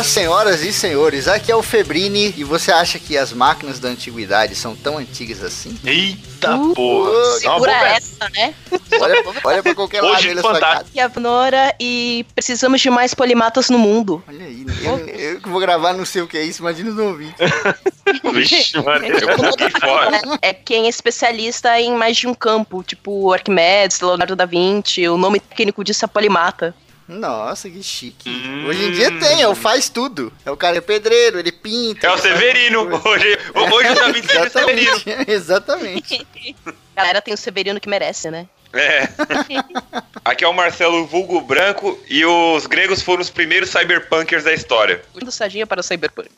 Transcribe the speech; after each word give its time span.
Olá, 0.00 0.08
senhoras 0.08 0.62
e 0.62 0.72
senhores, 0.72 1.28
aqui 1.28 1.52
é 1.52 1.54
o 1.54 1.62
Febrini 1.62 2.32
e 2.34 2.42
você 2.42 2.72
acha 2.72 2.98
que 2.98 3.18
as 3.18 3.34
máquinas 3.34 3.78
da 3.78 3.90
antiguidade 3.90 4.54
são 4.54 4.74
tão 4.74 4.96
antigas 4.96 5.44
assim? 5.44 5.78
Eita 5.84 6.56
porra! 6.74 7.10
É 7.10 7.20
uma 7.20 7.38
Segura 7.38 7.72
essa, 7.72 8.30
né? 8.30 8.54
Olha, 8.98 9.22
olha 9.44 9.62
pra 9.62 9.74
qualquer 9.74 10.00
lado 10.00 10.14
Hoje, 10.14 10.34
fantástico. 10.36 10.88
Aqui 10.88 11.00
é 11.00 11.02
a 11.02 11.20
Nora 11.20 11.74
e 11.78 12.24
precisamos 12.34 12.80
de 12.80 12.88
mais 12.88 13.12
polimatas 13.12 13.68
no 13.68 13.78
mundo. 13.78 14.24
Olha 14.26 14.46
aí, 14.46 14.64
eu, 14.82 14.98
eu 15.06 15.40
que 15.42 15.50
vou 15.50 15.60
gravar 15.60 15.92
não 15.92 16.06
sei 16.06 16.22
o 16.22 16.26
que 16.26 16.38
é 16.38 16.44
isso, 16.44 16.62
imagina 16.62 16.92
os 16.92 16.98
ouvintes. 16.98 17.36
Vixe, 18.32 18.78
mano, 18.80 19.04
eu 19.04 19.78
fora. 19.78 20.18
É 20.40 20.54
quem 20.54 20.86
é 20.86 20.88
especialista 20.88 21.78
em 21.78 21.92
mais 21.92 22.16
de 22.16 22.26
um 22.26 22.32
campo, 22.32 22.82
tipo 22.82 23.34
Arquimedes, 23.34 24.00
Leonardo 24.00 24.34
da 24.34 24.46
Vinci, 24.46 25.06
o 25.06 25.18
nome 25.18 25.40
técnico 25.40 25.84
disso 25.84 26.06
é 26.06 26.08
polimata. 26.08 26.74
Nossa, 27.10 27.68
que 27.68 27.82
chique. 27.82 28.30
Hum. 28.30 28.66
Hoje 28.66 28.86
em 28.86 28.92
dia 28.92 29.10
tem, 29.18 29.42
é 29.42 29.48
o 29.48 29.54
faz 29.54 29.88
tudo. 29.88 30.32
É 30.46 30.50
o 30.50 30.56
cara 30.56 30.76
é 30.76 30.80
pedreiro, 30.80 31.40
ele 31.40 31.50
pinta. 31.50 32.06
É 32.06 32.10
o 32.10 32.16
Severino. 32.16 32.82
Hoje, 33.04 33.38
hoje 33.54 33.90
o 33.90 33.94
Davi 33.94 34.22
é 34.28 34.42
o 34.42 34.50
Severino. 34.50 35.02
Exatamente. 35.26 36.26
Galera, 36.94 37.20
tem 37.20 37.34
o 37.34 37.36
Severino 37.36 37.80
que 37.80 37.88
merece, 37.88 38.30
né? 38.30 38.46
É. 38.72 39.08
Aqui 40.24 40.44
é 40.44 40.48
o 40.48 40.54
Marcelo 40.54 41.04
Vulgo 41.04 41.40
Branco 41.40 41.98
e 42.08 42.24
os 42.24 42.66
gregos 42.66 43.02
foram 43.02 43.22
os 43.22 43.30
primeiros 43.30 43.70
cyberpunkers 43.70 44.44
da 44.44 44.52
história. 44.52 45.02
Do 45.14 45.32
Sadinha 45.32 45.66
para 45.66 45.80
o 45.80 45.82
Cyberpunk. 45.82 46.30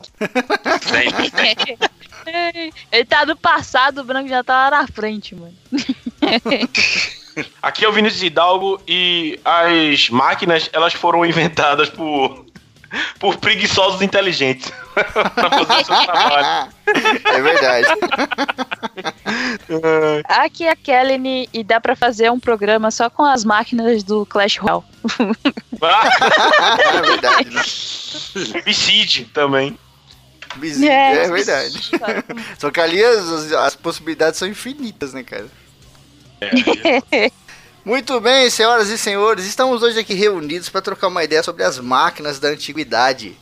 Sempre. 0.80 2.70
Ele 2.90 3.04
tá 3.04 3.24
do 3.26 3.36
passado, 3.36 4.00
o 4.00 4.04
branco 4.04 4.28
já 4.28 4.42
tá 4.42 4.70
lá 4.70 4.82
na 4.82 4.86
frente, 4.86 5.34
mano. 5.34 5.54
Aqui 7.62 7.84
é 7.84 7.88
o 7.88 7.92
Vinícius 7.92 8.22
Hidalgo 8.22 8.80
e 8.86 9.40
as 9.44 10.10
máquinas 10.10 10.68
elas 10.72 10.92
foram 10.92 11.24
inventadas 11.24 11.88
por 11.88 12.44
por 13.18 13.36
preguiçosos 13.38 14.02
inteligentes 14.02 14.70
pra 14.92 15.50
fazer 15.50 15.82
o 15.82 15.86
seu 15.86 16.04
trabalho. 16.04 16.72
É 17.24 17.40
verdade. 17.40 17.86
Aqui 20.28 20.64
é 20.64 20.70
a 20.72 20.76
Kelly 20.76 21.48
e 21.52 21.64
dá 21.64 21.80
pra 21.80 21.96
fazer 21.96 22.30
um 22.30 22.38
programa 22.38 22.90
só 22.90 23.08
com 23.08 23.24
as 23.24 23.44
máquinas 23.44 24.02
do 24.02 24.26
Clash 24.26 24.58
Royale. 24.58 24.82
Ah, 25.80 26.76
É 26.94 27.00
verdade. 27.02 27.50
né? 27.50 27.62
Bicide 28.64 29.24
também. 29.26 29.78
Bizarro, 30.56 30.92
É, 30.92 31.30
verdade. 31.30 31.90
Só 32.58 32.70
que 32.70 32.78
ali 32.78 33.02
as, 33.02 33.52
as 33.52 33.74
possibilidades 33.74 34.38
são 34.38 34.46
infinitas, 34.46 35.14
né, 35.14 35.22
cara? 35.22 35.46
Muito 37.84 38.20
bem, 38.20 38.48
senhoras 38.48 38.88
e 38.88 38.96
senhores, 38.96 39.44
estamos 39.44 39.82
hoje 39.82 39.98
aqui 39.98 40.14
reunidos 40.14 40.68
para 40.68 40.80
trocar 40.80 41.08
uma 41.08 41.24
ideia 41.24 41.42
sobre 41.42 41.64
as 41.64 41.78
máquinas 41.78 42.38
da 42.38 42.48
antiguidade. 42.48 43.36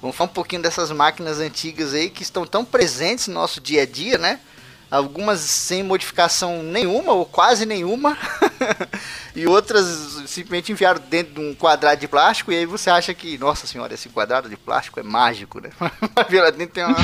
Vamos 0.00 0.16
falar 0.16 0.30
um 0.30 0.34
pouquinho 0.34 0.62
dessas 0.62 0.90
máquinas 0.90 1.38
antigas 1.38 1.94
aí 1.94 2.10
que 2.10 2.22
estão 2.22 2.44
tão 2.44 2.64
presentes 2.64 3.28
no 3.28 3.34
nosso 3.34 3.60
dia 3.60 3.82
a 3.82 3.86
dia, 3.86 4.18
né? 4.18 4.40
Algumas 4.90 5.40
sem 5.40 5.82
modificação 5.82 6.62
nenhuma 6.62 7.12
ou 7.12 7.24
quase 7.24 7.64
nenhuma, 7.64 8.18
e 9.34 9.46
outras 9.46 9.86
simplesmente 10.26 10.72
enviaram 10.72 11.00
dentro 11.08 11.34
de 11.34 11.40
um 11.40 11.54
quadrado 11.54 12.00
de 12.00 12.06
plástico. 12.06 12.52
E 12.52 12.56
aí 12.56 12.66
você 12.66 12.90
acha 12.90 13.14
que, 13.14 13.38
nossa 13.38 13.66
senhora, 13.66 13.94
esse 13.94 14.08
quadrado 14.08 14.48
de 14.48 14.56
plástico 14.56 15.00
é 15.00 15.02
mágico, 15.02 15.60
né? 15.60 15.70
Mas 15.80 16.32
lá 16.32 16.50
dentro 16.50 16.74
tem 16.74 16.84
uma, 16.84 16.96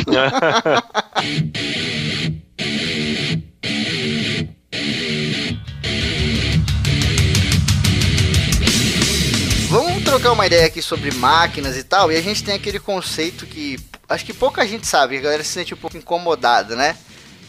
trocar 10.10 10.32
uma 10.32 10.44
ideia 10.44 10.66
aqui 10.66 10.82
sobre 10.82 11.12
máquinas 11.12 11.76
e 11.76 11.84
tal, 11.84 12.10
e 12.10 12.16
a 12.16 12.21
gente 12.21 12.43
tem 12.43 12.56
aquele 12.56 12.81
conceito 12.81 13.47
que 13.47 13.78
acho 14.09 14.25
que 14.25 14.32
pouca 14.32 14.66
gente 14.66 14.84
sabe, 14.84 15.16
a 15.16 15.21
galera 15.21 15.44
se 15.44 15.50
sente 15.50 15.72
um 15.72 15.76
pouco 15.76 15.97
incomodada, 15.97 16.75
né? 16.75 16.97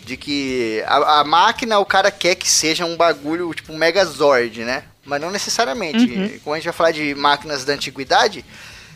De 0.05 0.16
que 0.16 0.83
a, 0.85 1.22
a 1.22 1.23
máquina 1.23 1.79
o 1.79 1.85
cara 1.85 2.11
quer 2.11 2.35
que 2.35 2.47
seja 2.47 2.85
um 2.85 2.95
bagulho 2.95 3.51
tipo 3.55 3.73
um 3.73 3.77
Megazord, 3.77 4.63
né? 4.63 4.83
Mas 5.03 5.19
não 5.19 5.31
necessariamente. 5.31 6.39
Como 6.44 6.53
a 6.53 6.57
gente 6.57 6.66
vai 6.66 6.73
falar 6.73 6.91
de 6.91 7.16
máquinas 7.16 7.66
da 7.66 7.73
antiguidade, 7.73 8.45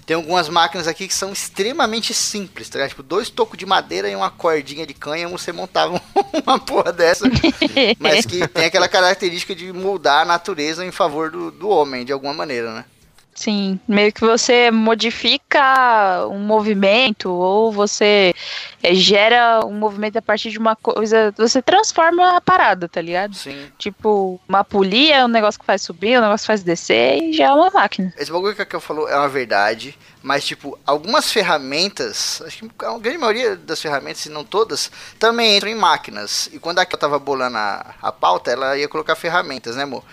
tem 0.06 0.16
algumas 0.16 0.48
máquinas 0.48 0.88
aqui 0.88 1.08
que 1.08 1.14
são 1.16 1.34
extremamente 1.34 2.14
simples, 2.14 2.70
tá 2.70 2.78
ligado? 2.78 2.90
Tipo, 2.90 3.02
dois 3.02 3.32
tocos 3.32 3.58
de 3.58 3.66
madeira 3.66 4.08
e 4.08 4.16
uma 4.16 4.30
cordinha 4.30 4.86
de 4.86 4.94
cânhamo, 4.94 5.40
você 5.40 5.52
montava 5.52 6.00
uma 6.46 6.60
porra 6.60 6.94
dessa. 6.94 7.26
mas 7.98 8.28
que 8.28 8.48
tem 8.48 8.66
aquela 8.66 8.88
característica 8.88 9.56
de 9.56 9.74
mudar 9.74 10.22
a 10.22 10.26
natureza 10.26 10.86
em 10.86 10.92
favor 10.92 11.32
do, 11.32 11.50
do 11.50 11.68
homem, 11.68 12.06
de 12.06 12.14
alguma 12.14 12.34
maneira, 12.34 12.72
né? 12.72 12.86
Sim, 13.36 13.78
meio 13.86 14.14
que 14.14 14.22
você 14.22 14.72
modifica 14.72 16.26
um 16.32 16.40
movimento 16.40 17.30
ou 17.30 17.70
você 17.70 18.34
é, 18.82 18.96
gera 18.96 19.60
um 19.66 19.74
movimento 19.74 20.18
a 20.18 20.22
partir 20.22 20.52
de 20.52 20.58
uma 20.58 20.74
coisa. 20.74 21.34
Você 21.38 21.62
transforma 21.62 22.38
a 22.38 22.40
parada, 22.40 22.88
tá 22.88 23.02
ligado? 23.02 23.36
Sim. 23.36 23.68
Tipo, 23.78 24.40
uma 24.48 24.64
polia 24.64 25.18
é 25.18 25.26
um 25.26 25.28
negócio 25.28 25.60
que 25.60 25.66
faz 25.66 25.82
subir, 25.82 26.18
um 26.18 26.22
negócio 26.22 26.46
que 26.46 26.48
faz 26.48 26.64
descer 26.64 27.22
e 27.22 27.34
já 27.34 27.48
é 27.48 27.52
uma 27.52 27.70
máquina. 27.70 28.14
Esse 28.18 28.32
bagulho 28.32 28.56
que 28.56 28.62
a 28.62 28.66
Kel 28.66 28.80
falou 28.80 29.10
é 29.10 29.18
uma 29.18 29.28
verdade, 29.28 30.00
mas, 30.24 30.46
tipo, 30.46 30.80
algumas 30.86 31.30
ferramentas, 31.30 32.42
acho 32.46 32.70
que 32.70 32.86
a 32.86 32.98
grande 32.98 33.18
maioria 33.18 33.58
das 33.58 33.82
ferramentas, 33.82 34.20
se 34.20 34.30
não 34.30 34.46
todas, 34.46 34.90
também 35.20 35.58
entram 35.58 35.70
em 35.70 35.76
máquinas. 35.76 36.50
E 36.54 36.58
quando 36.58 36.80
a 36.80 36.86
Kel 36.86 36.98
tava 36.98 37.20
bolando 37.20 37.58
a, 37.58 37.96
a 38.02 38.12
pauta, 38.14 38.50
ela 38.50 38.78
ia 38.78 38.88
colocar 38.88 39.16
ferramentas, 39.16 39.76
né, 39.76 39.84
amor? 39.84 40.06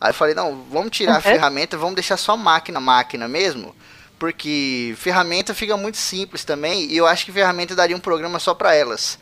Aí 0.00 0.10
eu 0.10 0.14
falei, 0.14 0.34
não, 0.34 0.64
vamos 0.70 0.90
tirar 0.90 1.16
a 1.16 1.20
ferramenta, 1.20 1.76
vamos 1.76 1.94
deixar 1.94 2.16
só 2.16 2.36
máquina, 2.36 2.78
máquina 2.80 3.26
mesmo, 3.26 3.74
porque 4.18 4.94
ferramenta 4.98 5.54
fica 5.54 5.76
muito 5.76 5.96
simples 5.96 6.44
também, 6.44 6.84
e 6.84 6.96
eu 6.96 7.06
acho 7.06 7.24
que 7.24 7.32
ferramenta 7.32 7.74
daria 7.74 7.96
um 7.96 8.00
programa 8.00 8.38
só 8.38 8.54
para 8.54 8.74
elas. 8.74 9.18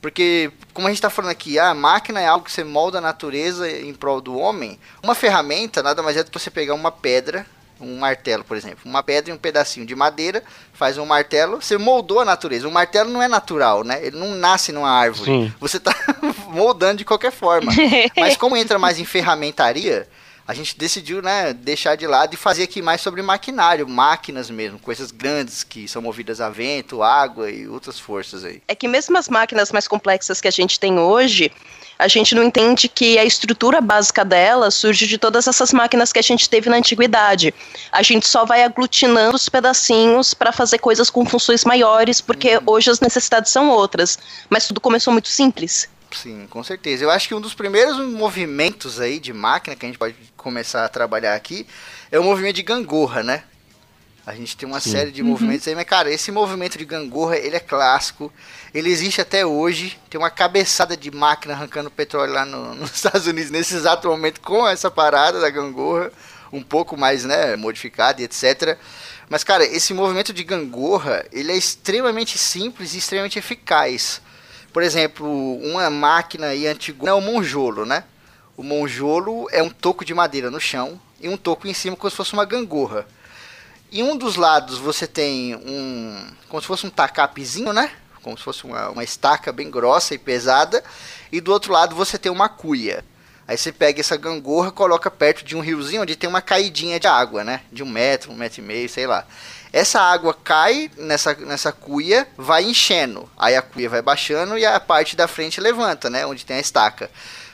Porque, 0.00 0.52
como 0.72 0.86
a 0.86 0.90
gente 0.90 0.98
está 0.98 1.10
falando 1.10 1.32
aqui, 1.32 1.58
a 1.58 1.74
máquina 1.74 2.20
é 2.20 2.26
algo 2.26 2.44
que 2.44 2.52
você 2.52 2.62
molda 2.62 2.98
a 2.98 3.00
natureza 3.00 3.68
em 3.68 3.92
prol 3.92 4.20
do 4.20 4.38
homem. 4.38 4.78
Uma 5.02 5.14
ferramenta 5.14 5.82
nada 5.82 6.02
mais 6.02 6.16
é 6.16 6.22
do 6.22 6.30
que 6.30 6.38
você 6.38 6.50
pegar 6.50 6.74
uma 6.74 6.92
pedra, 6.92 7.46
um 7.80 7.98
martelo, 7.98 8.44
por 8.44 8.56
exemplo. 8.56 8.80
Uma 8.84 9.02
pedra 9.02 9.30
e 9.30 9.34
um 9.34 9.38
pedacinho 9.38 9.86
de 9.86 9.94
madeira, 9.94 10.42
faz 10.72 10.98
um 10.98 11.06
martelo, 11.06 11.60
você 11.60 11.76
moldou 11.78 12.20
a 12.20 12.24
natureza. 12.24 12.68
O 12.68 12.72
martelo 12.72 13.10
não 13.10 13.22
é 13.22 13.28
natural, 13.28 13.84
né? 13.84 14.04
Ele 14.04 14.16
não 14.16 14.34
nasce 14.34 14.72
numa 14.72 14.90
árvore. 14.90 15.30
Sim. 15.30 15.54
Você 15.60 15.76
está 15.76 15.94
moldando 16.48 16.98
de 16.98 17.04
qualquer 17.04 17.32
forma. 17.32 17.72
Mas 18.16 18.36
como 18.36 18.56
entra 18.56 18.78
mais 18.78 18.98
em 18.98 19.04
ferramentaria, 19.04 20.08
a 20.46 20.54
gente 20.54 20.78
decidiu, 20.78 21.20
né, 21.20 21.52
deixar 21.52 21.96
de 21.96 22.06
lado 22.06 22.34
e 22.34 22.36
fazer 22.36 22.62
aqui 22.62 22.80
mais 22.80 23.00
sobre 23.00 23.20
maquinário, 23.20 23.88
máquinas 23.88 24.48
mesmo, 24.48 24.78
coisas 24.78 25.10
grandes 25.10 25.64
que 25.64 25.88
são 25.88 26.00
movidas 26.00 26.40
a 26.40 26.48
vento, 26.48 27.02
água 27.02 27.50
e 27.50 27.66
outras 27.66 27.98
forças 27.98 28.44
aí. 28.44 28.62
É 28.68 28.74
que 28.74 28.86
mesmo 28.86 29.18
as 29.18 29.28
máquinas 29.28 29.72
mais 29.72 29.88
complexas 29.88 30.40
que 30.40 30.46
a 30.46 30.52
gente 30.52 30.78
tem 30.78 30.98
hoje, 30.98 31.50
a 31.98 32.08
gente 32.08 32.34
não 32.34 32.42
entende 32.42 32.88
que 32.88 33.18
a 33.18 33.24
estrutura 33.24 33.80
básica 33.80 34.24
dela 34.24 34.70
surge 34.70 35.06
de 35.06 35.18
todas 35.18 35.46
essas 35.48 35.72
máquinas 35.72 36.12
que 36.12 36.18
a 36.18 36.22
gente 36.22 36.48
teve 36.48 36.68
na 36.68 36.76
antiguidade. 36.76 37.54
A 37.90 38.02
gente 38.02 38.26
só 38.26 38.44
vai 38.44 38.62
aglutinando 38.62 39.36
os 39.36 39.48
pedacinhos 39.48 40.34
para 40.34 40.52
fazer 40.52 40.78
coisas 40.78 41.08
com 41.08 41.24
funções 41.24 41.64
maiores, 41.64 42.20
porque 42.20 42.60
hoje 42.66 42.90
as 42.90 43.00
necessidades 43.00 43.50
são 43.50 43.70
outras. 43.70 44.18
Mas 44.50 44.66
tudo 44.66 44.80
começou 44.80 45.12
muito 45.12 45.28
simples. 45.28 45.88
Sim, 46.12 46.46
com 46.48 46.62
certeza. 46.62 47.04
Eu 47.04 47.10
acho 47.10 47.28
que 47.28 47.34
um 47.34 47.40
dos 47.40 47.54
primeiros 47.54 47.98
movimentos 47.98 49.00
aí 49.00 49.18
de 49.18 49.32
máquina 49.32 49.76
que 49.76 49.84
a 49.84 49.88
gente 49.88 49.98
pode 49.98 50.14
começar 50.36 50.84
a 50.84 50.88
trabalhar 50.88 51.34
aqui 51.34 51.66
é 52.10 52.18
o 52.18 52.24
movimento 52.24 52.56
de 52.56 52.62
gangorra, 52.62 53.22
né? 53.22 53.42
A 54.26 54.34
gente 54.34 54.56
tem 54.56 54.68
uma 54.68 54.80
série 54.80 55.12
de 55.12 55.22
movimentos 55.22 55.68
aí, 55.68 55.74
mas 55.76 55.84
cara, 55.84 56.10
esse 56.10 56.32
movimento 56.32 56.76
de 56.76 56.84
gangorra, 56.84 57.36
ele 57.36 57.54
é 57.54 57.60
clássico, 57.60 58.32
ele 58.74 58.90
existe 58.90 59.20
até 59.20 59.46
hoje, 59.46 59.96
tem 60.10 60.18
uma 60.18 60.30
cabeçada 60.30 60.96
de 60.96 61.12
máquina 61.12 61.54
arrancando 61.54 61.88
petróleo 61.92 62.32
lá 62.32 62.44
no- 62.44 62.74
nos 62.76 62.90
Estados 62.92 63.28
Unidos 63.28 63.52
nesse 63.52 63.76
exato 63.76 64.08
momento 64.08 64.40
com 64.40 64.66
essa 64.66 64.90
parada 64.90 65.40
da 65.40 65.48
gangorra, 65.48 66.10
um 66.52 66.60
pouco 66.60 66.96
mais, 66.96 67.24
né, 67.24 67.54
modificada 67.54 68.20
e 68.20 68.24
etc. 68.24 68.76
Mas 69.28 69.44
cara, 69.44 69.64
esse 69.64 69.94
movimento 69.94 70.32
de 70.32 70.42
gangorra, 70.42 71.24
ele 71.30 71.52
é 71.52 71.56
extremamente 71.56 72.36
simples 72.36 72.94
e 72.94 72.98
extremamente 72.98 73.38
eficaz. 73.38 74.20
Por 74.72 74.82
exemplo, 74.82 75.28
uma 75.62 75.88
máquina 75.88 76.48
aí 76.48 76.66
antiga 76.66 77.10
é 77.10 77.12
o 77.12 77.20
monjolo, 77.20 77.86
né? 77.86 78.02
O 78.56 78.62
monjolo 78.64 79.46
é 79.52 79.62
um 79.62 79.70
toco 79.70 80.04
de 80.04 80.12
madeira 80.12 80.50
no 80.50 80.60
chão 80.60 81.00
e 81.20 81.28
um 81.28 81.36
toco 81.36 81.68
em 81.68 81.74
cima 81.74 81.96
como 81.96 82.10
se 82.10 82.16
fosse 82.16 82.32
uma 82.32 82.44
gangorra. 82.44 83.06
Em 83.92 84.02
um 84.02 84.16
dos 84.16 84.36
lados 84.36 84.78
você 84.78 85.06
tem 85.06 85.54
um. 85.54 86.26
como 86.48 86.60
se 86.60 86.66
fosse 86.66 86.86
um 86.86 86.90
tacapezinho, 86.90 87.72
né? 87.72 87.90
Como 88.22 88.36
se 88.36 88.42
fosse 88.42 88.64
uma, 88.64 88.90
uma 88.90 89.04
estaca 89.04 89.52
bem 89.52 89.70
grossa 89.70 90.14
e 90.14 90.18
pesada. 90.18 90.82
E 91.30 91.40
do 91.40 91.52
outro 91.52 91.72
lado 91.72 91.94
você 91.94 92.18
tem 92.18 92.30
uma 92.30 92.48
cuia. 92.48 93.04
Aí 93.48 93.56
você 93.56 93.70
pega 93.70 94.00
essa 94.00 94.16
gangorra, 94.16 94.72
coloca 94.72 95.08
perto 95.08 95.44
de 95.44 95.56
um 95.56 95.60
riozinho 95.60 96.02
onde 96.02 96.16
tem 96.16 96.28
uma 96.28 96.42
caidinha 96.42 96.98
de 96.98 97.06
água, 97.06 97.44
né? 97.44 97.60
De 97.70 97.82
um 97.84 97.88
metro, 97.88 98.32
um 98.32 98.34
metro 98.34 98.60
e 98.60 98.64
meio, 98.64 98.88
sei 98.88 99.06
lá. 99.06 99.24
Essa 99.72 100.00
água 100.00 100.34
cai 100.34 100.90
nessa, 100.96 101.34
nessa 101.34 101.70
cuia, 101.70 102.26
vai 102.36 102.64
enchendo. 102.64 103.30
Aí 103.36 103.54
a 103.54 103.62
cuia 103.62 103.88
vai 103.88 104.02
baixando 104.02 104.58
e 104.58 104.66
a 104.66 104.80
parte 104.80 105.14
da 105.14 105.28
frente 105.28 105.60
levanta, 105.60 106.10
né? 106.10 106.26
Onde 106.26 106.44
tem 106.44 106.56
a 106.56 106.60
estaca. 106.60 107.08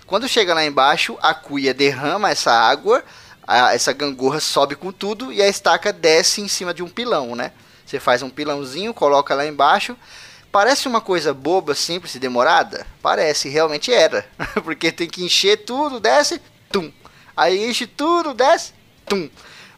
Quando 0.06 0.28
chega 0.28 0.55
lá 0.55 0.64
embaixo, 0.64 1.19
a 1.20 1.35
cuia 1.35 1.75
derrama 1.75 2.31
essa 2.31 2.52
água, 2.52 3.05
a, 3.46 3.74
essa 3.74 3.92
gangorra 3.92 4.40
sobe 4.40 4.76
com 4.76 4.92
tudo 4.92 5.32
e 5.32 5.42
a 5.42 5.48
estaca 5.48 5.92
desce 5.92 6.40
em 6.40 6.48
cima 6.48 6.72
de 6.72 6.82
um 6.82 6.88
pilão, 6.88 7.34
né? 7.34 7.52
Você 7.84 8.00
faz 8.00 8.22
um 8.22 8.30
pilãozinho, 8.30 8.94
coloca 8.94 9.34
lá 9.34 9.46
embaixo. 9.46 9.96
Parece 10.50 10.86
uma 10.86 11.00
coisa 11.00 11.32
boba, 11.32 11.74
simples 11.74 12.14
e 12.14 12.18
demorada? 12.18 12.86
Parece, 13.00 13.48
realmente 13.48 13.92
era. 13.92 14.26
Porque 14.64 14.92
tem 14.92 15.08
que 15.08 15.24
encher 15.24 15.64
tudo, 15.64 15.98
desce, 15.98 16.40
tum. 16.70 16.92
Aí 17.36 17.68
enche 17.68 17.86
tudo, 17.86 18.34
desce, 18.34 18.72
tum. 19.06 19.28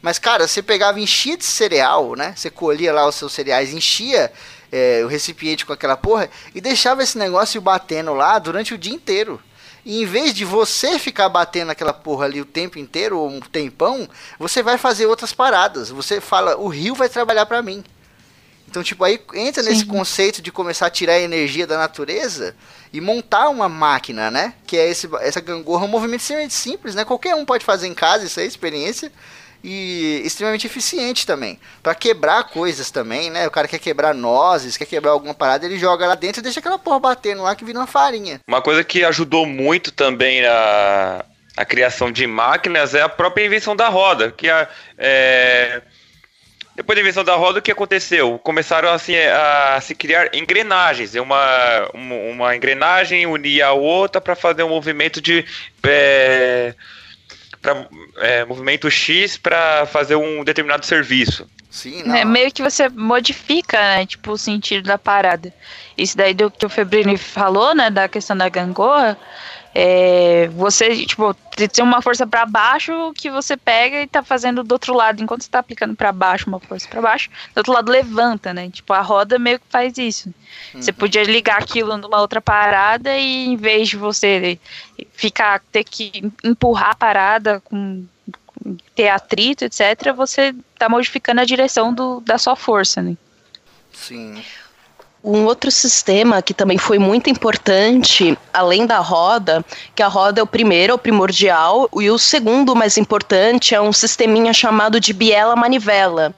Mas, 0.03 0.19
cara, 0.19 0.47
você 0.47 0.63
pegava, 0.63 1.01
enchia 1.01 1.37
de 1.37 1.45
cereal, 1.45 2.15
né? 2.15 2.35
Você 2.37 2.51
colhia 2.51 2.93
lá 2.93 3.07
os 3.07 3.15
seus 3.15 3.33
cereais, 3.33 3.73
enchia 3.73 4.31
é, 4.71 5.03
o 5.05 5.09
recipiente 5.09 5.65
com 5.65 5.73
aquela 5.73 5.97
porra 5.97 6.29
e 6.55 6.61
deixava 6.61 7.03
esse 7.03 7.17
negócio 7.17 7.61
batendo 7.61 8.13
lá 8.13 8.39
durante 8.39 8.75
o 8.75 8.79
dia 8.79 8.93
inteiro. 8.93 9.41
E 9.85 10.03
em 10.03 10.07
vez 10.07 10.33
de 10.33 10.45
você 10.45 10.99
ficar 10.99 11.29
batendo 11.29 11.71
aquela 11.71 11.93
porra 11.93 12.25
ali 12.25 12.41
o 12.41 12.47
tempo 12.47 12.79
inteiro, 12.79 13.19
ou 13.19 13.29
um 13.29 13.41
tempão, 13.41 14.09
você 14.39 14.63
vai 14.63 14.79
fazer 14.79 15.07
outras 15.07 15.33
paradas. 15.33 15.91
Você 15.91 16.21
fala, 16.21 16.57
o 16.57 16.69
rio 16.69 16.95
vai 16.95 17.09
trabalhar 17.09 17.45
para 17.45 17.61
mim. 17.61 17.85
Então, 18.67 18.83
tipo, 18.83 19.05
aí 19.05 19.21
entra 19.35 19.63
Sim. 19.63 19.69
nesse 19.69 19.85
conceito 19.85 20.43
de 20.43 20.51
começar 20.51 20.87
a 20.87 20.91
tirar 20.91 21.13
a 21.13 21.21
energia 21.21 21.67
da 21.67 21.77
natureza 21.77 22.57
e 22.93 23.01
montar 23.01 23.49
uma 23.49 23.69
máquina, 23.69 24.31
né? 24.31 24.55
Que 24.67 24.77
é 24.77 24.89
esse, 24.89 25.09
essa 25.21 25.41
gangorra, 25.41 25.85
um 25.85 25.89
movimento 25.89 26.23
extremamente 26.23 26.55
simples, 26.55 26.95
né? 26.95 27.05
Qualquer 27.05 27.35
um 27.35 27.45
pode 27.45 27.65
fazer 27.65 27.87
em 27.87 27.95
casa, 27.95 28.25
isso 28.25 28.41
aí 28.41 28.47
é 28.47 28.49
experiência. 28.49 29.13
E 29.67 30.21
extremamente 30.27 30.67
eficiente 30.67 31.27
também. 31.27 31.59
para 31.83 31.95
quebrar 31.95 32.45
coisas 32.45 32.91
também, 32.91 33.31
né? 33.31 33.47
O 33.47 33.51
cara 33.51 33.67
quer 33.67 33.79
quebrar 33.79 34.15
nozes, 34.15 34.77
quer 34.77 34.85
quebrar 34.85 35.13
alguma 35.13 35.33
parada, 35.33 35.65
ele 35.65 35.79
joga 35.79 36.07
lá 36.07 36.15
dentro 36.15 36.41
e 36.41 36.43
deixa 36.43 36.61
aquela 36.61 36.79
porra 36.79 37.01
batendo 37.01 37.43
lá 37.43 37.57
que 37.57 37.65
vira 37.65 37.79
uma 37.79 37.87
farinha. 37.87 38.41
Uma 38.47 38.61
coisa 38.61 38.85
que 38.85 39.03
ajudou 39.03 39.47
muito 39.47 39.91
também 39.91 40.45
a, 40.45 41.25
a 41.57 41.65
criação 41.65 42.13
de 42.13 42.27
máquinas 42.27 42.95
é 42.95 43.01
a 43.01 43.09
própria 43.09 43.47
invenção 43.47 43.75
da 43.75 43.89
roda, 43.89 44.31
que 44.31 44.51
a, 44.51 44.69
é 44.99 45.81
depois 46.77 46.97
da 46.97 47.03
invenção 47.03 47.23
da 47.23 47.37
roda, 47.37 47.61
o 47.61 47.63
que 47.63 47.71
aconteceu? 47.71 48.37
Começaram 48.41 48.89
assim, 48.89 49.15
a 49.17 49.79
se 49.81 49.95
criar 49.95 50.35
engrenagens. 50.35 51.15
Uma, 51.15 51.89
uma, 51.95 52.15
uma 52.15 52.57
engrenagem 52.57 53.27
unia 53.27 53.67
a 53.67 53.73
outra 53.73 54.21
para 54.21 54.35
fazer 54.35 54.65
um 54.65 54.71
movimento 54.71 55.21
de. 55.21 55.45
É, 55.87 56.75
pra, 57.65 57.87
é, 58.19 58.45
movimento 58.45 58.91
X 58.91 59.39
para 59.39 59.87
fazer 59.87 60.17
um 60.17 60.45
determinado 60.45 60.85
serviço. 60.85 61.49
Sim, 61.71 62.03
não. 62.05 62.15
É, 62.15 62.25
meio 62.25 62.53
que 62.53 62.63
você 62.63 62.91
modifica, 62.91 63.79
né, 63.79 64.07
tipo, 64.07 64.33
o 64.33 64.39
sentido 64.39 64.85
da 64.85 64.99
parada. 64.99 65.53
Isso 65.97 66.15
daí 66.15 66.35
do 66.35 66.51
que 66.51 66.67
o 66.67 66.69
Febrini 66.69 67.17
falou, 67.17 67.75
né, 67.75 67.89
da 67.89 68.07
questão 68.07 68.37
da 68.37 68.51
gangorra, 68.51 69.17
é, 69.77 70.47
você, 70.53 71.05
tipo, 71.05 71.35
tem 71.73 71.85
uma 71.85 72.01
força 72.01 72.25
para 72.25 72.47
baixo 72.47 73.13
que 73.15 73.29
você 73.29 73.57
pega 73.57 74.01
e 74.01 74.07
tá 74.07 74.23
fazendo 74.23 74.63
do 74.63 74.71
outro 74.71 74.95
lado, 74.95 75.21
enquanto 75.21 75.43
você 75.43 75.51
tá 75.51 75.59
aplicando 75.59 75.97
para 75.97 76.13
baixo 76.13 76.49
uma 76.49 76.61
força 76.61 76.87
para 76.89 77.03
baixo, 77.03 77.29
do 77.53 77.59
outro 77.59 77.73
lado 77.73 77.91
levanta, 77.91 78.55
né? 78.55 78.71
Tipo, 78.71 78.93
a 78.93 79.01
roda 79.01 79.37
meio 79.37 79.59
que 79.59 79.67
faz 79.69 79.99
isso. 79.99 80.33
Uhum. 80.73 80.81
Você 80.81 80.93
podia 80.93 81.25
ligar 81.25 81.59
aquilo 81.59 81.97
numa 81.97 82.21
outra 82.21 82.41
parada 82.41 83.19
e 83.19 83.47
em 83.47 83.57
vez 83.57 83.89
de 83.89 83.97
você 83.97 84.61
ficar, 85.13 85.61
ter 85.73 85.83
que 85.83 86.33
empurrar 86.45 86.91
a 86.91 86.95
parada 86.95 87.61
com 87.61 88.05
ter 88.95 89.09
atrito, 89.09 89.65
etc., 89.65 90.13
você 90.17 90.55
tá 90.79 90.89
modificando 90.89 91.41
a 91.41 91.45
direção 91.45 91.93
do, 91.93 92.21
da 92.21 92.39
sua 92.39 92.55
força, 92.55 93.03
né? 93.03 93.17
Sim. 93.93 94.41
Um 95.25 95.47
outro 95.47 95.71
sistema 95.71 96.43
que 96.43 96.53
também 96.53 96.77
foi 96.77 96.99
muito 96.99 97.31
importante, 97.31 98.37
além 98.53 98.85
da 98.87 98.99
roda, 98.99 99.65
que 99.95 100.03
a 100.03 100.07
roda 100.07 100.39
é 100.39 100.43
o 100.43 100.47
primeiro, 100.47 100.93
é 100.93 100.95
o 100.95 100.99
primordial, 100.99 101.89
e 101.99 102.11
o 102.11 102.19
segundo 102.19 102.77
mais 102.77 102.99
importante 102.99 103.75
é 103.75 103.81
um 103.81 103.91
sisteminha 103.91 104.53
chamado 104.53 105.01
de 105.01 105.15
biela 105.15 105.57
manivela, 105.57 106.35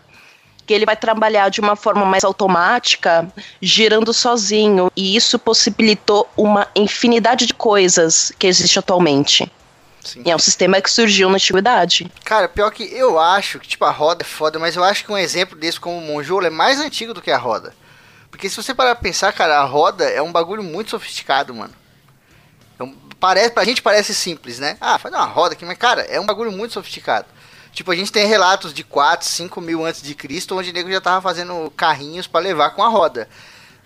que 0.65 0.73
ele 0.73 0.87
vai 0.87 0.95
trabalhar 0.95 1.49
de 1.49 1.61
uma 1.61 1.75
forma 1.75 2.05
mais 2.05 2.23
automática, 2.23 3.29
girando 3.61 4.13
sozinho, 4.13 4.89
e 4.95 5.17
isso 5.17 5.37
possibilitou 5.37 6.29
uma 6.37 6.69
infinidade 6.77 7.45
de 7.45 7.55
coisas 7.55 8.33
que 8.39 8.47
existe 8.47 8.79
atualmente. 8.79 9.51
Sim. 10.01 10.23
E 10.25 10.31
é 10.31 10.37
um 10.37 10.39
sistema 10.39 10.81
que 10.81 10.89
surgiu 10.89 11.29
na 11.29 11.35
antiguidade. 11.35 12.09
Cara, 12.25 12.49
pior 12.49 12.71
que 12.71 12.85
eu 12.85 13.19
acho 13.19 13.59
que, 13.59 13.67
tipo, 13.67 13.85
a 13.85 13.91
roda 13.91 14.23
é 14.23 14.25
foda, 14.25 14.61
mas 14.61 14.77
eu 14.77 14.85
acho 14.85 15.05
que 15.05 15.11
um 15.11 15.19
exemplo 15.19 15.59
desse 15.59 15.81
como 15.81 15.99
o 15.99 16.01
Monjolo 16.01 16.47
é 16.47 16.51
mais 16.51 16.79
antigo 16.79 17.13
do 17.13 17.21
que 17.21 17.33
a 17.33 17.37
roda. 17.37 17.75
Porque 18.37 18.51
se 18.51 18.57
você 18.57 18.75
parar 18.75 18.95
pra 18.95 19.03
pensar, 19.03 19.33
cara, 19.33 19.59
a 19.61 19.65
roda 19.65 20.05
é 20.05 20.21
um 20.21 20.31
bagulho 20.31 20.63
muito 20.63 20.91
sofisticado, 20.91 21.55
mano. 21.55 21.73
Então, 22.75 22.95
parece, 23.19 23.49
pra 23.49 23.65
gente 23.65 23.81
parece 23.81 24.15
simples, 24.15 24.59
né? 24.59 24.77
Ah, 24.79 24.99
faz 24.99 25.15
uma 25.15 25.25
roda 25.25 25.55
aqui, 25.55 25.65
mas, 25.65 25.79
cara, 25.79 26.03
é 26.03 26.21
um 26.21 26.27
bagulho 26.27 26.53
muito 26.53 26.75
sofisticado. 26.75 27.27
Tipo, 27.73 27.93
a 27.93 27.97
gente 27.97 28.13
tem 28.13 28.27
relatos 28.27 28.75
de 28.75 28.85
4, 28.85 29.27
5 29.27 29.59
mil 29.63 29.87
antes 29.87 30.03
de 30.03 30.15
Cristo, 30.15 30.55
onde 30.55 30.69
o 30.69 30.73
nego 30.75 30.91
já 30.91 31.01
tava 31.01 31.23
fazendo 31.23 31.73
carrinhos 31.75 32.27
para 32.27 32.43
levar 32.43 32.73
com 32.73 32.83
a 32.83 32.89
roda. 32.89 33.27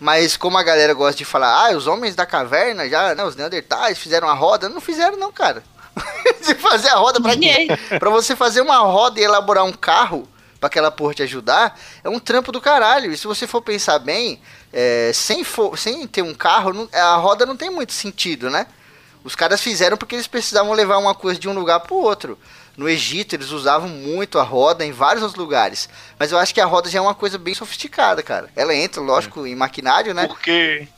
Mas 0.00 0.36
como 0.36 0.58
a 0.58 0.64
galera 0.64 0.94
gosta 0.94 1.16
de 1.16 1.24
falar, 1.24 1.68
ah, 1.68 1.76
os 1.76 1.86
homens 1.86 2.16
da 2.16 2.26
caverna 2.26 2.88
já, 2.88 3.14
né, 3.14 3.22
os 3.22 3.36
neandertais 3.36 3.98
fizeram 3.98 4.28
a 4.28 4.34
roda, 4.34 4.68
não 4.68 4.80
fizeram 4.80 5.16
não, 5.16 5.30
cara. 5.30 5.62
de 6.44 6.56
fazer 6.56 6.88
a 6.88 6.96
roda 6.96 7.20
pra 7.20 7.36
quê? 7.36 7.68
pra 8.00 8.10
você 8.10 8.34
fazer 8.34 8.62
uma 8.62 8.78
roda 8.78 9.20
e 9.20 9.22
elaborar 9.22 9.64
um 9.64 9.72
carro, 9.72 10.28
para 10.60 10.68
aquela 10.68 10.90
porra 10.90 11.14
te 11.14 11.22
ajudar, 11.22 11.80
é 12.04 12.08
um 12.08 12.20
trampo 12.20 12.52
do 12.52 12.60
caralho. 12.60 13.10
E 13.10 13.16
se 13.16 13.26
você 13.26 13.46
for 13.46 13.62
pensar 13.62 13.98
bem, 13.98 14.40
é, 14.72 15.10
sem, 15.14 15.42
for, 15.42 15.76
sem 15.78 16.06
ter 16.06 16.22
um 16.22 16.34
carro, 16.34 16.72
não, 16.72 16.88
a 16.92 17.16
roda 17.16 17.46
não 17.46 17.56
tem 17.56 17.70
muito 17.70 17.94
sentido, 17.94 18.50
né? 18.50 18.66
Os 19.24 19.34
caras 19.34 19.60
fizeram 19.60 19.96
porque 19.96 20.14
eles 20.14 20.26
precisavam 20.26 20.72
levar 20.72 20.98
uma 20.98 21.14
coisa 21.14 21.40
de 21.40 21.48
um 21.48 21.54
lugar 21.54 21.80
para 21.80 21.94
o 21.94 22.02
outro. 22.02 22.38
No 22.76 22.88
Egito 22.88 23.34
eles 23.34 23.50
usavam 23.50 23.88
muito 23.88 24.38
a 24.38 24.42
roda 24.42 24.84
em 24.84 24.92
vários 24.92 25.22
outros 25.22 25.38
lugares. 25.38 25.88
Mas 26.18 26.30
eu 26.32 26.38
acho 26.38 26.54
que 26.54 26.60
a 26.60 26.66
roda 26.66 26.88
já 26.88 26.98
é 26.98 27.02
uma 27.02 27.14
coisa 27.14 27.36
bem 27.36 27.54
sofisticada, 27.54 28.22
cara. 28.22 28.48
Ela 28.54 28.74
entra, 28.74 29.02
lógico, 29.02 29.46
em 29.46 29.54
maquinário, 29.54 30.14
né? 30.14 30.26
Porque 30.26 30.88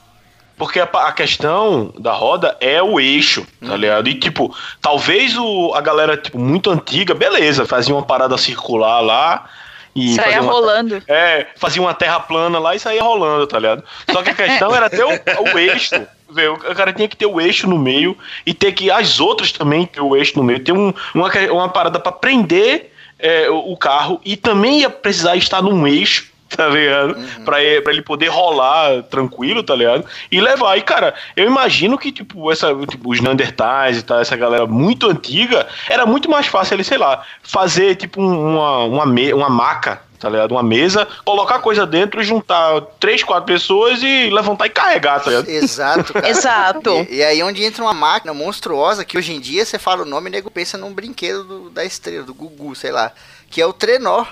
porque 0.57 0.81
a, 0.81 0.85
a, 0.85 1.13
questão 1.13 1.93
da 1.99 2.13
roda 2.13 2.57
é 2.61 2.83
o 2.83 3.01
eixo, 3.01 3.47
tá 3.67 3.77
ligado? 3.77 4.09
E, 4.09 4.15
tipo, 4.15 4.55
talvez 4.81 5.37
o, 5.37 5.73
a 5.75 5.81
galera, 5.81 6.17
tipo, 6.17 6.39
muito 6.39 6.71
antiga, 6.71 7.15
beleza, 7.15 7.67
fazia 7.67 7.95
uma 7.95 8.05
parada 8.05 8.37
circular 8.39 9.01
lá. 9.01 9.49
E 9.95 10.15
saía 10.15 10.41
uma, 10.41 10.53
rolando. 10.53 11.03
É, 11.07 11.49
fazia 11.57 11.83
uma 11.83 11.95
terra 11.95 12.21
plana 12.21 12.59
lá 12.59 12.75
e 12.75 12.79
saía 12.79 13.03
rolando, 13.03 13.47
tá 13.47 13.59
ligado? 13.59 13.85
Só 14.11 14.23
que 14.23 14.31
a 14.31 14.35
questão 14.35 14.75
era 14.75 14.89
ter 14.89 15.05
o, 15.05 15.11
o 15.11 15.59
eixo. 15.59 16.07
Véio, 16.31 16.55
o 16.55 16.75
cara 16.75 16.95
tinha 16.95 17.09
que 17.09 17.17
ter 17.17 17.27
o 17.27 17.39
eixo 17.39 17.67
no 17.67 17.79
meio 17.79 18.17
e 18.47 18.55
ter 18.55 18.73
que 18.73 18.91
as 18.91 19.21
outras 19.21 19.53
também 19.53 19.85
ter 19.85 20.01
o 20.01 20.17
eixo 20.17 20.39
no 20.39 20.43
meio. 20.43 20.61
Ter 20.61 20.73
um, 20.73 20.95
uma, 21.15 21.31
uma 21.51 21.69
parada 21.69 22.01
para 22.01 22.11
prender 22.11 22.91
é, 23.19 23.51
o, 23.51 23.73
o 23.73 23.77
carro 23.77 24.19
e 24.25 24.35
também 24.35 24.81
ia 24.81 24.89
precisar 24.89 25.37
estar 25.37 25.61
num 25.61 25.87
eixo 25.87 26.32
tá 26.57 26.69
ligado? 26.69 27.17
Uhum. 27.17 27.45
Pra, 27.45 27.63
ele, 27.63 27.81
pra 27.81 27.93
ele 27.93 28.03
poder 28.03 28.29
rolar 28.29 29.03
tranquilo, 29.05 29.63
tá 29.63 29.75
ligado? 29.75 30.05
E 30.31 30.41
levar. 30.41 30.77
E, 30.77 30.83
cara, 30.83 31.15
eu 31.37 31.47
imagino 31.47 31.99
que, 31.99 32.13
tipo, 32.13 32.51
essa, 32.51 32.75
tipo, 32.87 33.11
os 33.11 33.21
Neandertais 33.21 33.99
e 33.99 34.03
tal, 34.03 34.21
essa 34.21 34.37
galera 34.37 34.67
muito 34.67 35.09
antiga, 35.09 35.67
era 35.89 36.07
muito 36.07 36.31
mais 36.31 36.47
fácil 36.47 36.75
ele, 36.75 36.85
sei 36.85 36.99
lá, 36.99 37.23
fazer, 37.43 37.97
tipo, 37.97 38.21
uma, 38.21 38.85
uma, 38.85 39.07
me, 39.07 39.33
uma 39.33 39.49
maca, 39.49 40.01
tá 40.19 40.29
ligado? 40.29 40.53
Uma 40.53 40.63
mesa, 40.63 41.07
colocar 41.25 41.59
coisa 41.59 41.85
dentro, 41.85 42.23
juntar 42.23 42.81
três, 43.01 43.25
quatro 43.25 43.45
pessoas 43.45 44.03
e 44.03 44.31
levantar 44.31 44.67
e 44.67 44.71
carregar, 44.71 45.21
tá 45.21 45.31
ligado? 45.31 45.49
Exato, 45.49 46.13
cara. 46.15 46.29
Exato. 46.29 47.07
E, 47.11 47.17
e, 47.17 47.25
aí 47.25 47.43
onde 47.43 47.65
entra 47.65 47.83
uma 47.83 47.93
máquina 47.93 48.33
monstruosa 48.33 49.05
que 49.05 49.19
hoje 49.19 49.33
em 49.33 49.41
dia 49.41 49.65
você 49.65 49.79
fala 49.79 50.03
o 50.03 50.07
nome 50.07 50.29
e 50.29 50.33
nego 50.33 50.51
pensa 50.51 50.79
num 50.79 50.93
brinquedo 50.93 51.45
do, 51.45 51.71
da 51.71 51.85
estrela, 51.85 52.25
do 52.25 52.33
Gugu, 52.33 52.75
sei 52.77 52.93
lá, 52.93 53.13
que 53.51 53.61
é 53.61 53.67
o 53.67 53.73
trenó. 53.73 54.25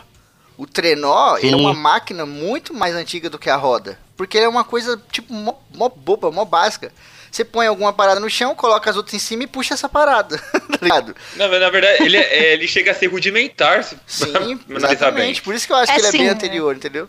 O 0.60 0.66
trenó 0.66 1.38
é 1.38 1.56
uma 1.56 1.72
máquina 1.72 2.26
muito 2.26 2.74
mais 2.74 2.94
antiga 2.94 3.30
do 3.30 3.38
que 3.38 3.48
a 3.48 3.56
roda. 3.56 3.98
Porque 4.14 4.36
ele 4.36 4.44
é 4.44 4.48
uma 4.48 4.62
coisa, 4.62 5.02
tipo, 5.10 5.32
mó, 5.32 5.54
mó 5.74 5.88
boba, 5.88 6.30
mó 6.30 6.44
básica. 6.44 6.92
Você 7.32 7.46
põe 7.46 7.66
alguma 7.66 7.94
parada 7.94 8.20
no 8.20 8.28
chão, 8.28 8.54
coloca 8.54 8.90
as 8.90 8.94
outras 8.94 9.14
em 9.14 9.18
cima 9.18 9.44
e 9.44 9.46
puxa 9.46 9.72
essa 9.72 9.88
parada, 9.88 10.36
tá 10.52 10.78
ligado? 10.82 11.16
Na, 11.36 11.48
na 11.48 11.70
verdade, 11.70 12.02
ele, 12.02 12.18
é, 12.18 12.52
ele 12.52 12.68
chega 12.68 12.90
a 12.90 12.94
ser 12.94 13.06
rudimentar. 13.06 13.88
Sim, 14.06 14.60
exatamente. 14.68 15.40
Por 15.40 15.54
isso 15.54 15.66
que 15.66 15.72
eu 15.72 15.76
acho 15.76 15.92
é 15.92 15.94
que 15.94 16.00
ele 16.02 16.08
é 16.08 16.12
bem 16.12 16.28
anterior, 16.28 16.76
entendeu? 16.76 17.08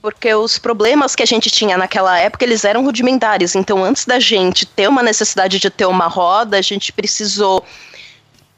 Porque 0.00 0.32
os 0.32 0.56
problemas 0.56 1.16
que 1.16 1.24
a 1.24 1.26
gente 1.26 1.50
tinha 1.50 1.76
naquela 1.76 2.16
época, 2.20 2.44
eles 2.44 2.64
eram 2.64 2.84
rudimentares. 2.84 3.56
Então, 3.56 3.82
antes 3.82 4.04
da 4.04 4.20
gente 4.20 4.64
ter 4.64 4.88
uma 4.88 5.02
necessidade 5.02 5.58
de 5.58 5.70
ter 5.70 5.86
uma 5.86 6.06
roda, 6.06 6.56
a 6.56 6.62
gente 6.62 6.92
precisou 6.92 7.66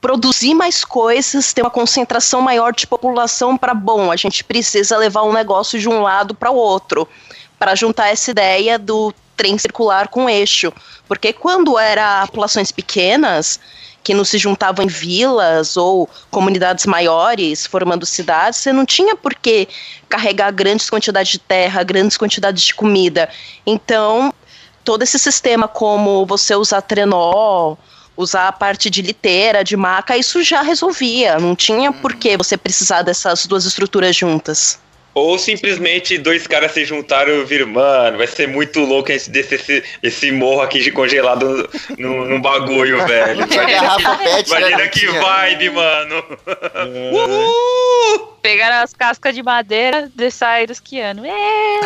produzir 0.05 0.53
mais 0.53 0.85
coisas, 0.85 1.55
ter 1.55 1.63
uma 1.63 1.71
concentração 1.71 2.43
maior 2.43 2.75
de 2.75 2.87
população 2.87 3.57
para 3.57 3.73
bom, 3.73 4.13
a 4.13 4.17
gente 4.17 4.45
precisa 4.45 4.99
levar 4.99 5.23
um 5.23 5.33
negócio 5.33 5.81
de 5.81 5.89
um 5.89 6.03
lado 6.03 6.35
para 6.35 6.51
o 6.51 6.57
outro, 6.57 7.09
para 7.59 7.75
juntar 7.75 8.09
essa 8.09 8.31
ideia 8.31 8.79
do 8.79 9.15
trem 9.35 9.57
circular 9.57 10.09
com 10.09 10.29
eixo, 10.29 10.71
porque 11.09 11.33
quando 11.33 11.79
era 11.79 12.27
populações 12.27 12.71
pequenas 12.71 13.59
que 14.03 14.13
não 14.13 14.27
se 14.27 14.37
juntavam 14.37 14.85
em 14.85 14.89
vilas 14.89 15.75
ou 15.75 16.07
comunidades 16.31 16.85
maiores, 16.85 17.65
formando 17.65 18.05
cidades, 18.05 18.59
você 18.59 18.75
não 18.75 18.85
tinha 18.85 19.17
por 19.17 19.35
que 19.35 19.67
carregar 20.07 20.53
grandes 20.53 20.91
quantidades 20.91 21.33
de 21.33 21.39
terra, 21.39 21.83
grandes 21.83 22.19
quantidades 22.19 22.63
de 22.63 22.75
comida. 22.75 23.31
Então, 23.65 24.35
todo 24.85 25.03
esse 25.03 25.19
sistema, 25.19 25.67
como 25.67 26.27
você 26.27 26.55
usar 26.55 26.83
trenó, 26.83 27.75
usar 28.17 28.49
a 28.49 28.53
parte 28.53 28.89
de 28.89 29.03
liteira, 29.03 29.65
de 29.65 29.77
maca, 29.77 30.17
isso 30.17 30.43
já 30.43 30.63
resolvia. 30.63 31.39
Não 31.39 31.55
tinha 31.55 31.93
por 31.93 32.15
que 32.15 32.37
você 32.37 32.57
precisar 32.57 33.03
dessas 33.03 33.47
duas 33.47 33.65
estruturas 33.65 34.15
juntas. 34.15 34.79
Ou 35.15 35.39
simplesmente 35.39 36.19
dois 36.19 36.47
caras 36.47 36.73
se 36.73 36.85
juntaram 36.85 37.33
e 37.33 37.45
viram, 37.45 37.69
mano, 37.69 38.19
vai 38.19 38.27
ser 38.27 38.49
muito 38.49 38.81
louco 38.81 39.11
a 39.11 39.17
gente 39.17 39.31
descer 39.31 39.61
esse, 39.61 39.85
esse 40.03 40.33
morro 40.33 40.61
aqui 40.61 40.81
de 40.81 40.91
congelado 40.91 41.69
num, 41.97 42.25
num 42.25 42.41
bagulho, 42.41 42.99
velho. 43.07 43.47
Pet, 43.47 43.57
né? 43.57 44.45
Imagina 44.47 44.79
Não 44.79 44.89
que 44.89 45.07
vibe, 45.07 45.71
mano. 45.71 46.25
É. 46.75 46.85
Uhul! 47.13 48.35
Pegaram 48.43 48.85
as 48.85 48.93
cascas 48.93 49.35
de 49.35 49.43
madeira 49.43 50.13
e 50.19 50.31
saíram 50.31 50.73
esquiando. 50.73 51.25
É! 51.25 51.81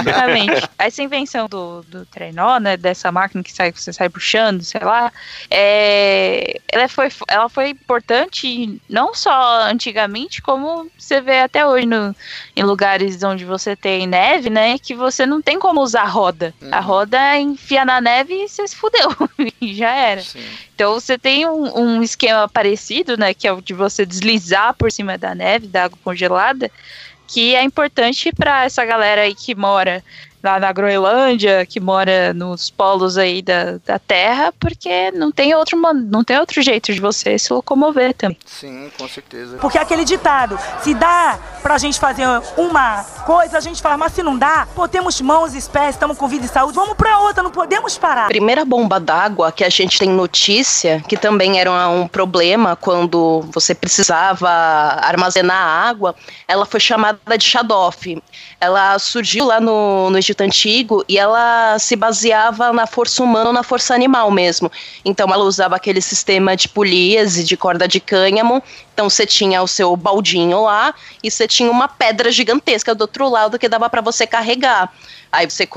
Exatamente. 0.00 0.68
Essa 0.76 1.02
invenção 1.02 1.46
do, 1.46 1.82
do 1.82 2.04
trenó, 2.06 2.58
né? 2.58 2.76
Dessa 2.76 3.12
máquina 3.12 3.44
que 3.44 3.52
sai, 3.52 3.70
você 3.70 3.92
sai 3.92 4.08
puxando, 4.08 4.64
sei 4.64 4.80
lá, 4.80 5.12
é, 5.48 6.60
ela, 6.72 6.88
foi, 6.88 7.08
ela 7.28 7.48
foi 7.48 7.68
importante 7.68 8.80
não 8.88 9.14
só 9.14 9.62
antigamente, 9.70 10.42
como 10.42 10.90
você 10.98 11.20
vê 11.20 11.38
até 11.38 11.64
hoje 11.64 11.86
no, 11.86 12.14
em 12.56 12.62
lugares 12.62 13.22
onde 13.22 13.44
você 13.44 13.74
tem 13.74 14.06
neve, 14.06 14.48
né? 14.48 14.78
Que 14.78 14.94
você 14.94 15.26
não 15.26 15.42
tem 15.42 15.58
como 15.58 15.80
usar 15.80 16.04
roda. 16.04 16.54
A 16.70 16.78
Uhum. 16.80 16.84
roda 16.86 17.36
enfia 17.38 17.84
na 17.84 18.00
neve 18.00 18.32
e 18.44 18.48
você 18.48 18.66
se 18.68 18.76
fudeu. 18.76 19.08
e 19.60 19.74
já 19.74 19.90
era. 19.94 20.22
Sim. 20.22 20.44
Então 20.74 20.94
você 20.94 21.18
tem 21.18 21.46
um, 21.48 21.76
um 21.78 22.02
esquema 22.02 22.48
parecido, 22.48 23.16
né? 23.16 23.34
Que 23.34 23.48
é 23.48 23.52
o 23.52 23.60
de 23.60 23.74
você 23.74 24.06
deslizar 24.06 24.74
por 24.74 24.92
cima 24.92 25.18
da 25.18 25.34
neve, 25.34 25.66
da 25.66 25.84
água 25.84 25.98
congelada, 26.04 26.70
que 27.26 27.54
é 27.56 27.62
importante 27.64 28.32
para 28.32 28.64
essa 28.64 28.84
galera 28.84 29.22
aí 29.22 29.34
que 29.34 29.54
mora 29.54 30.04
lá 30.44 30.60
na 30.60 30.72
Groenlândia, 30.72 31.64
que 31.64 31.80
mora 31.80 32.34
nos 32.34 32.70
polos 32.70 33.16
aí 33.16 33.40
da, 33.40 33.78
da 33.84 33.98
Terra, 33.98 34.52
porque 34.60 35.10
não 35.12 35.32
tem 35.32 35.54
outro 35.54 35.80
não 36.06 36.22
tem 36.22 36.38
outro 36.38 36.60
jeito 36.62 36.92
de 36.92 37.00
você 37.00 37.38
se 37.38 37.52
locomover 37.52 38.12
também. 38.14 38.36
Sim, 38.44 38.90
com 38.98 39.08
certeza. 39.08 39.56
Porque 39.56 39.78
é 39.78 39.80
aquele 39.80 40.04
ditado, 40.04 40.58
se 40.82 40.94
dá 40.94 41.38
pra 41.62 41.78
gente 41.78 41.98
fazer 41.98 42.26
uma 42.56 43.02
coisa, 43.24 43.56
a 43.56 43.60
gente 43.60 43.80
fala, 43.80 43.96
mas 43.96 44.12
se 44.12 44.22
não 44.22 44.36
dá, 44.36 44.68
pô, 44.74 44.86
temos 44.86 45.20
mãos 45.20 45.54
e 45.54 45.70
pés, 45.70 45.94
estamos 45.94 46.18
com 46.18 46.28
vida 46.28 46.44
e 46.44 46.48
saúde, 46.48 46.74
vamos 46.74 46.94
pra 46.94 47.20
outra, 47.20 47.42
não 47.42 47.50
podemos 47.50 47.96
parar. 47.96 48.24
A 48.24 48.28
primeira 48.28 48.64
bomba 48.64 49.00
d'água 49.00 49.50
que 49.50 49.64
a 49.64 49.70
gente 49.70 49.98
tem 49.98 50.10
notícia, 50.10 51.02
que 51.08 51.16
também 51.16 51.58
era 51.58 51.88
um 51.88 52.06
problema 52.06 52.76
quando 52.76 53.44
você 53.50 53.74
precisava 53.74 54.48
armazenar 54.48 55.56
água, 55.56 56.14
ela 56.46 56.66
foi 56.66 56.80
chamada 56.80 57.38
de 57.38 57.44
Shadoff. 57.44 58.22
Ela 58.60 58.98
surgiu 58.98 59.44
lá 59.46 59.60
no, 59.60 60.10
no 60.10 60.18
Egito 60.18 60.33
Antigo 60.42 61.04
e 61.08 61.18
ela 61.18 61.78
se 61.78 61.94
baseava 61.94 62.72
na 62.72 62.86
força 62.86 63.22
humana 63.22 63.46
ou 63.46 63.52
na 63.52 63.62
força 63.62 63.94
animal 63.94 64.30
mesmo. 64.30 64.70
Então 65.04 65.28
ela 65.32 65.44
usava 65.44 65.76
aquele 65.76 66.00
sistema 66.00 66.56
de 66.56 66.68
polias 66.68 67.36
e 67.36 67.44
de 67.44 67.56
corda 67.56 67.86
de 67.86 68.00
cânhamo. 68.00 68.62
Então 68.92 69.08
você 69.08 69.26
tinha 69.26 69.62
o 69.62 69.68
seu 69.68 69.96
baldinho 69.96 70.62
lá 70.62 70.94
e 71.22 71.30
você 71.30 71.46
tinha 71.46 71.70
uma 71.70 71.88
pedra 71.88 72.32
gigantesca 72.32 72.94
do 72.94 73.02
outro 73.02 73.28
lado 73.28 73.58
que 73.58 73.68
dava 73.68 73.88
para 73.88 74.00
você 74.00 74.26
carregar. 74.26 74.92
Aí 75.30 75.48
você 75.48 75.68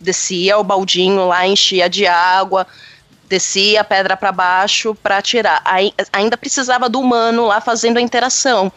descia 0.00 0.58
o 0.58 0.64
baldinho 0.64 1.28
lá, 1.28 1.46
enchia 1.46 1.88
de 1.88 2.06
água, 2.06 2.66
descia 3.28 3.80
a 3.80 3.84
pedra 3.84 4.16
para 4.16 4.32
baixo 4.32 4.94
para 4.94 5.20
tirar. 5.22 5.60
Aí, 5.64 5.92
ainda 6.12 6.36
precisava 6.36 6.88
do 6.88 7.00
humano 7.00 7.46
lá 7.46 7.60
fazendo 7.60 7.96
a 7.96 8.00
interação. 8.00 8.70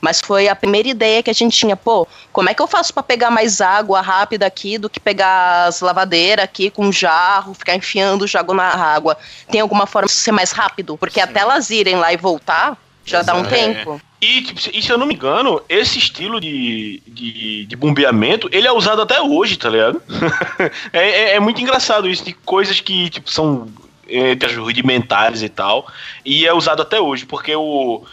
Mas 0.00 0.20
foi 0.20 0.48
a 0.48 0.54
primeira 0.54 0.88
ideia 0.88 1.22
que 1.22 1.30
a 1.30 1.34
gente 1.34 1.56
tinha, 1.56 1.76
pô, 1.76 2.06
como 2.32 2.48
é 2.48 2.54
que 2.54 2.62
eu 2.62 2.68
faço 2.68 2.94
para 2.94 3.02
pegar 3.02 3.30
mais 3.30 3.60
água 3.60 4.00
rápida 4.00 4.46
aqui 4.46 4.78
do 4.78 4.88
que 4.88 5.00
pegar 5.00 5.64
as 5.66 5.80
lavadeiras 5.80 6.44
aqui 6.44 6.70
com 6.70 6.92
jarro, 6.92 7.54
ficar 7.54 7.74
enfiando 7.74 8.22
o 8.22 8.26
jarro 8.26 8.54
na 8.54 8.64
água? 8.64 9.16
Tem 9.50 9.60
alguma 9.60 9.86
forma 9.86 10.06
de 10.06 10.12
ser 10.12 10.32
mais 10.32 10.52
rápido? 10.52 10.96
Porque 10.96 11.20
até 11.20 11.40
elas 11.40 11.70
irem 11.70 11.96
lá 11.96 12.12
e 12.12 12.16
voltar, 12.16 12.76
já 13.04 13.22
dá 13.22 13.34
um 13.34 13.44
É. 13.44 13.48
tempo. 13.48 14.00
E, 14.20 14.42
tipo, 14.42 14.60
se- 14.60 14.70
e 14.74 14.82
se 14.82 14.90
eu 14.90 14.98
não 14.98 15.06
me 15.06 15.14
engano, 15.14 15.62
esse 15.68 15.98
estilo 15.98 16.40
de, 16.40 17.00
de, 17.06 17.66
de 17.66 17.76
bombeamento, 17.76 18.48
ele 18.52 18.66
é 18.66 18.72
usado 18.72 19.00
até 19.00 19.20
hoje, 19.20 19.56
tá 19.56 19.68
ligado? 19.68 20.02
é, 20.92 21.08
é, 21.08 21.34
é 21.36 21.40
muito 21.40 21.60
engraçado 21.60 22.08
isso, 22.08 22.24
de 22.24 22.32
coisas 22.32 22.80
que, 22.80 23.08
tipo, 23.10 23.30
são 23.30 23.68
é, 24.08 24.34
rudimentares 24.56 25.42
e 25.42 25.48
tal, 25.48 25.86
e 26.24 26.46
é 26.46 26.52
usado 26.52 26.82
até 26.82 27.00
hoje, 27.00 27.26
porque 27.26 27.54
o... 27.54 28.04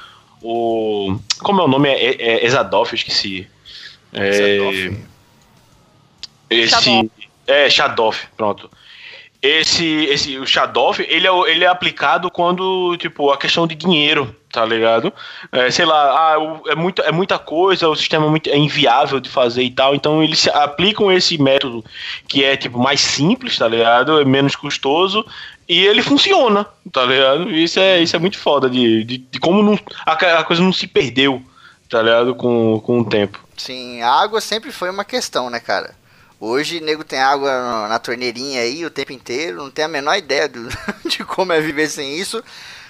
o 0.46 1.20
como 1.40 1.62
é 1.62 1.64
o 1.64 1.68
nome? 1.68 1.90
É, 1.90 2.06
é, 2.06 2.22
é 2.22 2.46
Exadoff, 2.46 2.94
eu 2.94 2.98
esqueci. 2.98 3.48
É, 4.14 4.30
esse... 6.50 6.70
Shadoff. 6.70 7.12
É, 7.48 7.70
Shadoff, 7.70 8.28
pronto. 8.38 8.70
Esse, 9.42 10.06
esse, 10.06 10.40
o 10.40 10.48
Shadoff, 10.48 11.06
ele 11.08 11.28
é, 11.28 11.52
ele 11.52 11.64
é 11.64 11.68
aplicado 11.68 12.32
quando, 12.32 12.98
tipo, 12.98 13.30
a 13.30 13.38
questão 13.38 13.68
de 13.68 13.76
dinheiro, 13.76 14.36
tá 14.52 14.66
ligado? 14.66 15.14
É, 15.52 15.70
sei 15.70 15.86
lá, 15.86 16.34
ah, 16.34 16.40
o- 16.40 16.68
é, 16.68 16.74
muito, 16.74 17.02
é 17.04 17.12
muita 17.12 17.38
coisa, 17.38 17.88
o 17.88 17.96
sistema 17.96 18.26
é, 18.26 18.30
muito, 18.30 18.50
é 18.50 18.58
inviável 18.58 19.20
de 19.20 19.30
fazer 19.30 19.62
e 19.62 19.70
tal, 19.70 19.94
então 19.94 20.24
eles 20.24 20.48
aplicam 20.48 21.12
esse 21.12 21.38
método 21.40 21.86
que 22.28 22.44
é, 22.44 22.58
tipo, 22.58 22.80
mais 22.80 23.00
simples, 23.02 23.56
tá 23.56 23.68
ligado? 23.68 24.20
É 24.20 24.26
menos 24.26 24.56
custoso 24.56 25.24
e 25.68 25.86
ele 25.86 26.02
funciona, 26.02 26.66
tá 26.92 27.04
ligado? 27.06 27.50
Isso 27.52 27.80
é, 27.80 28.02
isso 28.02 28.16
é 28.16 28.20
muito 28.20 28.38
foda 28.38 28.70
de, 28.70 29.04
de, 29.04 29.18
de 29.18 29.40
como 29.40 29.64
não, 29.64 29.80
a, 30.06 30.12
a 30.14 30.44
coisa 30.44 30.62
não 30.62 30.72
se 30.74 30.88
perdeu, 30.88 31.42
tá 31.90 32.02
ligado? 32.02 32.36
Com, 32.36 32.80
com 32.86 33.00
o 33.02 33.06
tempo. 33.06 33.40
Sim, 33.58 34.02
a 34.02 34.12
água 34.12 34.42
sempre 34.42 34.72
foi 34.72 34.90
uma 34.90 35.06
questão, 35.06 35.50
né, 35.50 35.60
cara? 35.60 35.96
Hoje, 36.40 36.82
nego 36.82 37.04
tem 37.04 37.20
água 37.20 37.50
na- 37.50 37.88
na 37.88 38.00
torneirinha 38.00 38.62
aí 38.62 38.86
o 38.86 38.90
tempo 38.92 39.14
inteiro, 39.14 39.58
não 39.58 39.72
tem 39.72 39.86
a 39.86 39.88
menor 39.88 40.16
ideia 40.18 40.48
do- 40.50 40.68
de 41.08 41.24
como 41.24 41.54
é 41.54 41.62
viver 41.62 41.90
sem 41.90 42.18
isso, 42.20 42.44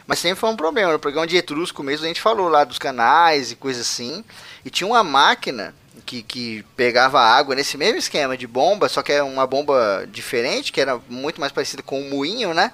mas 0.07 0.19
sempre 0.19 0.39
foi 0.39 0.49
um 0.49 0.55
problema. 0.55 0.91
No 0.91 0.99
programa 0.99 1.27
de 1.27 1.37
Etrusco 1.37 1.83
mesmo, 1.83 2.05
a 2.05 2.07
gente 2.07 2.21
falou 2.21 2.49
lá 2.49 2.63
dos 2.63 2.79
canais 2.79 3.51
e 3.51 3.55
coisa 3.55 3.81
assim, 3.81 4.23
e 4.65 4.69
tinha 4.69 4.87
uma 4.87 5.03
máquina 5.03 5.73
que, 6.05 6.23
que 6.23 6.63
pegava 6.75 7.19
água 7.19 7.55
nesse 7.55 7.77
mesmo 7.77 7.97
esquema 7.97 8.37
de 8.37 8.45
bomba, 8.45 8.87
só 8.87 9.01
que 9.01 9.11
é 9.11 9.23
uma 9.23 9.47
bomba 9.47 10.07
diferente, 10.09 10.71
que 10.71 10.79
era 10.79 10.99
muito 11.09 11.41
mais 11.41 11.51
parecida 11.51 11.81
com 11.81 11.99
um 12.01 12.09
moinho, 12.09 12.53
né? 12.53 12.71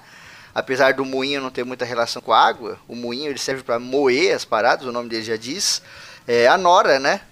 Apesar 0.54 0.92
do 0.92 1.04
moinho 1.04 1.40
não 1.40 1.50
ter 1.50 1.64
muita 1.64 1.84
relação 1.84 2.20
com 2.20 2.32
a 2.32 2.38
água, 2.38 2.78
o 2.86 2.94
moinho 2.94 3.30
ele 3.30 3.38
serve 3.38 3.62
para 3.62 3.78
moer 3.78 4.34
as 4.36 4.44
paradas, 4.44 4.86
o 4.86 4.92
nome 4.92 5.08
dele 5.08 5.24
já 5.24 5.36
diz. 5.36 5.80
É 6.28 6.46
a 6.46 6.58
nora, 6.58 6.98
né? 6.98 7.22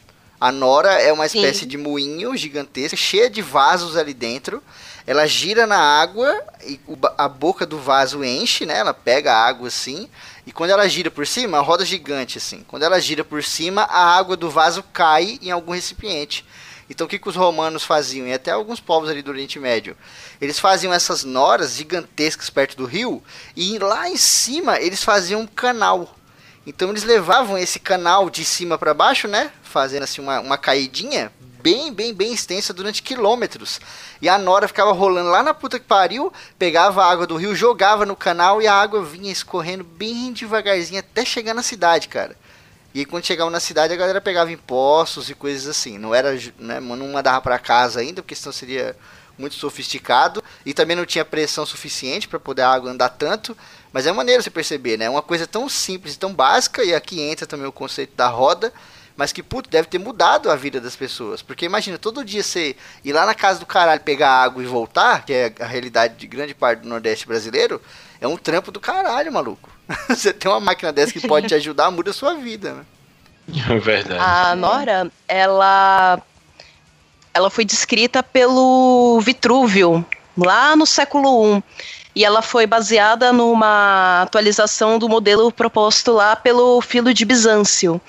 A 0.41 0.51
nora 0.51 0.93
é 0.95 1.13
uma 1.13 1.29
Sim. 1.29 1.39
espécie 1.39 1.67
de 1.67 1.77
moinho 1.77 2.35
gigantesco, 2.35 2.97
cheia 2.97 3.29
de 3.29 3.43
vasos 3.43 3.95
ali 3.95 4.15
dentro. 4.15 4.63
Ela 5.07 5.27
gira 5.27 5.67
na 5.67 5.79
água 5.79 6.35
e 6.65 6.81
a 7.19 7.29
boca 7.29 7.67
do 7.67 7.79
vaso 7.79 8.25
enche, 8.25 8.65
né? 8.65 8.79
Ela 8.79 8.95
pega 8.95 9.35
a 9.35 9.47
água 9.47 9.69
assim. 9.69 10.09
E 10.47 10.53
quando 10.53 10.71
ela 10.71 10.89
gira 10.89 11.11
por 11.11 11.27
cima, 11.27 11.59
a 11.59 11.61
roda 11.61 11.85
gigante 11.85 12.39
assim. 12.39 12.65
Quando 12.67 12.83
ela 12.83 13.01
gira 13.01 13.25
por 13.25 13.43
cima, 13.45 13.83
a 13.83 14.17
água 14.17 14.37
do 14.37 14.51
vaso 14.51 14.83
cai 14.93 15.39
em 15.43 15.51
algum 15.51 15.73
recipiente. 15.73 16.45
Então 16.89 17.07
o 17.07 17.11
que, 17.11 17.19
que 17.19 17.29
os 17.29 17.37
romanos 17.37 17.85
faziam? 17.85 18.27
E 18.27 18.33
até 18.33 18.51
alguns 18.51 18.81
povos 18.81 19.09
ali 19.09 19.23
do 19.23 19.31
Oriente 19.31 19.61
Médio. 19.61 19.97
Eles 20.41 20.59
faziam 20.59 20.93
essas 20.93 21.23
noras 21.23 21.77
gigantescas 21.77 22.51
perto 22.51 22.77
do 22.77 22.85
rio. 22.85 23.23
E 23.55 23.79
lá 23.79 24.09
em 24.09 24.17
cima 24.17 24.81
eles 24.81 25.05
faziam 25.05 25.43
um 25.43 25.47
canal. 25.47 26.17
Então 26.67 26.91
eles 26.91 27.05
levavam 27.05 27.57
esse 27.57 27.79
canal 27.79 28.29
de 28.29 28.45
cima 28.45 28.77
para 28.77 28.93
baixo, 28.93 29.29
né? 29.29 29.53
Fazendo 29.63 30.03
assim 30.03 30.21
uma, 30.21 30.41
uma 30.41 30.59
caidinha 30.59 31.33
bem, 31.63 31.93
bem, 31.93 32.13
bem 32.13 32.33
extensa 32.33 32.73
durante 32.73 33.03
quilômetros. 33.03 33.81
E 34.21 34.29
a 34.29 34.39
Nora 34.39 34.69
ficava 34.69 34.93
rolando 34.93 35.31
lá 35.31 35.43
na 35.43 35.55
puta 35.55 35.79
que 35.79 35.87
pariu, 35.87 36.33
pegava 36.59 37.05
a 37.05 37.11
água 37.11 37.27
do 37.27 37.37
rio, 37.37 37.55
jogava 37.55 38.05
no 38.07 38.17
canal 38.17 38.61
e 38.61 38.67
a 38.67 38.75
água 38.75 39.05
vinha 39.05 39.31
escorrendo 39.31 39.85
bem 39.85 40.33
devagarzinho 40.33 41.01
até 41.01 41.25
chegar 41.25 41.55
na 41.55 41.63
cidade, 41.63 42.09
cara. 42.09 42.37
E 42.93 43.01
aí, 43.01 43.05
quando 43.05 43.25
chegava 43.25 43.51
na 43.51 43.61
cidade, 43.61 43.93
a 43.93 43.97
galera 43.97 44.21
pegava 44.21 44.51
impostos 44.51 45.31
e 45.31 45.35
coisas 45.35 45.69
assim. 45.69 45.97
Não 45.97 46.13
era, 46.13 46.35
né, 46.59 46.81
não 46.81 47.09
mandava 47.09 47.41
para 47.41 47.59
casa 47.59 48.01
ainda, 48.01 48.21
porque 48.21 48.35
senão 48.35 48.53
seria 48.53 48.97
muito 49.39 49.55
sofisticado. 49.55 50.43
E 50.67 50.75
também 50.75 50.97
não 50.97 51.07
tinha 51.07 51.25
pressão 51.25 51.65
suficiente 51.65 52.27
para 52.27 52.41
poder 52.41 52.63
a 52.63 52.73
água 52.73 52.91
andar 52.91 53.11
tanto. 53.11 53.57
Mas 53.93 54.07
é 54.07 54.13
maneiro 54.13 54.43
você 54.43 54.51
perceber, 54.51 54.97
né? 54.97 55.09
Uma 55.09 55.23
coisa 55.23 55.47
tão 55.47 55.69
simples 55.69 56.17
tão 56.17 56.35
básica. 56.35 56.83
E 56.83 56.93
aqui 56.93 57.21
entra 57.21 57.47
também 57.47 57.67
o 57.67 57.73
conceito 57.73 58.17
da 58.17 58.27
roda. 58.27 58.73
Mas 59.21 59.33
que, 59.33 59.43
puto, 59.43 59.69
deve 59.69 59.87
ter 59.87 59.99
mudado 59.99 60.51
a 60.51 60.57
vida 60.57 60.81
das 60.81 60.97
pessoas. 60.97 61.43
Porque 61.43 61.67
imagina, 61.67 61.99
todo 61.99 62.25
dia 62.25 62.43
você 62.43 62.75
ir 63.05 63.13
lá 63.13 63.27
na 63.27 63.35
casa 63.35 63.61
do 63.61 63.67
caralho 63.67 64.01
pegar 64.01 64.31
água 64.31 64.63
e 64.63 64.67
voltar, 64.67 65.27
que 65.27 65.33
é 65.35 65.53
a 65.61 65.67
realidade 65.67 66.15
de 66.15 66.27
grande 66.27 66.55
parte 66.55 66.81
do 66.81 66.89
Nordeste 66.89 67.27
brasileiro, 67.27 67.83
é 68.19 68.27
um 68.27 68.39
trampo 68.39 68.73
do 68.73 68.81
caralho, 68.81 69.31
maluco. 69.31 69.69
você 70.09 70.33
tem 70.33 70.51
uma 70.51 70.59
máquina 70.59 70.91
dessa 70.91 71.13
que 71.13 71.29
pode 71.29 71.49
te 71.49 71.55
ajudar, 71.55 71.91
muda 71.91 72.13
a 72.13 72.15
sua 72.15 72.33
vida, 72.33 72.73
né? 72.73 72.85
É 73.69 73.77
verdade. 73.79 74.25
A 74.25 74.57
Nora, 74.57 75.13
ela 75.29 76.19
ela 77.35 77.51
foi 77.51 77.67
descrita 77.67 78.23
pelo 78.23 79.21
Vitrúvio 79.21 80.03
lá 80.35 80.75
no 80.75 80.87
século 80.87 81.59
I. 81.59 81.63
e 82.15 82.25
ela 82.25 82.43
foi 82.43 82.67
baseada 82.67 83.33
numa 83.33 84.23
atualização 84.23 84.99
do 84.99 85.09
modelo 85.09 85.53
proposto 85.53 86.13
lá 86.13 86.35
pelo 86.35 86.81
Filo 86.81 87.15
de 87.15 87.25
Bizâncio. 87.25 88.01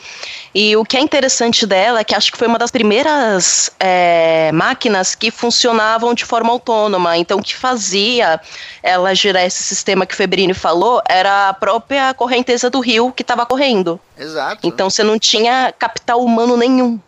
E 0.53 0.75
o 0.75 0.83
que 0.83 0.97
é 0.97 0.99
interessante 0.99 1.65
dela 1.65 1.99
é 1.99 2.03
que 2.03 2.13
acho 2.13 2.31
que 2.31 2.37
foi 2.37 2.47
uma 2.47 2.57
das 2.57 2.71
primeiras 2.71 3.71
é, 3.79 4.51
máquinas 4.51 5.15
que 5.15 5.31
funcionavam 5.31 6.13
de 6.13 6.25
forma 6.25 6.51
autônoma. 6.51 7.17
Então, 7.17 7.39
o 7.39 7.43
que 7.43 7.55
fazia 7.55 8.41
ela 8.83 9.13
girar 9.13 9.45
esse 9.45 9.63
sistema 9.63 10.05
que 10.05 10.13
o 10.13 10.17
Febrini 10.17 10.53
falou 10.53 11.01
era 11.07 11.49
a 11.49 11.53
própria 11.53 12.13
correnteza 12.13 12.69
do 12.69 12.79
rio 12.79 13.11
que 13.11 13.21
estava 13.21 13.45
correndo. 13.45 13.99
Exato. 14.17 14.59
Então, 14.67 14.89
você 14.89 15.03
não 15.03 15.17
tinha 15.17 15.73
capital 15.77 16.21
humano 16.21 16.57
nenhum. 16.57 16.99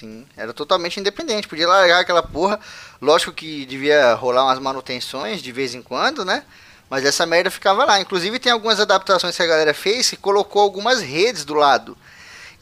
Sim, 0.00 0.26
era 0.34 0.54
totalmente 0.54 0.98
independente. 0.98 1.46
Podia 1.46 1.68
largar 1.68 2.00
aquela 2.00 2.22
porra. 2.22 2.58
Lógico 3.02 3.32
que 3.32 3.66
devia 3.66 4.14
rolar 4.14 4.44
umas 4.44 4.58
manutenções 4.58 5.42
de 5.42 5.52
vez 5.52 5.74
em 5.74 5.82
quando, 5.82 6.24
né? 6.24 6.42
Mas 6.88 7.04
essa 7.04 7.26
merda 7.26 7.50
ficava 7.50 7.84
lá. 7.84 8.00
Inclusive 8.00 8.38
tem 8.38 8.50
algumas 8.50 8.80
adaptações 8.80 9.36
que 9.36 9.42
a 9.42 9.46
galera 9.46 9.74
fez 9.74 10.08
que 10.08 10.16
colocou 10.16 10.62
algumas 10.62 11.02
redes 11.02 11.44
do 11.44 11.52
lado. 11.52 11.98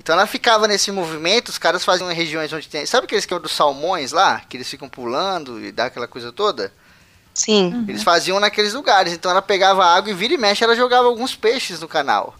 Então 0.00 0.16
ela 0.16 0.26
ficava 0.26 0.66
nesse 0.66 0.90
movimento, 0.90 1.50
os 1.50 1.59
caras 1.59 1.85
faziam 1.85 2.11
em 2.11 2.14
regiões 2.14 2.52
onde 2.52 2.68
tem. 2.68 2.85
Sabe 2.85 3.04
aquele 3.04 3.21
esquema 3.21 3.38
dos 3.38 3.52
salmões 3.52 4.11
lá? 4.11 4.42
Que 4.49 4.57
eles 4.57 4.68
ficam 4.68 4.88
pulando 4.88 5.64
e 5.64 5.71
dá 5.71 5.85
aquela 5.85 6.09
coisa 6.09 6.33
toda? 6.33 6.73
Sim. 7.33 7.85
Eles 7.88 8.02
faziam 8.02 8.40
naqueles 8.40 8.75
lugares. 8.75 9.12
Então 9.12 9.30
ela 9.30 9.42
pegava 9.42 9.87
água 9.87 10.11
e 10.11 10.14
vira 10.14 10.35
e 10.35 10.38
mexe, 10.38 10.64
ela 10.64 10.75
jogava 10.75 11.07
alguns 11.07 11.37
peixes 11.37 11.78
no 11.78 11.87
canal. 11.87 12.35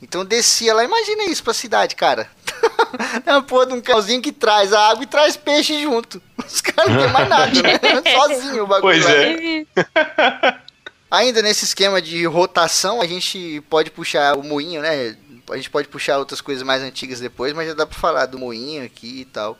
Então 0.00 0.24
descia 0.24 0.72
lá, 0.72 0.84
imagina 0.84 1.24
isso 1.24 1.42
pra 1.42 1.52
cidade, 1.52 1.96
cara. 1.96 2.30
é 3.24 3.32
uma 3.32 3.42
porra 3.42 3.66
de 3.66 3.72
um 3.74 3.80
carrozinho 3.80 4.22
que 4.22 4.32
traz 4.32 4.72
a 4.72 4.90
água 4.90 5.04
e 5.04 5.06
traz 5.06 5.36
peixe 5.36 5.80
junto. 5.82 6.20
Os 6.38 6.60
caras 6.60 6.92
não 6.92 7.02
tem 7.02 7.12
mais 7.12 7.28
nada, 7.28 7.62
né? 7.62 7.80
Sozinho 8.12 8.64
o 8.64 8.66
bagulho. 8.66 8.82
Pois 8.82 9.04
lá. 9.04 9.10
é. 9.12 10.60
Ainda 11.10 11.40
nesse 11.40 11.64
esquema 11.64 12.02
de 12.02 12.24
rotação, 12.26 13.00
a 13.00 13.06
gente 13.06 13.62
pode 13.70 13.90
puxar 13.90 14.36
o 14.36 14.42
moinho, 14.42 14.82
né? 14.82 15.16
A 15.48 15.56
gente 15.56 15.70
pode 15.70 15.86
puxar 15.86 16.18
outras 16.18 16.40
coisas 16.40 16.64
mais 16.64 16.82
antigas 16.82 17.20
depois, 17.20 17.52
mas 17.52 17.68
já 17.68 17.74
dá 17.74 17.86
pra 17.86 17.96
falar 17.96 18.26
do 18.26 18.38
moinho 18.38 18.84
aqui 18.84 19.20
e 19.20 19.24
tal. 19.24 19.56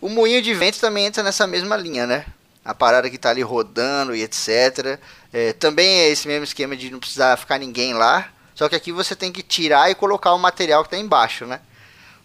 O 0.00 0.08
moinho 0.08 0.40
de 0.40 0.54
vento 0.54 0.78
também 0.78 1.06
entra 1.06 1.22
nessa 1.22 1.46
mesma 1.46 1.76
linha, 1.76 2.06
né? 2.06 2.26
A 2.64 2.72
parada 2.72 3.10
que 3.10 3.18
tá 3.18 3.30
ali 3.30 3.42
rodando 3.42 4.14
e 4.14 4.22
etc. 4.22 5.00
É, 5.32 5.52
também 5.52 5.88
é 5.88 6.08
esse 6.10 6.28
mesmo 6.28 6.44
esquema 6.44 6.76
de 6.76 6.90
não 6.90 7.00
precisar 7.00 7.36
ficar 7.36 7.58
ninguém 7.58 7.92
lá. 7.92 8.28
Só 8.54 8.68
que 8.68 8.76
aqui 8.76 8.92
você 8.92 9.16
tem 9.16 9.32
que 9.32 9.42
tirar 9.42 9.90
e 9.90 9.94
colocar 9.94 10.32
o 10.32 10.38
material 10.38 10.84
que 10.84 10.90
tá 10.90 10.96
embaixo, 10.96 11.44
né? 11.44 11.60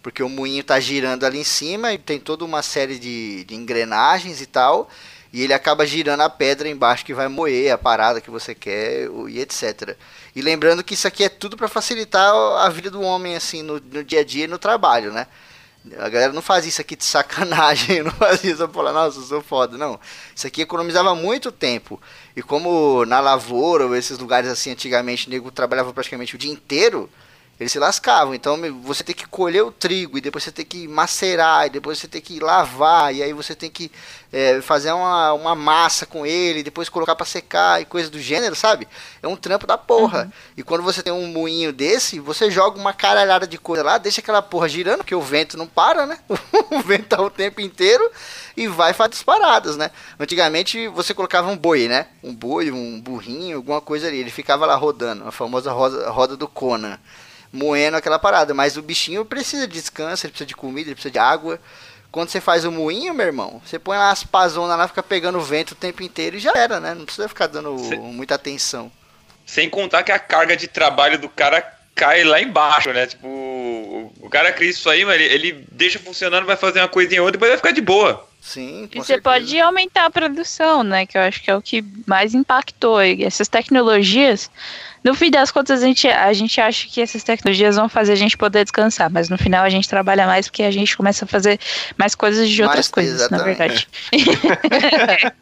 Porque 0.08 0.22
o 0.22 0.28
moinho 0.28 0.64
tá 0.64 0.80
girando 0.80 1.26
ali 1.26 1.38
em 1.38 1.44
cima 1.44 1.92
e 1.92 1.98
tem 1.98 2.18
toda 2.18 2.42
uma 2.42 2.62
série 2.62 2.98
de, 2.98 3.44
de 3.44 3.54
engrenagens 3.54 4.40
e 4.40 4.46
tal. 4.46 4.88
E 5.30 5.42
ele 5.42 5.52
acaba 5.52 5.86
girando 5.86 6.22
a 6.22 6.30
pedra 6.30 6.66
embaixo 6.66 7.04
que 7.04 7.12
vai 7.12 7.28
moer 7.28 7.70
a 7.70 7.76
parada 7.76 8.18
que 8.18 8.30
você 8.30 8.54
quer 8.54 9.06
e 9.28 9.38
etc. 9.38 9.98
E 10.34 10.40
lembrando 10.40 10.82
que 10.82 10.94
isso 10.94 11.06
aqui 11.06 11.24
é 11.24 11.28
tudo 11.28 11.58
para 11.58 11.68
facilitar 11.68 12.32
a 12.32 12.70
vida 12.70 12.90
do 12.90 13.02
homem 13.02 13.36
assim 13.36 13.62
no, 13.62 13.78
no, 13.78 14.02
dia 14.02 14.20
a 14.20 14.24
dia 14.24 14.44
e 14.44 14.48
no 14.48 14.58
trabalho, 14.58 15.12
né? 15.12 15.26
A 15.98 16.08
galera 16.08 16.32
não 16.32 16.40
fazia 16.40 16.70
isso 16.70 16.80
aqui 16.80 16.96
de 16.96 17.04
sacanagem, 17.04 18.02
não 18.02 18.10
fazia 18.12 18.52
isso 18.52 18.66
pra 18.66 18.82
falar, 18.82 18.94
nossa, 18.94 19.20
sou 19.20 19.42
foda, 19.42 19.76
não. 19.76 20.00
Isso 20.34 20.46
aqui 20.46 20.62
economizava 20.62 21.14
muito 21.14 21.52
tempo. 21.52 22.00
E 22.34 22.40
como 22.40 23.04
na 23.04 23.20
lavoura 23.20 23.84
ou 23.84 23.94
esses 23.94 24.16
lugares 24.16 24.48
assim, 24.48 24.70
antigamente, 24.70 25.26
o 25.26 25.30
nego 25.30 25.50
trabalhava 25.50 25.92
praticamente 25.92 26.34
o 26.34 26.38
dia 26.38 26.50
inteiro, 26.50 27.10
eles 27.58 27.72
se 27.72 27.78
lascavam. 27.78 28.34
Então 28.34 28.56
você 28.82 29.02
tem 29.02 29.14
que 29.14 29.26
colher 29.26 29.62
o 29.62 29.72
trigo, 29.72 30.16
e 30.16 30.20
depois 30.20 30.44
você 30.44 30.52
tem 30.52 30.64
que 30.64 30.86
macerar, 30.86 31.66
e 31.66 31.70
depois 31.70 31.98
você 31.98 32.06
tem 32.06 32.20
que 32.20 32.38
lavar, 32.38 33.14
e 33.14 33.22
aí 33.22 33.32
você 33.32 33.54
tem 33.54 33.68
que 33.70 33.90
é, 34.32 34.60
fazer 34.60 34.92
uma, 34.92 35.32
uma 35.32 35.54
massa 35.54 36.06
com 36.06 36.24
ele, 36.24 36.62
depois 36.62 36.88
colocar 36.88 37.16
para 37.16 37.26
secar 37.26 37.80
e 37.80 37.84
coisa 37.84 38.10
do 38.10 38.20
gênero, 38.20 38.54
sabe? 38.54 38.86
É 39.22 39.26
um 39.26 39.36
trampo 39.36 39.66
da 39.66 39.76
porra. 39.76 40.24
Uhum. 40.24 40.32
E 40.58 40.62
quando 40.62 40.82
você 40.82 41.02
tem 41.02 41.12
um 41.12 41.26
moinho 41.28 41.72
desse, 41.72 42.20
você 42.20 42.50
joga 42.50 42.78
uma 42.78 42.92
caralhada 42.92 43.46
de 43.46 43.58
coisa 43.58 43.82
lá, 43.82 43.98
deixa 43.98 44.20
aquela 44.20 44.42
porra 44.42 44.68
girando, 44.68 44.98
porque 44.98 45.14
o 45.14 45.22
vento 45.22 45.56
não 45.56 45.66
para, 45.66 46.06
né? 46.06 46.18
o 46.70 46.80
vento 46.80 47.06
tá 47.06 47.20
o 47.20 47.30
tempo 47.30 47.60
inteiro 47.60 48.08
e 48.56 48.68
vai 48.68 48.92
fazer 48.92 49.14
as 49.14 49.22
paradas, 49.22 49.76
né? 49.76 49.90
Antigamente 50.18 50.86
você 50.88 51.12
colocava 51.12 51.50
um 51.50 51.56
boi, 51.56 51.88
né? 51.88 52.06
Um 52.22 52.34
boi, 52.34 52.70
um 52.70 53.00
burrinho, 53.00 53.56
alguma 53.56 53.80
coisa 53.80 54.06
ali. 54.06 54.18
Ele 54.18 54.30
ficava 54.30 54.66
lá 54.66 54.76
rodando, 54.76 55.26
a 55.26 55.32
famosa 55.32 55.72
roda, 55.72 56.10
roda 56.10 56.36
do 56.36 56.46
Conan 56.46 56.98
moendo 57.52 57.96
aquela 57.96 58.18
parada. 58.18 58.54
Mas 58.54 58.76
o 58.76 58.82
bichinho 58.82 59.24
precisa 59.24 59.66
de 59.66 59.74
descanso, 59.74 60.26
ele 60.26 60.32
precisa 60.32 60.46
de 60.46 60.56
comida, 60.56 60.88
ele 60.88 60.94
precisa 60.94 61.12
de 61.12 61.18
água. 61.18 61.60
Quando 62.10 62.30
você 62.30 62.40
faz 62.40 62.64
o 62.64 62.72
moinho, 62.72 63.12
meu 63.12 63.26
irmão, 63.26 63.60
você 63.64 63.78
põe 63.78 63.96
umas 63.96 64.24
pazonas 64.24 64.78
lá, 64.78 64.88
fica 64.88 65.02
pegando 65.02 65.40
vento 65.40 65.72
o 65.72 65.76
tempo 65.76 66.02
inteiro 66.02 66.36
e 66.36 66.40
já 66.40 66.52
era, 66.54 66.80
né? 66.80 66.94
Não 66.94 67.04
precisa 67.04 67.28
ficar 67.28 67.46
dando 67.46 67.74
muita 67.74 68.34
atenção. 68.34 68.90
Sem 69.44 69.68
contar 69.68 70.02
que 70.02 70.12
a 70.12 70.18
carga 70.18 70.56
de 70.56 70.68
trabalho 70.68 71.18
do 71.18 71.28
cara 71.28 71.77
cai 71.98 72.22
lá 72.24 72.40
embaixo, 72.40 72.92
né? 72.92 73.06
Tipo, 73.06 73.26
o 74.20 74.28
cara 74.30 74.52
cria 74.52 74.70
isso 74.70 74.88
aí, 74.88 75.04
mas 75.04 75.20
ele, 75.20 75.24
ele 75.34 75.64
deixa 75.72 75.98
funcionando, 75.98 76.46
vai 76.46 76.56
fazer 76.56 76.80
uma 76.80 76.88
coisinha 76.88 77.20
outra, 77.22 77.32
depois 77.32 77.50
vai 77.50 77.58
ficar 77.58 77.72
de 77.72 77.80
boa. 77.80 78.26
Sim, 78.40 78.88
E 78.94 78.98
você 78.98 79.20
pode 79.20 79.60
aumentar 79.60 80.06
a 80.06 80.10
produção, 80.10 80.82
né? 80.84 81.04
Que 81.04 81.18
eu 81.18 81.22
acho 81.22 81.42
que 81.42 81.50
é 81.50 81.56
o 81.56 81.60
que 81.60 81.84
mais 82.06 82.34
impactou. 82.34 83.02
E 83.02 83.24
essas 83.24 83.48
tecnologias, 83.48 84.48
no 85.04 85.12
fim 85.14 85.28
das 85.30 85.50
contas, 85.50 85.82
a 85.82 85.86
gente, 85.86 86.06
a 86.08 86.32
gente 86.32 86.58
acha 86.60 86.86
que 86.88 87.00
essas 87.02 87.22
tecnologias 87.24 87.74
vão 87.76 87.88
fazer 87.88 88.12
a 88.12 88.16
gente 88.16 88.38
poder 88.38 88.62
descansar, 88.64 89.10
mas 89.10 89.28
no 89.28 89.36
final 89.36 89.64
a 89.64 89.68
gente 89.68 89.88
trabalha 89.88 90.24
mais 90.26 90.46
porque 90.48 90.62
a 90.62 90.70
gente 90.70 90.96
começa 90.96 91.24
a 91.24 91.28
fazer 91.28 91.58
mais 91.98 92.14
coisas 92.14 92.48
de 92.48 92.62
outras 92.62 92.86
Mais, 92.86 92.88
coisas, 92.88 93.20
exatamente. 93.22 93.58
na 93.58 93.66
verdade. 93.66 93.88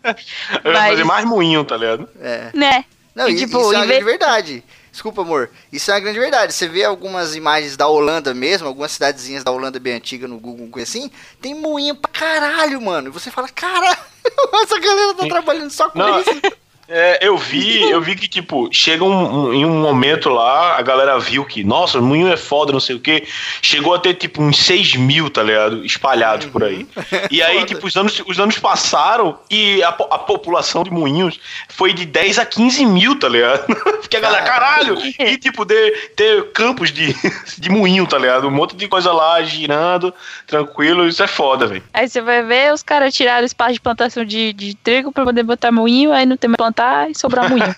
Ia 0.65 0.73
Mas- 0.73 0.91
fazer 0.91 1.05
mais 1.05 1.25
moinho, 1.25 1.65
tá 1.65 1.77
ligado? 1.77 2.09
É. 2.21 2.51
né? 2.55 2.85
Não, 3.15 3.29
E, 3.29 3.37
tipo, 3.37 3.59
isso 3.61 3.75
é 3.75 3.87
grande 3.87 4.05
verdade. 4.05 4.65
Desculpa, 4.97 5.21
amor. 5.21 5.51
Isso 5.71 5.91
é 5.91 5.95
uma 5.95 6.01
grande 6.01 6.19
verdade. 6.19 6.55
Você 6.55 6.67
vê 6.67 6.83
algumas 6.83 7.37
imagens 7.37 7.77
da 7.77 7.87
Holanda 7.87 8.33
mesmo, 8.33 8.67
algumas 8.67 8.93
cidadezinhas 8.93 9.45
da 9.45 9.51
Holanda 9.51 9.79
bem 9.79 9.93
antiga 9.93 10.27
no 10.27 10.41
Google, 10.41 10.69
coisa 10.69 10.89
assim, 10.89 11.11
tem 11.39 11.55
moinho 11.55 11.95
pra 11.95 12.11
caralho, 12.11 12.81
mano. 12.81 13.09
E 13.09 13.13
você 13.13 13.31
fala, 13.31 13.47
caralho, 13.47 13.99
essa 14.65 14.81
galera 14.81 15.13
tá 15.13 15.27
trabalhando 15.29 15.69
só 15.69 15.91
com 15.91 15.99
Não, 15.99 16.19
isso. 16.19 16.31
É, 16.89 17.19
eu 17.27 17.37
vi, 17.37 17.83
eu 17.91 18.01
vi 18.01 18.15
que, 18.15 18.29
tipo, 18.29 18.69
chega 18.73 19.03
um, 19.03 19.49
um- 19.49 19.53
em 19.53 19.65
um 19.65 19.81
momento 19.81 20.29
lá, 20.29 20.77
a 20.79 20.83
galera 20.83 21.19
viu 21.19 21.45
que, 21.45 21.65
nossa, 21.65 21.99
o 21.99 22.03
moinho 22.03 22.29
é 22.29 22.37
foda, 22.37 22.73
não 22.73 22.79
sei 22.81 22.95
o 22.97 23.01
quê. 23.01 23.25
Chegou 23.61 23.93
a 23.95 23.99
ter, 23.99 24.15
tipo, 24.15 24.41
uns 24.43 24.59
6 24.59 24.95
mil, 24.95 25.29
tá 25.29 25.43
ligado? 25.43 25.85
Espalhados 25.85 26.47
por 26.47 26.63
aí. 26.63 26.87
E 27.31 27.43
aí, 27.43 27.65
tipo, 27.65 27.87
os 27.87 27.97
anos, 27.97 28.23
os 28.27 28.39
anos 28.39 28.59
passaram 28.59 29.39
e 29.51 29.83
a, 29.83 29.89
a 29.89 30.19
população 30.19 30.85
de 30.85 30.91
moinhos 30.91 31.41
foi 31.69 31.93
de 31.93 32.05
10 32.07 32.39
a 32.39 32.47
15 32.47 32.87
mil, 32.87 33.19
tá 33.19 33.29
ligado? 33.29 33.67
Porque 34.01 34.17
a 34.17 34.21
galera, 34.21 34.45
caralho! 34.45 34.97
E, 35.19 35.37
tipo, 35.37 35.65
de, 35.65 35.91
ter 36.15 36.53
campos 36.53 36.93
de, 36.93 37.15
de 37.59 37.69
moinho, 37.69 38.07
tá 38.07 38.17
ligado? 38.19 38.47
Um 38.47 38.51
monte 38.51 38.77
de 38.77 38.87
coisa 38.87 39.13
lá 39.13 39.43
girando, 39.43 40.15
tranquilo, 40.47 41.07
isso 41.09 41.23
é 41.23 41.27
foda, 41.27 41.67
velho. 41.67 41.83
Aí 41.93 42.09
você 42.09 42.21
vai 42.21 42.43
ver, 42.43 42.73
os 42.73 42.83
caras 42.83 43.15
tiraram 43.15 43.45
espaço 43.45 43.73
de 43.75 43.81
plantação 43.81 44.25
de, 44.25 44.53
de 44.53 44.75
trigo 44.77 45.11
pra 45.11 45.25
poder 45.25 45.43
botar 45.43 45.73
moinho, 45.73 46.13
aí 46.13 46.25
não 46.27 46.37
tem 46.37 46.49
mais 46.49 46.57
plantar 46.77 47.11
e 47.11 47.19
sobrar 47.19 47.49
moinho. 47.49 47.75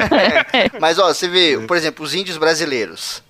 Mas, 0.80 0.98
ó, 0.98 1.12
você 1.12 1.28
vê, 1.28 1.58
por 1.66 1.76
exemplo, 1.76 2.04
os 2.04 2.14
índios 2.14 2.38
brasileiros. 2.38 3.22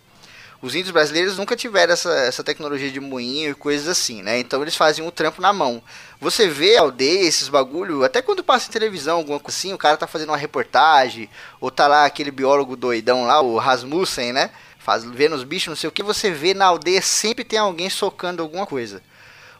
Os 0.63 0.75
índios 0.75 0.91
brasileiros 0.91 1.39
nunca 1.39 1.57
tiveram 1.57 1.95
essa, 1.95 2.13
essa 2.13 2.45
tecnologia 2.45 2.91
de 2.91 3.01
moinho 3.01 3.51
e 3.51 3.55
coisas 3.55 3.89
assim, 3.89 4.23
né? 4.23 4.39
Então 4.39 4.61
eles 4.61 4.77
faziam 4.77 5.09
o 5.09 5.13
trampo 5.13 5.41
na 5.41 5.55
mão. 5.55 5.83
Você 6.21 6.49
vê 6.49 6.77
a 6.77 6.83
aldeia, 6.83 7.27
esses 7.27 7.49
bagulho, 7.49 8.05
até 8.05 8.21
quando 8.21 8.45
passa 8.45 8.69
em 8.69 8.73
televisão, 8.73 9.17
alguma 9.17 9.41
coisa 9.41 9.57
assim, 9.57 9.73
o 9.73 9.79
cara 9.79 9.97
tá 9.97 10.07
fazendo 10.07 10.29
uma 10.29 10.37
reportagem, 10.37 11.31
ou 11.61 11.71
tá 11.71 11.89
lá 11.89 12.05
aquele 12.05 12.31
biólogo 12.31 12.77
doidão 12.77 13.25
lá, 13.25 13.41
o 13.41 13.57
Rasmussen, 13.57 14.35
né? 14.35 14.51
Faz, 14.79 15.03
vendo 15.03 15.35
os 15.35 15.45
bichos, 15.45 15.69
não 15.69 15.77
sei 15.77 15.89
o 15.89 15.93
que, 15.93 16.03
você 16.03 16.31
vê 16.31 16.53
na 16.53 16.67
aldeia 16.67 17.01
sempre 17.01 17.43
tem 17.43 17.59
alguém 17.59 17.89
socando 17.89 18.43
alguma 18.43 18.67
coisa. 18.67 19.03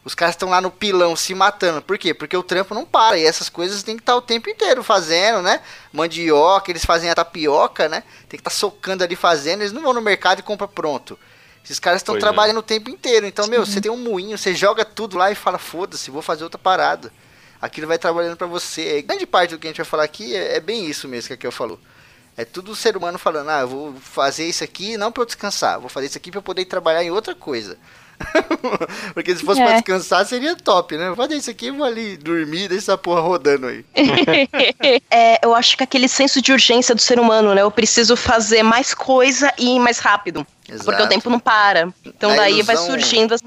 Os 0.03 0.15
caras 0.15 0.33
estão 0.33 0.49
lá 0.49 0.59
no 0.59 0.71
pilão 0.71 1.15
se 1.15 1.35
matando. 1.35 1.81
Por 1.81 1.97
quê? 1.97 2.13
Porque 2.13 2.35
o 2.35 2.41
trampo 2.41 2.73
não 2.73 2.85
para. 2.85 3.17
E 3.17 3.25
essas 3.25 3.49
coisas 3.49 3.83
tem 3.83 3.95
que 3.95 4.01
estar 4.01 4.15
o 4.15 4.21
tempo 4.21 4.49
inteiro 4.49 4.83
fazendo, 4.83 5.43
né? 5.43 5.61
Mandioca, 5.93 6.71
eles 6.71 6.83
fazem 6.83 7.09
a 7.09 7.15
tapioca, 7.15 7.87
né? 7.87 8.01
Tem 8.27 8.37
que 8.37 8.37
estar 8.37 8.49
socando 8.49 9.03
ali 9.03 9.15
fazendo. 9.15 9.61
Eles 9.61 9.71
não 9.71 9.81
vão 9.81 9.93
no 9.93 10.01
mercado 10.01 10.39
e 10.39 10.43
compram 10.43 10.67
pronto. 10.67 11.19
Esses 11.63 11.79
caras 11.79 12.01
estão 12.01 12.15
é. 12.15 12.19
trabalhando 12.19 12.57
o 12.57 12.63
tempo 12.63 12.89
inteiro. 12.89 13.27
Então, 13.27 13.45
meu, 13.47 13.63
você 13.63 13.79
tem 13.79 13.91
um 13.91 13.97
moinho, 13.97 14.37
você 14.37 14.55
joga 14.55 14.83
tudo 14.83 15.17
lá 15.17 15.31
e 15.31 15.35
fala, 15.35 15.59
foda-se, 15.59 16.09
vou 16.09 16.23
fazer 16.23 16.43
outra 16.43 16.57
parada. 16.57 17.13
Aquilo 17.61 17.85
vai 17.85 17.99
trabalhando 17.99 18.35
pra 18.35 18.47
você. 18.47 18.97
E 18.97 19.01
grande 19.03 19.27
parte 19.27 19.51
do 19.51 19.59
que 19.59 19.67
a 19.67 19.69
gente 19.69 19.77
vai 19.77 19.85
falar 19.85 20.03
aqui 20.03 20.35
é, 20.35 20.55
é 20.55 20.59
bem 20.59 20.87
isso 20.87 21.07
mesmo 21.07 21.27
que 21.27 21.33
a 21.33 21.37
Kel 21.37 21.51
falou. 21.51 21.79
É 22.35 22.43
tudo 22.43 22.71
o 22.71 22.75
ser 22.75 22.97
humano 22.97 23.19
falando, 23.19 23.49
ah, 23.49 23.59
eu 23.59 23.67
vou 23.67 23.93
fazer 23.93 24.47
isso 24.47 24.63
aqui 24.63 24.97
não 24.97 25.11
pra 25.11 25.21
eu 25.21 25.25
descansar, 25.27 25.79
vou 25.79 25.89
fazer 25.89 26.07
isso 26.07 26.17
aqui 26.17 26.31
pra 26.31 26.39
eu 26.39 26.43
poder 26.43 26.65
trabalhar 26.65 27.03
em 27.03 27.11
outra 27.11 27.35
coisa. 27.35 27.77
Porque 29.13 29.35
se 29.35 29.43
fosse 29.43 29.61
pra 29.61 29.71
É. 29.71 29.73
descansar 29.75 30.25
seria 30.25 30.55
top, 30.55 30.95
né? 30.97 31.13
Fazer 31.15 31.35
isso 31.35 31.49
aqui, 31.49 31.71
vou 31.71 31.85
ali 31.85 32.17
dormir, 32.17 32.67
deixa 32.67 32.91
essa 32.91 32.97
porra 32.97 33.21
rodando 33.21 33.67
aí. 33.67 33.85
É, 35.09 35.45
eu 35.45 35.53
acho 35.53 35.75
que 35.77 35.83
aquele 35.83 36.07
senso 36.07 36.41
de 36.41 36.51
urgência 36.51 36.95
do 36.95 37.01
ser 37.01 37.19
humano, 37.19 37.53
né? 37.53 37.61
Eu 37.61 37.71
preciso 37.71 38.15
fazer 38.15 38.63
mais 38.63 38.93
coisa 38.93 39.51
e 39.57 39.75
ir 39.75 39.79
mais 39.79 39.99
rápido. 39.99 40.45
Porque 40.65 40.73
o 40.73 40.75
Exato. 40.75 41.09
tempo 41.09 41.29
não 41.29 41.39
para. 41.39 41.89
Então 42.05 42.31
A 42.31 42.35
daí 42.35 42.61
vai 42.61 42.75
ilusão- 42.75 42.91
surgindo. 42.91 43.33
as- 43.33 43.43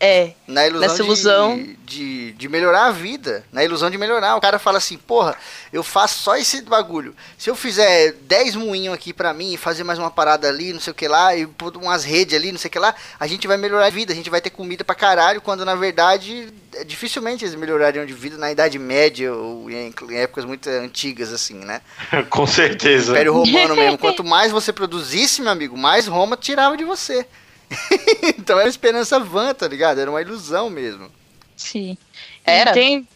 É. 0.00 0.32
Na 0.46 0.66
ilusão, 0.66 0.88
Nessa 0.88 1.02
ilusão. 1.02 1.56
De, 1.56 1.76
de, 1.84 2.32
de 2.32 2.48
melhorar 2.48 2.86
a 2.86 2.90
vida. 2.92 3.44
Na 3.52 3.64
ilusão 3.64 3.90
de 3.90 3.98
melhorar. 3.98 4.36
O 4.36 4.40
cara 4.40 4.58
fala 4.58 4.78
assim, 4.78 4.96
porra, 4.96 5.36
eu 5.72 5.82
faço 5.82 6.22
só 6.22 6.36
esse 6.36 6.62
bagulho. 6.62 7.14
Se 7.36 7.50
eu 7.50 7.56
fizer 7.56 8.12
10 8.22 8.54
moinhos 8.56 8.94
aqui 8.94 9.12
pra 9.12 9.34
mim 9.34 9.52
e 9.52 9.56
fazer 9.56 9.84
mais 9.84 9.98
uma 9.98 10.10
parada 10.10 10.48
ali, 10.48 10.72
não 10.72 10.80
sei 10.80 10.92
o 10.92 10.94
que 10.94 11.08
lá, 11.08 11.34
e 11.34 11.46
pôr 11.46 11.76
umas 11.76 12.04
redes 12.04 12.34
ali, 12.34 12.52
não 12.52 12.58
sei 12.58 12.68
o 12.68 12.72
que 12.72 12.78
lá, 12.78 12.94
a 13.18 13.26
gente 13.26 13.46
vai 13.46 13.56
melhorar 13.56 13.86
a 13.86 13.90
vida, 13.90 14.12
a 14.12 14.16
gente 14.16 14.30
vai 14.30 14.40
ter 14.40 14.50
comida 14.50 14.84
pra 14.84 14.94
caralho, 14.94 15.40
quando 15.40 15.64
na 15.64 15.74
verdade, 15.74 16.52
é, 16.74 16.84
dificilmente 16.84 17.44
eles 17.44 17.54
melhorariam 17.54 18.06
de 18.06 18.12
vida 18.12 18.36
na 18.36 18.52
Idade 18.52 18.78
Média 18.78 19.34
ou 19.34 19.70
em, 19.70 19.92
em 20.10 20.16
épocas 20.16 20.44
muito 20.44 20.68
antigas, 20.68 21.32
assim, 21.32 21.54
né? 21.54 21.80
Com 22.30 22.46
certeza. 22.46 23.12
Império 23.12 23.32
Romano 23.32 23.74
mesmo. 23.74 23.98
Quanto 23.98 24.22
mais 24.22 24.52
você 24.52 24.72
produzisse, 24.72 25.42
meu 25.42 25.50
amigo, 25.50 25.76
mais 25.76 26.06
Roma 26.06 26.36
tirava 26.36 26.76
de 26.76 26.84
você. 26.84 27.26
então 28.38 28.56
era 28.56 28.66
uma 28.66 28.70
esperança 28.70 29.18
vã, 29.18 29.54
tá 29.54 29.66
ligado? 29.68 30.00
Era 30.00 30.10
uma 30.10 30.22
ilusão 30.22 30.70
mesmo. 30.70 31.10
Sim. 31.56 31.96
Era? 32.44 32.72
Tem, 32.72 33.06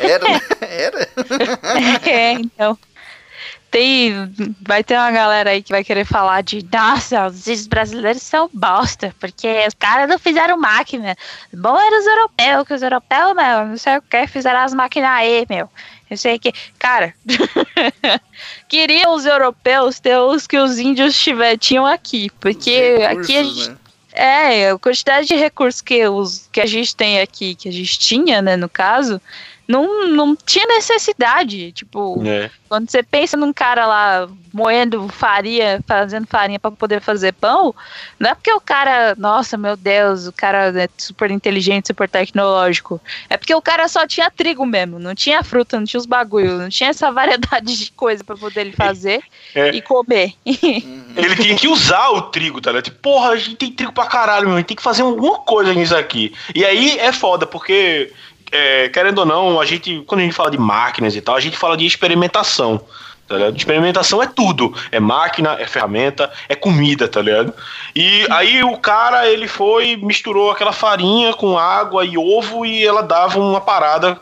Era, 0.00 0.28
né? 0.28 0.40
era. 0.60 1.08
é, 2.10 2.32
então. 2.32 2.76
Tem, 3.70 4.12
vai 4.60 4.84
ter 4.84 4.96
uma 4.98 5.10
galera 5.10 5.50
aí 5.50 5.62
que 5.62 5.72
vai 5.72 5.82
querer 5.82 6.04
falar 6.04 6.42
de 6.42 6.66
nossa, 6.70 7.26
os 7.28 7.46
índios 7.46 7.66
brasileiros 7.66 8.22
são 8.22 8.50
bosta, 8.52 9.14
porque 9.18 9.48
os 9.66 9.72
caras 9.72 10.10
não 10.10 10.18
fizeram 10.18 10.58
máquina. 10.58 11.16
Bom 11.54 11.78
eram 11.80 11.98
os 11.98 12.06
europeus, 12.06 12.66
que 12.66 12.74
os 12.74 12.82
europeus, 12.82 13.34
meu, 13.34 13.66
não 13.68 13.78
sei 13.78 13.96
o 13.96 14.02
que, 14.02 14.26
fizeram 14.26 14.60
as 14.60 14.74
máquinas 14.74 15.10
aí, 15.10 15.46
meu. 15.48 15.70
Eu 16.10 16.16
sei 16.18 16.38
que. 16.38 16.52
Cara, 16.78 17.14
queriam 18.68 19.14
os 19.14 19.24
europeus 19.24 19.98
ter 19.98 20.18
os 20.18 20.46
que 20.46 20.58
os 20.58 20.78
índios 20.78 21.18
tiver, 21.18 21.56
tinham 21.56 21.86
aqui. 21.86 22.28
Porque 22.38 22.98
aqui 22.98 23.04
a 23.04 23.08
Recursos, 23.08 23.56
gente. 23.56 23.70
né? 23.70 23.76
É, 24.12 24.70
a 24.70 24.78
quantidade 24.78 25.26
de 25.28 25.34
recursos 25.34 25.80
que, 25.80 26.06
os, 26.06 26.48
que 26.52 26.60
a 26.60 26.66
gente 26.66 26.94
tem 26.94 27.20
aqui, 27.20 27.54
que 27.54 27.68
a 27.68 27.72
gente 27.72 27.98
tinha, 27.98 28.42
né, 28.42 28.56
no 28.56 28.68
caso, 28.68 29.20
não, 29.72 30.06
não 30.08 30.36
tinha 30.36 30.66
necessidade. 30.66 31.72
Tipo, 31.72 32.22
É. 32.26 32.50
quando 32.68 32.90
você 32.90 33.02
pensa 33.02 33.36
num 33.36 33.52
cara 33.52 33.86
lá 33.86 34.28
moendo 34.52 35.08
farinha, 35.08 35.82
fazendo 35.88 36.26
farinha 36.26 36.58
para 36.60 36.70
poder 36.70 37.00
fazer 37.00 37.32
pão, 37.32 37.74
não 38.18 38.30
é 38.30 38.34
porque 38.34 38.52
o 38.52 38.60
cara, 38.60 39.14
nossa, 39.16 39.56
meu 39.56 39.76
Deus, 39.76 40.26
o 40.26 40.32
cara 40.32 40.68
é 40.78 40.88
super 40.98 41.30
inteligente, 41.30 41.86
super 41.86 42.06
tecnológico. 42.08 43.00
É 43.30 43.36
porque 43.38 43.54
o 43.54 43.62
cara 43.62 43.88
só 43.88 44.06
tinha 44.06 44.30
trigo 44.30 44.66
mesmo, 44.66 44.98
não 44.98 45.14
tinha 45.14 45.42
fruta, 45.42 45.78
não 45.78 45.86
tinha 45.86 45.98
os 45.98 46.04
bagulho, 46.06 46.58
não 46.58 46.68
tinha 46.68 46.90
essa 46.90 47.10
variedade 47.12 47.78
de 47.78 47.90
coisa 47.92 48.22
para 48.22 48.36
poder 48.36 48.60
ele 48.60 48.72
fazer 48.72 49.22
É. 49.54 49.70
e 49.70 49.80
comer. 49.80 50.34
Ele 51.14 51.36
tinha 51.36 51.56
que 51.56 51.68
usar 51.68 52.08
o 52.10 52.22
trigo, 52.22 52.60
tá 52.60 52.70
ligado? 52.70 52.84
Tipo, 52.84 52.98
porra, 53.00 53.30
a 53.30 53.36
gente 53.36 53.56
tem 53.56 53.70
trigo 53.72 53.92
pra 53.92 54.06
caralho, 54.06 54.46
meu. 54.46 54.54
A 54.54 54.58
gente 54.58 54.68
tem 54.68 54.76
que 54.76 54.82
fazer 54.82 55.02
alguma 55.02 55.38
coisa 55.40 55.72
nisso 55.74 55.94
aqui. 55.94 56.32
E 56.54 56.64
aí 56.64 56.98
é 56.98 57.12
foda, 57.12 57.46
porque, 57.46 58.10
é, 58.52 58.88
querendo 58.90 59.18
ou 59.18 59.26
não, 59.26 59.60
a 59.60 59.64
gente, 59.64 60.04
quando 60.06 60.20
a 60.20 60.24
gente 60.24 60.34
fala 60.34 60.50
de 60.50 60.58
máquinas 60.58 61.16
e 61.16 61.20
tal, 61.20 61.34
a 61.34 61.40
gente 61.40 61.56
fala 61.56 61.76
de 61.76 61.86
experimentação. 61.86 62.80
Tá 63.26 63.36
ligado? 63.36 63.56
Experimentação 63.56 64.22
é 64.22 64.26
tudo. 64.26 64.74
É 64.90 65.00
máquina, 65.00 65.56
é 65.58 65.66
ferramenta, 65.66 66.30
é 66.48 66.54
comida, 66.54 67.08
tá 67.08 67.22
ligado? 67.22 67.54
E 67.96 68.26
aí 68.30 68.62
o 68.62 68.76
cara, 68.76 69.26
ele 69.26 69.48
foi, 69.48 69.96
misturou 69.96 70.50
aquela 70.50 70.72
farinha 70.72 71.32
com 71.32 71.58
água 71.58 72.04
e 72.04 72.18
ovo 72.18 72.66
e 72.66 72.84
ela 72.84 73.02
dava 73.02 73.40
uma 73.40 73.60
parada 73.60 74.20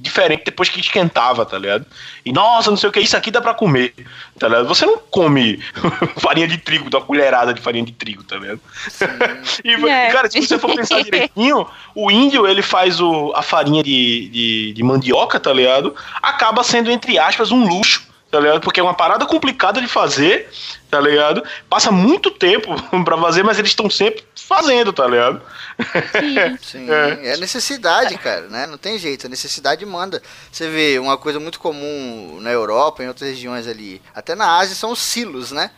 diferente 0.00 0.42
depois 0.44 0.68
que 0.68 0.80
esquentava, 0.80 1.44
tá 1.44 1.58
ligado? 1.58 1.86
E 2.24 2.32
nossa, 2.32 2.70
não 2.70 2.76
sei 2.76 2.88
o 2.88 2.92
que, 2.92 3.00
isso 3.00 3.16
aqui 3.16 3.30
dá 3.30 3.40
pra 3.40 3.54
comer, 3.54 3.94
tá 4.38 4.48
ligado? 4.48 4.66
Você 4.68 4.86
não 4.86 4.98
come 4.98 5.62
farinha 6.18 6.48
de 6.48 6.58
trigo, 6.58 6.88
da 6.88 7.00
colherada 7.00 7.52
de 7.52 7.60
farinha 7.60 7.84
de 7.84 7.92
trigo, 7.92 8.22
tá 8.24 8.36
ligado? 8.36 8.60
e, 9.64 9.72
É. 9.88 10.10
cara, 10.10 10.30
se 10.30 10.40
você 10.40 10.58
for 10.58 10.74
pensar 10.74 11.02
direitinho, 11.02 11.66
o 11.94 12.10
índio, 12.10 12.46
ele 12.46 12.62
faz 12.62 13.00
o, 13.00 13.32
a 13.34 13.42
farinha 13.42 13.82
de, 13.82 14.28
de, 14.28 14.72
de 14.72 14.82
mandioca, 14.82 15.38
tá 15.38 15.52
ligado? 15.52 15.94
Acaba 16.22 16.62
sendo, 16.64 16.90
entre 16.90 17.18
aspas, 17.18 17.50
um 17.50 17.66
luxo, 17.66 18.06
tá 18.34 18.40
ligado? 18.40 18.60
Porque 18.60 18.80
é 18.80 18.82
uma 18.82 18.94
parada 18.94 19.24
complicada 19.26 19.80
de 19.80 19.86
fazer, 19.86 20.50
tá 20.90 21.00
ligado? 21.00 21.40
Passa 21.70 21.92
muito 21.92 22.32
tempo 22.32 22.74
pra 23.04 23.16
fazer, 23.16 23.44
mas 23.44 23.60
eles 23.60 23.70
estão 23.70 23.88
sempre 23.88 24.24
fazendo, 24.34 24.92
tá 24.92 25.06
ligado? 25.06 25.40
Sim, 26.60 26.90
É. 26.90 27.34
é. 27.34 27.36
necessidade, 27.36 28.18
cara, 28.18 28.48
né? 28.48 28.66
Não 28.66 28.76
tem 28.76 28.98
jeito, 28.98 29.26
a 29.26 29.30
necessidade 29.30 29.86
manda. 29.86 30.20
Você 30.50 30.68
vê 30.68 30.98
uma 30.98 31.16
coisa 31.16 31.38
muito 31.38 31.60
comum 31.60 32.40
na 32.40 32.50
Europa, 32.50 33.04
em 33.04 33.08
outras 33.08 33.30
regiões 33.30 33.68
ali, 33.68 34.02
até 34.12 34.34
na 34.34 34.56
Ásia, 34.56 34.74
são 34.74 34.90
os 34.90 34.98
silos, 34.98 35.52
né? 35.52 35.70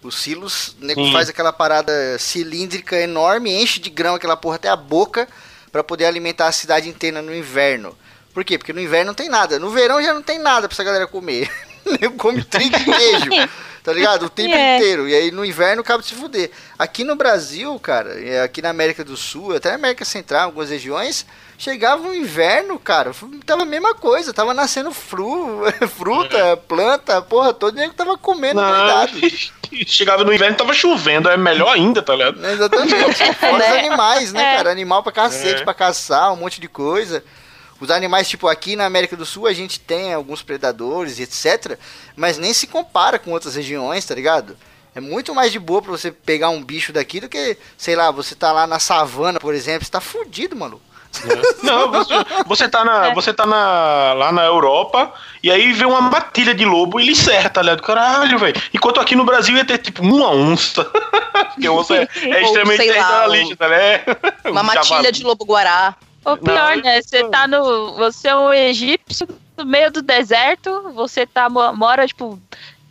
Os 0.00 0.14
silos, 0.16 0.76
o 0.80 0.84
nego 0.84 1.04
Sim. 1.04 1.12
faz 1.12 1.28
aquela 1.28 1.52
parada 1.52 1.92
cilíndrica 2.20 2.96
enorme, 3.00 3.50
enche 3.50 3.80
de 3.80 3.90
grão 3.90 4.14
aquela 4.14 4.36
porra 4.36 4.54
até 4.54 4.68
a 4.68 4.76
boca 4.76 5.26
pra 5.72 5.82
poder 5.82 6.04
alimentar 6.04 6.46
a 6.46 6.52
cidade 6.52 6.88
inteira 6.88 7.20
no 7.20 7.34
inverno. 7.34 7.98
Por 8.32 8.44
quê? 8.44 8.58
Porque 8.58 8.72
no 8.72 8.80
inverno 8.80 9.06
não 9.06 9.14
tem 9.14 9.28
nada. 9.28 9.58
No 9.58 9.70
verão 9.70 10.00
já 10.00 10.14
não 10.14 10.22
tem 10.22 10.38
nada 10.38 10.68
pra 10.68 10.74
essa 10.74 10.84
galera 10.84 11.08
comer. 11.08 11.50
Nego 12.00 12.16
come 12.16 12.42
trigo 12.42 12.76
e 12.76 12.84
queijo. 12.84 13.48
Tá 13.82 13.92
ligado? 13.92 14.26
O 14.26 14.28
tempo 14.30 14.50
É. 14.54 14.76
inteiro. 14.78 15.08
E 15.08 15.14
aí 15.14 15.30
no 15.30 15.44
inverno 15.44 15.80
acaba 15.82 16.02
de 16.02 16.08
se 16.08 16.14
fuder. 16.14 16.50
Aqui 16.78 17.04
no 17.04 17.14
Brasil, 17.14 17.78
cara, 17.78 18.18
e 18.20 18.38
aqui 18.40 18.60
na 18.60 18.70
América 18.70 19.04
do 19.04 19.16
Sul, 19.16 19.54
até 19.54 19.68
na 19.70 19.76
América 19.76 20.04
Central, 20.04 20.46
algumas 20.46 20.70
regiões, 20.70 21.24
chegava 21.56 22.08
o 22.08 22.14
inverno, 22.14 22.78
cara, 22.80 23.12
tava 23.46 23.62
a 23.62 23.66
mesma 23.66 23.94
coisa, 23.94 24.34
tava 24.34 24.52
nascendo 24.52 24.90
fru, 24.90 25.60
fruta, 25.96 26.56
planta, 26.68 27.22
porra, 27.22 27.54
todo 27.54 27.76
mundo 27.78 27.94
tava 27.94 28.18
comendo 28.18 28.60
verdade. 28.60 29.52
chegava 29.86 30.24
no 30.24 30.32
inverno 30.32 30.56
tava 30.56 30.74
chovendo, 30.74 31.28
é 31.30 31.36
melhor 31.36 31.72
ainda, 31.72 32.02
tá 32.02 32.14
ligado? 32.14 32.40
Né, 32.40 32.52
Exatamente. 32.54 33.34
Fora 33.34 33.56
os 33.56 33.78
animais, 33.78 34.32
né, 34.32 34.54
É. 34.54 34.56
cara? 34.56 34.70
Animal 34.72 35.02
pra 35.04 35.12
cacete, 35.12 35.60
É. 35.60 35.64
pra 35.64 35.72
caçar, 35.74 36.32
um 36.32 36.36
monte 36.36 36.60
de 36.60 36.66
coisa. 36.68 37.22
Os 37.80 37.90
animais, 37.90 38.28
tipo, 38.28 38.48
aqui 38.48 38.74
na 38.76 38.86
América 38.86 39.16
do 39.16 39.26
Sul 39.26 39.46
a 39.46 39.52
gente 39.52 39.78
tem 39.80 40.14
alguns 40.14 40.42
predadores, 40.42 41.20
etc. 41.20 41.78
Mas 42.16 42.38
nem 42.38 42.52
se 42.54 42.66
compara 42.66 43.18
com 43.18 43.32
outras 43.32 43.54
regiões, 43.54 44.04
tá 44.04 44.14
ligado? 44.14 44.56
É 44.94 45.00
muito 45.00 45.34
mais 45.34 45.52
de 45.52 45.58
boa 45.58 45.82
pra 45.82 45.90
você 45.90 46.10
pegar 46.10 46.48
um 46.48 46.62
bicho 46.64 46.90
daqui 46.92 47.20
do 47.20 47.28
que, 47.28 47.58
sei 47.76 47.94
lá, 47.94 48.10
você 48.10 48.34
tá 48.34 48.50
lá 48.50 48.66
na 48.66 48.78
savana, 48.78 49.38
por 49.38 49.54
exemplo, 49.54 49.84
você 49.84 49.90
tá 49.90 50.00
fudido, 50.00 50.56
mano. 50.56 50.80
Não, 51.62 51.90
você, 51.90 52.14
você 52.46 52.68
tá, 52.68 52.84
na, 52.84 53.06
É. 53.06 53.14
você 53.14 53.32
tá 53.32 53.46
na, 53.46 54.12
lá 54.12 54.32
na 54.32 54.44
Europa 54.44 55.12
e 55.42 55.50
aí 55.50 55.72
vê 55.72 55.84
uma 55.84 56.00
matilha 56.00 56.54
de 56.54 56.64
lobo 56.64 57.00
e 57.00 57.04
ele 57.04 57.14
serra, 57.16 57.48
tá 57.48 57.62
ligado? 57.62 57.82
Caralho, 57.82 58.38
velho. 58.38 58.60
Enquanto 58.74 59.00
aqui 59.00 59.16
no 59.16 59.24
Brasil 59.24 59.56
ia 59.56 59.64
ter 59.64 59.78
tipo 59.78 60.02
uma 60.02 60.30
onça. 60.30 60.84
Porque 61.54 61.68
onça 61.68 61.96
é, 61.96 62.08
é 62.22 62.36
Ou, 62.40 62.42
extremamente 62.42 62.82
territorialista, 62.82 63.56
tá 63.56 63.68
né? 63.68 64.04
Uma 64.44 64.60
Um 64.60 64.64
matilha 64.64 64.84
javali. 64.84 65.12
de 65.12 65.24
lobo-guará. 65.24 65.94
O 66.32 66.36
pior, 66.36 66.76
Não, 66.76 66.82
né? 66.82 67.00
Você 67.02 67.24
tá 67.28 67.46
no. 67.46 67.94
Você 67.94 68.28
é 68.28 68.36
um 68.36 68.52
egípcio 68.52 69.26
no 69.56 69.64
meio 69.64 69.90
do 69.90 70.02
deserto, 70.02 70.92
você 70.94 71.26
tá, 71.26 71.48
mo- 71.48 71.72
mora, 71.74 72.06
tipo, 72.06 72.38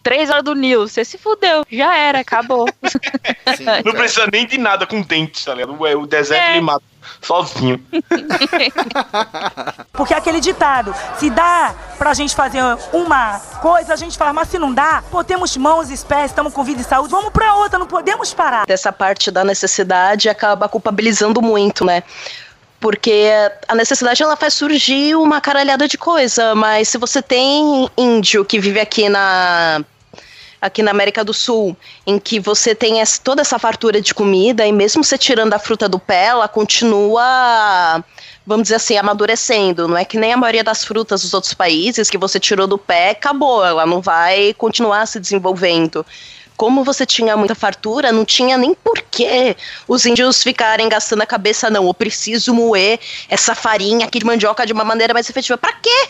três 0.01 0.29
horas 0.29 0.43
do 0.43 0.55
Nilo. 0.55 0.87
Você 0.87 1.03
se 1.05 1.17
fudeu, 1.17 1.65
já 1.69 1.95
era, 1.97 2.19
acabou. 2.19 2.67
Sim, 3.57 3.65
Não 3.85 3.93
precisa 3.93 4.27
nem 4.31 4.47
de 4.47 4.57
nada 4.57 4.87
com 4.87 5.01
dentes, 5.01 5.43
tá 5.45 5.53
ligado? 5.53 5.73
O- 5.79 6.01
O 6.01 6.07
deserto 6.07 6.41
É. 6.41 6.51
ele 6.53 6.61
mata 6.61 6.83
sozinho. 7.21 7.83
Porque 9.93 10.13
é 10.13 10.17
aquele 10.17 10.39
ditado, 10.39 10.93
se 11.17 11.29
dá 11.29 11.73
pra 11.97 12.13
gente 12.13 12.35
fazer 12.35 12.59
uma 12.91 13.39
coisa, 13.61 13.93
a 13.93 13.95
gente 13.95 14.17
faz, 14.17 14.33
mas 14.33 14.49
se 14.49 14.59
não 14.59 14.73
dá, 14.73 15.03
pô, 15.09 15.23
temos 15.23 15.55
mãos 15.57 15.89
e 15.89 16.05
pés, 16.05 16.31
estamos 16.31 16.53
com 16.53 16.63
vida 16.63 16.81
e 16.81 16.83
saúde, 16.83 17.09
vamos 17.11 17.31
pra 17.31 17.55
outra, 17.55 17.79
não 17.79 17.87
podemos 17.87 18.33
parar. 18.33 18.65
Dessa 18.65 18.91
parte 18.91 19.31
da 19.31 19.43
necessidade 19.43 20.29
acaba 20.29 20.67
culpabilizando 20.67 21.41
muito, 21.41 21.85
né? 21.85 22.03
Porque 22.85 23.31
a 23.67 23.73
necessidade 23.73 24.21
ela 24.21 24.35
faz 24.35 24.53
surgir 24.53 25.15
uma 25.15 25.41
caralhada 25.41 25.87
de 25.87 25.97
coisa, 25.97 26.53
mas 26.53 26.87
se 26.87 26.99
você 26.99 27.19
tem 27.19 27.89
índio 27.97 28.45
que 28.45 28.59
vive 28.59 28.79
aqui 28.79 29.09
na 29.09 29.83
aqui 30.61 30.83
na 30.83 30.91
América 30.91 31.23
do 31.23 31.33
Sul, 31.33 31.75
em 32.05 32.19
que 32.19 32.39
você 32.39 32.75
tem 32.75 33.01
essa- 33.01 33.19
toda 33.23 33.41
essa 33.41 33.57
fartura 33.57 33.99
de 33.99 34.13
comida 34.13 34.67
e 34.67 34.71
mesmo 34.71 35.03
você 35.03 35.17
tirando 35.17 35.55
a 35.55 35.59
fruta 35.59 35.89
do 35.89 35.97
pé, 35.97 36.25
ela 36.25 36.47
continua, 36.47 38.03
vamos 38.45 38.63
dizer 38.65 38.75
assim, 38.75 38.97
amadurecendo. 38.97 39.87
Não 39.87 39.97
é 39.97 40.05
que 40.05 40.19
nem 40.19 40.31
a 40.33 40.37
maioria 40.37 40.63
das 40.63 40.83
frutas 40.85 41.23
dos 41.23 41.33
outros 41.33 41.55
países 41.55 42.07
que 42.07 42.19
você 42.19 42.39
tirou 42.39 42.67
do 42.67 42.77
pé, 42.77 43.09
acabou, 43.09 43.65
ela 43.65 43.87
não 43.87 43.99
vai 43.99 44.53
continuar 44.53 45.07
se 45.07 45.19
desenvolvendo. 45.19 46.05
Como 46.57 46.83
você 46.83 47.05
tinha 47.05 47.35
muita 47.35 47.53
fartura, 47.53 48.11
não 48.11 48.23
tinha 48.23 48.57
nem 48.57 48.73
porquê 48.73 49.57
os 49.87 50.05
índios 50.05 50.41
ficarem 50.41 50.87
gastando 50.87 51.21
a 51.21 51.25
cabeça, 51.25 51.69
não. 51.69 51.85
Eu 51.87 51.93
preciso 51.93 52.53
moer 52.53 52.99
essa 53.29 53.53
farinha 53.53 54.05
aqui 54.05 54.19
de 54.19 54.25
mandioca 54.25 54.65
de 54.65 54.73
uma 54.73 54.83
maneira 54.83 55.13
mais 55.13 55.29
efetiva. 55.29 55.57
Pra 55.57 55.73
quê? 55.73 56.09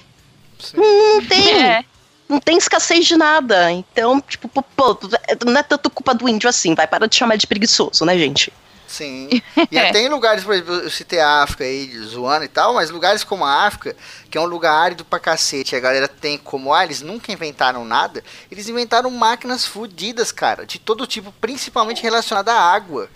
Sim. 0.59 0.77
Não, 0.77 1.15
não 1.15 1.25
tem. 1.25 1.63
É. 1.63 1.85
Não 2.27 2.39
tem 2.39 2.57
escassez 2.57 3.05
de 3.05 3.15
nada. 3.15 3.71
Então, 3.71 4.19
tipo, 4.21 4.47
pô, 4.47 4.63
pô, 4.63 4.97
não 5.45 5.57
é 5.57 5.63
tanto 5.63 5.89
culpa 5.89 6.13
do 6.13 6.27
índio 6.27 6.49
assim. 6.49 6.73
Vai 6.73 6.87
parar 6.87 7.07
de 7.07 7.15
chamar 7.15 7.37
de 7.37 7.47
preguiçoso, 7.47 8.03
né, 8.05 8.17
gente? 8.17 8.51
Sim. 8.95 9.29
E 9.71 9.77
até 9.77 9.99
em 9.99 10.09
lugares, 10.09 10.43
por 10.43 10.53
exemplo, 10.53 10.75
eu 10.75 10.89
citei 10.89 11.19
a 11.19 11.43
África 11.43 11.63
aí, 11.63 11.97
zoando 11.99 12.45
e 12.45 12.47
tal, 12.47 12.73
mas 12.73 12.89
lugares 12.89 13.23
como 13.23 13.43
a 13.43 13.65
África, 13.65 13.95
que 14.29 14.37
é 14.37 14.41
um 14.41 14.45
lugar 14.45 14.73
árido 14.73 15.03
pra 15.03 15.19
cacete, 15.19 15.75
a 15.75 15.79
galera 15.79 16.07
tem 16.07 16.37
como, 16.37 16.73
ah, 16.73 16.83
eles 16.83 17.01
nunca 17.01 17.31
inventaram 17.31 17.83
nada, 17.83 18.23
eles 18.49 18.69
inventaram 18.69 19.09
máquinas 19.09 19.65
fodidas, 19.65 20.31
cara, 20.31 20.65
de 20.65 20.79
todo 20.79 21.07
tipo, 21.07 21.33
principalmente 21.41 22.03
relacionada 22.03 22.53
à 22.53 22.59
água. 22.73 23.09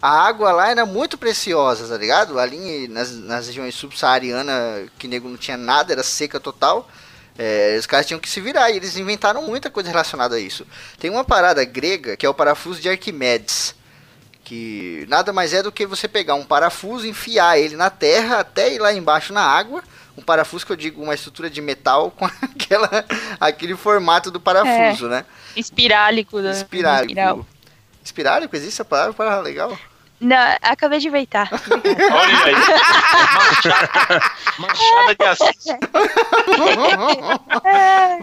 a 0.00 0.10
água 0.26 0.50
lá 0.52 0.70
era 0.70 0.84
muito 0.84 1.16
preciosa, 1.16 1.86
tá 1.86 1.96
ligado? 1.96 2.38
Ali 2.38 2.88
nas, 2.88 3.12
nas 3.12 3.46
regiões 3.46 3.74
subsaarianas, 3.74 4.90
que 4.98 5.06
nego 5.06 5.28
não 5.28 5.36
tinha 5.36 5.56
nada, 5.56 5.92
era 5.92 6.02
seca 6.02 6.40
total. 6.40 6.88
É, 7.38 7.76
os 7.78 7.86
caras 7.86 8.06
tinham 8.06 8.20
que 8.20 8.28
se 8.28 8.40
virar 8.40 8.70
e 8.70 8.76
eles 8.76 8.96
inventaram 8.96 9.42
muita 9.42 9.70
coisa 9.70 9.88
relacionada 9.88 10.36
a 10.36 10.40
isso. 10.40 10.66
Tem 10.98 11.10
uma 11.10 11.24
parada 11.24 11.64
grega 11.64 12.16
que 12.16 12.26
é 12.26 12.28
o 12.28 12.34
parafuso 12.34 12.80
de 12.80 12.88
Arquimedes, 12.88 13.74
que 14.44 15.06
nada 15.08 15.32
mais 15.32 15.52
é 15.52 15.62
do 15.62 15.72
que 15.72 15.86
você 15.86 16.08
pegar 16.08 16.34
um 16.34 16.44
parafuso, 16.44 17.06
enfiar 17.06 17.58
ele 17.58 17.76
na 17.76 17.90
terra 17.90 18.40
até 18.40 18.74
ir 18.74 18.78
lá 18.78 18.92
embaixo 18.92 19.32
na 19.32 19.42
água. 19.42 19.82
Um 20.16 20.22
parafuso 20.22 20.66
que 20.66 20.72
eu 20.72 20.76
digo 20.76 21.02
uma 21.02 21.14
estrutura 21.14 21.48
de 21.48 21.60
metal 21.60 22.10
com 22.10 22.26
aquela, 22.42 23.04
aquele 23.40 23.76
formato 23.76 24.30
do 24.30 24.40
parafuso, 24.40 25.06
é, 25.06 25.10
né? 25.10 25.24
Espirálico. 25.56 26.42
Da, 26.42 26.50
espirálico. 26.50 27.12
Espiral. 27.12 27.46
Espirálico? 28.04 28.56
Existe 28.56 28.74
essa 28.74 28.84
palavra? 28.84 29.14
Palavra 29.14 29.42
legal? 29.42 29.78
Não, 30.22 30.36
acabei 30.62 31.00
de 31.00 31.08
inventar. 31.08 31.50
Olha 31.66 32.44
aí. 32.44 32.54
Machada, 33.64 34.22
machada 34.58 35.14
de 35.18 35.24
Assis. 35.24 35.64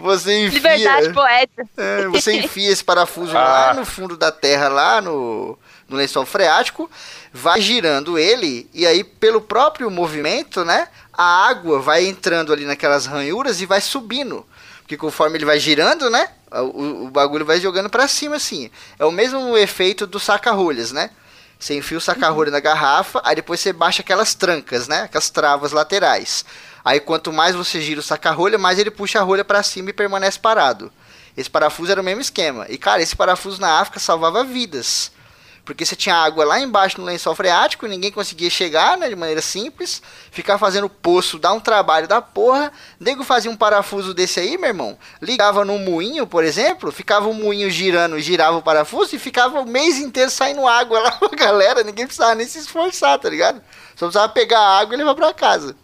Você 0.00 0.46
enfia. 0.46 0.58
Liberdade 0.58 1.12
poeta. 1.12 1.68
É, 1.76 2.06
você 2.06 2.32
enfia 2.38 2.70
esse 2.72 2.82
parafuso 2.82 3.36
ah. 3.36 3.42
lá 3.42 3.74
no 3.74 3.84
fundo 3.84 4.16
da 4.16 4.32
terra, 4.32 4.68
lá 4.68 5.02
no, 5.02 5.58
no 5.90 5.96
lençol 5.96 6.24
freático, 6.24 6.90
vai 7.32 7.60
girando 7.60 8.18
ele, 8.18 8.70
e 8.72 8.86
aí, 8.86 9.02
pelo 9.04 9.40
próprio 9.40 9.90
movimento, 9.90 10.64
né? 10.64 10.88
A 11.12 11.48
água 11.48 11.80
vai 11.80 12.06
entrando 12.06 12.52
ali 12.52 12.64
naquelas 12.64 13.04
ranhuras 13.06 13.60
e 13.60 13.66
vai 13.66 13.80
subindo. 13.80 14.46
Porque 14.82 14.96
conforme 14.96 15.36
ele 15.36 15.44
vai 15.44 15.60
girando, 15.60 16.08
né? 16.08 16.30
O, 16.52 17.04
o 17.04 17.10
bagulho 17.10 17.44
vai 17.44 17.60
jogando 17.60 17.90
para 17.90 18.08
cima 18.08 18.36
assim. 18.36 18.70
É 18.98 19.04
o 19.04 19.12
mesmo 19.12 19.56
efeito 19.56 20.06
do 20.06 20.18
saca-rolhas, 20.18 20.92
né? 20.92 21.10
Você 21.58 21.76
enfia 21.76 21.98
o 21.98 22.00
saca-rolha 22.00 22.50
na 22.50 22.58
garrafa, 22.58 23.20
aí 23.22 23.36
depois 23.36 23.60
você 23.60 23.72
baixa 23.72 24.00
aquelas 24.00 24.34
trancas, 24.34 24.88
né? 24.88 25.02
Aquelas 25.02 25.28
travas 25.28 25.72
laterais. 25.72 26.44
Aí 26.82 26.98
quanto 26.98 27.32
mais 27.32 27.54
você 27.54 27.80
gira 27.80 28.00
o 28.00 28.02
saca-rolha, 28.02 28.56
mais 28.56 28.78
ele 28.78 28.90
puxa 28.90 29.20
a 29.20 29.22
rolha 29.22 29.44
para 29.44 29.62
cima 29.62 29.90
e 29.90 29.92
permanece 29.92 30.38
parado. 30.38 30.90
Esse 31.36 31.50
parafuso 31.50 31.92
era 31.92 32.00
o 32.00 32.04
mesmo 32.04 32.20
esquema. 32.20 32.66
E 32.68 32.78
cara, 32.78 33.02
esse 33.02 33.14
parafuso 33.14 33.60
na 33.60 33.78
África 33.78 34.00
salvava 34.00 34.42
vidas. 34.42 35.12
Porque 35.74 35.86
você 35.86 35.94
tinha 35.94 36.16
água 36.16 36.44
lá 36.44 36.58
embaixo 36.58 37.00
no 37.00 37.06
lençol 37.06 37.34
freático, 37.34 37.86
ninguém 37.86 38.10
conseguia 38.10 38.50
chegar, 38.50 38.98
né, 38.98 39.08
de 39.08 39.14
maneira 39.14 39.40
simples. 39.40 40.02
Ficar 40.30 40.58
fazendo 40.58 40.88
poço 40.88 41.38
dá 41.38 41.52
um 41.52 41.60
trabalho 41.60 42.08
da 42.08 42.20
porra. 42.20 42.72
Nego 42.98 43.22
fazia 43.22 43.50
um 43.50 43.56
parafuso 43.56 44.12
desse 44.12 44.40
aí, 44.40 44.58
meu 44.58 44.68
irmão. 44.68 44.98
Ligava 45.22 45.64
no 45.64 45.78
moinho, 45.78 46.26
por 46.26 46.42
exemplo, 46.42 46.90
ficava 46.90 47.28
o 47.28 47.34
moinho 47.34 47.70
girando 47.70 48.18
girava 48.20 48.56
o 48.56 48.62
parafuso 48.62 49.14
e 49.14 49.18
ficava 49.18 49.60
o 49.60 49.66
mês 49.66 49.98
inteiro 49.98 50.30
saindo 50.30 50.66
água 50.66 51.00
lá 51.00 51.12
pra 51.18 51.28
galera. 51.28 51.84
Ninguém 51.84 52.06
precisava 52.06 52.34
nem 52.34 52.46
se 52.46 52.58
esforçar, 52.58 53.18
tá 53.18 53.28
ligado? 53.28 53.62
Só 53.94 54.06
precisava 54.06 54.28
pegar 54.32 54.58
a 54.58 54.78
água 54.80 54.94
e 54.94 54.98
levar 54.98 55.14
pra 55.14 55.32
casa. 55.32 55.76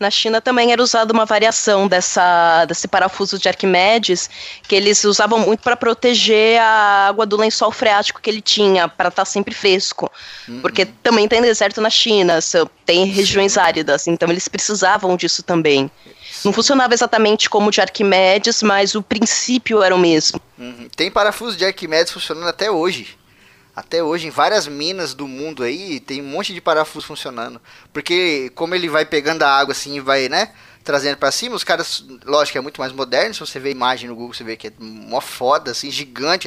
Na 0.00 0.10
China 0.10 0.40
também 0.40 0.72
era 0.72 0.82
usada 0.82 1.12
uma 1.12 1.26
variação 1.26 1.86
dessa, 1.86 2.64
desse 2.64 2.88
parafuso 2.88 3.38
de 3.38 3.50
Arquimedes, 3.50 4.30
que 4.66 4.74
eles 4.74 5.04
usavam 5.04 5.38
muito 5.40 5.62
para 5.62 5.76
proteger 5.76 6.58
a 6.58 7.08
água 7.08 7.26
do 7.26 7.36
lençol 7.36 7.70
freático 7.70 8.18
que 8.18 8.30
ele 8.30 8.40
tinha, 8.40 8.88
para 8.88 9.10
estar 9.10 9.22
tá 9.22 9.26
sempre 9.26 9.54
fresco. 9.54 10.10
Uhum. 10.48 10.62
Porque 10.62 10.86
também 10.86 11.28
tem 11.28 11.42
deserto 11.42 11.82
na 11.82 11.90
China, 11.90 12.38
tem 12.86 13.04
regiões 13.04 13.52
Sim. 13.52 13.60
áridas, 13.60 14.08
então 14.08 14.30
eles 14.30 14.48
precisavam 14.48 15.18
disso 15.18 15.42
também. 15.42 15.90
Não 16.42 16.52
funcionava 16.52 16.94
exatamente 16.94 17.50
como 17.50 17.68
o 17.68 17.70
de 17.70 17.82
Arquimedes, 17.82 18.62
mas 18.62 18.94
o 18.94 19.02
princípio 19.02 19.82
era 19.82 19.94
o 19.94 19.98
mesmo. 19.98 20.40
Uhum. 20.58 20.88
Tem 20.96 21.10
parafuso 21.10 21.58
de 21.58 21.66
Arquimedes 21.66 22.10
funcionando 22.10 22.48
até 22.48 22.70
hoje. 22.70 23.19
Até 23.80 24.02
hoje, 24.02 24.26
em 24.26 24.30
várias 24.30 24.68
minas 24.68 25.14
do 25.14 25.26
mundo 25.26 25.62
aí, 25.62 26.00
tem 26.00 26.20
um 26.20 26.26
monte 26.26 26.52
de 26.52 26.60
parafuso 26.60 27.06
funcionando. 27.06 27.58
Porque 27.94 28.52
como 28.54 28.74
ele 28.74 28.90
vai 28.90 29.06
pegando 29.06 29.42
a 29.42 29.48
água 29.48 29.72
assim 29.72 29.96
e 29.96 30.00
vai, 30.00 30.28
né? 30.28 30.52
Trazendo 30.84 31.16
para 31.16 31.32
cima, 31.32 31.56
os 31.56 31.64
caras, 31.64 32.04
lógico, 32.26 32.58
é 32.58 32.60
muito 32.60 32.78
mais 32.78 32.92
moderno. 32.92 33.32
Se 33.32 33.40
você 33.40 33.58
vê 33.58 33.70
a 33.70 33.72
imagem 33.72 34.06
no 34.10 34.14
Google, 34.14 34.34
você 34.34 34.44
vê 34.44 34.54
que 34.54 34.66
é 34.66 34.72
mó 34.78 35.18
foda, 35.18 35.70
assim, 35.70 35.90
gigante. 35.90 36.46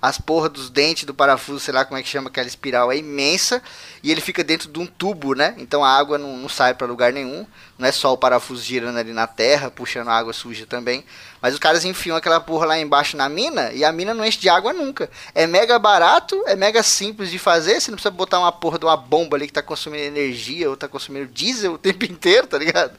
As 0.00 0.18
porras 0.18 0.52
dos 0.52 0.70
dentes 0.70 1.04
do 1.04 1.14
parafuso, 1.14 1.60
sei 1.60 1.74
lá 1.74 1.84
como 1.84 1.98
é 1.98 2.02
que 2.02 2.08
chama 2.08 2.28
aquela 2.28 2.46
espiral, 2.46 2.92
é 2.92 2.96
imensa. 2.96 3.62
E 4.02 4.10
ele 4.10 4.20
fica 4.20 4.44
dentro 4.44 4.70
de 4.70 4.78
um 4.78 4.86
tubo, 4.86 5.34
né? 5.34 5.54
Então 5.58 5.84
a 5.84 5.90
água 5.90 6.18
não, 6.18 6.36
não 6.36 6.48
sai 6.48 6.74
para 6.74 6.86
lugar 6.86 7.12
nenhum. 7.12 7.46
Não 7.78 7.86
é 7.86 7.92
só 7.92 8.12
o 8.12 8.16
parafuso 8.16 8.62
girando 8.62 8.98
ali 8.98 9.12
na 9.12 9.26
terra, 9.26 9.70
puxando 9.70 10.08
água 10.08 10.32
suja 10.32 10.66
também. 10.66 11.04
Mas 11.40 11.54
os 11.54 11.60
caras 11.60 11.84
enfiam 11.84 12.16
aquela 12.16 12.40
porra 12.40 12.66
lá 12.66 12.78
embaixo 12.78 13.16
na 13.16 13.28
mina 13.28 13.72
e 13.72 13.84
a 13.84 13.92
mina 13.92 14.14
não 14.14 14.24
enche 14.24 14.38
de 14.38 14.48
água 14.48 14.72
nunca. 14.72 15.10
É 15.34 15.46
mega 15.46 15.78
barato, 15.78 16.42
é 16.46 16.56
mega 16.56 16.82
simples 16.82 17.30
de 17.30 17.38
fazer. 17.38 17.80
Você 17.80 17.90
não 17.90 17.96
precisa 17.96 18.10
botar 18.10 18.38
uma 18.38 18.52
porra 18.52 18.78
de 18.78 18.84
uma 18.84 18.96
bomba 18.96 19.36
ali 19.36 19.46
que 19.46 19.52
tá 19.52 19.62
consumindo 19.62 20.04
energia 20.04 20.68
ou 20.68 20.76
tá 20.76 20.88
consumindo 20.88 21.26
diesel 21.26 21.74
o 21.74 21.78
tempo 21.78 22.04
inteiro, 22.10 22.46
tá 22.46 22.58
ligado? 22.58 22.98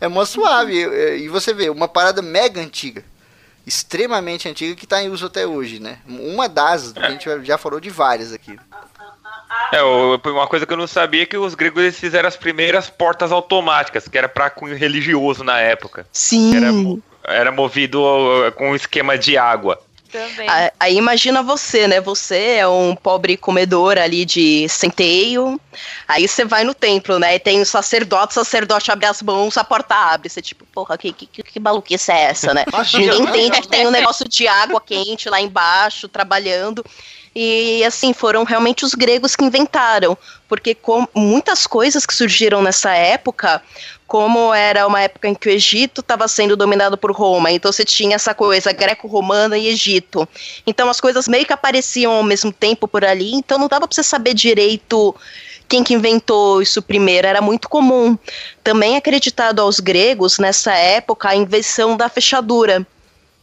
É 0.00 0.08
mó 0.08 0.24
suave. 0.24 0.74
E 1.16 1.28
você 1.28 1.52
vê, 1.52 1.70
uma 1.70 1.88
parada 1.88 2.22
mega 2.22 2.60
antiga. 2.60 3.04
Extremamente 3.68 4.48
antiga 4.48 4.74
que 4.74 4.86
tá 4.86 5.02
em 5.02 5.10
uso 5.10 5.26
até 5.26 5.46
hoje, 5.46 5.78
né? 5.78 5.98
Uma 6.08 6.48
das, 6.48 6.96
a 6.96 7.10
gente 7.10 7.28
já 7.44 7.58
falou 7.58 7.78
de 7.78 7.90
várias 7.90 8.32
aqui. 8.32 8.58
É, 9.70 9.82
uma 9.82 10.46
coisa 10.46 10.64
que 10.64 10.72
eu 10.72 10.76
não 10.76 10.86
sabia 10.86 11.24
é 11.24 11.26
que 11.26 11.36
os 11.36 11.54
gregos 11.54 11.82
eles 11.82 12.00
fizeram 12.00 12.26
as 12.26 12.36
primeiras 12.36 12.88
portas 12.88 13.30
automáticas, 13.30 14.08
que 14.08 14.16
era 14.16 14.28
para 14.28 14.48
cunho 14.48 14.74
religioso 14.74 15.44
na 15.44 15.60
época. 15.60 16.06
Sim. 16.10 16.56
Era, 16.56 17.40
era 17.40 17.52
movido 17.52 18.02
com 18.56 18.70
um 18.70 18.74
esquema 18.74 19.18
de 19.18 19.36
água. 19.36 19.78
Também. 20.10 20.46
Aí 20.80 20.96
imagina 20.96 21.42
você, 21.42 21.86
né? 21.86 22.00
Você 22.00 22.56
é 22.56 22.66
um 22.66 22.96
pobre 22.96 23.36
comedor 23.36 23.98
ali 23.98 24.24
de 24.24 24.66
centeio. 24.68 25.60
Aí 26.06 26.26
você 26.26 26.44
vai 26.44 26.64
no 26.64 26.72
templo, 26.72 27.18
né? 27.18 27.34
E 27.34 27.38
tem 27.38 27.60
o 27.60 27.66
sacerdote, 27.66 28.32
o 28.32 28.34
sacerdote 28.34 28.90
abre 28.90 29.06
as 29.06 29.20
mãos, 29.20 29.58
a 29.58 29.64
porta 29.64 29.94
abre. 29.94 30.28
Você, 30.28 30.40
tipo, 30.40 30.64
porra, 30.66 30.96
que, 30.96 31.12
que, 31.12 31.42
que 31.42 31.60
maluquice 31.60 32.10
é 32.10 32.22
essa, 32.22 32.54
né? 32.54 32.64
Ninguém 32.94 33.22
entende 33.22 33.60
que 33.60 33.68
tem 33.68 33.86
um 33.86 33.90
negócio 33.90 34.26
de 34.26 34.48
água 34.48 34.80
quente 34.80 35.28
lá 35.28 35.40
embaixo, 35.40 36.08
trabalhando. 36.08 36.82
E 37.34 37.84
assim, 37.84 38.12
foram 38.12 38.42
realmente 38.44 38.84
os 38.84 38.94
gregos 38.94 39.36
que 39.36 39.44
inventaram, 39.44 40.16
porque 40.48 40.74
com 40.74 41.06
muitas 41.14 41.66
coisas 41.66 42.04
que 42.04 42.14
surgiram 42.14 42.62
nessa 42.62 42.92
época, 42.92 43.62
como 44.08 44.54
era 44.54 44.86
uma 44.86 45.02
época 45.02 45.28
em 45.28 45.34
que 45.34 45.50
o 45.50 45.52
Egito 45.52 46.00
estava 46.00 46.26
sendo 46.26 46.56
dominado 46.56 46.96
por 46.96 47.12
Roma, 47.12 47.50
então 47.50 47.70
você 47.70 47.84
tinha 47.84 48.16
essa 48.16 48.34
coisa 48.34 48.72
greco-romana 48.72 49.58
e 49.58 49.68
Egito. 49.68 50.26
Então 50.66 50.88
as 50.88 50.98
coisas 50.98 51.28
meio 51.28 51.44
que 51.44 51.52
apareciam 51.52 52.12
ao 52.12 52.22
mesmo 52.22 52.50
tempo 52.50 52.88
por 52.88 53.04
ali, 53.04 53.34
então 53.34 53.58
não 53.58 53.68
dava 53.68 53.86
para 53.86 53.94
você 53.94 54.02
saber 54.02 54.32
direito 54.32 55.14
quem 55.68 55.84
que 55.84 55.92
inventou 55.92 56.62
isso 56.62 56.80
primeiro, 56.80 57.28
era 57.28 57.42
muito 57.42 57.68
comum. 57.68 58.16
Também 58.64 58.96
acreditado 58.96 59.60
aos 59.60 59.78
gregos 59.78 60.38
nessa 60.38 60.72
época 60.72 61.28
a 61.28 61.36
invenção 61.36 61.94
da 61.94 62.08
fechadura 62.08 62.86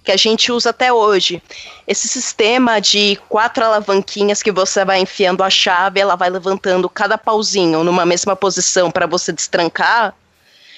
que 0.04 0.12
a 0.12 0.18
gente 0.18 0.52
usa 0.52 0.72
até 0.72 0.92
hoje. 0.92 1.42
Esse 1.88 2.08
sistema 2.08 2.80
de 2.80 3.20
quatro 3.30 3.64
alavanquinhas 3.64 4.42
que 4.42 4.52
você 4.52 4.84
vai 4.84 5.00
enfiando 5.00 5.44
a 5.44 5.50
chave, 5.50 6.00
ela 6.00 6.16
vai 6.16 6.30
levantando 6.30 6.90
cada 6.90 7.18
pauzinho 7.18 7.84
numa 7.84 8.06
mesma 8.06 8.36
posição 8.36 8.90
para 8.90 9.06
você 9.06 9.32
destrancar, 9.32 10.16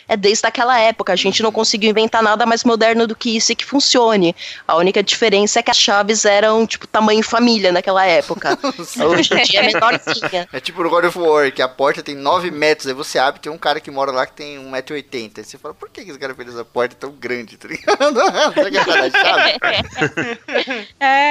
é 0.08 0.16
desde 0.16 0.48
aquela 0.48 0.80
época. 0.80 1.14
A 1.14 1.16
gente 1.16 1.44
não 1.44 1.52
conseguiu 1.52 1.90
inventar 1.90 2.24
nada 2.24 2.46
mais 2.46 2.64
moderno 2.64 3.06
do 3.06 3.16
que 3.16 3.36
isso 3.36 3.52
e 3.52 3.56
que 3.56 3.66
funcione. 3.66 4.36
A 4.68 4.76
única 4.76 5.04
diferença 5.04 5.60
é 5.60 5.64
que 5.64 5.72
as 5.72 5.78
chaves 5.78 6.26
eram, 6.26 6.66
tipo, 6.66 6.88
tamanho 6.88 7.24
família 7.24 7.72
naquela 7.72 8.06
época. 8.06 8.58
Hoje 8.64 9.34
em 9.34 9.44
dia 9.44 9.60
é 9.62 9.64
menorzinha. 9.64 10.48
É 10.52 10.60
tipo 10.60 10.84
no 10.84 10.90
God 10.90 11.06
of 11.06 11.20
War, 11.20 11.52
que 11.52 11.62
a 11.62 11.68
porta 11.68 12.02
tem 12.02 12.16
9 12.16 12.52
metros, 12.52 12.88
aí 12.88 12.94
você 12.94 13.20
abre 13.20 13.42
tem 13.42 13.52
um 13.52 13.58
cara 13.58 13.80
que 13.80 13.92
mora 13.92 14.12
lá 14.12 14.26
que 14.26 14.34
tem 14.34 14.58
1,80m. 14.58 15.32
Aí 15.38 15.44
você 15.44 15.58
fala, 15.58 15.74
por 15.74 15.90
que 15.90 16.02
esse 16.02 16.18
cara 16.18 16.34
fez 16.34 16.50
essa 16.50 16.66
porta 16.66 16.96
tão 17.00 17.12
grande, 17.12 17.58
tá 17.58 17.68
ligado? 17.68 18.20
É 18.20 19.10
chave? 19.12 19.58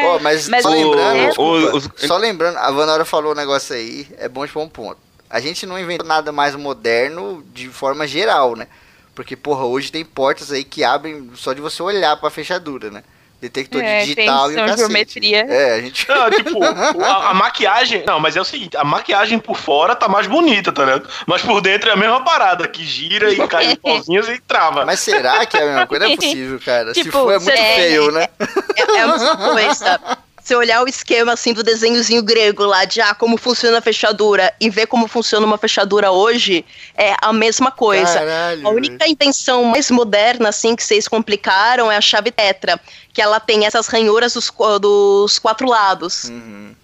Oh, 0.07 0.19
mas, 0.21 0.49
mas, 0.49 0.63
só 0.63 0.69
lembrando, 0.71 1.93
só 1.97 2.17
lembrando, 2.17 2.59
a 2.59 2.71
Vanora 2.71 3.05
falou 3.05 3.33
um 3.33 3.37
negócio 3.37 3.75
aí, 3.75 4.07
é 4.19 4.29
bom 4.29 4.45
de 4.45 4.53
pôr 4.53 4.63
um 4.63 4.69
ponto 4.69 5.06
a 5.29 5.41
gente 5.41 5.67
não 5.67 5.79
inventou 5.79 6.07
nada 6.07 6.33
mais 6.33 6.55
moderno 6.55 7.45
de 7.53 7.69
forma 7.69 8.07
geral, 8.07 8.57
né? 8.57 8.67
Porque, 9.15 9.35
porra, 9.35 9.65
hoje 9.65 9.91
tem 9.91 10.05
portas 10.05 10.53
aí 10.53 10.63
que 10.63 10.85
abrem 10.85 11.31
só 11.35 11.53
de 11.53 11.61
você 11.61 11.83
olhar 11.83 12.17
pra 12.19 12.31
fechadura, 12.31 12.91
né? 12.91 13.03
Detector 13.41 13.83
é, 13.83 14.01
digital 14.01 14.51
e 14.51 14.55
o 14.55 14.57
cacete. 14.57 14.79
geometria. 14.79 15.47
É, 15.47 15.75
a 15.75 15.81
gente... 15.81 16.09
Não, 16.09 16.31
tipo, 16.33 16.63
a, 17.03 17.31
a, 17.31 17.35
maquiagem... 17.35 18.05
Não, 18.07 18.19
mas 18.19 18.35
é 18.35 18.41
o 18.41 18.45
seguinte, 18.45 18.77
a 18.77 18.85
maquiagem 18.85 19.39
por 19.39 19.57
fora 19.57 19.95
tá 19.95 20.09
mais 20.09 20.27
bonita, 20.27 20.73
tá 20.73 20.85
ligado? 20.85 21.09
Mas 21.27 21.43
por 21.43 21.61
dentro 21.61 21.91
é 21.91 21.93
a 21.93 21.97
mesma 21.97 22.23
parada, 22.25 22.67
que 22.67 22.85
gira 22.85 23.31
e 23.33 23.49
cai 23.49 23.69
os 23.69 23.75
pauzinhos 23.81 24.29
e 24.29 24.39
trava. 24.41 24.85
Mas 24.87 25.01
será 25.01 25.45
que 25.45 25.57
é 25.57 25.63
a 25.63 25.67
mesma 25.67 25.87
coisa? 25.87 26.05
Não 26.07 26.13
é 26.13 26.17
possível, 26.17 26.61
cara. 26.65 26.93
Tipo, 26.93 27.05
Se 27.05 27.11
for, 27.11 27.31
é 27.31 27.39
muito 27.39 27.51
é, 27.51 27.77
feio, 27.77 28.11
né? 28.11 28.29
É, 28.39 28.97
é 28.97 29.01
a 29.01 29.07
mesma 29.07 29.37
coisa 29.37 30.01
você 30.47 30.55
olhar 30.55 30.83
o 30.83 30.89
esquema 30.89 31.33
assim 31.33 31.53
do 31.53 31.63
desenhozinho 31.63 32.23
grego 32.23 32.65
lá 32.65 32.85
de 32.85 33.01
ah, 33.01 33.15
como 33.15 33.37
funciona 33.37 33.79
a 33.79 33.83
fechadura 33.83 34.55
e 34.61 34.71
ver 34.71 34.87
como 34.87 35.09
funciona 35.09 35.45
uma 35.45 35.59
fechadura 35.59 36.13
hoje, 36.13 36.65
é 36.97 37.17
a 37.21 37.33
mesma 37.33 37.73
coisa. 37.73 38.21
Caralho, 38.21 38.67
a 38.67 38.71
única 38.71 39.09
intenção 39.09 39.65
mais 39.65 39.91
moderna 39.91 40.51
assim 40.51 40.77
que 40.77 40.85
vocês 40.85 41.09
complicaram 41.09 41.91
é 41.91 41.97
a 41.97 42.01
chave 42.01 42.31
tetra, 42.31 42.81
que 43.13 43.21
ela 43.21 43.41
tem 43.41 43.67
essas 43.67 43.89
ranhuras 43.89 44.35
dos, 44.35 44.53
dos 44.81 45.39
quatro 45.41 45.69
lados. 45.69 46.25
Uhum. 46.25 46.75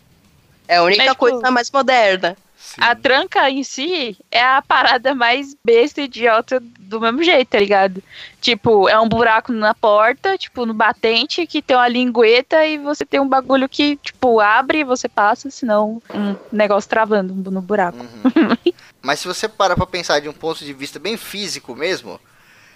É 0.66 0.76
a 0.78 0.82
única 0.82 1.04
Mas, 1.04 1.12
tipo, 1.12 1.20
coisa 1.20 1.50
mais 1.50 1.70
moderna. 1.70 2.36
A 2.78 2.94
tranca 2.94 3.50
em 3.50 3.62
si 3.62 4.16
é 4.30 4.42
a 4.42 4.62
parada 4.62 5.14
mais 5.14 5.54
besta 5.64 6.00
e 6.00 6.04
idiota 6.04 6.60
do 6.60 7.00
mesmo 7.00 7.22
jeito, 7.22 7.48
tá 7.48 7.58
ligado? 7.58 8.02
Tipo, 8.40 8.88
é 8.88 8.98
um 8.98 9.08
buraco 9.08 9.52
na 9.52 9.74
porta, 9.74 10.36
tipo, 10.36 10.66
no 10.66 10.74
batente, 10.74 11.46
que 11.46 11.62
tem 11.62 11.76
uma 11.76 11.88
lingueta 11.88 12.66
e 12.66 12.78
você 12.78 13.04
tem 13.04 13.20
um 13.20 13.28
bagulho 13.28 13.68
que, 13.68 13.96
tipo, 13.96 14.40
abre 14.40 14.80
e 14.80 14.84
você 14.84 15.08
passa, 15.08 15.50
senão 15.50 16.02
um 16.14 16.36
negócio 16.50 16.88
travando 16.88 17.50
no 17.50 17.62
buraco. 17.62 17.98
Uhum. 17.98 18.72
Mas 19.02 19.20
se 19.20 19.28
você 19.28 19.48
para 19.48 19.74
pra 19.74 19.86
pensar 19.86 20.20
de 20.20 20.28
um 20.28 20.32
ponto 20.32 20.64
de 20.64 20.72
vista 20.72 20.98
bem 20.98 21.16
físico 21.16 21.74
mesmo, 21.74 22.20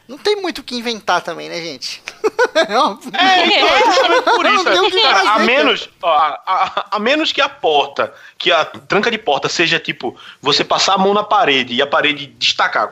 não 0.08 0.16
tem 0.18 0.36
muito 0.36 0.58
o 0.58 0.62
que 0.62 0.74
inventar 0.76 1.20
também, 1.20 1.48
né, 1.48 1.60
gente? 1.60 2.02
É 2.56 2.62
É, 2.62 3.46
então, 3.46 3.68
é 3.68 3.84
justamente 3.84 4.22
por 4.24 4.46
isso. 4.46 4.84
o 4.86 4.90
que 4.90 5.02
cara, 5.02 5.14
fazer, 5.18 5.28
a 5.28 5.38
menos, 5.40 5.88
ó, 6.02 6.08
a, 6.10 6.40
a- 6.46 6.84
a 6.92 6.98
menos 6.98 7.30
que 7.30 7.40
a 7.42 7.48
porta, 7.50 8.14
que 8.38 8.50
a 8.50 8.64
tranca 8.64 9.10
de 9.10 9.18
porta 9.18 9.46
seja 9.48 9.78
tipo, 9.78 10.16
você 10.40 10.64
passar 10.64 10.94
a 10.94 10.98
mão 10.98 11.12
na 11.12 11.22
parede 11.22 11.74
e 11.74 11.82
a 11.82 11.86
parede 11.86 12.26
destacar, 12.26 12.88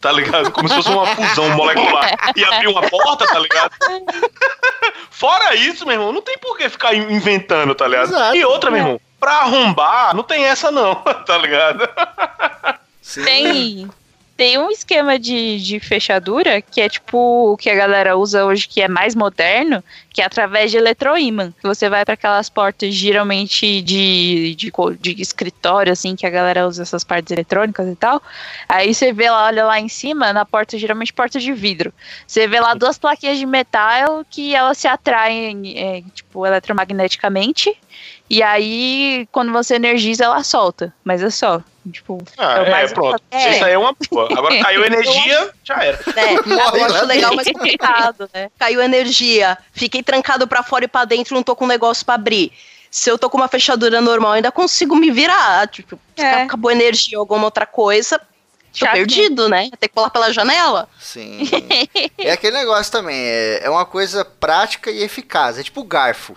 tá 0.00 0.10
ligado? 0.10 0.50
Como 0.50 0.68
se 0.68 0.74
fosse 0.74 0.88
uma 0.90 1.06
fusão 1.14 1.50
molecular 1.50 2.32
e 2.36 2.44
abrir 2.44 2.66
uma 2.66 2.82
porta, 2.82 3.26
tá 3.26 3.38
ligado? 3.38 3.70
Fora 5.10 5.54
isso, 5.54 5.84
meu 5.86 5.94
irmão, 5.94 6.12
não 6.12 6.22
tem 6.22 6.36
por 6.38 6.56
que 6.58 6.68
ficar 6.68 6.94
in- 6.94 7.12
inventando, 7.12 7.74
tá 7.74 7.86
ligado? 7.86 8.08
Exato. 8.08 8.36
E 8.36 8.44
outra, 8.44 8.70
meu 8.70 8.80
irmão, 8.80 9.00
pra 9.20 9.32
arrombar, 9.42 10.14
não 10.16 10.22
tem 10.24 10.44
essa 10.44 10.70
não, 10.70 10.96
tá 11.26 11.38
ligado? 11.38 11.88
Sim. 13.00 13.24
Tem, 13.24 13.90
tem 14.40 14.56
um 14.56 14.70
esquema 14.70 15.18
de, 15.18 15.60
de 15.60 15.78
fechadura 15.78 16.62
que 16.62 16.80
é 16.80 16.88
tipo 16.88 17.52
o 17.52 17.58
que 17.58 17.68
a 17.68 17.74
galera 17.74 18.16
usa 18.16 18.46
hoje, 18.46 18.66
que 18.66 18.80
é 18.80 18.88
mais 18.88 19.14
moderno, 19.14 19.84
que 20.10 20.22
é 20.22 20.24
através 20.24 20.70
de 20.70 20.78
eletroímã. 20.78 21.52
Você 21.62 21.90
vai 21.90 22.06
para 22.06 22.14
aquelas 22.14 22.48
portas 22.48 22.94
geralmente 22.94 23.82
de, 23.82 24.54
de, 24.56 24.72
de 24.98 25.20
escritório, 25.20 25.92
assim, 25.92 26.16
que 26.16 26.24
a 26.24 26.30
galera 26.30 26.66
usa 26.66 26.84
essas 26.84 27.04
partes 27.04 27.30
eletrônicas 27.30 27.86
e 27.86 27.94
tal. 27.94 28.22
Aí 28.66 28.94
você 28.94 29.12
vê 29.12 29.28
lá, 29.28 29.44
olha 29.44 29.66
lá 29.66 29.78
em 29.78 29.90
cima, 29.90 30.32
na 30.32 30.46
porta, 30.46 30.78
geralmente 30.78 31.12
porta 31.12 31.38
de 31.38 31.52
vidro. 31.52 31.92
Você 32.26 32.48
vê 32.48 32.60
lá 32.60 32.72
duas 32.72 32.96
plaquinhas 32.96 33.38
de 33.38 33.44
metal 33.44 34.24
que 34.30 34.54
elas 34.54 34.78
se 34.78 34.88
atraem, 34.88 35.74
é, 35.76 36.02
tipo, 36.14 36.46
eletromagneticamente. 36.46 37.76
E 38.30 38.42
aí, 38.42 39.28
quando 39.30 39.52
você 39.52 39.74
energiza, 39.74 40.24
ela 40.24 40.42
solta. 40.42 40.94
Mas 41.04 41.22
é 41.22 41.28
só. 41.28 41.62
Tipo, 41.90 42.18
Ah, 42.36 42.58
É 42.58 42.60
o 42.60 42.66
é, 42.66 42.70
mais 42.70 42.92
pronto. 42.92 43.22
É. 43.30 43.54
Isso 43.56 43.64
aí 43.64 43.72
é 43.72 43.78
uma 43.78 43.94
boa. 44.10 44.28
Agora 44.36 44.58
caiu 44.62 44.84
energia, 44.84 45.50
já 45.64 45.82
era. 45.82 45.98
É, 46.16 46.34
Morre 46.46 46.80
eu 46.80 46.84
acho 46.84 47.06
legal, 47.06 47.34
mas 47.34 47.46
complicado, 47.50 48.28
né? 48.34 48.50
Caiu 48.58 48.82
energia, 48.82 49.56
fiquei 49.72 50.02
trancado 50.02 50.46
pra 50.46 50.62
fora 50.62 50.84
e 50.84 50.88
pra 50.88 51.04
dentro, 51.04 51.34
não 51.34 51.42
tô 51.42 51.56
com 51.56 51.64
um 51.64 51.68
negócio 51.68 52.04
pra 52.04 52.16
abrir. 52.16 52.52
Se 52.90 53.08
eu 53.10 53.16
tô 53.16 53.30
com 53.30 53.36
uma 53.38 53.48
fechadura 53.48 54.00
normal, 54.00 54.32
ainda 54.32 54.50
consigo 54.52 54.94
me 54.96 55.10
virar. 55.10 55.68
Tipo, 55.68 55.98
se 56.16 56.24
É. 56.24 56.42
acabou 56.42 56.70
energia 56.70 57.16
ou 57.18 57.22
alguma 57.22 57.44
outra 57.44 57.64
coisa, 57.64 58.18
tô 58.18 58.24
Chato. 58.72 58.92
perdido, 58.92 59.48
né? 59.48 59.70
Tem 59.78 59.88
que 59.88 59.94
pular 59.94 60.10
pela 60.10 60.32
janela. 60.32 60.88
Sim. 61.00 61.40
É 62.18 62.32
aquele 62.32 62.58
negócio 62.58 62.92
também, 62.92 63.16
é, 63.16 63.60
é 63.64 63.70
uma 63.70 63.86
coisa 63.86 64.24
prática 64.24 64.90
e 64.90 65.02
eficaz. 65.02 65.58
É 65.58 65.62
tipo 65.62 65.80
o 65.80 65.84
garfo. 65.84 66.36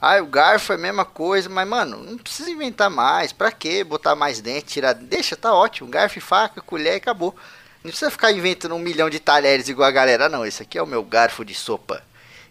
Ah, 0.00 0.20
o 0.22 0.26
garfo 0.26 0.72
é 0.72 0.76
a 0.76 0.78
mesma 0.78 1.04
coisa, 1.04 1.48
mas, 1.48 1.66
mano, 1.66 1.98
não 1.98 2.16
precisa 2.16 2.50
inventar 2.50 2.88
mais. 2.88 3.32
Pra 3.32 3.50
quê? 3.50 3.82
Botar 3.82 4.14
mais 4.14 4.40
dente, 4.40 4.66
tirar. 4.66 4.94
Deixa, 4.94 5.36
tá 5.36 5.52
ótimo. 5.52 5.90
Garfo 5.90 6.20
faca, 6.20 6.60
colher 6.60 6.94
e 6.94 6.96
acabou. 6.96 7.34
Não 7.82 7.90
precisa 7.90 8.10
ficar 8.10 8.30
inventando 8.32 8.74
um 8.74 8.78
milhão 8.78 9.10
de 9.10 9.18
talheres 9.18 9.68
igual 9.68 9.88
a 9.88 9.92
galera, 9.92 10.28
não. 10.28 10.46
Esse 10.46 10.62
aqui 10.62 10.78
é 10.78 10.82
o 10.82 10.86
meu 10.86 11.02
garfo 11.02 11.44
de 11.44 11.54
sopa. 11.54 12.02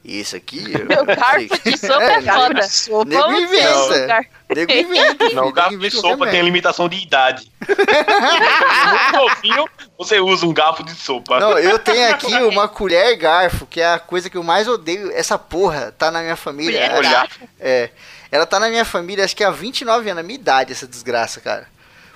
E 0.08 0.22
esse 0.22 0.38
aqui. 0.38 0.63
eu 0.74 0.86
Meu 0.86 1.06
garfo 1.06 1.62
de 1.70 1.78
sopa 1.78 2.02
é 2.04 2.22
nego- 2.22 2.63
foda. 2.70 3.10
Nego 3.10 3.32
inventa. 3.34 4.26
Nego 4.56 4.72
inventa. 4.72 5.30
Não, 5.32 5.52
garfo 5.52 5.78
de 5.78 5.91
sopa 5.91 6.28
tem 6.28 6.41
limitação 6.41 6.88
de 6.88 6.96
idade. 6.96 7.52
Muito 7.67 9.12
novinho, 9.17 9.67
você 9.98 10.20
usa 10.22 10.46
um 10.46 10.54
garfo 10.54 10.82
de 10.82 10.96
sopa. 10.96 11.41
Não, 11.41 11.60
eu 11.60 11.78
tenho 11.78 12.10
aqui 12.10 12.34
uma 12.43 12.70
colher 12.70 13.17
garfo, 13.17 13.65
que 13.65 13.82
é 13.82 13.93
a 13.93 14.00
coisa 14.00 14.30
que 14.30 14.38
eu 14.38 14.43
mais 14.43 14.65
odeio. 14.65 15.12
Essa 15.12 15.38
porra 15.38 15.91
tá 15.98 16.10
na 16.10 16.22
minha 16.22 16.38
família. 16.38 16.80
Colher 16.89 16.91
Ela- 17.06 17.12
garfo? 17.12 17.39
É. 17.60 17.89
Ela 18.32 18.46
tá 18.46 18.60
na 18.62 18.70
minha 18.70 18.86
família, 18.86 19.26
acho 19.26 19.36
que 19.36 19.43
há 19.43 19.52
29 19.52 20.10
anos, 20.10 20.22
a 20.22 20.24
minha 20.26 20.39
idade, 20.39 20.72
essa 20.72 20.88
desgraça, 20.88 21.41
cara. 21.41 21.67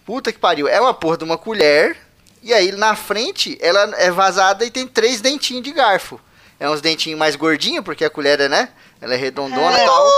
Puta 0.05 0.31
que 0.31 0.39
pariu. 0.39 0.67
É 0.67 0.79
uma 0.79 0.93
porra 0.93 1.17
de 1.17 1.23
uma 1.25 1.37
colher. 1.37 1.97
E 2.41 2.53
aí 2.53 2.71
na 2.71 2.95
frente 2.95 3.57
ela 3.61 3.93
é 3.97 4.09
vazada 4.09 4.65
e 4.65 4.71
tem 4.71 4.87
três 4.87 5.19
dentinhos 5.21 5.61
de 5.63 5.71
garfo. 5.73 6.19
É 6.61 6.69
uns 6.69 6.79
dentinhos 6.79 7.17
mais 7.17 7.35
gordinhos, 7.35 7.83
porque 7.83 8.05
a 8.05 8.09
colher 8.09 8.39
é, 8.39 8.47
né? 8.47 8.69
Ela 9.01 9.15
é 9.15 9.17
redondona 9.17 9.81
e 9.81 9.83
tal. 9.83 10.11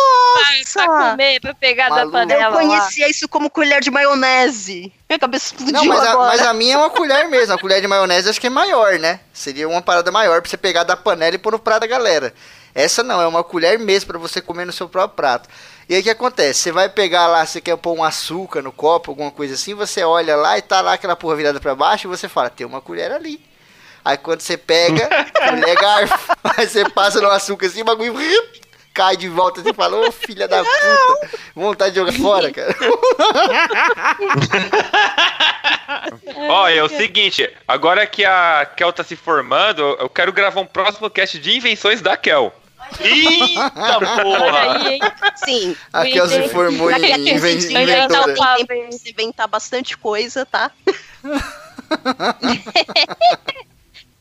Pra 0.74 1.12
comer, 1.12 1.40
pra 1.40 1.54
pegar 1.54 1.88
da 1.88 2.06
panela 2.06 2.44
Eu 2.44 2.52
lá. 2.52 2.58
conhecia 2.60 3.10
isso 3.10 3.30
como 3.30 3.50
colher 3.50 3.80
de 3.80 3.90
maionese. 3.90 4.92
Minha 5.10 5.18
cabeça 5.18 5.46
explodiu 5.46 5.74
Não, 5.74 5.86
mas 5.86 6.06
a, 6.06 6.12
agora. 6.12 6.28
mas 6.28 6.42
a 6.42 6.54
minha 6.54 6.74
é 6.74 6.78
uma 6.78 6.90
colher 6.90 7.30
mesmo. 7.30 7.54
A 7.54 7.58
colher 7.58 7.80
de 7.80 7.88
maionese 7.88 8.28
acho 8.30 8.42
que 8.42 8.48
é 8.48 8.50
maior, 8.50 9.00
né? 9.00 9.22
Seria 9.32 9.70
uma 9.70 9.82
parada 9.82 10.12
maior 10.12 10.42
pra 10.42 10.50
você 10.50 10.58
pegar 10.58 10.84
da 10.84 10.98
panela 10.98 11.34
e 11.34 11.38
pôr 11.38 11.54
no 11.54 11.60
prato 11.60 11.80
da 11.80 11.88
galera. 11.88 12.34
Essa 12.76 13.04
não, 13.04 13.22
é 13.22 13.28
uma 13.28 13.42
colher 13.42 13.80
mesmo 13.80 14.10
pra 14.10 14.20
você 14.20 14.42
comer 14.42 14.66
no 14.66 14.74
seu 14.74 14.90
próprio 14.90 15.16
prato. 15.16 15.48
E 15.88 15.96
aí 15.96 16.02
o 16.02 16.04
que 16.04 16.10
acontece? 16.10 16.60
Você 16.60 16.72
vai 16.74 16.90
pegar 16.90 17.28
lá, 17.28 17.46
você 17.46 17.62
quer 17.62 17.78
pôr 17.78 17.94
um 17.98 18.04
açúcar 18.04 18.62
no 18.62 18.74
copo, 18.74 19.12
alguma 19.12 19.32
coisa 19.32 19.54
assim, 19.54 19.74
você 19.74 20.04
olha 20.04 20.36
lá 20.36 20.58
e 20.58 20.62
tá 20.62 20.82
lá 20.82 20.92
aquela 20.92 21.16
porra 21.16 21.38
virada 21.38 21.62
pra 21.62 21.74
baixo 21.74 22.06
e 22.06 22.10
você 22.10 22.28
fala, 22.28 22.50
tem 22.50 22.68
uma 22.68 22.82
colher 22.82 23.14
ali. 23.14 23.40
Aí 24.04 24.18
quando 24.18 24.42
você 24.42 24.58
pega, 24.58 25.08
colher 25.34 25.76
garfo, 25.76 26.36
aí 26.58 26.68
você 26.68 26.90
passa 26.90 27.22
no 27.22 27.30
açúcar 27.30 27.68
assim, 27.68 27.82
o 27.82 27.86
bagulho 27.86 28.14
cai 28.94 29.18
de 29.18 29.28
volta 29.28 29.60
e 29.60 29.64
você 29.64 29.74
fala, 29.74 30.08
ô 30.08 30.12
filha 30.12 30.48
da 30.48 30.64
puta, 30.64 31.30
vontade 31.56 31.96
de 31.96 32.00
jogar 32.00 32.14
fora, 32.14 32.52
cara. 32.52 32.76
Olha, 36.50 36.76
é 36.76 36.84
o 36.84 36.90
seguinte, 36.90 37.50
agora 37.68 38.06
que 38.06 38.24
a 38.24 38.70
Kel 38.76 38.94
tá 38.94 39.04
se 39.04 39.16
formando, 39.16 39.82
eu 39.82 40.10
quero 40.10 40.32
gravar 40.32 40.62
um 40.62 40.66
próximo 40.66 41.10
cast 41.10 41.40
de 41.40 41.58
invenções 41.58 42.02
da 42.02 42.16
Kel. 42.16 42.54
Eita 43.00 43.72
porra! 44.22 44.88
aí? 44.88 45.00
Sim. 45.36 45.76
A 45.92 46.04
Kel 46.04 46.28
se 46.28 46.48
formou 46.50 46.92
em 46.92 47.30
inventora. 47.30 48.36
inventar 49.06 49.48
bastante 49.48 49.98
coisa, 49.98 50.46
tá? 50.46 50.70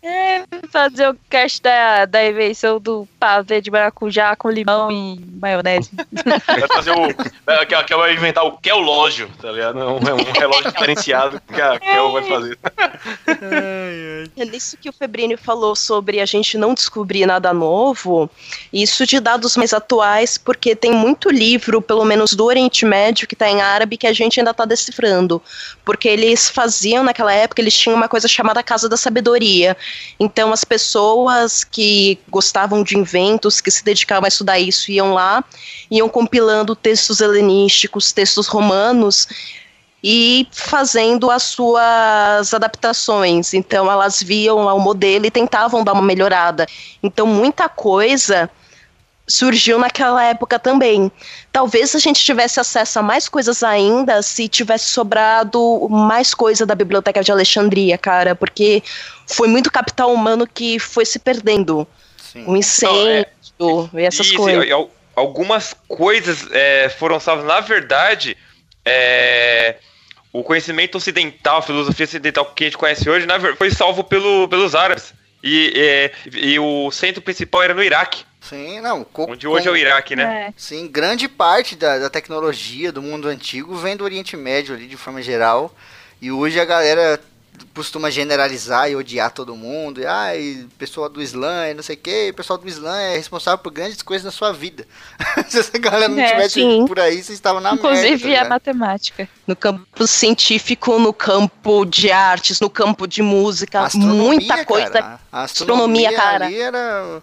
É, 0.03 0.43
fazer 0.69 1.09
o 1.11 1.17
cast 1.31 1.63
da, 1.63 2.07
da 2.07 2.27
invenção 2.27 2.81
do 2.81 3.07
pavê 3.21 3.61
de 3.61 3.71
maracujá 3.71 4.35
com 4.35 4.51
limão 4.51 4.91
e 4.91 5.21
maionese. 5.41 5.91
Vai 6.47 6.69
fazer 6.69 6.91
o. 6.91 7.03
vai- 7.47 7.65
Que 7.67 7.85
que 7.85 7.95
vai 7.95 8.13
inventar 8.15 8.45
o 8.45 8.59
Kelógio, 8.59 9.31
tá 9.41 9.53
ligado? 9.53 9.79
É 9.79 9.85
um, 9.85 9.99
é 9.99 10.15
um 10.15 10.33
relógio 10.33 10.73
diferenciado 10.73 11.41
que 11.47 11.61
a 11.61 11.79
Kel 11.79 12.11
vai 12.13 12.25
fazer. 12.25 12.59
É 14.37 14.45
nisso 14.45 14.77
que 14.81 14.89
o 14.89 14.93
Febrini 14.93 15.37
falou 15.37 15.75
sobre 15.77 16.21
a 16.21 16.27
gente 16.27 16.57
não 16.57 16.75
descobrir 16.75 17.27
nada 17.27 17.53
novo, 17.53 18.31
isso 18.73 19.07
de 19.07 19.21
dados 19.21 19.57
mais 19.57 19.73
atuais, 19.73 20.39
porque 20.39 20.75
tem 20.75 20.93
muito 20.93 21.31
livro, 21.31 21.81
pelo 21.83 22.05
menos 22.05 22.33
do 22.35 22.45
Oriente 22.45 22.85
Médio, 22.85 23.27
que 23.27 23.35
está 23.35 23.49
em 23.49 23.61
árabe, 23.61 23.97
que 23.97 24.07
a 24.07 24.13
gente 24.13 24.39
ainda 24.41 24.51
está 24.53 24.65
decifrando. 24.65 25.43
Porque 25.85 26.09
eles 26.09 26.49
faziam, 26.49 27.03
naquela 27.05 27.33
época, 27.33 27.61
eles 27.61 27.77
tinham 27.77 27.97
uma 27.97 28.09
coisa 28.09 28.29
chamada 28.29 28.63
Casa 28.63 28.89
da 28.89 28.97
Sabedoria. 28.97 29.77
Então, 30.19 30.53
as 30.53 30.65
pessoas 30.65 31.65
que 31.65 32.19
gostavam 32.29 32.83
de 32.83 32.97
inventos, 32.97 33.61
que 33.61 33.71
se 33.71 33.85
dedicavam 33.85 34.25
a 34.25 34.29
estudar 34.29 34.59
isso, 34.59 34.91
iam 34.91 35.13
lá, 35.15 35.45
iam 35.91 36.09
compilando 36.09 36.75
textos 36.77 37.21
helenísticos, 37.21 38.13
textos 38.13 38.47
romanos, 38.47 39.29
e 40.03 40.49
fazendo 40.51 41.31
as 41.31 41.45
suas 41.45 42.53
adaptações. 42.53 43.55
Então 43.55 43.91
elas 43.91 44.21
viam 44.21 44.65
lá 44.65 44.75
o 44.75 44.81
modelo 44.81 45.27
e 45.27 45.31
tentavam 45.31 45.85
dar 45.85 45.93
uma 45.93 46.03
melhorada. 46.03 46.67
Então 47.03 47.27
muita 47.27 47.69
coisa 47.69 48.51
surgiu 49.27 49.79
naquela 49.79 50.25
época 50.25 50.59
também. 50.59 51.11
Talvez 51.53 51.95
a 51.95 51.99
gente 51.99 52.23
tivesse 52.23 52.59
acesso 52.61 52.99
a 52.99 53.03
mais 53.03 53.29
coisas 53.29 53.63
ainda 53.63 54.21
se 54.23 54.49
tivesse 54.49 54.89
sobrado 54.89 55.89
mais 55.89 56.35
coisa 56.35 56.67
da 56.67 56.75
Biblioteca 56.75 57.23
de 57.23 57.31
Alexandria, 57.33 57.97
cara, 57.97 58.35
porque 58.35 58.83
foi 59.27 59.49
muito 59.49 59.71
capital 59.71 60.13
humano 60.13 60.47
que 60.47 60.79
foi 60.79 61.05
se 61.07 61.19
perdendo. 61.19 61.87
Sim. 62.17 62.45
O 62.47 62.57
incêndio 62.57 63.27
e 63.95 64.03
essas 64.03 64.27
Isso, 64.27 64.37
coisas. 64.37 64.67
e 64.67 64.73
al- 64.73 64.91
algumas 65.15 65.75
coisas 65.87 66.49
é, 66.51 66.89
foram 66.89 67.21
salvas. 67.21 67.45
Na 67.47 67.61
verdade, 67.61 68.37
é, 68.85 69.77
o 70.33 70.43
conhecimento 70.43 70.97
ocidental, 70.97 71.59
a 71.59 71.63
filosofia 71.63 72.05
ocidental 72.05 72.47
que 72.47 72.65
a 72.65 72.67
gente 72.67 72.79
conhece 72.79 73.09
hoje, 73.09 73.27
na 73.27 73.39
ver- 73.39 73.57
foi 73.57 73.71
salvo 73.71 74.03
pelo, 74.03 74.49
pelos 74.49 74.75
árabes. 74.75 75.13
E, 75.45 75.73
é, 75.77 76.13
e 76.33 76.59
o 76.59 76.91
centro 76.91 77.21
principal 77.21 77.63
era 77.63 77.75
no 77.75 77.83
Iraque, 77.83 78.25
Sim, 78.53 78.81
não. 78.81 79.05
co- 79.05 79.31
onde 79.31 79.47
hoje 79.47 79.69
é 79.69 79.71
o 79.71 79.77
Iraque, 79.77 80.15
né? 80.17 80.49
É. 80.49 80.55
Sim, 80.57 80.87
grande 80.89 81.29
parte 81.29 81.75
da, 81.77 81.99
da 81.99 82.11
tecnologia 82.11 82.93
do 82.93 83.01
mundo 83.03 83.29
antigo 83.29 83.75
vem 83.77 83.97
do 83.97 84.05
Oriente 84.05 84.37
Médio 84.37 84.75
ali 84.75 84.87
de 84.87 84.97
forma 84.97 85.23
geral. 85.23 85.75
E 86.21 86.31
hoje 86.31 86.61
a 86.61 86.65
galera 86.65 87.21
costuma 87.75 88.11
generalizar 88.11 88.91
e 88.91 88.97
odiar 88.97 89.31
todo 89.31 89.55
mundo. 89.57 90.01
E, 90.01 90.07
ai, 90.07 90.67
pessoal 90.79 91.09
do 91.09 91.23
Islã 91.23 91.69
e 91.71 91.75
não 91.75 91.83
sei 91.83 91.97
o 91.97 91.99
que, 91.99 92.31
o 92.31 92.35
pessoal 92.35 92.59
do 92.59 92.69
Islã 92.69 92.97
é 92.99 93.17
responsável 93.17 93.59
por 93.59 93.71
grandes 93.73 94.03
coisas 94.03 94.25
na 94.25 94.31
sua 94.31 94.53
vida. 94.53 94.87
Se 95.49 95.59
essa 95.59 95.79
galera 95.79 96.09
não 96.09 96.19
É, 96.21 96.31
tivesse 96.31 96.55
sim. 96.61 96.85
por 96.87 96.99
aí, 97.01 97.15
vocês 97.15 97.31
estavam 97.31 97.61
na 97.61 97.73
Inclusive 97.75 98.25
merda. 98.29 98.41
tá 98.41 98.47
a 98.47 98.49
matemática. 98.51 99.29
No 99.47 99.55
campo 99.57 100.07
científico, 100.07 100.99
no 100.99 101.13
campo 101.13 101.85
de 101.85 102.11
artes, 102.11 102.61
no 102.61 102.69
campo 102.71 103.07
de 103.07 103.23
música, 103.23 103.81
Astronomia, 103.83 104.23
muita 104.23 104.65
coisa. 104.65 104.91
cara. 104.91 105.21
A 105.31 105.43
Astronomia, 105.43 106.13
cara. 106.15 106.47
ali 106.47 106.61
era... 106.61 107.23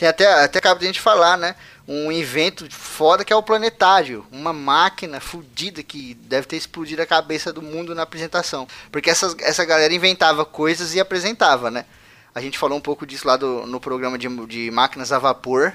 Tem 0.00 0.08
até, 0.08 0.44
até 0.44 0.62
cabe 0.62 0.82
a 0.82 0.86
gente 0.86 0.98
falar, 0.98 1.36
né? 1.36 1.54
Um 1.86 2.10
invento 2.10 2.66
foda 2.70 3.22
que 3.22 3.34
é 3.34 3.36
o 3.36 3.42
planetário. 3.42 4.24
Uma 4.32 4.50
máquina 4.50 5.20
fodida 5.20 5.82
que 5.82 6.14
deve 6.14 6.46
ter 6.46 6.56
explodido 6.56 7.02
a 7.02 7.06
cabeça 7.06 7.52
do 7.52 7.60
mundo 7.60 7.94
na 7.94 8.04
apresentação. 8.04 8.66
Porque 8.90 9.10
essas, 9.10 9.36
essa 9.40 9.62
galera 9.62 9.92
inventava 9.92 10.42
coisas 10.46 10.94
e 10.94 11.00
apresentava, 11.00 11.70
né? 11.70 11.84
A 12.34 12.40
gente 12.40 12.56
falou 12.56 12.78
um 12.78 12.80
pouco 12.80 13.04
disso 13.04 13.28
lá 13.28 13.36
do, 13.36 13.66
no 13.66 13.78
programa 13.78 14.16
de, 14.16 14.26
de 14.46 14.70
máquinas 14.70 15.12
a 15.12 15.18
vapor. 15.18 15.74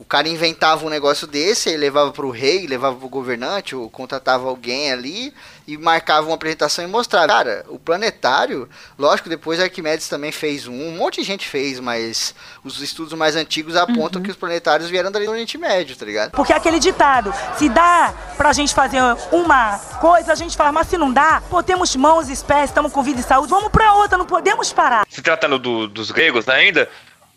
O 0.00 0.04
cara 0.10 0.26
inventava 0.26 0.86
um 0.86 0.88
negócio 0.88 1.26
desse, 1.26 1.68
aí 1.68 1.76
levava 1.76 2.10
pro 2.10 2.30
rei, 2.30 2.66
levava 2.66 2.96
pro 2.96 3.06
governante, 3.06 3.76
ou 3.76 3.88
contratava 3.90 4.48
alguém 4.48 4.90
ali 4.90 5.32
e 5.68 5.76
marcava 5.76 6.26
uma 6.26 6.34
apresentação 6.36 6.82
e 6.82 6.88
mostrava. 6.88 7.28
Cara, 7.28 7.66
o 7.68 7.78
planetário, 7.78 8.66
lógico, 8.98 9.28
depois 9.28 9.60
Arquimedes 9.60 10.08
também 10.08 10.32
fez 10.32 10.66
um, 10.66 10.72
um 10.72 10.96
monte 10.96 11.20
de 11.20 11.26
gente 11.26 11.46
fez, 11.46 11.78
mas 11.78 12.34
os 12.64 12.80
estudos 12.80 13.12
mais 13.12 13.36
antigos 13.36 13.76
apontam 13.76 14.22
que 14.22 14.30
os 14.30 14.36
planetários 14.36 14.88
vieram 14.88 15.12
dali 15.12 15.26
do 15.26 15.32
Oriente 15.32 15.58
Médio, 15.58 15.94
tá 15.94 16.06
ligado? 16.06 16.30
Porque 16.30 16.54
aquele 16.54 16.78
ditado, 16.80 17.32
se 17.58 17.68
dá 17.68 18.14
pra 18.38 18.54
gente 18.54 18.72
fazer 18.74 19.02
uma 19.30 19.78
coisa, 20.00 20.32
a 20.32 20.34
gente 20.34 20.56
faz, 20.56 20.72
mas 20.72 20.88
se 20.88 20.96
não 20.96 21.12
dá, 21.12 21.42
pô, 21.50 21.62
temos 21.62 21.94
mãos, 21.94 22.30
espécies, 22.30 22.70
estamos 22.70 22.90
com 22.90 23.02
vida 23.02 23.20
e 23.20 23.22
saúde, 23.22 23.50
vamos 23.50 23.70
pra 23.70 23.92
outra, 23.96 24.16
não 24.16 24.24
podemos 24.26 24.72
parar. 24.72 25.06
se 25.10 25.20
tratando 25.20 25.58
do- 25.58 25.86
dos 25.86 26.10
gregos 26.10 26.48
ainda, 26.48 26.88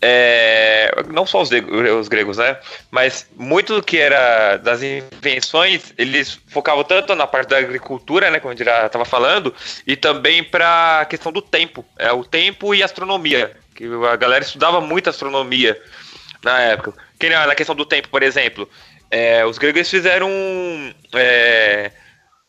é, 0.05 0.93
não 1.13 1.25
só 1.25 1.41
os, 1.41 1.49
os 1.49 2.07
gregos, 2.09 2.37
né? 2.37 2.57
Mas 2.91 3.25
muito 3.37 3.75
do 3.75 3.81
que 3.81 3.97
era 3.97 4.57
das 4.57 4.83
invenções, 4.83 5.93
eles 5.97 6.37
focavam 6.49 6.83
tanto 6.83 7.15
na 7.15 7.25
parte 7.25 7.47
da 7.51 7.57
agricultura, 7.57 8.29
né? 8.29 8.41
Como 8.41 8.51
gente 8.51 8.65
já 8.65 8.85
estava 8.85 9.05
falando, 9.05 9.55
e 9.87 9.95
também 9.95 10.43
para 10.43 10.99
a 10.99 11.05
questão 11.05 11.31
do 11.31 11.41
tempo. 11.41 11.85
É, 11.97 12.11
o 12.11 12.25
tempo 12.25 12.75
e 12.75 12.83
astronomia. 12.83 13.55
Que 13.73 13.85
a 14.11 14.17
galera 14.17 14.43
estudava 14.43 14.81
muito 14.81 15.09
astronomia 15.09 15.81
na 16.43 16.59
época. 16.59 16.93
Que 17.17 17.29
na 17.29 17.55
questão 17.55 17.73
do 17.73 17.85
tempo, 17.85 18.09
por 18.09 18.23
exemplo, 18.23 18.69
é, 19.09 19.45
os 19.45 19.57
gregos 19.57 19.89
fizeram 19.89 20.29
é, 21.13 21.91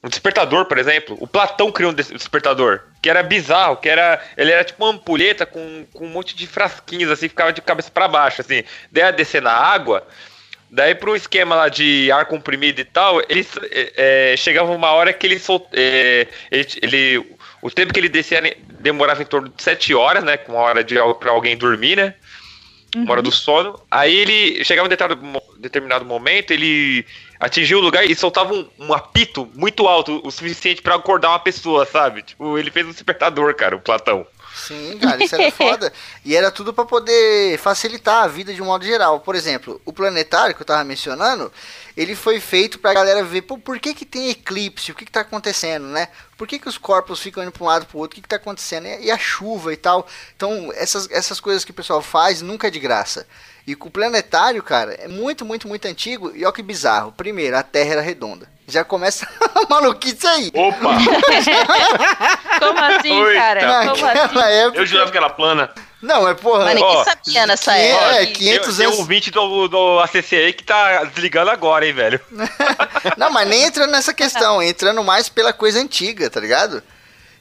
um 0.04 0.08
despertador, 0.08 0.66
por 0.66 0.78
exemplo. 0.78 1.16
O 1.18 1.26
Platão 1.26 1.72
criou 1.72 1.90
um 1.90 1.94
des- 1.94 2.10
despertador, 2.10 2.80
que 3.02 3.08
era 3.10 3.22
bizarro, 3.22 3.76
que 3.78 3.88
era. 3.88 4.22
Ele 4.36 4.52
era 4.52 4.62
tipo 4.62 4.84
uma 4.84 4.92
ampulheta 4.92 5.46
com, 5.46 5.86
com 5.92 6.04
um 6.06 6.10
monte 6.10 6.36
de 6.36 6.46
frasquinhos, 6.46 7.10
assim, 7.10 7.28
ficava 7.28 7.52
de 7.52 7.62
cabeça 7.62 7.90
para 7.90 8.06
baixo, 8.06 8.40
assim. 8.40 8.62
Daí 8.92 9.04
a 9.04 9.10
descer 9.10 9.40
na 9.42 9.52
água. 9.52 10.06
Daí 10.70 10.94
pro 10.94 11.14
esquema 11.14 11.54
lá 11.54 11.68
de 11.68 12.10
ar 12.10 12.26
comprimido 12.26 12.80
e 12.80 12.84
tal, 12.84 13.20
ele 13.28 13.46
é, 13.70 14.32
é, 14.32 14.36
chegava 14.36 14.72
uma 14.72 14.90
hora 14.90 15.12
que 15.12 15.26
ele, 15.26 15.38
sol, 15.38 15.68
é, 15.72 16.26
ele, 16.50 16.66
ele- 16.82 17.36
O 17.62 17.70
tempo 17.70 17.92
que 17.94 18.00
ele 18.00 18.08
descia 18.10 18.42
demorava 18.80 19.22
em 19.22 19.26
torno 19.26 19.48
de 19.48 19.62
7 19.62 19.94
horas, 19.94 20.22
né? 20.22 20.36
Com 20.36 20.52
uma 20.52 20.60
hora 20.62 20.84
de 20.84 20.96
para 21.18 21.30
alguém 21.30 21.56
dormir, 21.56 21.96
né? 21.96 22.14
Uma 22.94 23.12
hora 23.12 23.22
do 23.22 23.32
sono. 23.32 23.80
Aí 23.90 24.14
ele 24.14 24.64
chegava 24.64 24.86
em 24.86 24.90
determinado, 24.90 25.24
mo- 25.26 25.42
determinado 25.58 26.04
momento, 26.04 26.50
ele 26.52 27.04
atingia 27.38 27.76
o 27.76 27.80
lugar 27.80 28.04
e 28.04 28.14
soltava 28.14 28.54
um, 28.54 28.68
um 28.78 28.94
apito 28.94 29.50
muito 29.54 29.86
alto, 29.86 30.20
o 30.24 30.30
suficiente 30.30 30.82
pra 30.82 30.94
acordar 30.94 31.30
uma 31.30 31.38
pessoa, 31.38 31.86
sabe? 31.86 32.22
Tipo, 32.22 32.58
ele 32.58 32.70
fez 32.70 32.86
um 32.86 32.90
despertador, 32.92 33.54
cara, 33.54 33.76
o 33.76 33.80
Platão. 33.80 34.26
Sim, 34.54 34.96
cara, 34.98 35.22
isso 35.22 35.34
era 35.34 35.50
foda. 35.50 35.92
E 36.24 36.36
era 36.36 36.50
tudo 36.50 36.72
pra 36.72 36.84
poder 36.84 37.58
facilitar 37.58 38.22
a 38.22 38.28
vida 38.28 38.54
de 38.54 38.62
um 38.62 38.66
modo 38.66 38.84
geral. 38.84 39.18
Por 39.18 39.34
exemplo, 39.34 39.80
o 39.84 39.92
planetário 39.92 40.54
que 40.54 40.62
eu 40.62 40.66
tava 40.66 40.84
mencionando, 40.84 41.52
ele 41.96 42.14
foi 42.14 42.38
feito 42.40 42.78
pra 42.78 42.94
galera 42.94 43.24
ver, 43.24 43.42
pô, 43.42 43.58
por 43.58 43.80
que 43.80 43.92
que 43.92 44.06
tem 44.06 44.30
eclipse? 44.30 44.92
O 44.92 44.94
que 44.94 45.04
que 45.04 45.10
tá 45.10 45.20
acontecendo, 45.20 45.86
né? 45.86 46.08
Por 46.36 46.46
que 46.46 46.60
que 46.60 46.68
os 46.68 46.78
corpos 46.78 47.20
ficam 47.20 47.42
indo 47.42 47.50
pra 47.50 47.64
um 47.64 47.66
lado 47.66 47.86
pro 47.86 47.98
outro? 47.98 48.12
O 48.12 48.16
que 48.16 48.22
que 48.22 48.28
tá 48.28 48.36
acontecendo? 48.36 48.86
E 48.86 49.10
a 49.10 49.18
chuva 49.18 49.72
e 49.72 49.76
tal. 49.76 50.06
Então, 50.36 50.70
essas, 50.74 51.10
essas 51.10 51.40
coisas 51.40 51.64
que 51.64 51.72
o 51.72 51.74
pessoal 51.74 52.00
faz 52.00 52.40
nunca 52.40 52.68
é 52.68 52.70
de 52.70 52.78
graça. 52.78 53.26
E 53.66 53.74
com 53.74 53.88
o 53.88 53.90
planetário, 53.90 54.62
cara, 54.62 54.92
é 54.94 55.08
muito, 55.08 55.44
muito, 55.44 55.66
muito 55.66 55.86
antigo. 55.86 56.30
E 56.34 56.44
olha 56.44 56.52
que 56.52 56.62
bizarro. 56.62 57.12
Primeiro, 57.12 57.56
a 57.56 57.62
Terra 57.62 57.92
era 57.92 58.00
redonda. 58.02 58.46
Já 58.68 58.84
começa 58.84 59.26
a 59.40 59.66
maluquice 59.68 60.26
aí. 60.26 60.50
Opa! 60.54 60.96
Como 62.58 62.78
assim, 62.80 63.12
Oi, 63.22 63.34
cara? 63.34 63.60
tá. 63.60 63.90
Como 63.90 64.06
assim? 64.06 64.38
Época. 64.52 64.78
Eu 64.80 64.86
jurava 64.86 65.10
que 65.10 65.16
era 65.16 65.30
plana. 65.30 65.70
Não, 66.02 66.28
é 66.28 66.34
porra. 66.34 66.64
Mas 66.64 66.74
ninguém 66.74 67.04
sabia 67.04 67.46
nessa 67.46 67.72
que- 67.72 67.80
época. 67.80 68.04
é, 68.16 68.24
Tem, 68.26 68.32
500 68.34 68.76
tem 68.76 68.86
anos. 68.86 68.98
um 68.98 69.04
20 69.04 69.30
do, 69.30 69.68
do 69.68 70.00
ACC 70.00 70.34
aí 70.36 70.52
que 70.52 70.62
tá 70.64 71.04
desligando 71.04 71.50
agora, 71.50 71.86
hein, 71.86 71.94
velho. 71.94 72.20
Não, 73.16 73.30
mas 73.30 73.48
nem 73.48 73.62
entrando 73.64 73.90
nessa 73.90 74.12
questão, 74.12 74.62
entrando 74.62 75.02
mais 75.02 75.28
pela 75.30 75.52
coisa 75.52 75.80
antiga, 75.80 76.28
tá 76.28 76.40
ligado? 76.40 76.82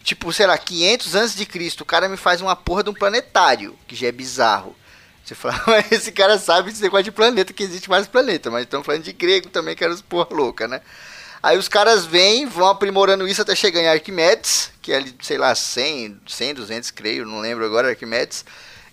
Tipo, 0.04 0.32
sei 0.32 0.46
lá, 0.48 0.58
500 0.58 1.16
antes 1.16 1.36
de 1.36 1.46
Cristo, 1.46 1.82
o 1.82 1.86
cara 1.86 2.08
me 2.08 2.16
faz 2.18 2.40
uma 2.42 2.56
porra 2.56 2.84
de 2.84 2.90
um 2.90 2.94
planetário, 2.94 3.78
que 3.88 3.96
já 3.96 4.08
é 4.08 4.12
bizarro. 4.12 4.76
Você 5.24 5.36
fala, 5.36 5.62
mas 5.68 5.92
esse 5.92 6.12
cara 6.12 6.38
sabe 6.38 6.70
esse 6.70 6.82
negócio 6.82 7.06
de 7.06 7.12
planeta, 7.12 7.54
que 7.54 7.64
existe 7.64 7.90
mais 7.90 8.08
planeta, 8.08 8.52
mas 8.52 8.64
estamos 8.64 8.86
falando 8.86 9.04
de 9.04 9.14
grego 9.14 9.50
também, 9.50 9.76
que 9.76 9.84
era 9.84 9.94
os 9.94 10.02
porra 10.02 10.28
louca, 10.32 10.68
né? 10.68 10.82
Aí 11.42 11.58
os 11.58 11.68
caras 11.68 12.06
vêm, 12.06 12.46
vão 12.46 12.68
aprimorando 12.68 13.28
isso 13.28 13.42
até 13.42 13.54
chegar 13.54 13.82
em 13.82 13.88
Arquimedes, 13.88 14.72
que 14.82 14.94
é 14.94 14.96
ali, 14.96 15.14
sei 15.22 15.38
lá, 15.38 15.54
100, 15.54 16.22
100, 16.26 16.54
200, 16.54 16.92
creio, 16.92 17.26
não 17.26 17.40
lembro 17.40 17.66
agora, 17.66 17.90
Arquimedes. 17.90 18.46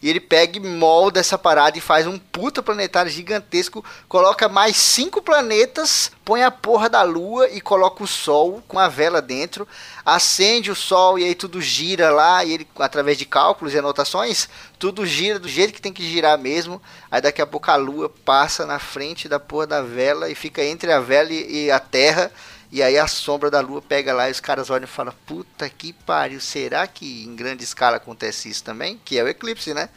E 0.03 0.09
ele 0.09 0.20
pega 0.20 0.57
e 0.57 0.61
molda 0.61 1.20
essa 1.20 1.36
parada 1.36 1.76
e 1.76 1.80
faz 1.80 2.07
um 2.07 2.18
puta 2.18 2.62
planetário 2.62 3.11
gigantesco, 3.11 3.84
coloca 4.09 4.48
mais 4.48 4.76
cinco 4.76 5.20
planetas, 5.20 6.11
põe 6.24 6.42
a 6.42 6.51
porra 6.51 6.88
da 6.88 7.03
lua 7.03 7.48
e 7.51 7.61
coloca 7.61 8.03
o 8.03 8.07
sol 8.07 8.62
com 8.66 8.78
a 8.78 8.88
vela 8.88 9.20
dentro, 9.20 9.68
acende 10.05 10.70
o 10.70 10.74
sol 10.74 11.18
e 11.18 11.24
aí 11.24 11.34
tudo 11.34 11.61
gira 11.61 12.11
lá, 12.11 12.44
e 12.44 12.53
ele, 12.55 12.68
através 12.78 13.18
de 13.18 13.26
cálculos 13.26 13.74
e 13.74 13.78
anotações, 13.78 14.48
tudo 14.78 15.05
gira 15.05 15.38
do 15.38 15.48
jeito 15.48 15.74
que 15.74 15.82
tem 15.82 15.92
que 15.92 16.09
girar 16.09 16.38
mesmo. 16.38 16.80
Aí 17.11 17.20
daqui 17.20 17.42
a 17.42 17.46
pouco 17.46 17.70
a 17.70 17.76
lua 17.76 18.09
passa 18.24 18.64
na 18.64 18.78
frente 18.78 19.28
da 19.28 19.38
porra 19.38 19.66
da 19.66 19.82
vela 19.82 20.30
e 20.30 20.34
fica 20.34 20.64
entre 20.64 20.90
a 20.92 21.01
vela 21.01 21.30
e 21.30 21.51
e 21.51 21.70
a 21.70 21.80
terra. 21.80 22.30
E 22.72 22.82
aí 22.82 22.96
a 22.98 23.06
sombra 23.08 23.50
da 23.50 23.60
lua 23.60 23.82
pega 23.82 24.12
lá 24.12 24.28
e 24.28 24.32
os 24.32 24.38
caras 24.40 24.70
olham 24.70 24.84
e 24.84 24.86
falam, 24.86 25.12
puta 25.26 25.68
que 25.68 25.92
pariu, 25.92 26.40
será 26.40 26.86
que 26.86 27.24
em 27.24 27.34
grande 27.34 27.64
escala 27.64 27.96
acontece 27.96 28.48
isso 28.48 28.62
também? 28.62 29.00
Que 29.04 29.18
é 29.18 29.24
o 29.24 29.28
eclipse, 29.28 29.74
né? 29.74 29.88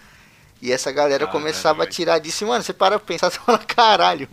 E 0.62 0.72
essa 0.72 0.92
galera 0.92 1.26
Caralho, 1.26 1.32
começava 1.40 1.84
a 1.84 1.88
tirar 1.88 2.20
disso, 2.20 2.44
e, 2.44 2.48
mano, 2.48 2.64
você 2.64 2.74
para 2.74 2.98
pra 2.98 3.06
pensar, 3.06 3.30
você 3.32 3.38
fala, 3.40 3.60
caralho. 3.60 4.28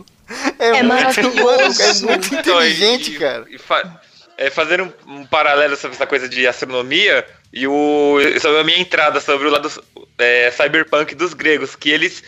É, 0.57 0.67
É 0.69 0.83
muito, 0.83 0.87
maravilhoso. 0.87 1.79
mano, 2.05 2.13
é 2.13 2.17
muito 2.17 2.35
Então, 2.35 2.63
e- 2.63 2.71
inteligente, 2.71 3.11
e- 3.13 3.19
cara. 3.19 3.45
e 3.49 3.57
fa- 3.59 4.01
é, 4.37 4.49
fazendo 4.49 4.91
um, 5.07 5.17
um 5.19 5.25
paralelo 5.27 5.75
sobre 5.75 5.95
essa 5.95 6.07
coisa 6.07 6.27
de 6.27 6.47
astronomia 6.47 7.23
e 7.53 7.67
o, 7.67 8.17
sobre 8.41 8.59
a 8.59 8.63
minha 8.63 8.79
entrada 8.79 9.19
sobre 9.19 9.47
o 9.47 9.51
lado 9.51 9.69
é, 10.17 10.49
cyberpunk 10.49 11.13
dos 11.13 11.33
gregos, 11.35 11.75
que 11.75 11.91
eles 11.91 12.23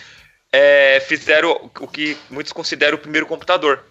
é, 0.52 1.00
fizeram 1.08 1.72
o 1.80 1.88
que 1.88 2.16
muitos 2.30 2.54
consideram 2.54 2.98
o 2.98 3.02
primeiro 3.02 3.26
computador. 3.26 3.84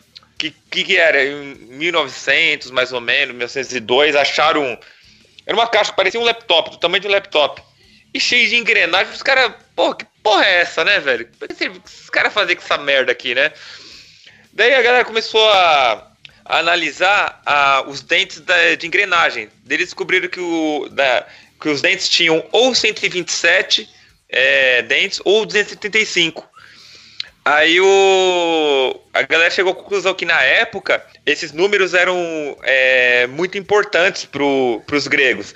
Que, 0.51 0.85
que 0.85 0.97
era? 0.97 1.25
Em 1.25 1.55
1900, 1.55 2.71
mais 2.71 2.93
ou 2.93 3.01
menos, 3.01 3.35
1902, 3.37 4.17
acharam. 4.17 4.79
Era 5.47 5.57
uma 5.57 5.69
caixa 5.69 5.91
que 5.91 5.97
parecia 5.97 6.19
um 6.21 6.25
laptop, 6.25 6.71
do 6.71 6.79
tamanho 6.79 7.01
de 7.01 7.09
um 7.09 7.13
laptop. 7.13 7.63
E 8.15 8.19
cheio 8.21 8.49
de 8.49 8.57
engrenagens. 8.57 9.17
Os 9.17 9.23
caras, 9.23 9.53
porra, 9.77 9.97
que 9.97 10.07
porra 10.23 10.45
é 10.45 10.61
essa, 10.61 10.85
né, 10.85 10.99
velho? 11.01 11.29
Por 11.39 11.49
que 11.49 11.55
esses 11.65 12.11
caras 12.11 12.33
fazem 12.33 12.57
com 12.57 12.63
essa 12.63 12.77
merda 12.79 13.13
aqui, 13.13 13.35
né? 13.35 13.53
Daí 14.53 14.75
a 14.75 14.83
galera 14.83 15.05
começou 15.05 15.49
a, 15.49 16.13
a 16.45 16.59
analisar 16.59 17.41
a- 17.47 17.85
os 17.87 18.03
dentes 18.03 18.41
da- 18.41 18.75
de 18.75 18.87
engrenagem. 18.87 19.49
Eles 19.69 19.87
descobriram 19.87 20.29
que, 20.29 20.41
o, 20.41 20.89
da- 20.91 21.27
que 21.61 21.69
os 21.69 21.81
dentes 21.81 22.09
tinham 22.09 22.45
ou 22.53 22.75
127 22.75 23.89
é, 24.29 24.83
dentes 24.83 25.21
ou 25.25 25.47
235. 25.47 26.47
Aí 27.45 27.81
o, 27.81 29.01
a 29.13 29.23
galera 29.23 29.51
chegou 29.51 29.73
à 29.73 29.75
conclusão 29.75 30.15
que 30.15 30.25
na 30.25 30.41
época 30.43 31.05
esses 31.27 31.53
números 31.53 31.93
eram 31.93 32.17
é, 32.63 33.27
muito 33.27 33.59
importantes 33.59 34.25
para 34.25 34.97
os 34.97 35.09
gregos. 35.09 35.53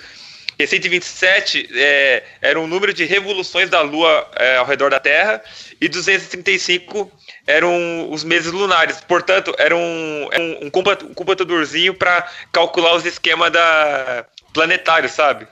E 0.59 0.65
127 0.65 1.69
é, 1.73 2.23
era 2.41 2.59
um 2.59 2.67
número 2.67 2.91
de 2.91 3.05
revoluções 3.05 3.69
da 3.69 3.81
Lua 3.81 4.29
é, 4.35 4.57
ao 4.57 4.65
redor 4.65 4.89
da 4.89 4.99
Terra 4.99 5.41
e 5.79 5.87
235 5.87 7.09
eram 7.45 8.11
os 8.11 8.23
meses 8.23 8.51
lunares. 8.51 8.99
Portanto, 9.07 9.53
era 9.57 9.75
um, 9.75 10.29
era 10.31 10.43
um, 10.43 10.65
um 10.65 11.13
computadorzinho 11.13 11.93
para 11.93 12.27
calcular 12.51 12.95
os 12.95 13.05
esquemas 13.05 13.51
da 13.51 14.25
planetário, 14.51 15.07
sabe? 15.07 15.47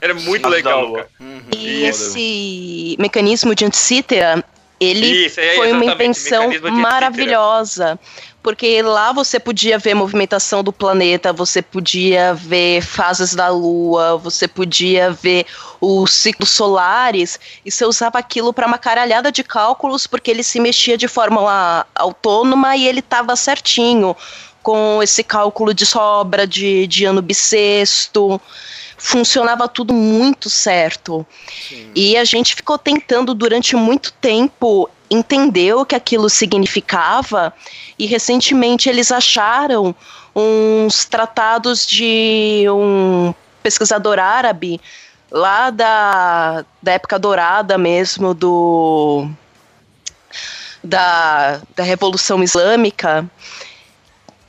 Era 0.00 0.14
muito 0.14 0.46
Sim, 0.46 0.54
legal. 0.54 0.92
Cara. 0.92 1.08
E 1.56 1.84
esse 1.84 2.96
mecanismo 2.98 3.54
de 3.54 3.64
Anticítera 3.64 4.42
Ele 4.80 5.26
Isso, 5.26 5.40
é 5.40 5.56
foi 5.56 5.72
uma 5.72 5.84
invenção 5.84 6.50
maravilhosa. 6.70 7.98
Porque 8.40 8.80
lá 8.82 9.12
você 9.12 9.38
podia 9.40 9.78
ver 9.78 9.92
a 9.92 9.96
movimentação 9.96 10.62
do 10.62 10.72
planeta, 10.72 11.32
você 11.32 11.60
podia 11.60 12.32
ver 12.34 12.80
fases 12.80 13.34
da 13.34 13.48
Lua, 13.48 14.16
você 14.16 14.46
podia 14.46 15.10
ver 15.10 15.44
os 15.80 16.12
ciclos 16.12 16.50
solares, 16.50 17.38
e 17.64 17.70
você 17.70 17.84
usava 17.84 18.18
aquilo 18.18 18.52
para 18.52 18.66
uma 18.66 18.78
caralhada 18.78 19.32
de 19.32 19.42
cálculos, 19.42 20.06
porque 20.06 20.30
ele 20.30 20.44
se 20.44 20.60
mexia 20.60 20.96
de 20.96 21.08
forma 21.08 21.84
autônoma 21.94 22.76
e 22.76 22.86
ele 22.86 23.00
estava 23.00 23.34
certinho, 23.34 24.16
com 24.62 25.02
esse 25.02 25.24
cálculo 25.24 25.74
de 25.74 25.84
sobra 25.84 26.46
de, 26.46 26.86
de 26.86 27.04
ano 27.04 27.20
bissexto 27.20 28.40
funcionava 28.98 29.68
tudo 29.68 29.94
muito 29.94 30.50
certo. 30.50 31.24
E 31.94 32.16
a 32.16 32.24
gente 32.24 32.56
ficou 32.56 32.76
tentando 32.76 33.32
durante 33.32 33.76
muito 33.76 34.12
tempo 34.12 34.90
entender 35.08 35.74
o 35.74 35.86
que 35.86 35.94
aquilo 35.94 36.28
significava, 36.28 37.54
e 37.98 38.04
recentemente 38.04 38.88
eles 38.88 39.10
acharam 39.10 39.94
uns 40.34 41.06
tratados 41.06 41.86
de 41.86 42.66
um 42.68 43.32
pesquisador 43.62 44.18
árabe 44.18 44.80
lá 45.30 45.70
da, 45.70 46.64
da 46.82 46.92
época 46.92 47.18
dourada 47.18 47.78
mesmo 47.78 48.34
do 48.34 49.28
da, 50.82 51.60
da 51.74 51.82
Revolução 51.82 52.42
Islâmica, 52.42 53.28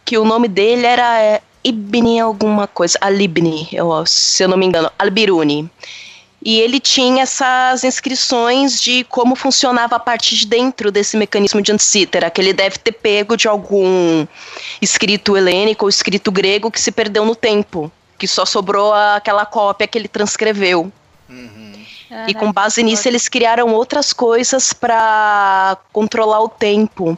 que 0.05 0.17
o 0.17 0.25
nome 0.25 0.47
dele 0.47 0.85
era 0.85 1.41
é, 1.63 1.69
Ibn 1.69 2.19
alguma 2.19 2.67
coisa, 2.67 2.97
Alibni, 3.01 3.67
eu, 3.71 4.05
se 4.05 4.43
eu 4.43 4.47
não 4.47 4.57
me 4.57 4.65
engano, 4.65 4.91
Albiruni. 4.97 5.69
E 6.41 6.59
ele 6.61 6.79
tinha 6.79 7.23
essas 7.23 7.83
inscrições 7.83 8.81
de 8.81 9.03
como 9.03 9.35
funcionava 9.35 9.97
a 9.97 9.99
parte 9.99 10.37
de 10.37 10.47
dentro 10.47 10.89
desse 10.89 11.17
mecanismo 11.17 11.61
de 11.61 11.71
Anticítera, 11.71 12.29
que 12.29 12.39
ele 12.39 12.53
deve 12.53 12.77
ter 12.77 12.93
pego 12.93 13.35
de 13.35 13.47
algum 13.47 14.25
escrito 14.81 15.35
helênico 15.35 15.83
ou 15.83 15.89
escrito 15.89 16.31
grego 16.31 16.71
que 16.71 16.79
se 16.79 16.91
perdeu 16.91 17.25
no 17.25 17.35
tempo, 17.35 17.91
que 18.17 18.25
só 18.25 18.45
sobrou 18.45 18.93
aquela 18.93 19.45
cópia 19.45 19.85
que 19.85 19.97
ele 19.97 20.07
transcreveu. 20.07 20.89
E 22.27 22.33
com 22.33 22.51
base 22.51 22.81
nisso 22.83 23.07
eles 23.07 23.27
criaram 23.27 23.73
outras 23.73 24.13
coisas 24.13 24.73
para 24.73 25.77
controlar 25.91 26.41
o 26.41 26.49
tempo. 26.49 27.17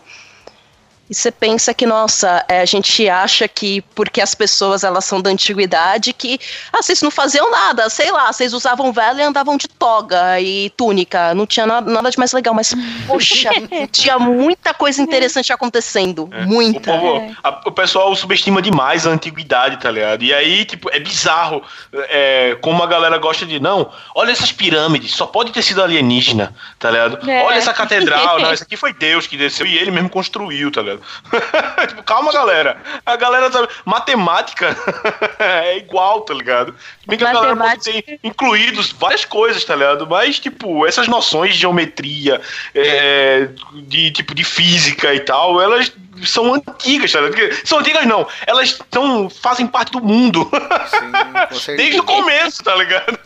E 1.12 1.14
você 1.14 1.30
pensa 1.30 1.74
que, 1.74 1.86
nossa, 1.86 2.46
é, 2.48 2.62
a 2.62 2.66
gente 2.66 3.10
acha 3.10 3.46
que 3.46 3.82
porque 3.94 4.22
as 4.22 4.34
pessoas 4.34 4.82
elas 4.86 5.04
são 5.04 5.22
da 5.22 5.30
antiguidade, 5.30 6.14
que 6.14 6.40
ah, 6.72 6.82
vocês 6.82 7.02
não 7.02 7.12
faziam 7.12 7.52
nada, 7.52 7.90
sei 7.90 8.10
lá, 8.10 8.32
vocês 8.32 8.54
usavam 8.54 8.94
vela 8.94 9.20
e 9.20 9.24
andavam 9.24 9.58
de 9.58 9.68
toga 9.68 10.40
e 10.40 10.70
túnica, 10.78 11.34
não 11.36 11.46
tinha 11.46 11.66
nada, 11.66 11.92
nada 11.92 12.10
de 12.10 12.18
mais 12.18 12.32
legal, 12.32 12.54
mas 12.54 12.74
poxa, 13.06 13.50
tinha 13.92 14.18
muita 14.18 14.74
coisa 14.74 15.02
interessante 15.02 15.52
acontecendo, 15.52 16.30
O, 16.34 16.48
muita. 16.48 16.80
povo- 16.80 17.36
a- 17.44 17.62
o 17.66 17.72
pessoal 17.74 18.16
subestima 18.16 18.62
demais 18.62 19.06
a 19.06 19.10
antiguidade, 19.10 19.82
tá 19.82 19.92
ligado? 19.92 20.24
E 20.24 20.34
aí, 20.34 20.64
tipo, 20.64 20.90
é 20.94 21.00
bizarro 21.00 21.62
é, 21.94 22.58
como 22.62 22.82
a 22.84 22.88
galera 22.88 23.18
gosta 23.18 23.46
de. 23.46 23.60
Não, 23.60 23.92
olha 24.16 24.32
essas 24.32 24.54
pirâmides, 24.54 25.14
só 25.14 25.26
pode 25.26 25.52
ter 25.52 25.62
sido 25.62 25.84
alienígena, 25.84 26.56
tá 26.80 26.90
ligado? 26.90 27.30
É. 27.30 27.44
Olha 27.44 27.56
essa 27.56 27.74
catedral, 27.76 28.40
não, 28.40 28.54
isso 28.54 28.64
aqui 28.64 28.78
foi 28.78 28.94
Deus 28.94 29.28
que 29.28 29.36
desceu 29.36 29.66
e 29.66 29.78
ele 29.78 29.92
mesmo 29.92 30.10
construiu, 30.10 30.72
tá 30.72 30.82
ligado? 30.82 31.01
tipo, 31.88 32.04
calma, 32.04 32.32
galera. 32.32 32.78
A 33.06 33.16
galera 33.16 33.52
sabe. 33.52 33.68
Matemática 33.86 34.76
é 35.40 35.78
igual, 35.78 36.22
tá 36.22 36.34
ligado? 36.34 36.76
Bem 37.08 37.18
que 37.18 37.24
a 37.24 37.34
galera 37.34 37.56
pode 37.56 37.70
Matemática. 37.70 38.04
ter 38.04 38.20
incluído 38.24 38.82
várias 38.98 39.26
coisas, 39.26 39.64
tá 39.64 39.76
ligado? 39.76 40.08
Mas, 40.08 40.40
tipo, 40.40 40.86
essas 40.86 41.08
noções 41.08 41.54
de 41.54 41.60
geometria, 41.62 42.42
é, 42.76 43.50
de 43.74 44.12
tipo 44.12 44.34
de 44.34 44.44
física 44.44 45.14
e 45.14 45.20
tal, 45.20 45.62
elas 45.62 45.92
são 46.24 46.54
antigas, 46.54 47.12
tá 47.12 47.22
ligado? 47.22 47.66
São 47.66 47.80
antigas 47.80 48.06
não, 48.06 48.28
elas 48.46 48.80
são, 48.92 49.30
fazem 49.30 49.68
parte 49.68 49.92
do 49.92 50.02
mundo. 50.02 50.50
Sim. 50.88 51.76
Desde 51.78 52.00
o 52.00 52.04
começo, 52.04 52.64
tá 52.64 52.76
ligado? 52.76 53.20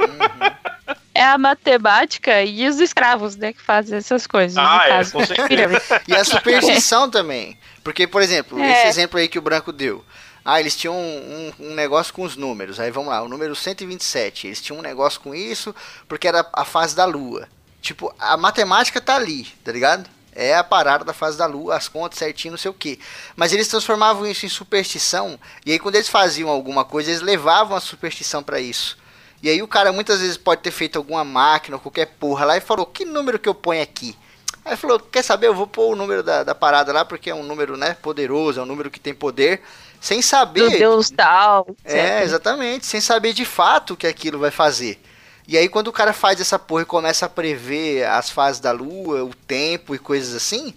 É 1.15 1.23
a 1.23 1.37
matemática 1.37 2.43
e 2.43 2.67
os 2.67 2.79
escravos, 2.81 3.35
né, 3.37 3.53
que 3.53 3.61
fazem 3.61 3.97
essas 3.97 4.27
coisas. 4.27 4.57
Ah, 4.57 4.83
é, 4.85 4.89
caso. 4.89 5.13
com 5.13 5.25
certeza. 5.25 5.81
E 6.07 6.13
a 6.13 6.23
superstição 6.25 7.09
também. 7.09 7.57
Porque, 7.83 8.05
por 8.05 8.21
exemplo, 8.21 8.59
É. 8.59 8.79
esse 8.79 8.87
exemplo 8.87 9.17
aí 9.17 9.27
que 9.29 9.39
o 9.39 9.41
Branco 9.41 9.71
deu. 9.71 10.03
Ah, 10.43 10.59
eles 10.59 10.75
tinham 10.75 10.93
um, 10.95 11.53
um- 11.59 11.67
um 11.71 11.73
negócio 11.73 12.13
com 12.13 12.23
os 12.23 12.35
números. 12.35 12.79
Aí 12.79 12.91
vamos 12.91 13.09
lá, 13.09 13.21
o 13.23 13.29
número 13.29 13.55
127. 13.55 14.47
Eles 14.47 14.61
tinham 14.61 14.77
um 14.79 14.83
negócio 14.83 15.19
com 15.21 15.33
isso 15.33 15.73
porque 16.07 16.27
era 16.27 16.45
a 16.53 16.65
fase 16.65 16.95
da 16.95 17.05
lua. 17.05 17.47
Tipo, 17.81 18.13
a 18.19 18.35
matemática 18.35 18.99
tá 18.99 19.15
ali, 19.15 19.45
tá 19.63 19.71
ligado? 19.71 20.09
É 20.33 20.53
a 20.55 20.63
parada 20.65 21.05
da 21.05 21.13
fase 21.13 21.37
da 21.37 21.45
lua, 21.45 21.77
as 21.77 21.87
contas 21.87 22.19
certinho, 22.19 22.51
não 22.51 22.57
sei 22.57 22.69
o 22.69 22.73
que. 22.73 22.99
Mas 23.37 23.53
eles 23.53 23.69
transformavam 23.69 24.27
isso 24.27 24.45
em 24.45 24.49
superstição. 24.49 25.39
E 25.65 25.71
aí, 25.71 25.79
quando 25.79 25.95
eles 25.95 26.09
faziam 26.09 26.49
alguma 26.49 26.83
coisa, 26.83 27.09
eles 27.09 27.21
levavam 27.21 27.77
a 27.77 27.79
superstição 27.79 28.43
pra 28.43 28.59
isso. 28.59 28.97
E 29.45 29.49
aí, 29.49 29.61
o 29.61 29.67
cara 29.67 29.91
muitas 29.91 30.21
vezes 30.21 30.37
pode 30.37 30.61
ter 30.63 30.71
feito 30.71 30.97
alguma 30.97 31.23
máquina 31.23 31.77
ou 31.77 31.79
qualquer 31.79 32.07
porra 32.19 32.45
lá 32.45 32.57
e 32.57 32.61
falou: 32.61 32.83
Que 32.83 33.05
número 33.05 33.37
que 33.37 33.47
eu 33.47 33.53
ponho 33.53 33.79
aqui? 33.79 34.17
Aí 34.65 34.75
falou, 34.75 34.99
quer 34.99 35.23
saber, 35.23 35.45
eu 35.45 35.53
vou 35.53 35.67
pôr 35.67 35.93
o 35.93 35.95
número 35.95 36.23
da, 36.23 36.43
da 36.43 36.55
parada 36.55 36.91
lá, 36.91 37.05
porque 37.05 37.29
é 37.29 37.35
um 37.35 37.43
número, 37.43 37.77
né, 37.77 37.95
poderoso, 38.01 38.59
é 38.59 38.63
um 38.63 38.65
número 38.65 38.89
que 38.89 38.99
tem 38.99 39.13
poder, 39.13 39.61
sem 40.01 40.17
Do 40.17 40.25
saber... 40.25 40.79
Deus 40.79 41.11
tal. 41.11 41.67
É, 41.85 42.23
exatamente, 42.23 42.87
sem 42.87 42.99
saber 42.99 43.33
de 43.33 43.45
fato 43.45 43.93
o 43.93 43.95
que 43.95 44.07
aquilo 44.07 44.39
vai 44.39 44.49
fazer. 44.49 44.99
E 45.47 45.55
aí 45.55 45.69
quando 45.69 45.89
o 45.89 45.93
cara 45.93 46.11
faz 46.11 46.41
essa 46.41 46.57
porra 46.57 46.81
e 46.81 46.85
começa 46.85 47.27
a 47.27 47.29
prever 47.29 48.07
as 48.07 48.31
fases 48.31 48.59
da 48.59 48.71
lua, 48.71 49.23
o 49.23 49.35
tempo 49.35 49.93
e 49.93 49.99
coisas 49.99 50.33
assim, 50.33 50.73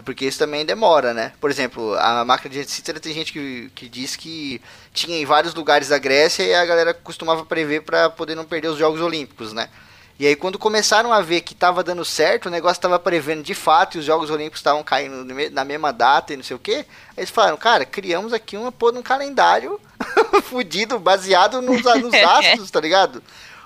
porque 0.00 0.24
isso 0.24 0.38
também 0.38 0.64
demora, 0.64 1.12
né? 1.12 1.32
Por 1.38 1.50
exemplo, 1.50 1.94
a 1.98 2.24
máquina 2.24 2.50
de 2.50 2.60
Anticítera 2.60 2.98
tem 2.98 3.12
gente 3.12 3.32
que, 3.32 3.70
que 3.74 3.88
diz 3.88 4.16
que 4.16 4.62
tinha 4.92 5.18
em 5.18 5.26
vários 5.26 5.54
lugares 5.54 5.88
da 5.88 5.98
Grécia 5.98 6.42
e 6.42 6.54
a 6.54 6.64
galera 6.64 6.94
costumava 6.94 7.44
prever 7.44 7.82
para 7.82 8.08
poder 8.08 8.34
não 8.34 8.44
perder 8.44 8.68
os 8.68 8.78
Jogos 8.78 9.02
Olímpicos, 9.02 9.52
né? 9.52 9.68
E 10.18 10.26
aí 10.26 10.34
quando 10.34 10.58
começaram 10.58 11.12
a 11.12 11.20
ver 11.20 11.42
que 11.42 11.54
tava 11.54 11.82
dando 11.82 12.04
certo, 12.04 12.46
o 12.46 12.50
negócio 12.50 12.80
tava 12.80 12.98
prevendo 12.98 13.42
de 13.42 13.54
fato 13.54 13.96
e 13.96 14.00
os 14.00 14.04
Jogos 14.04 14.30
Olímpicos 14.30 14.60
estavam 14.60 14.82
caindo 14.82 15.26
na 15.50 15.64
mesma 15.64 15.92
data 15.92 16.32
e 16.32 16.36
não 16.36 16.44
sei 16.44 16.56
o 16.56 16.60
que, 16.60 16.86
eles 17.16 17.28
falaram, 17.28 17.56
cara, 17.56 17.84
criamos 17.84 18.32
aqui 18.32 18.56
uma 18.56 18.70
de 18.70 18.98
um 18.98 19.02
calendário 19.02 19.78
fudido, 20.44 20.98
baseado 20.98 21.60
nos, 21.60 21.82
nos 21.82 22.14
astros, 22.24 22.70
tá 22.70 22.80
ligado? 22.80 23.22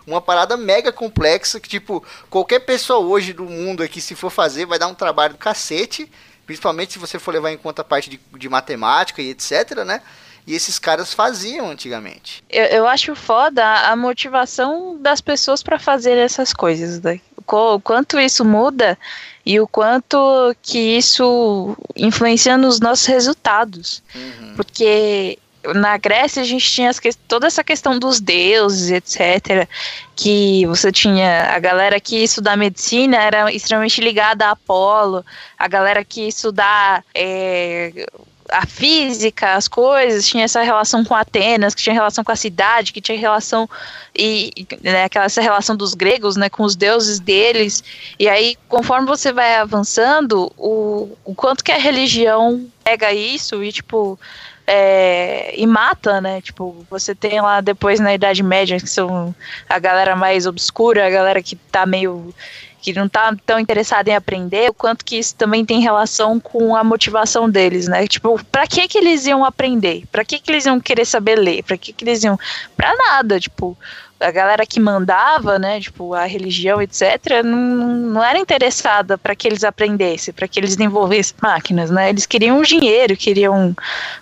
Uma 0.07 0.21
parada 0.21 0.57
mega 0.57 0.93
complexa 0.93 1.59
que, 1.59 1.69
tipo, 1.69 2.05
qualquer 2.31 2.61
pessoa 2.61 3.01
hoje 3.01 3.33
do 3.33 3.45
mundo 3.45 3.83
aqui, 3.83 4.01
se 4.01 4.15
for 4.15 4.31
fazer, 4.31 4.65
vai 4.65 4.79
dar 4.79 4.87
um 4.87 4.95
trabalho 4.95 5.35
do 5.35 5.39
cacete. 5.39 6.11
Principalmente 6.47 6.93
se 6.93 6.99
você 6.99 7.19
for 7.19 7.35
levar 7.35 7.51
em 7.51 7.59
conta 7.59 7.83
a 7.83 7.85
parte 7.85 8.09
de, 8.09 8.21
de 8.39 8.49
matemática 8.49 9.21
e 9.21 9.31
etc, 9.31 9.85
né? 9.85 10.01
E 10.47 10.55
esses 10.55 10.79
caras 10.79 11.13
faziam 11.13 11.69
antigamente. 11.69 12.45
Eu, 12.49 12.65
eu 12.67 12.87
acho 12.87 13.17
foda 13.17 13.65
a 13.91 13.97
motivação 13.97 14.97
das 15.01 15.21
pessoas 15.21 15.61
para 15.61 15.77
fazer 15.77 16.17
essas 16.17 16.53
coisas. 16.53 17.01
Né? 17.01 17.21
O 17.45 17.81
quanto 17.81 18.21
isso 18.21 18.45
muda 18.45 18.97
e 19.45 19.59
o 19.59 19.67
quanto 19.67 20.55
que 20.63 20.79
isso 20.79 21.77
influencia 21.97 22.57
nos 22.57 22.79
nossos 22.79 23.07
resultados. 23.07 24.05
Uhum. 24.15 24.55
Porque 24.55 25.37
na 25.75 25.97
Grécia 25.97 26.43
a 26.43 26.45
gente 26.45 26.71
tinha 26.71 26.93
que- 26.95 27.15
toda 27.29 27.47
essa 27.47 27.63
questão 27.65 27.99
dos 27.99 28.21
deuses, 28.21 28.91
etc. 28.91 29.69
Que 30.15 30.67
você 30.67 30.91
tinha 30.91 31.51
a 31.55 31.59
galera 31.59 32.01
que 32.01 32.17
estudar 32.23 32.57
medicina 32.57 33.17
era 33.17 33.53
extremamente 33.53 34.01
ligada 34.01 34.47
a 34.47 34.51
Apolo, 34.51 35.25
a 35.59 35.69
galera 35.69 36.05
que 36.05 36.29
estudar 36.29 37.05
é, 37.15 38.07
a 38.51 38.67
física, 38.67 39.55
as 39.55 39.69
coisas, 39.69 40.27
tinha 40.27 40.45
essa 40.45 40.63
relação 40.63 41.05
com 41.05 41.15
Atenas, 41.15 41.75
que 41.75 41.83
tinha 41.83 41.95
relação 41.95 42.23
com 42.23 42.33
a 42.33 42.37
cidade, 42.37 42.93
que 42.93 43.01
tinha 43.01 43.19
relação 43.19 43.69
e, 44.15 44.67
né, 44.83 45.05
aquela 45.05 45.25
essa 45.27 45.41
relação 45.41 45.77
dos 45.77 45.95
gregos, 45.95 46.37
né, 46.37 46.49
com 46.49 46.63
os 46.63 46.77
deuses 46.77 47.19
deles. 47.19 47.83
E 48.19 48.29
aí, 48.29 48.57
conforme 48.69 49.07
você 49.07 49.33
vai 49.33 49.57
avançando, 49.57 50.53
o, 50.57 51.17
o 51.25 51.35
quanto 51.35 51.65
que 51.65 51.73
a 51.73 51.79
religião 51.79 52.67
pega 52.85 53.13
isso 53.13 53.65
e 53.65 53.73
tipo 53.73 54.19
é, 54.67 55.55
e 55.57 55.67
mata, 55.67 56.21
né? 56.21 56.41
Tipo, 56.41 56.85
você 56.91 57.15
tem 57.15 57.41
lá 57.41 57.61
depois 57.61 58.01
na 58.01 58.15
Idade 58.15 58.43
Média, 58.43 58.79
que 58.81 58.89
são 58.89 59.35
a 59.69 59.79
galera 59.79 60.17
mais 60.17 60.47
obscura, 60.47 61.07
a 61.07 61.11
galera 61.11 61.43
que 61.43 61.57
tá 61.57 61.87
meio. 61.87 62.35
que 62.81 62.93
não 62.93 63.09
tá 63.09 63.35
tão 63.45 63.59
interessada 63.59 64.11
em 64.11 64.15
aprender, 64.15 64.71
o 64.71 64.75
quanto 64.75 65.05
que 65.05 65.17
isso 65.19 65.35
também 65.35 65.65
tem 65.65 65.81
relação 65.81 66.39
com 66.39 66.77
a 66.77 66.85
motivação 66.85 67.51
deles, 67.51 67.89
né? 67.89 68.07
Tipo, 68.07 68.43
pra 68.45 68.67
que 68.67 68.87
que 68.87 68.99
eles 68.99 69.27
iam 69.27 69.45
aprender? 69.45 70.05
Pra 70.13 70.25
que 70.25 70.39
que 70.39 70.51
eles 70.53 70.67
iam 70.67 70.79
querer 70.81 71.05
saber 71.05 71.37
ler? 71.37 71.65
Pra 71.65 71.77
que 71.77 71.93
que 71.93 72.05
eles 72.05 72.23
iam. 72.23 72.39
Pra 72.77 72.95
nada, 72.95 73.41
tipo. 73.41 73.77
A 74.19 74.31
galera 74.31 74.65
que 74.65 74.81
mandava, 74.81 75.59
né, 75.59 75.79
tipo, 75.79 76.15
a 76.15 76.25
religião, 76.25 76.81
etc., 76.81 77.43
não, 77.45 77.57
não 77.59 78.25
era 78.25 78.39
interessada 78.39 79.19
para 79.19 79.37
que 79.37 79.47
eles 79.47 79.63
aprendessem, 79.63 80.33
para 80.33 80.49
que 80.49 80.59
eles 80.59 80.75
desenvolvessem 80.75 81.35
máquinas, 81.43 81.91
né? 81.91 82.09
Eles 82.09 82.25
queriam 82.25 82.63
dinheiro, 82.63 83.15
queriam 83.17 83.77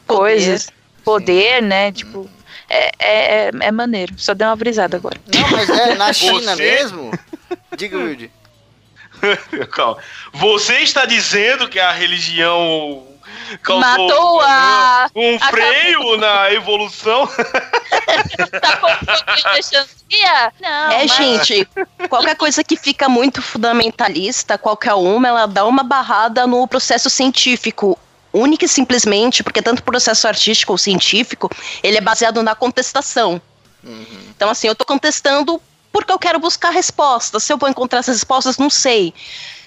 coisas, 0.07 0.69
poder, 1.05 1.63
né? 1.63 1.93
Tipo, 1.93 2.29
é, 2.69 2.91
é, 2.99 3.47
é, 3.47 3.51
é 3.61 3.71
maneiro. 3.71 4.15
Só 4.17 4.35
deu 4.35 4.49
uma 4.49 4.57
brisada 4.57 4.97
agora. 4.97 5.17
Não, 5.33 5.51
mas 5.51 5.69
é 5.71 5.95
na 5.95 6.13
China 6.13 6.57
Você- 6.57 6.63
mesmo. 6.63 7.11
Diga, 7.77 7.97
Wilde. 7.99 8.31
Calma. 9.71 9.99
Você 10.33 10.79
está 10.79 11.07
dizendo 11.07 11.69
que 11.69 11.79
a 11.79 11.93
religião 11.93 13.07
causou 13.63 13.81
Matou 13.81 14.41
a- 14.41 15.07
um 15.15 15.37
a 15.41 15.49
freio 15.49 16.17
na 16.17 16.53
evolução? 16.53 17.27
tá 18.61 18.77
confundindo 18.77 19.49
a 19.49 19.63
chantia? 19.63 20.53
Não, 20.61 20.91
É, 20.93 20.99
mas- 21.07 21.17
gente, 21.17 21.69
qualquer 22.09 22.37
coisa 22.37 22.63
que 22.63 22.77
fica 22.77 23.09
muito 23.09 23.43
fundamentalista, 23.43 24.57
qualquer 24.59 24.95
uma, 24.95 25.29
ela 25.29 25.47
dá 25.47 25.65
uma 25.65 25.83
barrada 25.83 26.47
no 26.47 26.67
processo 26.67 27.09
científico. 27.11 27.99
Única 28.33 28.65
e 28.65 28.69
simplesmente, 28.69 29.45
porque 29.45 29.63
tanto 29.63 29.79
o 29.79 29.83
processo 29.85 30.27
artístico 30.27 30.73
ou 30.73 30.79
científico, 30.79 31.49
ele 31.83 31.99
é 31.99 32.01
baseado 32.01 32.43
na 32.43 32.55
contestação. 32.55 33.41
Então, 34.31 34.51
assim, 34.51 34.67
eu 34.67 34.75
tô 34.75 34.85
contestando 34.85 35.61
porque 35.93 36.11
eu 36.11 36.19
quero 36.19 36.41
buscar 36.41 36.71
respostas. 36.71 37.45
Se 37.45 37.53
eu 37.53 37.57
vou 37.59 37.69
encontrar 37.69 38.01
essas 38.01 38.17
respostas, 38.17 38.59
não 38.59 38.69
sei. 38.69 39.15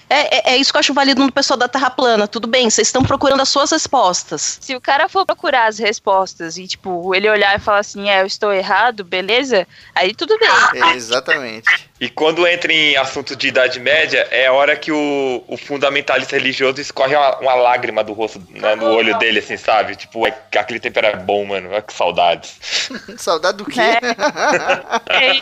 É, 0.08 0.50
é- 0.50 0.54
é 0.54 0.56
isso 0.56 0.72
que 0.72 0.76
eu 0.76 0.80
acho 0.80 0.94
válido 0.94 1.22
no 1.22 1.30
pessoal 1.32 1.58
da 1.58 1.68
Terra 1.68 1.90
plana. 1.90 2.26
Tudo 2.26 2.46
bem, 2.48 2.68
vocês 2.70 2.88
estão 2.88 3.02
procurando 3.02 3.40
as 3.40 3.48
suas 3.48 3.70
respostas. 3.70 4.58
Se 4.60 4.74
o 4.74 4.80
cara 4.80 5.08
for 5.08 5.26
procurar 5.26 5.66
as 5.66 5.78
respostas 5.78 6.56
e, 6.56 6.66
tipo, 6.66 7.14
ele 7.14 7.28
olhar 7.28 7.54
e 7.56 7.58
falar 7.60 7.78
assim, 7.80 8.08
é, 8.08 8.22
eu 8.22 8.26
estou 8.26 8.52
errado, 8.52 9.04
beleza? 9.04 9.66
Aí 9.94 10.14
tudo 10.14 10.38
bem. 10.38 10.48
É, 10.82 10.94
exatamente. 10.94 11.87
E 12.00 12.08
quando 12.08 12.46
entra 12.46 12.72
em 12.72 12.96
assunto 12.96 13.34
de 13.34 13.48
Idade 13.48 13.80
Média, 13.80 14.26
é 14.30 14.46
a 14.46 14.52
hora 14.52 14.76
que 14.76 14.92
o, 14.92 15.44
o 15.48 15.56
fundamentalista 15.56 16.36
religioso 16.36 16.80
escorre 16.80 17.16
uma, 17.16 17.38
uma 17.38 17.54
lágrima 17.54 18.04
do 18.04 18.12
rosto, 18.12 18.40
né, 18.50 18.76
no 18.76 18.86
olho 18.86 19.18
dele, 19.18 19.40
assim, 19.40 19.56
sabe? 19.56 19.96
Tipo, 19.96 20.26
é, 20.26 20.30
que 20.30 20.58
aquele 20.58 20.78
tempo 20.78 20.98
era 20.98 21.16
bom, 21.16 21.44
mano. 21.44 21.70
Olha 21.70 21.82
que 21.82 21.92
saudades. 21.92 22.56
Saudade 23.18 23.58
do 23.58 23.64
quê? 23.64 23.80
É. 23.80 23.98
Ei, 25.26 25.40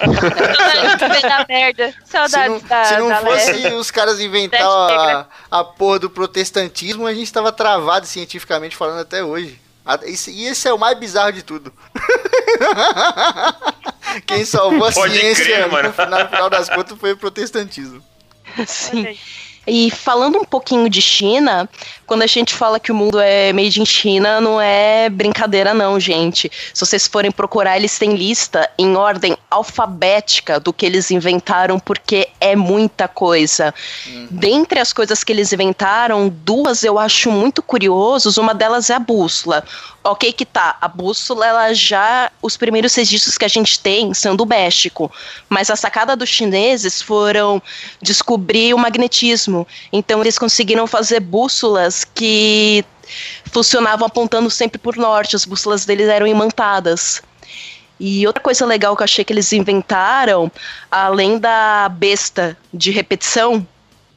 Saudades 0.99 1.23
da 1.23 1.47
merda. 1.47 1.95
Se 2.05 2.11
Saudades 2.13 2.63
não, 2.63 2.69
da, 2.69 2.85
se 2.85 2.97
não 2.97 3.09
da 3.09 3.21
fosse 3.21 3.67
os 3.75 3.91
caras 3.91 4.19
inventar 4.19 4.63
a, 4.63 5.27
a 5.51 5.65
porra 5.65 5.99
do 5.99 6.11
protestantismo, 6.11 7.07
a 7.07 7.13
gente 7.13 7.31
tava 7.33 7.53
travado 7.53 8.07
cientificamente 8.07 8.77
falando 8.77 9.01
até 9.01 9.23
hoje. 9.23 9.66
E 10.35 10.47
esse 10.47 10.69
é 10.69 10.73
o 10.73 10.79
mais 10.79 10.99
bizarro 10.99 11.33
de 11.33 11.43
tudo. 11.43 11.73
Quem 14.27 14.45
salvou 14.45 14.89
a 14.89 14.93
Pode 14.93 15.15
ciência 15.15 15.45
crer, 15.45 15.85
no, 15.85 15.93
final, 15.93 16.25
no 16.25 16.29
final 16.29 16.51
das 16.51 16.69
contas 16.69 16.99
foi 16.99 17.13
o 17.13 17.17
protestantismo. 17.17 18.03
Sim. 18.67 19.17
E 19.67 19.91
falando 19.91 20.39
um 20.39 20.45
pouquinho 20.45 20.89
de 20.89 21.03
China, 21.03 21.69
quando 22.07 22.23
a 22.23 22.27
gente 22.27 22.55
fala 22.55 22.79
que 22.79 22.93
o 22.93 22.95
mundo 22.95 23.19
é 23.19 23.53
made 23.53 23.81
in 23.81 23.85
China, 23.85 24.41
não 24.41 24.61
é 24.61 25.09
brincadeira 25.11 25.75
não, 25.75 25.99
gente. 25.99 26.51
Se 26.73 26.87
vocês 26.87 27.09
forem 27.09 27.33
procurar, 27.33 27.77
eles 27.77 27.99
têm 27.99 28.15
lista 28.15 28.71
em 28.79 28.97
ordem 28.97 29.37
alfabética 29.51 30.61
do 30.61 30.73
que 30.73 30.87
eles 30.87 31.11
inventaram, 31.11 31.81
porque 31.81 32.29
é 32.41 32.55
muita 32.55 33.09
coisa. 33.09 33.75
Dentre 34.31 34.79
as 34.79 34.93
coisas 34.93 35.25
que 35.25 35.33
eles 35.33 35.53
inventaram, 35.53 36.29
duas 36.29 36.85
eu 36.85 36.99
acho 36.99 37.31
muito 37.31 37.61
curiosos, 37.61 38.37
uma 38.37 38.55
delas 38.55 38.89
é 38.89 38.95
a 38.95 39.01
bússola. 39.01 39.65
Ok 40.09 40.33
que 40.33 40.45
tá, 40.45 40.79
a 40.81 40.87
bússola, 40.87 41.45
ela 41.45 41.75
já, 41.75 42.31
os 42.41 42.57
primeiros 42.57 42.95
registros 42.95 43.37
que 43.37 43.45
a 43.45 43.49
gente 43.49 43.81
tem 43.81 44.15
são 44.15 44.37
do 44.37 44.47
México, 44.47 45.11
mas 45.49 45.69
a 45.69 45.75
sacada 45.75 46.15
dos 46.15 46.29
chineses 46.29 47.03
foram 47.03 47.61
descobrir 48.01 48.73
o 48.73 48.79
magnetismo. 48.79 49.67
Então 49.93 50.21
eles 50.21 50.39
conseguiram 50.39 50.87
fazer 50.87 51.19
bússolas 51.19 52.05
que 52.05 52.85
funcionavam 53.47 54.07
apontando 54.07 54.49
sempre 54.49 54.79
por 54.79 54.97
norte, 54.97 55.35
as 55.35 55.45
bússolas 55.45 55.85
deles 55.85 56.09
eram 56.09 56.27
imantadas. 56.29 57.21
E 57.99 58.25
outra 58.29 58.43
coisa 58.43 58.65
legal 58.65 58.95
que 58.95 59.03
eu 59.03 59.05
achei 59.05 59.25
que 59.25 59.33
eles 59.33 59.53
inventaram, 59.53 60.53
além 60.89 61.37
da 61.37 61.89
besta 61.89 62.57
de 62.73 62.93
repetição, 62.93 63.67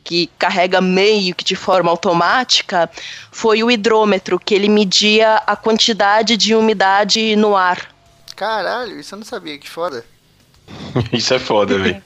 que 0.09 0.27
carrega 0.39 0.81
meio 0.81 1.35
que 1.35 1.43
de 1.43 1.55
forma 1.55 1.91
automática, 1.91 2.89
foi 3.31 3.61
o 3.61 3.69
hidrômetro, 3.69 4.39
que 4.39 4.55
ele 4.55 4.67
media 4.67 5.35
a 5.45 5.55
quantidade 5.55 6.35
de 6.35 6.55
umidade 6.55 7.35
no 7.35 7.55
ar. 7.55 7.93
Caralho, 8.35 8.99
isso 8.99 9.13
eu 9.13 9.19
não 9.19 9.25
sabia, 9.25 9.55
que 9.59 9.69
foda. 9.69 10.03
Isso 11.13 11.31
é 11.33 11.39
foda, 11.39 11.77
velho. 11.77 12.01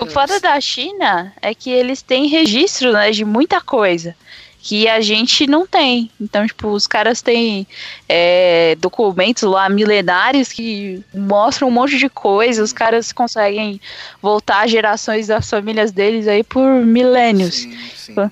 O 0.00 0.06
foda 0.06 0.40
da 0.40 0.58
China 0.60 1.32
é 1.42 1.54
que 1.54 1.70
eles 1.70 2.00
têm 2.00 2.26
registro, 2.26 2.92
né, 2.92 3.10
de 3.10 3.24
muita 3.24 3.60
coisa 3.60 4.14
que 4.66 4.88
a 4.88 5.00
gente 5.00 5.46
não 5.46 5.64
tem. 5.64 6.10
Então, 6.20 6.44
tipo, 6.44 6.66
os 6.70 6.88
caras 6.88 7.22
têm 7.22 7.64
é, 8.08 8.76
documentos 8.80 9.44
lá 9.44 9.68
milenares 9.68 10.52
que 10.52 11.04
mostram 11.14 11.68
um 11.68 11.70
monte 11.70 11.96
de 11.96 12.08
coisa. 12.08 12.64
Os 12.64 12.72
caras 12.72 13.12
conseguem 13.12 13.80
voltar 14.20 14.66
gerações 14.66 15.28
das 15.28 15.48
famílias 15.48 15.92
deles 15.92 16.26
aí 16.26 16.42
por 16.42 16.68
milênios. 16.84 17.54
Sim, 17.54 17.78
sim. 17.94 18.30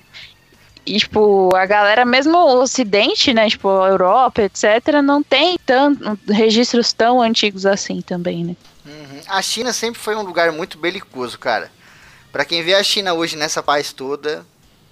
E, 0.85 0.99
tipo, 0.99 1.55
a 1.55 1.65
galera, 1.65 2.03
mesmo 2.03 2.37
o 2.37 2.61
Ocidente, 2.61 3.33
né, 3.33 3.49
tipo, 3.49 3.69
a 3.69 3.87
Europa, 3.87 4.41
etc., 4.41 5.01
não 5.01 5.23
tem 5.23 5.57
tanto, 5.65 6.19
registros 6.27 6.91
tão 6.91 7.21
antigos 7.21 7.65
assim 7.65 8.01
também, 8.01 8.43
né? 8.43 8.55
Uhum. 8.85 9.21
A 9.29 9.41
China 9.41 9.71
sempre 9.71 10.01
foi 10.01 10.17
um 10.17 10.21
lugar 10.21 10.51
muito 10.51 10.77
belicoso, 10.77 11.39
cara. 11.39 11.71
Pra 12.29 12.43
quem 12.43 12.61
vê 12.61 12.73
a 12.73 12.83
China 12.83 13.13
hoje 13.13 13.37
nessa 13.37 13.63
paz 13.63 13.93
toda, 13.93 14.45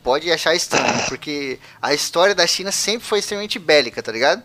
pode 0.03 0.31
achar 0.31 0.53
estranho, 0.53 1.05
porque 1.07 1.59
a 1.81 1.93
história 1.93 2.35
da 2.35 2.45
China 2.45 2.71
sempre 2.71 3.07
foi 3.07 3.19
extremamente 3.19 3.57
bélica, 3.57 4.03
tá 4.03 4.11
ligado? 4.11 4.43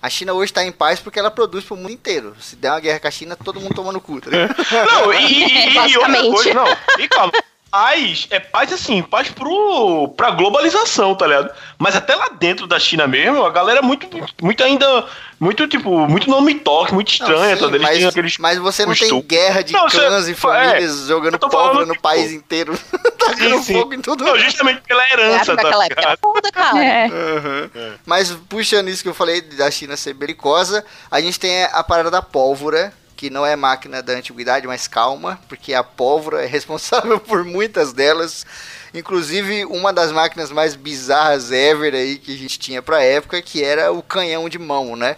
A 0.00 0.10
China 0.10 0.32
hoje 0.34 0.52
tá 0.52 0.62
em 0.64 0.72
paz 0.72 1.00
porque 1.00 1.18
ela 1.18 1.30
produz 1.30 1.64
pro 1.64 1.76
mundo 1.76 1.90
inteiro. 1.90 2.36
Se 2.40 2.56
der 2.56 2.70
uma 2.70 2.80
guerra 2.80 3.00
com 3.00 3.08
a 3.08 3.10
China, 3.10 3.36
todo 3.36 3.58
mundo 3.60 3.74
toma 3.74 3.90
no 3.92 4.00
cu, 4.00 4.20
tá 4.20 4.30
ligado? 4.30 4.54
Não, 4.92 5.12
e, 5.14 5.44
e- 5.44 5.72
e- 5.92 5.96
outra 5.96 6.22
coisa, 6.22 6.54
não. 6.54 6.66
E 6.98 7.08
calma. 7.08 7.32
Paz 7.74 8.28
é 8.30 8.38
paz 8.38 8.72
assim, 8.72 9.02
paz 9.02 9.28
pro, 9.30 10.06
pra 10.16 10.30
globalização, 10.30 11.12
tá 11.16 11.26
ligado? 11.26 11.50
Mas 11.76 11.96
até 11.96 12.14
lá 12.14 12.28
dentro 12.28 12.68
da 12.68 12.78
China 12.78 13.04
mesmo, 13.08 13.44
a 13.44 13.50
galera 13.50 13.80
é 13.80 13.82
muito, 13.82 14.06
muito 14.40 14.62
ainda, 14.62 15.04
muito 15.40 15.66
tipo, 15.66 16.06
muito 16.06 16.30
não 16.30 16.40
me 16.40 16.54
toque, 16.54 16.94
muito 16.94 17.08
Não, 17.08 17.12
estranha, 17.26 17.56
sim, 17.56 17.62
tá 17.62 17.66
ligado? 17.66 17.82
Mas, 17.92 18.04
aqueles 18.06 18.38
mas 18.38 18.58
você 18.58 18.86
não 18.86 18.94
tem 18.94 19.20
guerra 19.22 19.62
de 19.62 19.72
Não, 19.72 19.88
você- 19.90 19.96
clãs 19.98 20.28
e 20.28 20.30
é, 20.30 20.34
famílias 20.36 21.06
jogando 21.08 21.32
eu 21.32 21.38
tô 21.40 21.48
pólvora 21.48 21.84
no 21.84 21.94
tipo, 21.94 22.02
país 22.04 22.30
inteiro, 22.30 22.78
tacando 23.18 23.60
sim. 23.64 23.74
fogo 23.74 23.92
em 23.92 24.00
todo 24.00 24.22
Não, 24.22 24.38
justamente 24.38 24.80
pela 24.82 25.02
É, 25.08 25.12
herança, 25.12 25.46
porque 25.46 25.62
tá 25.62 25.68
aquela 25.68 25.84
época 25.86 26.00
era 26.00 26.10
ligado? 26.12 26.20
foda, 26.20 26.52
cara. 26.52 26.84
É. 26.84 27.06
Uhum. 27.08 27.94
Mas 28.06 28.30
puxando 28.48 28.88
isso 28.88 29.02
que 29.02 29.08
eu 29.08 29.14
falei 29.14 29.40
da 29.40 29.68
China 29.68 29.96
ser 29.96 30.14
belicosa, 30.14 30.84
a 31.10 31.20
gente 31.20 31.40
tem 31.40 31.64
a 31.64 31.82
parada 31.82 32.08
da 32.08 32.22
pólvora, 32.22 32.92
que 33.24 33.30
não 33.30 33.46
é 33.46 33.56
máquina 33.56 34.02
da 34.02 34.12
antiguidade, 34.12 34.66
mas 34.66 34.86
calma, 34.86 35.40
porque 35.48 35.72
a 35.72 35.82
pólvora 35.82 36.44
é 36.44 36.46
responsável 36.46 37.18
por 37.20 37.42
muitas 37.42 37.90
delas. 37.90 38.44
Inclusive, 38.92 39.64
uma 39.64 39.94
das 39.94 40.12
máquinas 40.12 40.52
mais 40.52 40.76
bizarras 40.76 41.50
ever 41.50 41.94
aí 41.94 42.18
que 42.18 42.34
a 42.34 42.36
gente 42.36 42.58
tinha 42.58 42.82
pra 42.82 43.02
época, 43.02 43.40
que 43.40 43.64
era 43.64 43.90
o 43.90 44.02
canhão 44.02 44.46
de 44.46 44.58
mão, 44.58 44.94
né? 44.94 45.16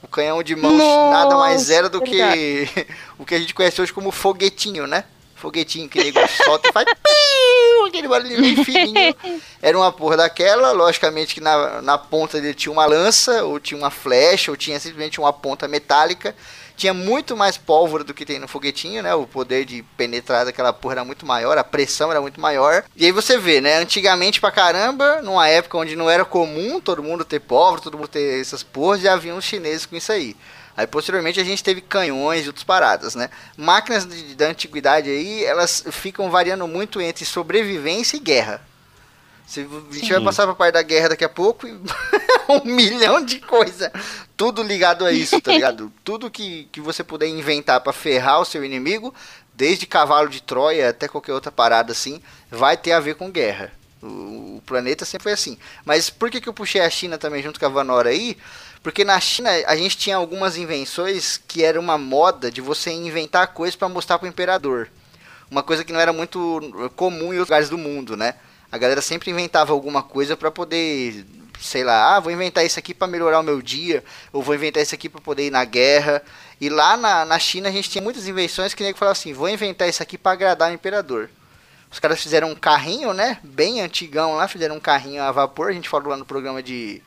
O 0.00 0.06
canhão 0.06 0.40
de 0.40 0.54
mão 0.54 0.76
Nossa, 0.76 1.10
nada 1.10 1.36
mais 1.36 1.68
era 1.68 1.88
do 1.88 2.00
que 2.00 2.20
o 3.18 3.24
que 3.24 3.34
a 3.34 3.40
gente 3.40 3.54
conhece 3.54 3.82
hoje 3.82 3.92
como 3.92 4.12
foguetinho, 4.12 4.86
né? 4.86 5.02
Foguetinho 5.34 5.88
que 5.88 5.98
nego 5.98 6.20
solta 6.44 6.68
e 6.68 6.72
faz 6.72 6.86
piu, 6.86 7.86
aquele 7.86 8.06
barulho 8.06 8.40
bem 8.40 8.64
fininho. 8.64 9.16
Era 9.60 9.76
uma 9.76 9.90
porra 9.90 10.16
daquela, 10.16 10.70
logicamente 10.70 11.34
que 11.34 11.40
na, 11.40 11.82
na 11.82 11.98
ponta 11.98 12.40
dele 12.40 12.54
tinha 12.54 12.70
uma 12.70 12.86
lança, 12.86 13.42
ou 13.42 13.58
tinha 13.58 13.76
uma 13.76 13.90
flecha, 13.90 14.52
ou 14.52 14.56
tinha 14.56 14.78
simplesmente 14.78 15.18
uma 15.18 15.32
ponta 15.32 15.66
metálica. 15.66 16.36
Tinha 16.76 16.94
muito 16.94 17.36
mais 17.36 17.56
pólvora 17.56 18.02
do 18.02 18.14
que 18.14 18.24
tem 18.24 18.38
no 18.38 18.48
foguetinho, 18.48 19.02
né? 19.02 19.14
O 19.14 19.26
poder 19.26 19.64
de 19.64 19.82
penetrar 19.96 20.44
daquela 20.44 20.72
porra 20.72 20.94
era 20.94 21.04
muito 21.04 21.24
maior, 21.26 21.56
a 21.58 21.64
pressão 21.64 22.10
era 22.10 22.20
muito 22.20 22.40
maior. 22.40 22.84
E 22.96 23.04
aí 23.06 23.12
você 23.12 23.38
vê, 23.38 23.60
né? 23.60 23.76
Antigamente 23.76 24.40
pra 24.40 24.50
caramba, 24.50 25.20
numa 25.22 25.48
época 25.48 25.78
onde 25.78 25.94
não 25.94 26.08
era 26.10 26.24
comum 26.24 26.80
todo 26.80 27.02
mundo 27.02 27.24
ter 27.24 27.40
pólvora, 27.40 27.82
todo 27.82 27.96
mundo 27.98 28.08
ter 28.08 28.40
essas 28.40 28.62
porras, 28.62 29.00
já 29.02 29.12
haviam 29.12 29.36
os 29.36 29.44
chineses 29.44 29.86
com 29.86 29.96
isso 29.96 30.10
aí. 30.10 30.36
Aí 30.76 30.86
posteriormente 30.86 31.38
a 31.38 31.44
gente 31.44 31.62
teve 31.62 31.82
canhões 31.82 32.44
e 32.44 32.48
outras 32.48 32.64
paradas, 32.64 33.14
né? 33.14 33.28
Máquinas 33.56 34.06
de- 34.06 34.34
da 34.34 34.46
antiguidade 34.46 35.10
aí, 35.10 35.44
elas 35.44 35.84
ficam 35.90 36.30
variando 36.30 36.66
muito 36.66 37.00
entre 37.00 37.24
sobrevivência 37.26 38.16
e 38.16 38.20
guerra. 38.20 38.66
Se, 39.52 39.60
a 39.60 39.94
gente 39.94 40.08
vai 40.08 40.18
Sim. 40.18 40.24
passar 40.24 40.46
pra 40.46 40.54
parte 40.54 40.72
da 40.72 40.82
guerra 40.82 41.10
daqui 41.10 41.24
a 41.26 41.28
pouco 41.28 41.68
e 41.68 41.72
um 42.48 42.64
milhão 42.64 43.22
de 43.22 43.38
coisa. 43.38 43.92
Tudo 44.34 44.62
ligado 44.62 45.04
a 45.04 45.12
isso, 45.12 45.38
tá 45.42 45.52
ligado? 45.52 45.92
Tudo 46.02 46.30
que, 46.30 46.70
que 46.72 46.80
você 46.80 47.04
puder 47.04 47.26
inventar 47.26 47.78
pra 47.82 47.92
ferrar 47.92 48.40
o 48.40 48.46
seu 48.46 48.64
inimigo, 48.64 49.14
desde 49.52 49.84
cavalo 49.84 50.30
de 50.30 50.40
Troia 50.42 50.88
até 50.88 51.06
qualquer 51.06 51.34
outra 51.34 51.52
parada 51.52 51.92
assim, 51.92 52.22
vai 52.50 52.78
ter 52.78 52.92
a 52.92 53.00
ver 53.00 53.16
com 53.16 53.30
guerra. 53.30 53.70
O, 54.02 54.56
o 54.56 54.62
planeta 54.64 55.04
sempre 55.04 55.24
foi 55.24 55.32
assim. 55.32 55.58
Mas 55.84 56.08
por 56.08 56.30
que, 56.30 56.40
que 56.40 56.48
eu 56.48 56.54
puxei 56.54 56.80
a 56.80 56.88
China 56.88 57.18
também 57.18 57.42
junto 57.42 57.60
com 57.60 57.66
a 57.66 57.68
Vanora 57.68 58.08
aí? 58.08 58.38
Porque 58.82 59.04
na 59.04 59.20
China 59.20 59.50
a 59.66 59.76
gente 59.76 59.98
tinha 59.98 60.16
algumas 60.16 60.56
invenções 60.56 61.38
que 61.46 61.62
era 61.62 61.78
uma 61.78 61.98
moda 61.98 62.50
de 62.50 62.62
você 62.62 62.90
inventar 62.90 63.48
coisas 63.48 63.76
pra 63.76 63.86
mostrar 63.86 64.18
pro 64.18 64.26
imperador. 64.26 64.88
Uma 65.50 65.62
coisa 65.62 65.84
que 65.84 65.92
não 65.92 66.00
era 66.00 66.10
muito 66.10 66.90
comum 66.96 67.34
em 67.34 67.38
outros 67.38 67.48
lugares 67.48 67.68
do 67.68 67.76
mundo, 67.76 68.16
né? 68.16 68.36
A 68.72 68.78
galera 68.78 69.02
sempre 69.02 69.30
inventava 69.30 69.74
alguma 69.74 70.02
coisa 70.02 70.34
pra 70.34 70.50
poder, 70.50 71.26
sei 71.60 71.84
lá, 71.84 72.16
ah, 72.16 72.20
vou 72.20 72.32
inventar 72.32 72.64
isso 72.64 72.78
aqui 72.78 72.94
pra 72.94 73.06
melhorar 73.06 73.40
o 73.40 73.42
meu 73.42 73.60
dia, 73.60 74.02
ou 74.32 74.42
vou 74.42 74.54
inventar 74.54 74.82
isso 74.82 74.94
aqui 74.94 75.10
pra 75.10 75.20
poder 75.20 75.48
ir 75.48 75.50
na 75.50 75.62
guerra. 75.62 76.22
E 76.58 76.70
lá 76.70 76.96
na, 76.96 77.26
na 77.26 77.38
China 77.38 77.68
a 77.68 77.72
gente 77.72 77.90
tinha 77.90 78.00
muitas 78.00 78.26
invenções 78.26 78.72
que 78.72 78.82
nego 78.82 78.96
falava 78.96 79.12
assim, 79.12 79.34
vou 79.34 79.46
inventar 79.46 79.90
isso 79.90 80.02
aqui 80.02 80.16
pra 80.16 80.32
agradar 80.32 80.70
o 80.70 80.74
imperador. 80.74 81.28
Os 81.90 81.98
caras 81.98 82.22
fizeram 82.22 82.48
um 82.50 82.54
carrinho, 82.54 83.12
né? 83.12 83.38
Bem 83.42 83.82
antigão 83.82 84.36
lá, 84.36 84.48
fizeram 84.48 84.76
um 84.76 84.80
carrinho 84.80 85.22
a 85.22 85.30
vapor. 85.30 85.68
A 85.68 85.72
gente 85.72 85.90
falou 85.90 86.08
lá 86.08 86.16
no 86.16 86.24
programa 86.24 86.62
de, 86.62 87.02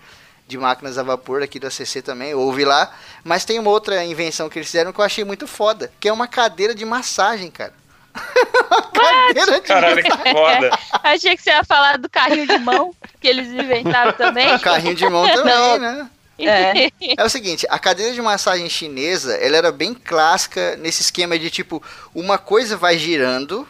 de 0.47 0.59
máquinas 0.59 0.99
a 0.99 1.03
vapor 1.03 1.41
aqui 1.41 1.59
da 1.59 1.71
CC 1.71 2.03
também, 2.03 2.35
ouve 2.35 2.63
lá. 2.63 2.93
Mas 3.23 3.43
tem 3.43 3.57
uma 3.57 3.71
outra 3.71 4.05
invenção 4.05 4.47
que 4.47 4.59
eles 4.59 4.67
fizeram 4.67 4.93
que 4.93 4.99
eu 4.99 5.05
achei 5.05 5.23
muito 5.23 5.47
foda, 5.47 5.91
que 5.99 6.07
é 6.07 6.13
uma 6.13 6.27
cadeira 6.27 6.75
de 6.75 6.85
massagem, 6.85 7.49
cara. 7.49 7.73
cadeira 8.93 9.51
de 9.53 9.61
Caralho, 9.61 10.03
que 10.03 10.31
foda. 10.31 10.79
Achei 11.03 11.35
que 11.35 11.43
você 11.43 11.49
ia 11.49 11.63
falar 11.63 11.97
do 11.97 12.09
carrinho 12.09 12.47
de 12.47 12.57
mão 12.59 12.93
que 13.19 13.27
eles 13.27 13.47
inventaram 13.49 14.13
também. 14.13 14.57
Carrinho 14.59 14.95
de 14.95 15.07
mão 15.09 15.27
também, 15.27 15.53
Não. 15.53 15.77
né? 15.77 16.09
É. 16.37 16.91
É 17.17 17.23
o 17.23 17.29
seguinte, 17.29 17.65
a 17.69 17.79
cadeira 17.79 18.13
de 18.13 18.21
massagem 18.21 18.69
chinesa, 18.69 19.35
ela 19.35 19.55
era 19.55 19.71
bem 19.71 19.93
clássica 19.93 20.75
nesse 20.75 21.01
esquema 21.01 21.39
de 21.39 21.49
tipo, 21.49 21.81
uma 22.13 22.37
coisa 22.37 22.75
vai 22.75 22.97
girando, 22.97 23.65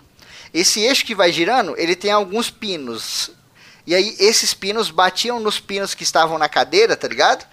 esse 0.54 0.80
eixo 0.80 1.06
que 1.06 1.14
vai 1.14 1.32
girando, 1.32 1.76
ele 1.78 1.96
tem 1.96 2.12
alguns 2.12 2.50
pinos. 2.50 3.30
E 3.86 3.94
aí 3.94 4.16
esses 4.20 4.54
pinos 4.54 4.90
batiam 4.90 5.40
nos 5.40 5.60
pinos 5.60 5.94
que 5.94 6.04
estavam 6.04 6.40
na 6.40 6.50
cadeira, 6.50 6.96
tá 6.96 7.08
ligado? 7.08 7.46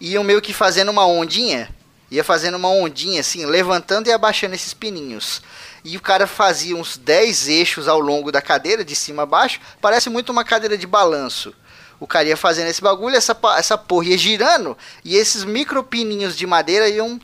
E 0.00 0.12
iam 0.12 0.22
meio 0.22 0.40
que 0.40 0.52
fazendo 0.52 0.90
uma 0.90 1.04
ondinha, 1.04 1.68
ia 2.10 2.24
fazendo 2.24 2.56
uma 2.56 2.68
ondinha 2.68 3.20
assim, 3.20 3.46
levantando 3.46 4.08
e 4.08 4.12
abaixando 4.12 4.54
esses 4.54 4.74
pininhos. 4.74 5.40
E 5.84 5.96
o 5.96 6.00
cara 6.00 6.26
fazia 6.26 6.76
uns 6.76 6.96
10 6.96 7.48
eixos 7.48 7.88
ao 7.88 8.00
longo 8.00 8.32
da 8.32 8.42
cadeira, 8.42 8.84
de 8.84 8.94
cima 8.94 9.22
a 9.22 9.26
baixo, 9.26 9.60
parece 9.80 10.10
muito 10.10 10.30
uma 10.30 10.44
cadeira 10.44 10.76
de 10.76 10.86
balanço. 10.86 11.54
O 12.00 12.06
cara 12.06 12.26
ia 12.26 12.36
fazendo 12.36 12.68
esse 12.68 12.80
bagulho, 12.80 13.14
essa, 13.14 13.38
essa 13.58 13.76
porra 13.76 14.06
ia 14.06 14.16
girando, 14.16 14.76
e 15.04 15.16
esses 15.16 15.44
micro 15.44 15.84
pininhos 15.84 16.34
de 16.34 16.46
madeira 16.46 16.88
iam. 16.88 17.20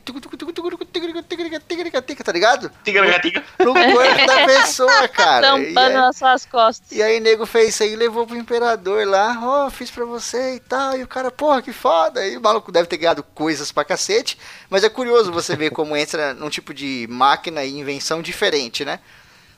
Tá 2.22 2.33
ligado? 2.33 2.70
Tigra-tigra. 2.85 3.43
No 3.59 3.72
corpo 3.72 4.27
da 4.27 4.45
pessoa, 4.47 5.09
cara. 5.09 5.59
E 5.59 5.66
Tampando 5.68 5.87
aí, 5.89 5.95
nas 5.95 6.16
suas 6.16 6.45
costas. 6.45 6.93
e 6.93 7.03
aí 7.03 7.18
nego 7.20 7.47
fez 7.47 7.70
isso 7.70 7.83
aí 7.85 7.95
e 7.95 7.97
levou 7.97 8.27
pro 8.27 8.37
imperador 8.37 9.07
lá, 9.07 9.39
ó, 9.43 9.70
fiz 9.70 9.91
pra 9.91 10.05
você 10.05 10.57
e 10.57 10.61
tal. 10.61 10.97
E 10.99 11.03
o 11.03 11.09
cara, 11.09 11.31
porra, 11.31 11.62
que 11.62 11.72
foda. 11.72 12.20
Aí 12.20 12.37
o 12.37 12.43
maluco 12.43 12.70
deve 12.70 12.87
ter 12.87 12.99
ganhado 12.99 13.22
coisas 13.22 13.72
pra 13.72 13.85
cacete. 13.85 14.39
Mas 14.68 14.85
é 14.85 14.91
curioso 14.91 15.33
você 15.33 15.57
ver 15.57 15.70
como 15.70 15.97
entra 15.97 16.35
num 16.35 16.51
tipo 16.51 16.74
de 16.74 17.07
máquina 17.09 17.64
e 17.64 17.79
invenção 17.79 18.20
diferente, 18.20 18.85
né? 18.85 19.01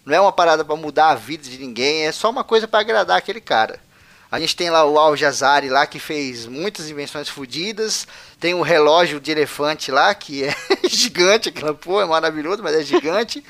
Não 0.06 0.14
é 0.14 0.20
uma 0.20 0.32
parada 0.32 0.64
pra 0.64 0.76
mudar 0.76 1.10
a 1.10 1.14
vida 1.16 1.42
de 1.42 1.58
ninguém, 1.58 2.06
é 2.06 2.12
só 2.12 2.30
uma 2.30 2.44
coisa 2.44 2.68
pra 2.68 2.80
agradar 2.80 3.18
aquele 3.18 3.40
cara. 3.40 3.80
A 4.30 4.38
gente 4.38 4.54
tem 4.54 4.68
lá 4.68 4.84
o 4.84 4.98
Al 4.98 5.16
Jazari 5.16 5.70
lá 5.70 5.86
que 5.86 5.98
fez 5.98 6.46
muitas 6.46 6.90
invenções 6.90 7.28
fodidas. 7.28 8.06
Tem 8.38 8.52
o 8.52 8.60
relógio 8.60 9.18
de 9.18 9.30
elefante 9.30 9.90
lá 9.90 10.14
que 10.14 10.44
é 10.44 10.54
gigante, 10.88 11.48
aquela 11.48 11.72
porra 11.72 12.02
é 12.02 12.06
maravilhoso, 12.06 12.62
mas 12.62 12.74
é 12.74 12.82
gigante. 12.82 13.42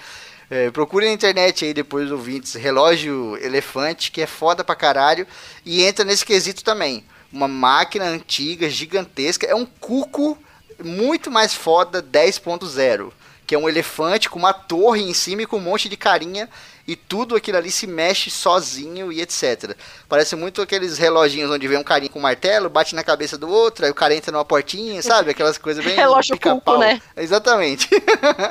É, 0.50 0.70
procure 0.70 1.04
na 1.04 1.12
internet 1.12 1.64
aí 1.64 1.74
depois, 1.74 2.10
ouvintes, 2.10 2.54
relógio 2.54 3.36
elefante, 3.42 4.10
que 4.10 4.22
é 4.22 4.26
foda 4.26 4.64
pra 4.64 4.74
caralho. 4.74 5.26
E 5.64 5.82
entra 5.82 6.04
nesse 6.04 6.24
quesito 6.24 6.64
também. 6.64 7.04
Uma 7.32 7.48
máquina 7.48 8.06
antiga, 8.06 8.70
gigantesca. 8.70 9.46
É 9.46 9.54
um 9.54 9.66
cuco 9.66 10.38
muito 10.82 11.30
mais 11.30 11.52
foda 11.52 12.02
10.0. 12.02 13.12
Que 13.46 13.54
é 13.54 13.58
um 13.58 13.68
elefante 13.68 14.30
com 14.30 14.38
uma 14.38 14.52
torre 14.52 15.02
em 15.02 15.12
cima 15.12 15.42
e 15.42 15.46
com 15.46 15.56
um 15.56 15.60
monte 15.60 15.88
de 15.88 15.96
carinha. 15.96 16.48
E 16.88 16.96
tudo 16.96 17.36
aquilo 17.36 17.58
ali 17.58 17.70
se 17.70 17.86
mexe 17.86 18.30
sozinho 18.30 19.12
e 19.12 19.20
etc. 19.20 19.76
Parece 20.08 20.34
muito 20.34 20.62
aqueles 20.62 20.96
reloginhos 20.96 21.50
onde 21.50 21.68
vem 21.68 21.76
um 21.76 21.82
carinha 21.82 22.10
com 22.10 22.18
um 22.18 22.22
martelo, 22.22 22.70
bate 22.70 22.94
na 22.94 23.04
cabeça 23.04 23.36
do 23.36 23.46
outro, 23.46 23.84
aí 23.84 23.90
o 23.90 23.94
cara 23.94 24.14
entra 24.14 24.32
numa 24.32 24.42
portinha, 24.42 25.02
sabe? 25.02 25.30
Aquelas 25.30 25.58
coisas 25.58 25.84
bem. 25.84 25.94
Relógio 26.00 26.40
cuco, 26.40 26.78
né? 26.78 26.98
Exatamente. 27.14 27.90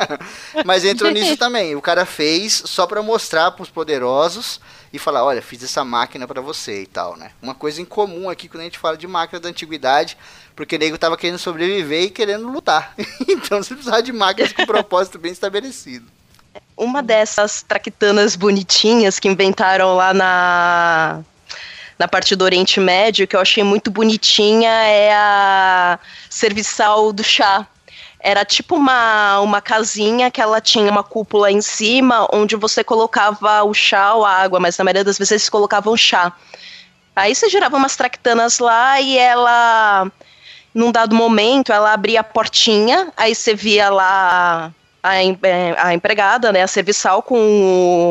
Mas 0.63 0.85
entrou 0.85 1.09
nisso 1.11 1.35
também. 1.37 1.75
O 1.75 1.81
cara 1.81 2.05
fez 2.05 2.61
só 2.63 2.85
pra 2.85 3.01
mostrar 3.01 3.49
pros 3.53 3.71
poderosos 3.71 4.61
e 4.93 4.99
falar, 4.99 5.23
olha, 5.25 5.41
fiz 5.41 5.63
essa 5.63 5.83
máquina 5.83 6.27
pra 6.27 6.39
você 6.39 6.83
e 6.83 6.85
tal, 6.85 7.17
né? 7.17 7.31
Uma 7.41 7.55
coisa 7.55 7.81
em 7.81 7.85
comum 7.85 8.29
aqui 8.29 8.47
quando 8.47 8.61
a 8.61 8.65
gente 8.65 8.77
fala 8.77 8.95
de 8.95 9.07
máquina 9.07 9.39
da 9.39 9.49
antiguidade, 9.49 10.15
porque 10.55 10.75
o 10.75 10.79
nego 10.79 10.95
tava 10.95 11.17
querendo 11.17 11.39
sobreviver 11.39 12.03
e 12.03 12.09
querendo 12.11 12.47
lutar. 12.47 12.93
então 13.27 13.63
você 13.63 13.73
precisava 13.73 14.03
de 14.03 14.13
máquinas 14.13 14.53
com 14.53 14.63
propósito 14.63 15.17
bem 15.17 15.31
estabelecido. 15.31 16.16
Uma 16.77 17.01
dessas 17.01 17.63
traquitanas 17.63 18.35
bonitinhas 18.35 19.19
que 19.19 19.27
inventaram 19.27 19.95
lá 19.95 20.13
na 20.13 21.23
na 21.97 22.07
parte 22.07 22.35
do 22.35 22.43
Oriente 22.43 22.79
Médio, 22.79 23.27
que 23.27 23.35
eu 23.35 23.39
achei 23.39 23.63
muito 23.63 23.89
bonitinha, 23.89 24.69
é 24.69 25.11
a 25.15 25.99
serviçal 26.29 27.11
do 27.11 27.23
chá. 27.23 27.65
Era 28.19 28.45
tipo 28.45 28.75
uma, 28.75 29.39
uma 29.39 29.61
casinha 29.61 30.29
que 30.29 30.39
ela 30.39 30.61
tinha 30.61 30.91
uma 30.91 31.03
cúpula 31.03 31.51
em 31.51 31.61
cima, 31.61 32.27
onde 32.31 32.55
você 32.55 32.83
colocava 32.83 33.63
o 33.63 33.73
chá 33.73 34.13
ou 34.13 34.25
a 34.25 34.31
água, 34.31 34.59
mas 34.59 34.77
na 34.77 34.83
maioria 34.83 35.03
das 35.03 35.17
vezes 35.17 35.31
eles 35.31 35.49
colocavam 35.49 35.97
chá. 35.97 36.31
Aí 37.15 37.33
você 37.33 37.49
girava 37.49 37.77
umas 37.77 37.95
traquitanas 37.95 38.59
lá 38.59 39.01
e 39.01 39.17
ela, 39.17 40.11
num 40.73 40.91
dado 40.91 41.15
momento, 41.15 41.71
ela 41.71 41.93
abria 41.93 42.19
a 42.19 42.23
portinha, 42.23 43.11
aí 43.17 43.33
você 43.33 43.55
via 43.55 43.89
lá 43.89 44.71
a, 45.09 45.23
eh, 45.23 45.75
a 45.77 45.93
empregada, 45.93 46.51
né, 46.51 46.61
a 46.63 46.67
serviçal, 46.67 47.21
com 47.21 47.35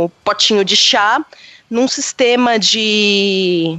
o 0.04 0.10
potinho 0.24 0.64
de 0.64 0.76
chá, 0.76 1.24
num 1.70 1.86
sistema 1.88 2.58
de. 2.58 3.78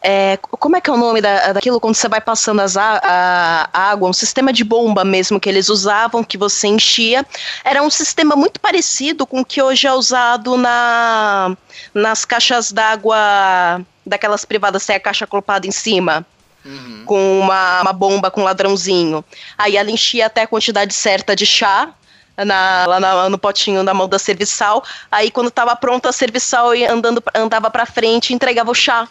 é, 0.00 0.36
como 0.36 0.76
é 0.76 0.80
que 0.80 0.88
é 0.88 0.92
o 0.92 0.96
nome 0.96 1.20
da, 1.20 1.52
daquilo 1.52 1.80
quando 1.80 1.96
você 1.96 2.08
vai 2.08 2.20
passando 2.20 2.60
as 2.60 2.76
a, 2.76 3.00
a- 3.02 3.68
a 3.72 3.90
água? 3.90 4.08
Um 4.08 4.12
sistema 4.12 4.52
de 4.52 4.62
bomba 4.62 5.04
mesmo 5.04 5.40
que 5.40 5.48
eles 5.48 5.68
usavam, 5.68 6.22
que 6.22 6.38
você 6.38 6.68
enchia. 6.68 7.26
Era 7.64 7.82
um 7.82 7.90
sistema 7.90 8.36
muito 8.36 8.60
parecido 8.60 9.26
com 9.26 9.40
o 9.40 9.44
que 9.44 9.60
hoje 9.60 9.86
é 9.88 9.92
usado 9.92 10.56
na, 10.56 11.56
nas 11.92 12.24
caixas 12.24 12.70
d'água 12.70 13.16
daquelas 14.06 14.44
privadas, 14.44 14.86
tem 14.86 14.96
a 14.96 15.00
caixa 15.00 15.26
colopada 15.26 15.66
em 15.66 15.72
cima 15.72 16.24
Uhum. 16.64 17.02
com 17.06 17.40
uma, 17.40 17.80
uma 17.82 17.92
bomba 17.92 18.30
com 18.30 18.40
um 18.42 18.44
ladrãozinho. 18.44 19.24
Aí 19.56 19.76
ela 19.76 19.90
enchia 19.90 20.26
até 20.26 20.42
a 20.42 20.46
quantidade 20.46 20.92
certa 20.92 21.34
de 21.34 21.46
chá. 21.46 21.88
Na, 22.44 22.84
lá 22.86 23.00
na- 23.00 23.28
no 23.28 23.38
potinho 23.38 23.82
da 23.84 23.92
mão 23.92 24.08
da 24.08 24.18
serviçal. 24.18 24.84
Aí, 25.10 25.30
quando 25.30 25.50
tava 25.50 25.74
pronta, 25.76 26.08
a 26.08 26.12
serviçal 26.12 26.70
andando, 26.90 27.22
andava 27.34 27.70
pra 27.70 27.84
frente 27.86 28.30
e 28.30 28.34
entregava 28.34 28.70
o 28.70 28.74
chá. 28.74 29.08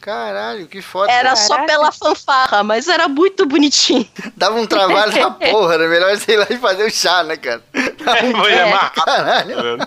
Caralho, 0.00 0.66
que 0.68 0.82
foda. 0.82 1.10
Era 1.10 1.34
só 1.34 1.64
pela 1.64 1.90
fanfarra, 1.90 2.62
mas 2.62 2.88
era 2.88 3.08
muito 3.08 3.46
bonitinho. 3.46 4.06
Dava 4.36 4.56
um 4.60 4.66
trabalho 4.66 5.10
da 5.12 5.30
porra, 5.50 5.74
era 5.74 5.88
melhor 5.88 6.14
você 6.14 6.32
ir 6.32 6.36
lá 6.36 6.46
e 6.50 6.58
fazer 6.58 6.84
o 6.84 6.90
chá, 6.90 7.22
né, 7.22 7.36
cara? 7.38 7.62
Foi 7.72 8.52
É. 8.52 8.62
amarrado. 8.64 8.92
Caralho. 9.02 9.78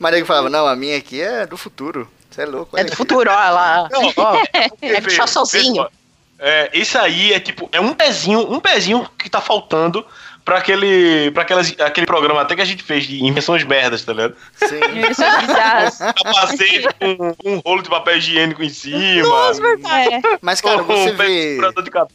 nego 0.00 0.26
falava, 0.26 0.48
não, 0.48 0.66
a 0.68 0.76
minha 0.76 0.96
aqui 0.96 1.20
é 1.20 1.46
do 1.46 1.56
futuro. 1.56 2.08
Você 2.30 2.42
é 2.42 2.46
louco. 2.46 2.76
É 2.76 2.80
olha 2.80 2.84
do 2.84 2.88
aqui. 2.88 2.96
futuro, 2.96 3.30
ó 3.30 3.34
lá. 3.50 3.88
Não, 3.90 4.12
Ó, 4.16 4.36
é 4.82 5.00
chá 5.10 5.24
vê, 5.24 5.30
sozinho. 5.30 5.64
pessoal, 5.84 5.90
É, 6.38 6.70
isso 6.72 6.96
aí 6.98 7.32
é 7.32 7.40
tipo, 7.40 7.68
é 7.72 7.80
um 7.80 7.92
pezinho, 7.92 8.40
um 8.52 8.60
pezinho 8.60 9.08
que 9.18 9.28
tá 9.30 9.40
faltando 9.40 10.04
pra 10.44 10.58
aquele, 10.58 11.30
pra 11.30 11.42
aquelas, 11.42 11.74
aquele 11.80 12.06
programa 12.06 12.42
até 12.42 12.54
que 12.54 12.60
a 12.60 12.66
gente 12.66 12.82
fez 12.82 13.04
de 13.04 13.24
invenções 13.24 13.64
merdas, 13.64 14.04
tá 14.04 14.12
ligado? 14.12 14.36
Sim. 14.54 14.78
Invenções 14.98 15.38
bizarras. 15.40 15.98
Capacete 15.98 16.88
com 17.00 17.34
um 17.44 17.58
rolo 17.64 17.82
de 17.82 17.88
papel 17.88 18.18
higiênico 18.18 18.62
em 18.62 18.68
cima. 18.68 19.28
É. 19.90 20.38
Mas, 20.40 20.60
cara, 20.60 20.82
um 20.82 20.86
você 20.86 21.12
vê. 21.12 21.58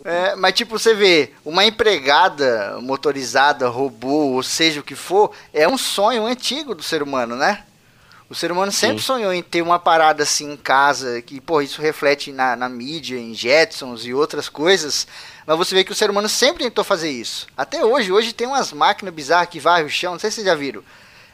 É, 0.06 0.36
mas 0.36 0.54
tipo, 0.54 0.78
você 0.78 0.94
vê, 0.94 1.32
uma 1.44 1.66
empregada 1.66 2.78
motorizada, 2.82 3.68
robô, 3.68 4.34
ou 4.34 4.44
seja 4.44 4.80
o 4.80 4.84
que 4.84 4.96
for, 4.96 5.32
é 5.54 5.68
um 5.68 5.78
sonho 5.78 6.26
antigo 6.26 6.76
do 6.76 6.84
ser 6.84 7.02
humano, 7.02 7.36
né? 7.36 7.64
O 8.30 8.36
ser 8.36 8.52
humano 8.52 8.72
sempre 8.72 9.02
sonhou 9.02 9.34
em 9.34 9.42
ter 9.42 9.64
uma 9.64 9.80
parada 9.80 10.22
assim 10.22 10.52
em 10.52 10.58
casa, 10.58 11.20
que, 11.20 11.42
pô, 11.42 11.64
isso 11.64 11.82
reflete 11.82 12.32
na, 12.32 12.56
na 12.56 12.70
mídia, 12.70 13.18
em 13.18 13.34
Jetsons 13.34 14.06
e 14.06 14.14
outras 14.14 14.48
coisas. 14.48 15.08
Mas 15.50 15.58
você 15.58 15.74
vê 15.74 15.84
que 15.84 15.92
o 15.92 15.96
ser 15.96 16.12
humano 16.12 16.30
sempre 16.30 16.64
tentou 16.64 16.84
fazer 16.84 17.10
isso. 17.10 17.48
Até 17.58 17.84
hoje, 17.84 18.12
hoje 18.12 18.34
tem 18.34 18.46
umas 18.46 18.72
máquinas 18.72 19.12
bizarras 19.12 19.50
que 19.50 19.60
varrem 19.60 19.88
o 19.88 19.90
chão, 19.90 20.12
não 20.12 20.20
sei 20.20 20.30
se 20.30 20.36
vocês 20.36 20.46
já 20.46 20.54
viram. 20.54 20.84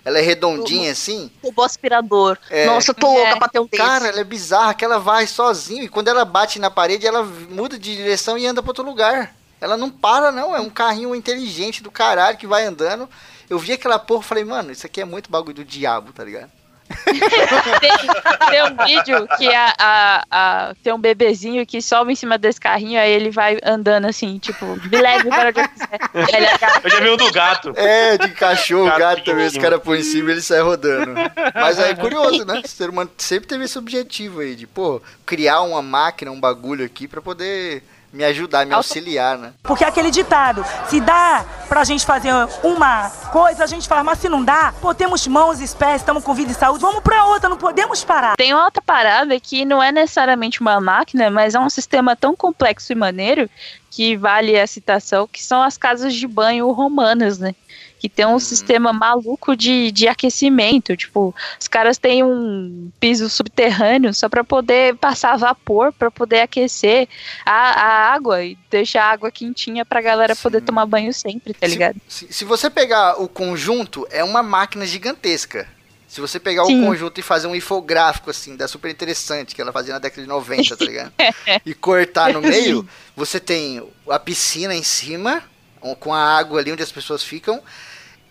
Ela 0.06 0.20
é 0.20 0.22
redondinha 0.22 0.90
assim. 0.94 1.30
Robô 1.44 1.64
aspirador. 1.64 2.38
É. 2.50 2.66
Nossa, 2.66 2.92
eu 2.92 2.96
tô 2.96 3.08
É. 3.08 3.24
louca 3.24 3.40
pra 3.40 3.50
ter 3.50 3.60
um 3.60 3.66
desse. 3.68 3.84
Cara, 3.84 4.08
ela 4.08 4.22
é 4.22 4.24
bizarra, 4.24 4.74
que 4.74 4.86
ela 4.86 5.00
vai 5.00 5.28
sozinho 5.28 5.84
e 5.84 5.90
quando 5.90 6.08
ela 6.08 6.24
bate 6.24 6.60
na 6.60 6.72
parede, 6.72 7.06
ela 7.06 7.26
muda 7.26 7.78
de 7.78 7.94
direção 7.94 8.38
e 8.38 8.48
anda 8.48 8.62
pra 8.64 8.70
outro 8.70 8.86
lugar. 8.86 9.36
Ela 9.60 9.76
não 9.76 9.90
para, 9.90 10.32
não. 10.32 10.56
É 10.56 10.62
um 10.62 10.70
carrinho 10.70 11.14
inteligente 11.14 11.84
do 11.84 11.92
caralho 11.92 12.38
que 12.38 12.48
vai 12.48 12.64
andando. 12.66 13.10
Eu 13.50 13.60
vi 13.60 13.74
aquela 13.74 14.00
porra 14.00 14.22
e 14.24 14.28
falei, 14.28 14.46
mano, 14.46 14.72
isso 14.72 14.86
aqui 14.86 15.02
é 15.02 15.06
muito 15.06 15.30
bagulho 15.30 15.56
do 15.56 15.66
diabo, 15.66 16.14
tá 16.14 16.24
ligado? 16.24 16.50
Tem, 17.80 17.92
tem 18.50 18.64
um 18.64 18.86
vídeo 18.86 19.28
que 19.38 19.48
a, 19.54 19.74
a, 19.78 20.26
a- 20.30 20.76
tem 20.84 20.94
um 20.94 21.00
bebezinho 21.00 21.66
que 21.66 21.82
sobe 21.82 22.12
em 22.14 22.16
cima 22.16 22.38
desse 22.38 22.60
carrinho, 22.60 23.00
aí 23.00 23.12
ele 23.12 23.32
vai 23.32 23.58
andando 23.64 24.06
assim, 24.06 24.38
tipo, 24.38 24.66
me 24.66 24.98
leve 25.02 25.30
para 25.30 25.50
onde 25.50 25.60
eu 25.60 25.68
quiser. 25.70 26.00
Aí 26.36 26.48
Eu 26.84 26.90
já 26.90 27.00
vi 27.00 27.10
um 27.10 27.18
do 27.18 27.32
gato. 27.32 27.74
É, 27.76 28.18
de 28.18 28.30
cachorro, 28.32 28.86
Gato 28.86 29.00
gato 29.00 29.24
também. 29.24 29.46
Os 29.48 29.54
pequenininho. 29.54 29.62
caras 29.62 29.82
põem 29.84 30.00
em 30.00 30.04
cima 30.04 30.30
e 30.30 30.34
ele 30.34 30.42
sai 30.42 30.62
rodando. 30.62 31.14
Mas 31.54 31.80
é 31.80 31.94
curioso, 31.96 32.46
né? 32.46 32.62
O 32.64 32.68
ser 32.68 32.90
humano 32.90 33.10
sempre 33.18 33.48
teve 33.48 33.66
esse 33.66 33.78
objetivo 33.78 34.40
aí 34.42 34.56
de, 34.56 34.68
pô, 34.68 35.02
criar 35.26 35.62
uma 35.62 35.82
máquina, 35.82 36.32
um 36.32 36.40
bagulho 36.40 36.86
aqui 36.86 37.08
pra 37.08 37.22
poder 37.22 37.84
me 38.16 38.24
ajudar, 38.24 38.66
me 38.66 38.74
auxiliar, 38.74 39.38
né? 39.38 39.54
Porque 39.62 39.84
é 39.84 39.88
aquele 39.88 40.10
ditado, 40.10 40.66
se 40.88 41.02
dá 41.02 41.46
pra 41.68 41.84
gente 41.84 42.06
fazer 42.06 42.32
uma 42.64 43.10
coisa, 43.32 43.64
a 43.64 43.68
gente 43.68 43.88
faz, 43.88 44.04
mas 44.04 44.20
se 44.20 44.30
não 44.30 44.44
dá, 44.44 44.74
pô, 44.82 44.94
temos 44.94 45.28
mãos 45.28 45.60
e 45.60 45.76
pés, 45.76 46.02
estamos 46.02 46.24
com 46.24 46.34
vida 46.34 46.52
e 46.52 46.56
saúde, 46.56 46.80
vamos 46.80 47.02
pra 47.02 47.26
outra, 47.26 47.50
não 47.50 47.58
podemos 47.58 48.04
parar. 48.04 48.36
Tem 48.38 48.54
outra 48.54 48.82
parada 48.82 49.38
que 49.40 49.66
não 49.66 49.84
é 49.84 49.92
necessariamente 49.92 50.62
uma 50.62 50.80
máquina, 50.80 51.30
mas 51.30 51.56
é 51.56 51.60
um 51.60 51.70
sistema 51.70 52.16
tão 52.16 52.36
complexo 52.36 52.94
e 52.94 52.96
maneiro 52.96 53.50
que 53.92 54.16
vale 54.16 54.58
a 54.58 54.66
citação, 54.66 55.28
que 55.28 55.44
são 55.44 55.62
as 55.62 55.78
casas 55.78 56.14
de 56.14 56.28
banho 56.28 56.72
romanas, 56.72 57.38
né? 57.38 57.54
Que 58.00 58.10
tem 58.10 58.26
um 58.26 58.34
Uhum. 58.34 58.40
sistema 58.40 58.94
maluco 58.94 59.56
de, 59.56 59.92
de 59.92 60.08
aquecimento. 60.08 60.96
Tipo, 60.96 61.34
os 61.60 61.68
caras 61.68 61.98
têm 61.98 62.24
um 62.24 62.92
piso 63.00 63.30
subterrâneo 63.30 64.14
só 64.14 64.30
para 64.30 64.44
poder 64.44 64.96
passar 64.98 65.38
vapor, 65.38 65.92
para 65.94 66.12
poder 66.12 66.42
aquecer 66.42 67.08
a, 67.46 67.52
a 67.52 68.14
água 68.14 68.44
e 68.44 68.58
deixar 68.70 69.06
a 69.06 69.12
água 69.12 69.32
quentinha 69.32 69.86
pra 69.86 70.02
galera 70.02 70.36
poder 70.36 70.60
Sim. 70.60 70.66
tomar 70.66 70.86
banho 70.86 71.14
sempre, 71.14 71.54
tá 71.54 71.66
ligado? 71.68 71.96
Se, 72.08 72.32
se 72.32 72.46
você 72.46 72.70
pegar 72.70 73.22
o 73.22 73.28
conjunto, 73.28 74.06
é 74.12 74.24
uma 74.24 74.44
máquina 74.44 74.86
gigantesca. 74.86 75.68
Se 76.08 76.22
você 76.22 76.40
pegar 76.40 76.64
Sim. 76.66 76.82
o 76.82 76.86
conjunto 76.86 77.20
e 77.20 77.24
fazer 77.24 77.48
um 77.48 77.56
infográfico, 77.56 78.30
assim, 78.30 78.56
da 78.56 78.68
super 78.68 78.90
interessante, 78.90 79.54
que 79.54 79.62
ela 79.62 79.74
fazia 79.74 79.94
na 79.94 80.00
década 80.00 80.22
de 80.22 80.28
90, 80.28 80.78
tá 80.78 80.86
ligado? 80.86 81.12
e 81.66 81.74
cortar 81.74 82.32
no 82.32 82.42
meio, 82.42 82.88
você 83.16 83.40
tem 83.40 83.86
a 84.10 84.18
piscina 84.20 84.74
em 84.74 84.84
cima, 84.84 85.44
com 85.94 86.14
a 86.14 86.38
água 86.38 86.62
ali 86.62 86.72
onde 86.72 86.82
as 86.82 86.92
pessoas 86.92 87.22
ficam. 87.22 87.62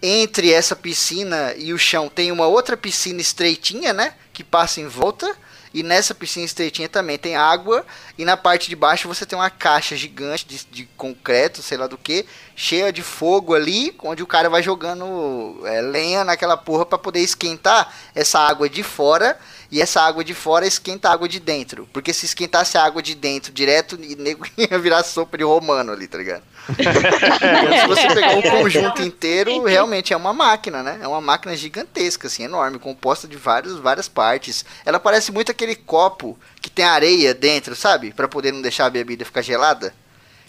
Entre 0.03 0.53
essa 0.53 0.75
piscina 0.75 1.55
e 1.57 1.73
o 1.73 1.79
chão 1.79 2.09
tem 2.09 2.33
uma 2.33 2.47
outra 2.47 2.77
piscina 2.77 3.21
estreitinha, 3.21 3.93
né? 3.93 4.15
Que 4.33 4.43
passa 4.43 4.81
em 4.81 4.89
volta. 4.89 5.37
E 5.75 5.83
nessa 5.83 6.15
piscina 6.15 6.47
estreitinha 6.47 6.89
também 6.89 7.19
tem 7.19 7.35
água. 7.35 7.85
E 8.17 8.25
na 8.25 8.37
parte 8.37 8.69
de 8.69 8.77
baixo 8.77 9.09
você 9.09 9.27
tem 9.27 9.37
uma 9.37 9.51
caixa 9.51 9.97
gigante 9.97 10.47
de, 10.47 10.65
de 10.71 10.87
concreto, 10.97 11.63
sei 11.63 11.77
lá 11.77 11.89
do 11.89 11.99
que, 11.99 12.25
cheia 12.55 12.93
de 12.93 13.03
fogo 13.03 13.55
ali, 13.55 13.93
onde 14.05 14.23
o 14.23 14.27
cara 14.27 14.49
vai 14.49 14.63
jogando 14.63 15.61
é, 15.65 15.81
lenha 15.81 16.23
naquela 16.23 16.57
porra 16.57 16.87
pra 16.87 16.97
poder 16.97 17.21
esquentar 17.21 17.93
essa 18.15 18.39
água 18.39 18.69
de 18.69 18.85
fora. 18.85 19.37
E 19.69 19.83
essa 19.83 20.01
água 20.01 20.23
de 20.23 20.33
fora 20.33 20.65
esquenta 20.65 21.09
a 21.09 21.13
água 21.13 21.29
de 21.29 21.41
dentro. 21.41 21.89
Porque 21.93 22.13
se 22.13 22.25
esquentasse 22.25 22.79
a 22.79 22.85
água 22.85 23.03
de 23.03 23.17
dentro 23.17 23.53
direto, 23.53 23.99
nego 23.99 24.47
ia 24.57 24.79
virar 24.79 25.03
sopa 25.03 25.37
de 25.37 25.43
romano 25.43 25.91
ali, 25.91 26.07
tá 26.07 26.17
ligado? 26.17 26.45
Então, 26.69 26.93
se 27.81 27.87
você 27.87 28.15
pegar 28.15 28.39
o 28.39 28.43
conjunto 28.43 29.03
inteiro, 29.03 29.65
realmente 29.65 30.12
é 30.12 30.17
uma 30.17 30.33
máquina, 30.33 30.83
né? 30.83 30.99
É 31.03 31.09
uma 31.09 31.21
máquina 31.21 31.57
gigantesca, 31.57 32.27
assim, 32.27 32.45
enorme, 32.45 32.79
composta 32.79 33.29
de 33.29 33.37
vários, 33.37 33.79
várias 33.79 34.09
partes. 34.09 34.65
Ela 34.85 34.99
parece 34.99 35.31
muito 35.33 35.51
aquele 35.53 35.75
copo 35.77 36.39
que 36.61 36.71
tem 36.71 36.85
areia 36.85 37.35
dentro, 37.35 37.77
sabe? 37.77 38.12
Pra 38.12 38.29
poder 38.29 38.53
não 38.53 38.62
deixar 38.62 38.87
a 38.87 38.91
bebida 38.91 39.25
ficar 39.25 39.43
gelada. 39.43 39.95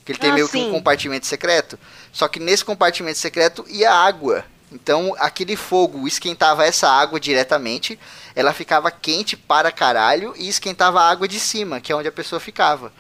Que 0.05 0.11
ele 0.11 0.19
tem 0.19 0.31
Ah, 0.31 0.33
meio 0.33 0.47
que 0.49 0.59
sim. 0.59 0.69
um 0.69 0.71
compartimento 0.71 1.25
secreto. 1.25 1.77
Só 2.11 2.27
que 2.27 2.39
nesse 2.39 2.63
compartimento 2.63 3.17
secreto 3.17 3.65
ia 3.67 3.91
água. 3.91 4.45
Então 4.71 5.15
aquele 5.19 5.55
fogo 5.55 6.07
esquentava 6.07 6.65
essa 6.65 6.89
água 6.89 7.19
diretamente. 7.19 7.99
Ela 8.35 8.53
ficava 8.53 8.91
quente 8.91 9.35
para 9.35 9.71
caralho 9.71 10.33
e 10.37 10.47
esquentava 10.47 11.01
a 11.01 11.09
água 11.09 11.27
de 11.27 11.39
cima, 11.39 11.81
que 11.81 11.91
é 11.91 11.95
onde 11.95 12.07
a 12.07 12.11
pessoa 12.11 12.39
ficava. 12.39 12.91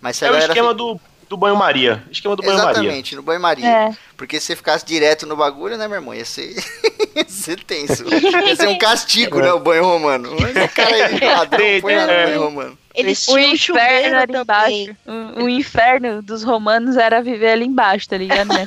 Mas 0.00 0.16
se 0.16 0.24
É 0.24 0.30
o 0.30 0.34
ela 0.34 0.38
era 0.38 0.52
esquema 0.52 0.74
do, 0.74 1.00
do 1.32 1.36
banho-maria. 1.38 2.04
Esquema 2.10 2.36
do 2.36 2.42
banho-maria. 2.42 2.72
Exatamente, 2.72 3.16
no 3.16 3.22
banho-maria. 3.22 3.66
É. 3.66 3.90
Porque 4.18 4.38
se 4.38 4.48
você 4.48 4.56
ficasse 4.56 4.84
direto 4.84 5.26
no 5.26 5.34
bagulho, 5.34 5.78
né, 5.78 5.88
meu 5.88 5.96
irmão? 5.96 6.14
Ia 6.14 6.26
ser, 6.26 6.54
ia 7.16 7.24
ser 7.26 7.64
tenso. 7.64 8.04
Ia 8.12 8.54
ser 8.54 8.68
um 8.68 8.76
castigo, 8.76 9.40
né, 9.40 9.50
o 9.50 9.58
banho 9.58 9.82
romano. 9.82 10.36
Mas 10.38 10.54
o 10.54 10.68
cara 10.74 10.94
aí, 10.94 11.18
ladrão, 11.24 11.80
põe 11.80 11.96
lá 11.96 12.06
no 12.06 12.12
É. 12.12 12.26
banho 12.26 12.42
romano. 12.44 12.78
Eles 12.94 13.26
o 13.26 13.32
tinham 13.32 13.52
inferno 13.54 14.18
ali 14.18 14.36
embaixo. 14.36 14.96
O, 15.06 15.44
o 15.44 15.48
inferno 15.48 16.20
dos 16.20 16.42
romanos 16.44 16.98
era 16.98 17.22
viver 17.22 17.52
ali 17.52 17.64
embaixo, 17.64 18.06
tá 18.06 18.18
ligado? 18.18 18.48
Né? 18.48 18.66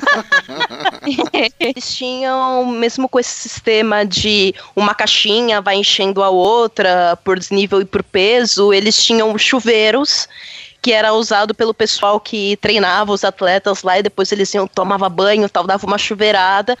Eles 1.60 1.94
tinham, 1.94 2.66
mesmo 2.66 3.08
com 3.08 3.20
esse 3.20 3.48
sistema 3.48 4.04
de 4.04 4.52
uma 4.74 4.96
caixinha 4.96 5.60
vai 5.60 5.76
enchendo 5.76 6.24
a 6.24 6.30
outra 6.30 7.16
por 7.22 7.38
desnível 7.38 7.80
e 7.80 7.84
por 7.84 8.02
peso, 8.02 8.72
eles 8.72 9.00
tinham 9.00 9.38
chuveiros 9.38 10.28
que 10.80 10.92
era 10.92 11.12
usado 11.12 11.54
pelo 11.54 11.74
pessoal 11.74 12.20
que 12.20 12.56
treinava 12.58 13.12
os 13.12 13.24
atletas 13.24 13.82
lá 13.82 13.98
e 13.98 14.02
depois 14.02 14.30
eles 14.30 14.52
iam 14.54 14.66
tomava 14.66 15.08
banho, 15.08 15.48
tal, 15.48 15.66
dava 15.66 15.86
uma 15.86 15.98
chuveirada, 15.98 16.76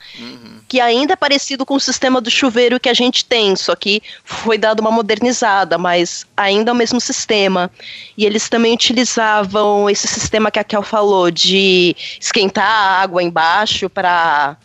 que 0.68 0.80
ainda 0.80 1.14
é 1.14 1.16
parecido 1.16 1.64
com 1.64 1.74
o 1.74 1.80
sistema 1.80 2.20
do 2.20 2.30
chuveiro 2.30 2.78
que 2.80 2.88
a 2.88 2.94
gente 2.94 3.24
tem, 3.24 3.56
só 3.56 3.74
que 3.74 4.02
foi 4.24 4.58
dado 4.58 4.80
uma 4.80 4.90
modernizada, 4.90 5.78
mas 5.78 6.26
ainda 6.36 6.70
é 6.70 6.72
o 6.72 6.76
mesmo 6.76 7.00
sistema. 7.00 7.70
E 8.16 8.24
eles 8.24 8.48
também 8.48 8.74
utilizavam 8.74 9.88
esse 9.88 10.06
sistema 10.06 10.50
que 10.50 10.58
a 10.58 10.64
Kel 10.64 10.82
falou 10.82 11.30
de 11.30 11.96
esquentar 12.20 12.66
a 12.66 13.00
água 13.00 13.22
embaixo 13.22 13.88
para 13.88 14.56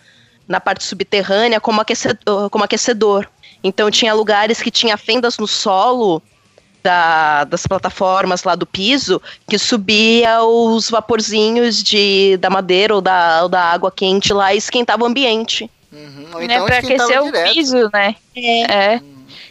na 0.48 0.60
parte 0.60 0.84
subterrânea 0.84 1.62
como 1.62 1.80
aquecedor, 1.80 2.50
como 2.50 2.64
aquecedor. 2.64 3.28
Então 3.64 3.90
tinha 3.90 4.14
lugares 4.14 4.62
que 4.62 4.72
tinha 4.72 4.98
fendas 4.98 5.38
no 5.38 5.48
solo 5.48 6.22
da- 6.84 7.44
das 7.46 7.66
plataformas 7.68 8.44
lá 8.44 8.56
do 8.56 8.66
piso 8.66 9.22
que 9.48 9.58
subia 9.58 10.44
os 10.44 10.90
vaporzinhos 10.90 11.82
de, 11.84 12.38
da 12.38 12.50
madeira 12.50 12.96
ou 12.96 13.02
da, 13.02 13.44
ou 13.44 13.50
da 13.50 13.62
água 13.64 13.92
quente 13.92 14.34
lá 14.34 14.54
e 14.54 14.58
esquentava 14.58 15.04
o 15.04 15.08
ambiente. 15.08 15.70
Uhum. 15.92 16.26
Ou 16.34 16.40
né? 16.40 16.46
então 16.46 16.66
Pra 16.66 16.80
esquentava 16.80 17.10
aquecer 17.10 17.22
o 17.22 17.26
direto. 17.32 17.54
piso, 17.54 17.90
né? 17.94 18.16
É. 18.36 19.00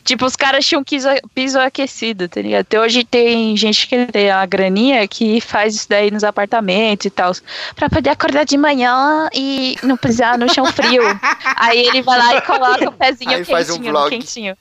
Tipo, 0.03 0.25
os 0.25 0.35
caras 0.35 0.65
tinham 0.67 0.83
piso, 0.83 1.09
piso 1.35 1.59
aquecido, 1.61 2.27
tá 2.27 2.41
ligado? 2.41 2.63
Até 2.63 2.81
hoje 2.81 3.05
tem 3.05 3.55
gente 3.55 3.87
que 3.87 4.07
tem 4.07 4.31
a 4.31 4.45
graninha 4.47 5.07
que 5.07 5.43
faz 5.43 5.75
isso 5.75 5.87
daí 5.89 6.11
nos 6.11 6.25
apartamentos 6.25 7.05
e 7.05 7.11
tal. 7.11 7.33
Pra 7.77 7.91
poder 7.91 8.09
acordar 8.09 8.45
de 8.45 8.57
manhã 8.57 9.29
e 9.35 9.77
não 9.83 9.99
pisar 9.99 10.39
no 10.39 10.53
chão 10.53 10.65
frio. 10.67 11.03
Aí 11.57 11.79
ele 11.87 12.01
vai 12.01 12.19
lá 12.19 12.35
e 12.35 12.41
coloca 12.41 12.89
o 12.89 12.93
pezinho 12.93 13.31
Aí 13.31 13.45
faz 13.45 13.69
um 13.69 13.75
quentinho, 13.75 13.93
vlog. 13.93 14.11
quentinho. 14.11 14.57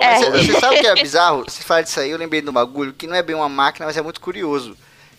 É. 0.00 0.18
Você, 0.18 0.30
você 0.30 0.60
sabe 0.60 0.76
o 0.76 0.80
que 0.80 0.86
é 0.86 0.94
bizarro? 1.00 1.44
Você 1.44 1.62
fala 1.62 1.82
disso 1.82 2.00
aí, 2.00 2.10
eu 2.10 2.18
lembrei 2.18 2.40
de 2.40 2.48
um 2.48 2.52
bagulho 2.52 2.92
que 2.92 3.06
não 3.06 3.14
é 3.14 3.22
bem 3.22 3.36
uma 3.36 3.48
máquina, 3.48 3.86
mas 3.86 3.96
é 3.96 4.02
muito 4.02 4.20
curioso. 4.20 4.76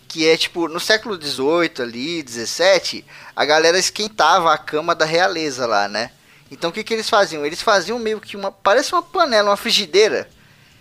Que 0.08 0.28
é 0.28 0.36
tipo, 0.36 0.68
no 0.68 0.78
século 0.78 1.20
XVIII 1.20 1.80
ali, 1.80 2.24
XVII, 2.26 3.04
a 3.34 3.44
galera 3.44 3.78
esquentava 3.78 4.52
a 4.52 4.58
cama 4.58 4.94
da 4.94 5.04
realeza 5.04 5.66
lá, 5.66 5.88
né? 5.88 6.10
Então 6.50 6.70
o 6.70 6.72
que, 6.72 6.84
que 6.84 6.94
eles 6.94 7.08
faziam? 7.10 7.44
Eles 7.44 7.62
faziam 7.62 7.98
meio 7.98 8.20
que 8.20 8.36
uma. 8.36 8.52
Parece 8.52 8.92
uma 8.92 9.02
panela, 9.02 9.50
uma 9.50 9.56
frigideira. 9.56 10.28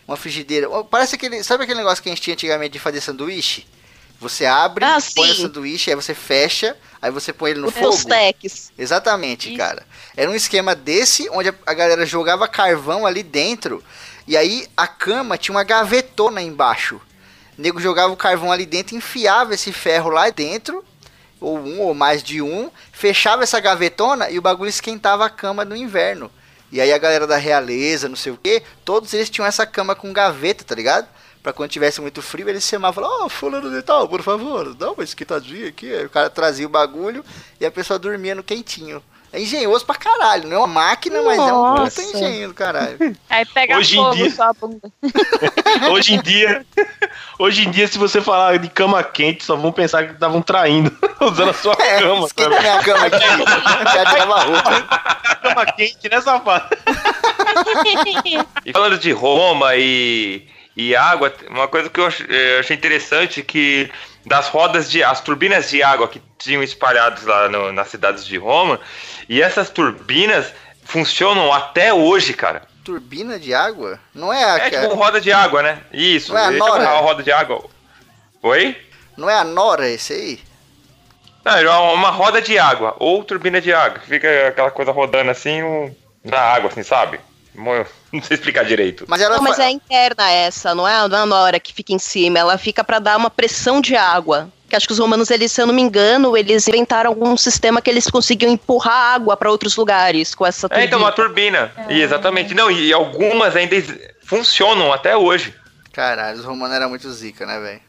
Uma 0.07 0.17
frigideira. 0.17 0.69
Parece 0.83 1.15
aquele. 1.15 1.43
Sabe 1.43 1.63
aquele 1.63 1.79
negócio 1.79 2.03
que 2.03 2.09
a 2.09 2.11
gente 2.11 2.21
tinha 2.21 2.33
antigamente 2.33 2.73
de 2.73 2.79
fazer 2.79 3.01
sanduíche? 3.01 3.65
Você 4.23 4.45
abre, 4.45 4.85
Ah, 4.85 4.97
põe 5.13 5.29
o 5.29 5.35
sanduíche, 5.35 5.89
aí 5.89 5.95
você 5.95 6.13
fecha, 6.13 6.77
aí 7.01 7.11
você 7.11 7.33
põe 7.33 7.51
ele 7.51 7.59
no 7.59 7.67
Os 7.67 7.73
fogo. 7.73 7.91
Exatamente, 8.77 9.49
Isso. 9.49 9.57
cara. 9.57 9.85
Era 10.15 10.31
um 10.31 10.35
esquema 10.35 10.73
desse, 10.73 11.29
onde 11.29 11.49
a, 11.49 11.53
a 11.65 11.73
galera 11.73 12.05
jogava 12.05 12.47
carvão 12.47 13.05
ali 13.05 13.21
dentro, 13.21 13.83
e 14.25 14.37
aí 14.37 14.65
a 14.77 14.87
cama 14.87 15.37
tinha 15.37 15.53
uma 15.53 15.63
gavetona 15.63 16.41
embaixo. 16.41 17.01
O 17.57 17.61
nego 17.61 17.81
jogava 17.81 18.13
o 18.13 18.17
carvão 18.17 18.51
ali 18.51 18.65
dentro, 18.65 18.95
enfiava 18.95 19.53
esse 19.53 19.73
ferro 19.73 20.09
lá 20.09 20.29
dentro, 20.29 20.83
ou 21.39 21.59
um 21.59 21.81
ou 21.81 21.93
mais 21.93 22.23
de 22.23 22.41
um, 22.41 22.71
fechava 22.93 23.43
essa 23.43 23.59
gavetona 23.59 24.29
e 24.29 24.39
o 24.39 24.41
bagulho 24.41 24.69
esquentava 24.69 25.25
a 25.25 25.29
cama 25.29 25.65
no 25.65 25.75
inverno. 25.75 26.31
E 26.71 26.79
aí 26.79 26.91
a 26.91 26.97
galera 26.97 27.27
da 27.27 27.37
realeza, 27.37 28.07
não 28.07 28.15
sei 28.15 28.31
o 28.31 28.37
que, 28.37 28.63
todos 28.85 29.13
eles 29.13 29.29
tinham 29.29 29.45
essa 29.45 29.65
cama 29.65 29.93
com 29.93 30.13
gaveta, 30.13 30.63
tá 30.63 30.73
ligado? 30.73 31.07
Pra 31.43 31.51
quando 31.51 31.69
tivesse 31.71 31.99
muito 31.99 32.21
frio, 32.21 32.47
eles 32.47 32.63
chamavam, 32.63 33.03
ó, 33.03 33.25
oh, 33.25 33.29
fulano 33.29 33.69
de 33.69 33.81
tal, 33.81 34.07
por 34.07 34.21
favor, 34.23 34.73
dá 34.73 34.91
uma 34.93 35.03
esquentadinha 35.03 35.67
aqui. 35.67 35.93
Aí 35.93 36.05
o 36.05 36.09
cara 36.09 36.29
trazia 36.29 36.65
o 36.65 36.69
bagulho 36.69 37.23
e 37.59 37.65
a 37.65 37.71
pessoa 37.71 37.99
dormia 37.99 38.33
no 38.33 38.41
quentinho. 38.41 39.03
É 39.29 39.41
engenhoso 39.41 39.83
pra 39.83 39.95
caralho, 39.95 40.47
não 40.47 40.55
é 40.55 40.59
uma 40.59 40.67
máquina, 40.67 41.19
mas 41.23 41.39
é 41.39 41.41
um 41.51 41.69
puta 41.71 41.81
Nossa. 41.81 42.01
engenho 42.03 42.47
do 42.49 42.53
caralho. 42.53 43.17
Aí 43.27 43.43
pega 43.47 43.77
Hoje 43.77 43.95
em 43.97 44.01
fogo 44.03 44.15
dia- 44.15 44.29
sua 44.31 44.53
bunda. 44.53 44.91
Hoje 45.91 46.13
em 46.13 46.21
dia, 46.21 46.63
hoje 47.39 47.67
em 47.67 47.71
dia, 47.71 47.87
se 47.87 47.97
você 47.97 48.21
falar 48.21 48.59
de 48.59 48.69
cama 48.69 49.03
quente, 49.03 49.43
só 49.43 49.55
vão 49.55 49.71
pensar 49.71 50.05
que 50.05 50.13
estavam 50.13 50.39
traindo, 50.39 50.95
usando 51.19 51.49
a 51.49 51.53
sua 51.53 51.73
É, 51.79 51.99
cama. 51.99 52.27
esquenta 52.27 52.59
minha 52.61 52.79
cama 52.83 53.05
aqui, 53.07 53.17
já 53.91 54.05
tirava 54.13 54.35
a 54.35 54.43
roupa. 54.43 54.81
Cama 55.41 55.65
quente, 55.73 56.07
né, 56.09 56.21
safado? 56.21 56.77
E 58.65 58.71
falando 58.71 58.99
de 58.99 59.11
Roma 59.11 59.75
e, 59.75 60.47
e 60.75 60.95
água, 60.95 61.33
uma 61.49 61.67
coisa 61.67 61.89
que 61.89 61.99
eu 61.99 62.07
eh, 62.07 62.57
achei 62.59 62.75
interessante 62.75 63.41
que 63.43 63.91
das 64.25 64.47
rodas 64.47 64.89
de 64.89 65.03
as 65.03 65.19
turbinas 65.21 65.69
de 65.69 65.83
água 65.83 66.07
que 66.07 66.21
tinham 66.37 66.63
espalhados 66.63 67.23
lá 67.23 67.49
no- 67.49 67.71
nas 67.73 67.89
cidades 67.89 68.25
de 68.25 68.37
Roma, 68.37 68.79
e 69.29 69.41
essas 69.41 69.69
turbinas 69.69 70.53
funcionam 70.85 71.51
até 71.53 71.93
hoje, 71.93 72.33
cara. 72.33 72.63
Turbina 72.83 73.39
de 73.39 73.53
água? 73.53 73.99
Não 74.13 74.31
é 74.33 74.43
a, 74.43 74.57
É 74.57 74.69
tipo 74.69 74.93
roda 74.95 75.21
de 75.21 75.31
água, 75.31 75.61
né? 75.63 75.79
Isso, 75.91 76.33
Não 76.33 76.39
é 76.39 76.45
a 76.45 76.51
Nora? 76.51 76.83
chama 76.83 76.97
a 76.97 76.99
roda 77.01 77.23
de 77.23 77.31
água. 77.31 77.63
Oi? 78.41 78.77
não 79.15 79.29
é 79.29 79.35
a 79.35 79.43
Nora 79.43 79.87
esse 79.87 80.11
aí? 80.13 80.39
Não, 81.45 81.57
é 81.57 81.69
uma- 81.69 81.91
uma 81.93 82.09
roda 82.09 82.41
de 82.41 82.57
água, 82.57 82.95
ou 82.99 83.23
turbina 83.23 83.61
de 83.61 83.71
água, 83.73 83.99
fica 83.99 84.47
aquela 84.47 84.71
coisa 84.71 84.91
rodando 84.91 85.29
assim 85.29 85.61
na 86.23 86.39
água, 86.39 86.69
assim, 86.69 86.83
sabe? 86.83 87.19
Não 88.11 88.21
sei 88.21 88.35
explicar 88.35 88.63
direito. 88.65 89.05
Mas 89.07 89.21
ela 89.21 89.35
Não, 89.37 89.43
mas 89.43 89.55
fa- 89.57 89.63
é 89.65 89.69
interna 89.71 90.29
essa, 90.31 90.73
não 90.75 90.87
é, 90.87 91.07
não 91.07 91.17
é 91.17 91.21
a 91.21 91.25
Nora 91.25 91.59
que 91.59 91.73
fica 91.73 91.93
em 91.93 91.99
cima, 91.99 92.37
ela 92.39 92.57
fica 92.57 92.83
pra 92.83 92.99
dar 92.99 93.17
uma 93.17 93.29
pressão 93.29 93.81
de 93.81 93.95
água. 93.95 94.49
Que 94.69 94.75
acho 94.75 94.87
que 94.87 94.93
os 94.93 94.99
romanos, 94.99 95.29
eles, 95.29 95.51
se 95.51 95.61
eu 95.61 95.67
não 95.67 95.73
me 95.73 95.81
engano, 95.81 96.35
eles 96.35 96.67
inventaram 96.67 97.09
algum 97.11 97.35
sistema 97.37 97.79
que 97.81 97.89
eles 97.89 98.07
conseguiam 98.09 98.51
empurrar 98.51 99.13
água 99.15 99.37
para 99.37 99.51
outros 99.51 99.75
lugares 99.75 100.33
com 100.33 100.45
essa 100.45 100.67
É, 100.71 100.85
então, 100.85 100.99
turbina. 100.99 101.05
uma 101.05 101.11
turbina. 101.11 101.71
E, 101.89 102.01
exatamente. 102.01 102.53
Não, 102.55 102.71
e 102.71 102.91
algumas 102.91 103.55
ainda 103.55 103.75
funcionam 104.25 104.91
até 104.91 105.15
hoje. 105.15 105.53
Caralho, 105.91 106.39
os 106.39 106.45
romanos 106.45 106.75
eram 106.75 106.89
muito 106.89 107.11
zica, 107.11 107.45
né, 107.45 107.59
velho? 107.59 107.81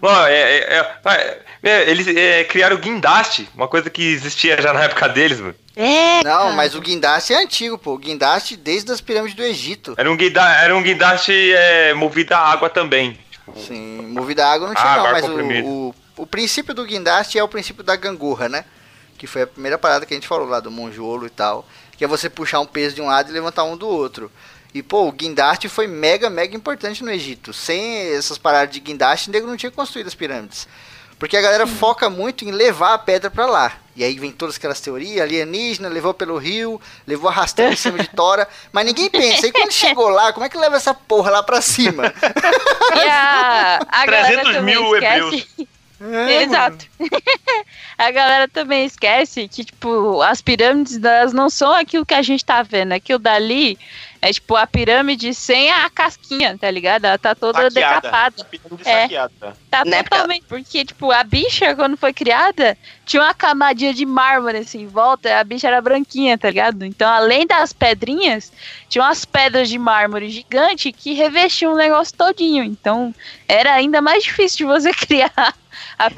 Mano, 0.00 0.26
é, 0.26 0.58
é- 0.58 0.86
é- 1.04 1.38
é, 1.62 1.90
eles 1.90 2.06
é, 2.08 2.44
criaram 2.44 2.76
o 2.76 2.78
guindaste, 2.78 3.48
uma 3.54 3.68
coisa 3.68 3.90
que 3.90 4.02
existia 4.02 4.60
já 4.60 4.72
na 4.72 4.84
época 4.84 5.08
deles, 5.08 5.38
mano. 5.40 5.54
É, 5.76 6.22
Não, 6.24 6.52
mas 6.52 6.74
o 6.74 6.80
guindaste 6.80 7.34
é 7.34 7.42
antigo, 7.42 7.76
pô. 7.76 7.92
O 7.94 7.98
guindaste 7.98 8.56
desde 8.56 8.90
as 8.90 9.00
pirâmides 9.00 9.36
do 9.36 9.42
Egito. 9.42 9.94
Era 9.98 10.10
um, 10.10 10.16
guinda, 10.16 10.40
era 10.54 10.74
um 10.74 10.82
guindaste 10.82 11.32
é, 11.52 11.92
movido 11.92 12.32
a 12.34 12.38
água 12.38 12.70
também. 12.70 13.18
Sim, 13.56 14.02
movida 14.08 14.44
a 14.46 14.52
água 14.52 14.68
não 14.68 14.74
tinha 14.74 14.86
Ah, 14.92 14.96
não, 14.96 15.12
mas 15.12 15.24
comprimido. 15.26 15.68
o, 15.68 15.94
o, 16.16 16.22
o 16.22 16.26
princípio 16.26 16.74
do 16.74 16.84
guindaste 16.84 17.38
é 17.38 17.44
o 17.44 17.48
princípio 17.48 17.84
da 17.84 17.94
gangorra, 17.94 18.48
né? 18.48 18.64
Que 19.18 19.26
foi 19.26 19.42
a 19.42 19.46
primeira 19.46 19.78
parada 19.78 20.04
que 20.04 20.12
a 20.12 20.16
gente 20.16 20.26
falou 20.26 20.48
lá 20.48 20.58
do 20.58 20.70
monjolo 20.70 21.26
e 21.26 21.30
tal. 21.30 21.66
Que 21.96 22.04
é 22.04 22.08
você 22.08 22.28
puxar 22.28 22.60
um 22.60 22.66
peso 22.66 22.94
de 22.96 23.02
um 23.02 23.06
lado 23.06 23.30
e 23.30 23.32
levantar 23.32 23.64
um 23.64 23.76
do 23.76 23.88
outro. 23.88 24.30
E, 24.76 24.82
pô, 24.82 25.08
o 25.08 25.12
guindaste 25.12 25.70
foi 25.70 25.86
mega, 25.86 26.28
mega 26.28 26.54
importante 26.54 27.02
no 27.02 27.10
Egito. 27.10 27.50
Sem 27.50 28.14
essas 28.14 28.36
paradas 28.36 28.74
de 28.74 28.78
guindaste, 28.78 29.30
o 29.30 29.32
nego 29.32 29.46
não 29.46 29.56
tinha 29.56 29.72
construído 29.72 30.06
as 30.06 30.14
pirâmides. 30.14 30.68
Porque 31.18 31.34
a 31.34 31.40
galera 31.40 31.66
foca 31.66 32.10
muito 32.10 32.44
em 32.44 32.50
levar 32.50 32.92
a 32.92 32.98
pedra 32.98 33.30
pra 33.30 33.46
lá. 33.46 33.72
E 33.96 34.04
aí 34.04 34.18
vem 34.18 34.30
todas 34.30 34.56
aquelas 34.56 34.78
teorias, 34.78 35.22
alienígena, 35.22 35.88
levou 35.88 36.12
pelo 36.12 36.36
rio, 36.36 36.78
levou 37.06 37.30
arrastando 37.30 37.72
em 37.72 37.76
cima 37.76 37.98
de 37.98 38.08
tora. 38.14 38.46
Mas 38.70 38.84
ninguém 38.84 39.08
pensa, 39.08 39.46
e 39.46 39.52
quando 39.52 39.72
chegou 39.72 40.10
lá, 40.10 40.30
como 40.34 40.44
é 40.44 40.50
que 40.50 40.58
leva 40.58 40.76
essa 40.76 40.92
porra 40.92 41.30
lá 41.30 41.42
pra 41.42 41.62
cima? 41.62 42.12
E 42.94 43.08
a, 43.08 43.80
a 43.88 44.04
galera 44.04 44.42
300 44.42 44.52
também 44.56 44.74
mil 44.74 44.94
esquece. 44.94 45.68
É, 46.02 46.42
Exato. 46.44 46.86
a 47.96 48.10
galera 48.10 48.48
também 48.48 48.84
esquece 48.84 49.48
que, 49.48 49.64
tipo, 49.64 50.20
as 50.20 50.42
pirâmides 50.42 51.02
elas 51.02 51.32
não 51.32 51.48
são 51.48 51.72
aquilo 51.72 52.04
que 52.04 52.12
a 52.14 52.20
gente 52.20 52.44
tá 52.44 52.62
vendo. 52.62 52.92
Aquilo 52.92 53.18
dali 53.18 53.78
é, 54.28 54.32
tipo, 54.32 54.56
a 54.56 54.66
pirâmide 54.66 55.32
sem 55.34 55.70
a 55.70 55.88
casquinha, 55.90 56.56
tá 56.58 56.70
ligado? 56.70 57.04
Ela 57.04 57.18
tá 57.18 57.34
toda 57.34 57.62
Saqueada. 57.70 58.00
decapada. 58.00 58.44
Pirâmide 58.44 58.88
É. 58.88 59.02
saqueada. 59.02 59.56
Tá 59.70 59.84
Né, 59.84 60.02
totalmente. 60.02 60.44
Porque, 60.48 60.84
tipo, 60.84 61.10
a 61.12 61.22
bicha, 61.22 61.74
quando 61.74 61.96
foi 61.96 62.12
criada, 62.12 62.76
tinha 63.04 63.22
uma 63.22 63.34
camadinha 63.34 63.92
de 63.94 64.04
mármore 64.06 64.58
assim 64.58 64.82
em 64.82 64.86
volta, 64.86 65.28
e 65.28 65.32
a 65.32 65.44
bicha 65.44 65.68
era 65.68 65.80
branquinha, 65.80 66.36
tá 66.38 66.48
ligado? 66.50 66.84
Então, 66.84 67.08
além 67.08 67.46
das 67.46 67.72
pedrinhas, 67.72 68.52
tinha 68.88 69.04
umas 69.04 69.24
pedras 69.24 69.68
de 69.68 69.78
mármore 69.78 70.28
gigante 70.30 70.90
que 70.92 71.12
revestiam 71.12 71.72
o 71.74 71.76
negócio 71.76 72.16
todinho. 72.16 72.64
Então, 72.64 73.14
era 73.46 73.74
ainda 73.74 74.00
mais 74.02 74.24
difícil 74.24 74.58
de 74.58 74.64
você 74.64 74.92
criar. 74.94 75.54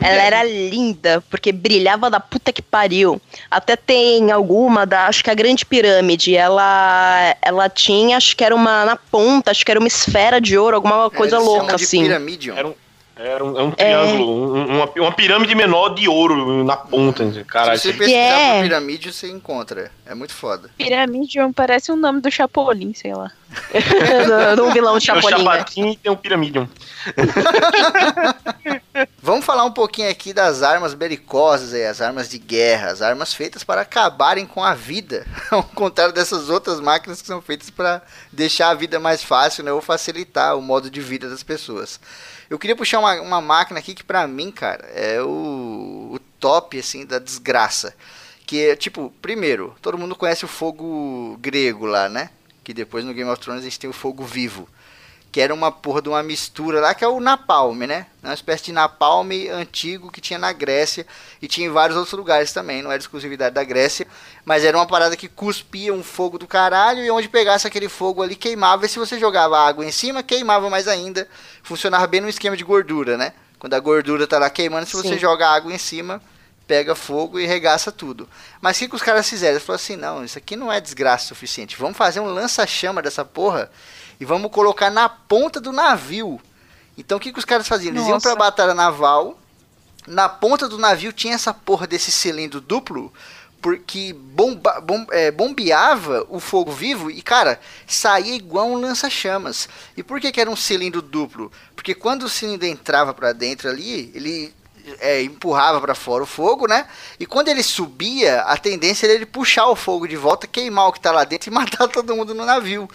Ela 0.00 0.22
era 0.22 0.42
linda, 0.42 1.22
porque 1.30 1.52
brilhava 1.52 2.10
da 2.10 2.18
puta 2.18 2.52
que 2.52 2.60
pariu. 2.60 3.20
Até 3.50 3.76
tem 3.76 4.30
alguma 4.32 4.84
da, 4.84 5.06
acho 5.06 5.22
que 5.22 5.30
a 5.30 5.34
Grande 5.34 5.64
Pirâmide, 5.64 6.34
ela 6.34 7.36
ela 7.40 7.68
tinha, 7.68 8.16
acho 8.16 8.36
que 8.36 8.44
era 8.44 8.54
uma 8.54 8.84
na 8.84 8.96
ponta, 8.96 9.50
acho 9.50 9.64
que 9.64 9.70
era 9.70 9.78
uma 9.78 9.86
esfera 9.86 10.40
de 10.40 10.58
ouro, 10.58 10.76
alguma 10.76 11.08
coisa 11.10 11.36
Eles 11.36 11.46
chamam 11.46 11.60
louca 11.60 11.76
assim. 11.76 12.08
Era 12.56 12.66
um, 12.66 12.74
era 13.18 13.44
um, 13.44 13.58
é 13.58 13.62
um 13.62 13.70
triângulo, 13.72 14.54
um- 14.54 14.66
uma, 14.76 14.90
uma 14.96 15.12
pirâmide 15.12 15.54
menor 15.54 15.90
de 15.94 16.08
ouro 16.08 16.64
na 16.64 16.76
ponta. 16.76 17.24
Caralho, 17.46 17.78
Se 17.78 17.92
você 17.92 17.98
pesquisar 17.98 18.18
é. 18.18 18.54
por 18.56 18.62
piramide, 18.62 19.12
você 19.12 19.28
encontra. 19.28 19.90
É 20.06 20.14
muito 20.14 20.32
foda. 20.32 20.70
Piramidium 20.78 21.52
parece 21.52 21.90
o 21.92 21.96
nome 21.96 22.20
do 22.20 22.30
Chapolin, 22.30 22.94
sei 22.94 23.14
lá. 23.14 23.30
do, 24.54 24.64
do 24.66 24.70
vilão 24.72 24.98
de 24.98 25.06
tem 25.06 25.16
o 25.16 25.22
Chapolin. 25.22 25.44
né? 25.44 25.52
Chapatin 25.52 25.88
e 25.90 25.96
tem 25.96 26.12
o 26.12 26.16
Piramidium. 26.16 26.68
Vamos 29.22 29.44
falar 29.44 29.64
um 29.64 29.70
pouquinho 29.72 30.10
aqui 30.10 30.32
das 30.32 30.62
armas 30.62 30.94
belicosas, 30.94 31.72
aí, 31.74 31.86
as 31.86 32.00
armas 32.00 32.28
de 32.28 32.38
guerra, 32.38 32.90
as 32.90 33.02
armas 33.02 33.32
feitas 33.34 33.62
para 33.64 33.80
acabarem 33.82 34.46
com 34.46 34.62
a 34.62 34.74
vida, 34.74 35.26
ao 35.50 35.62
contrário 35.62 36.12
dessas 36.14 36.48
outras 36.48 36.80
máquinas 36.80 37.20
que 37.20 37.26
são 37.28 37.40
feitas 37.40 37.70
para 37.70 38.02
deixar 38.32 38.70
a 38.70 38.74
vida 38.74 38.98
mais 38.98 39.22
fácil, 39.22 39.64
né, 39.64 39.72
ou 39.72 39.80
facilitar 39.80 40.56
o 40.56 40.62
modo 40.62 40.90
de 40.90 41.00
vida 41.00 41.28
das 41.28 41.42
pessoas. 41.42 42.00
Eu 42.50 42.58
queria 42.58 42.76
puxar 42.76 42.98
uma, 42.98 43.20
uma 43.20 43.40
máquina 43.40 43.78
aqui 43.78 43.94
que 43.94 44.02
pra 44.02 44.26
mim, 44.26 44.50
cara, 44.50 44.86
é 44.94 45.20
o, 45.22 46.12
o 46.14 46.18
top 46.40 46.78
assim 46.78 47.04
da 47.04 47.18
desgraça, 47.18 47.94
que 48.46 48.68
é 48.68 48.76
tipo, 48.76 49.12
primeiro, 49.20 49.76
todo 49.82 49.98
mundo 49.98 50.16
conhece 50.16 50.44
o 50.44 50.48
fogo 50.48 51.36
grego 51.40 51.84
lá, 51.84 52.08
né? 52.08 52.30
Que 52.64 52.72
depois 52.72 53.04
no 53.04 53.12
Game 53.12 53.30
of 53.30 53.40
Thrones 53.40 53.62
a 53.62 53.64
gente 53.64 53.78
tem 53.78 53.90
o 53.90 53.92
fogo 53.92 54.24
vivo 54.24 54.68
que 55.30 55.40
era 55.40 55.52
uma 55.52 55.70
porra 55.70 56.00
de 56.00 56.08
uma 56.08 56.22
mistura 56.22 56.80
lá, 56.80 56.94
que 56.94 57.04
é 57.04 57.08
o 57.08 57.20
napalm, 57.20 57.80
né? 57.80 58.06
Uma 58.22 58.32
espécie 58.32 58.64
de 58.64 58.72
napalm 58.72 59.30
antigo 59.52 60.10
que 60.10 60.20
tinha 60.20 60.38
na 60.38 60.52
Grécia 60.52 61.06
e 61.40 61.46
tinha 61.46 61.66
em 61.66 61.70
vários 61.70 61.96
outros 61.96 62.16
lugares 62.16 62.52
também, 62.52 62.82
não 62.82 62.90
era 62.90 63.00
exclusividade 63.00 63.54
da 63.54 63.62
Grécia, 63.62 64.06
mas 64.44 64.64
era 64.64 64.76
uma 64.76 64.86
parada 64.86 65.16
que 65.16 65.28
cuspia 65.28 65.92
um 65.92 66.02
fogo 66.02 66.38
do 66.38 66.46
caralho 66.46 67.02
e 67.02 67.10
onde 67.10 67.28
pegasse 67.28 67.66
aquele 67.66 67.88
fogo 67.88 68.22
ali 68.22 68.34
queimava, 68.34 68.86
e 68.86 68.88
se 68.88 68.98
você 68.98 69.18
jogava 69.18 69.58
água 69.58 69.84
em 69.84 69.92
cima, 69.92 70.22
queimava 70.22 70.70
mais 70.70 70.88
ainda. 70.88 71.28
Funcionava 71.62 72.06
bem 72.06 72.22
no 72.22 72.28
esquema 72.28 72.56
de 72.56 72.64
gordura, 72.64 73.18
né? 73.18 73.34
Quando 73.58 73.74
a 73.74 73.80
gordura 73.80 74.26
tá 74.26 74.38
lá 74.38 74.48
queimando, 74.48 74.86
se 74.86 74.96
você 74.96 75.14
Sim. 75.14 75.18
joga 75.18 75.48
água 75.48 75.72
em 75.72 75.78
cima, 75.78 76.22
pega 76.66 76.94
fogo 76.94 77.38
e 77.40 77.46
regaça 77.46 77.90
tudo. 77.92 78.28
Mas 78.60 78.76
o 78.76 78.80
que, 78.80 78.88
que 78.88 78.94
os 78.94 79.02
caras 79.02 79.28
fizeram? 79.28 79.54
Eles 79.54 79.64
falaram 79.64 79.82
assim: 79.82 79.96
não, 79.96 80.24
isso 80.24 80.38
aqui 80.38 80.54
não 80.54 80.72
é 80.72 80.80
desgraça 80.80 81.24
o 81.24 81.28
suficiente. 81.28 81.76
Vamos 81.76 81.96
fazer 81.96 82.20
um 82.20 82.26
lança-chama 82.26 83.02
dessa 83.02 83.24
porra 83.24 83.70
e 84.20 84.24
vamos 84.24 84.50
colocar 84.50 84.90
na 84.90 85.08
ponta 85.08 85.60
do 85.60 85.72
navio. 85.72 86.40
Então 86.96 87.18
o 87.18 87.20
que, 87.20 87.32
que 87.32 87.38
os 87.38 87.44
caras 87.44 87.68
faziam? 87.68 87.92
Eles 87.92 88.02
iam 88.02 88.14
Nossa. 88.14 88.28
pra 88.28 88.36
batalha 88.36 88.74
naval. 88.74 89.38
Na 90.06 90.28
ponta 90.28 90.68
do 90.68 90.78
navio 90.78 91.12
tinha 91.12 91.34
essa 91.34 91.52
porra 91.54 91.86
desse 91.86 92.10
cilindro 92.10 92.60
duplo. 92.60 93.12
Porque 93.60 94.12
bomba, 94.12 94.80
bom, 94.80 95.04
é, 95.10 95.30
bombeava 95.32 96.24
o 96.28 96.38
fogo 96.38 96.70
vivo 96.70 97.10
e, 97.10 97.20
cara, 97.20 97.60
saía 97.86 98.34
igual 98.34 98.68
um 98.68 98.80
lança-chamas. 98.80 99.68
E 99.96 100.02
por 100.02 100.20
que, 100.20 100.30
que 100.30 100.40
era 100.40 100.48
um 100.48 100.54
cilindro 100.54 101.02
duplo? 101.02 101.50
Porque 101.74 101.92
quando 101.92 102.22
o 102.22 102.28
cilindro 102.28 102.66
entrava 102.66 103.12
pra 103.12 103.32
dentro 103.32 103.68
ali, 103.68 104.12
ele 104.14 104.54
é, 105.00 105.22
empurrava 105.22 105.80
pra 105.80 105.94
fora 105.94 106.22
o 106.22 106.26
fogo, 106.26 106.66
né? 106.66 106.86
E 107.18 107.26
quando 107.26 107.48
ele 107.48 107.62
subia, 107.62 108.42
a 108.42 108.56
tendência 108.56 109.06
era 109.06 109.14
ele 109.14 109.26
puxar 109.26 109.66
o 109.66 109.76
fogo 109.76 110.06
de 110.06 110.16
volta, 110.16 110.46
queimar 110.46 110.88
o 110.88 110.92
que 110.92 111.00
tá 111.00 111.10
lá 111.10 111.24
dentro 111.24 111.50
e 111.50 111.52
matar 111.54 111.88
todo 111.88 112.14
mundo 112.14 112.34
no 112.34 112.44
navio. 112.44 112.88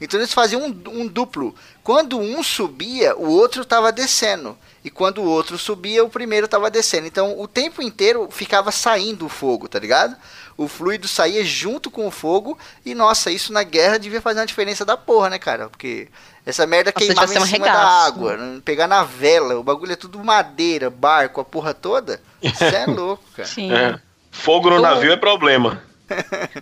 Então 0.00 0.18
eles 0.20 0.32
faziam 0.32 0.62
um, 0.62 1.00
um 1.00 1.06
duplo. 1.06 1.54
Quando 1.82 2.18
um 2.18 2.42
subia, 2.42 3.16
o 3.16 3.28
outro 3.28 3.62
estava 3.62 3.90
descendo. 3.92 4.56
E 4.84 4.90
quando 4.90 5.18
o 5.18 5.24
outro 5.24 5.58
subia, 5.58 6.04
o 6.04 6.08
primeiro 6.08 6.44
estava 6.46 6.70
descendo. 6.70 7.06
Então 7.06 7.38
o 7.40 7.48
tempo 7.48 7.82
inteiro 7.82 8.28
ficava 8.30 8.70
saindo 8.70 9.26
o 9.26 9.28
fogo, 9.28 9.66
tá 9.68 9.78
ligado? 9.78 10.16
O 10.56 10.68
fluido 10.68 11.08
saía 11.08 11.44
junto 11.44 11.90
com 11.90 12.06
o 12.06 12.10
fogo. 12.10 12.56
E 12.84 12.94
nossa, 12.94 13.30
isso 13.30 13.52
na 13.52 13.62
guerra 13.62 13.98
devia 13.98 14.20
fazer 14.22 14.40
uma 14.40 14.46
diferença 14.46 14.84
da 14.84 14.96
porra, 14.96 15.28
né, 15.30 15.38
cara? 15.38 15.68
Porque 15.68 16.08
essa 16.44 16.66
merda 16.66 16.92
Nossa, 16.94 17.04
queimava 17.06 17.26
devia 17.26 17.40
em 17.40 17.42
um 17.42 17.46
cima 17.46 17.66
da 17.66 17.74
água. 18.06 18.36
né? 18.36 18.60
Pegar 18.64 18.86
na 18.86 19.02
vela. 19.02 19.58
O 19.58 19.62
bagulho 19.64 19.92
é 19.92 19.96
tudo 19.96 20.22
madeira, 20.22 20.88
barco, 20.88 21.40
a 21.40 21.44
porra 21.44 21.74
toda. 21.74 22.20
Isso 22.42 22.62
é 22.64 22.86
louco, 22.86 23.24
cara. 23.36 23.48
Sim. 23.48 23.72
É. 23.72 23.98
Fogo 24.30 24.70
no 24.70 24.76
O- 24.76 24.80
navio 24.82 25.10
é 25.12 25.16
problema. 25.16 25.82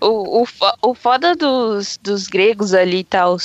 O, 0.00 0.42
o, 0.42 0.46
o 0.82 0.94
foda 0.94 1.34
dos, 1.34 1.98
dos 2.02 2.26
gregos 2.26 2.74
ali 2.74 2.98
e 2.98 3.04
tal, 3.04 3.36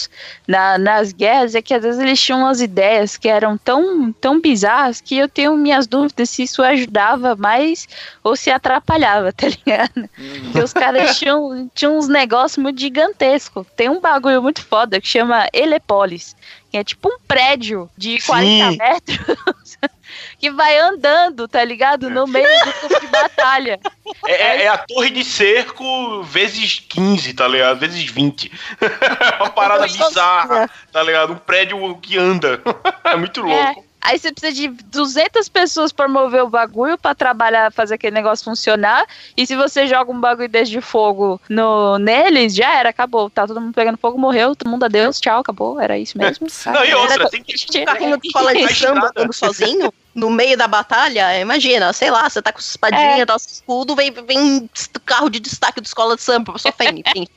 na, 0.48 0.78
nas 0.78 1.12
guerras, 1.12 1.56
é 1.56 1.62
que 1.62 1.74
às 1.74 1.84
vezes 1.84 2.00
eles 2.00 2.22
tinham 2.22 2.42
umas 2.42 2.62
ideias 2.62 3.18
que 3.18 3.28
eram 3.28 3.58
tão, 3.58 4.12
tão 4.14 4.40
bizarras 4.40 5.02
que 5.02 5.18
eu 5.18 5.28
tenho 5.28 5.56
minhas 5.58 5.88
dúvidas 5.88 6.30
se 6.30 6.44
isso 6.44 6.64
ajudava 6.64 7.36
mais 7.36 7.88
ou 8.24 8.36
se 8.36 8.50
atrapalhava, 8.50 9.32
tá 9.34 9.48
ligado? 9.48 10.10
Porque 10.44 10.60
os 10.64 10.74
caras 10.74 11.18
tinham, 11.18 11.70
tinham 11.76 11.98
uns 11.98 12.08
negócios 12.08 12.58
muito 12.58 12.80
gigantescos. 12.80 13.66
Tem 13.76 13.90
um 13.90 14.00
bagulho 14.00 14.42
muito 14.42 14.64
foda 14.64 15.00
que 15.02 15.08
chama 15.08 15.48
Elepolis, 15.54 16.36
que 16.72 16.78
é 16.78 16.84
tipo 16.84 17.10
um 17.10 17.18
prédio 17.28 17.90
de 17.98 18.20
40 18.26 18.72
Sim. 18.72 18.78
metros. 18.78 19.78
Que 20.40 20.50
vai 20.50 20.78
andando, 20.78 21.48
tá 21.48 21.64
ligado? 21.64 22.10
No 22.10 22.26
meio 22.26 22.48
do 22.66 22.74
campo 22.74 23.00
de 23.02 23.08
batalha. 23.08 23.80
É, 24.26 24.32
é- 24.34 24.64
é 24.64 24.68
a 24.70 24.78
torre 24.78 25.10
de 25.10 25.24
cerco 25.24 26.24
vezes 26.24 26.80
15, 26.88 27.34
tá 27.34 27.48
ligado? 27.48 27.78
Vezes 27.80 28.04
20. 28.06 28.52
Uma 29.40 29.50
parada 29.50 29.86
bizarra, 29.86 30.70
tá 30.92 31.04
ligado? 31.04 31.34
Um 31.34 31.38
prédio 31.38 31.98
que 32.02 32.18
anda. 32.18 32.62
É 33.04 33.16
muito 33.16 33.42
louco. 33.42 33.56
É. 33.86 33.90
Aí 34.02 34.18
você 34.18 34.32
precisa 34.32 34.54
de 34.54 34.68
200 34.86 35.50
pessoas 35.50 35.92
pra 35.92 36.08
mover 36.08 36.42
o 36.44 36.50
bagulho, 36.50 36.98
pra 36.98 37.14
trabalhar, 37.14 37.70
fazer 37.72 37.96
aquele 37.96 38.14
negócio 38.14 38.46
funcionar. 38.46 39.06
E 39.36 39.46
se 39.46 39.56
você 39.58 39.88
joga 39.88 40.10
um 40.10 40.20
bagulho 40.22 40.48
desse 40.48 40.72
de 40.72 40.80
fogo 40.80 41.42
no, 41.50 41.98
neles, 41.98 42.56
já 42.56 42.78
era, 42.80 42.90
acabou. 42.90 43.30
Tá 43.30 43.46
todo 43.46 43.60
mundo 43.60 43.74
pegando 43.74 43.98
fogo, 43.98 44.18
morreu, 44.18 44.56
todo 44.56 44.70
mundo 44.70 44.86
adeus, 44.86 45.20
tchau, 45.20 45.42
acabou. 45.42 45.80
Era 45.82 45.98
isso 45.98 46.18
mesmo. 46.18 46.48
Não, 46.68 46.86
e 46.86 46.88
Era 46.90 46.98
outra, 47.00 47.26
to- 47.26 47.30
tem 47.32 47.44
que 47.44 47.82
Um 47.82 47.86
carrinho 47.86 48.18
de 48.18 48.28
escola 48.28 48.54
de 48.54 48.64
Vai 48.64 48.74
samba 48.74 49.12
sozinho? 49.34 49.94
No 50.16 50.30
meio 50.30 50.58
da 50.58 50.68
batalha, 50.68 51.40
imagina, 51.40 51.94
sei 51.94 52.10
lá, 52.10 52.30
você 52.30 52.42
tá 52.42 52.52
com 52.52 52.60
espadinha, 52.60 53.22
É. 53.22 53.26
tá 53.26 53.34
com 53.34 53.40
seu 53.40 53.52
escudo, 53.54 53.96
vem, 53.96 54.12
vem 54.12 54.40
um 54.40 54.70
carro 55.06 55.30
de 55.30 55.40
destaque 55.40 55.80
do 55.80 55.86
escola 55.86 56.16
de 56.16 56.22
samba, 56.22 56.58
só 56.58 56.72
fene, 56.72 57.04
enfim. 57.08 57.28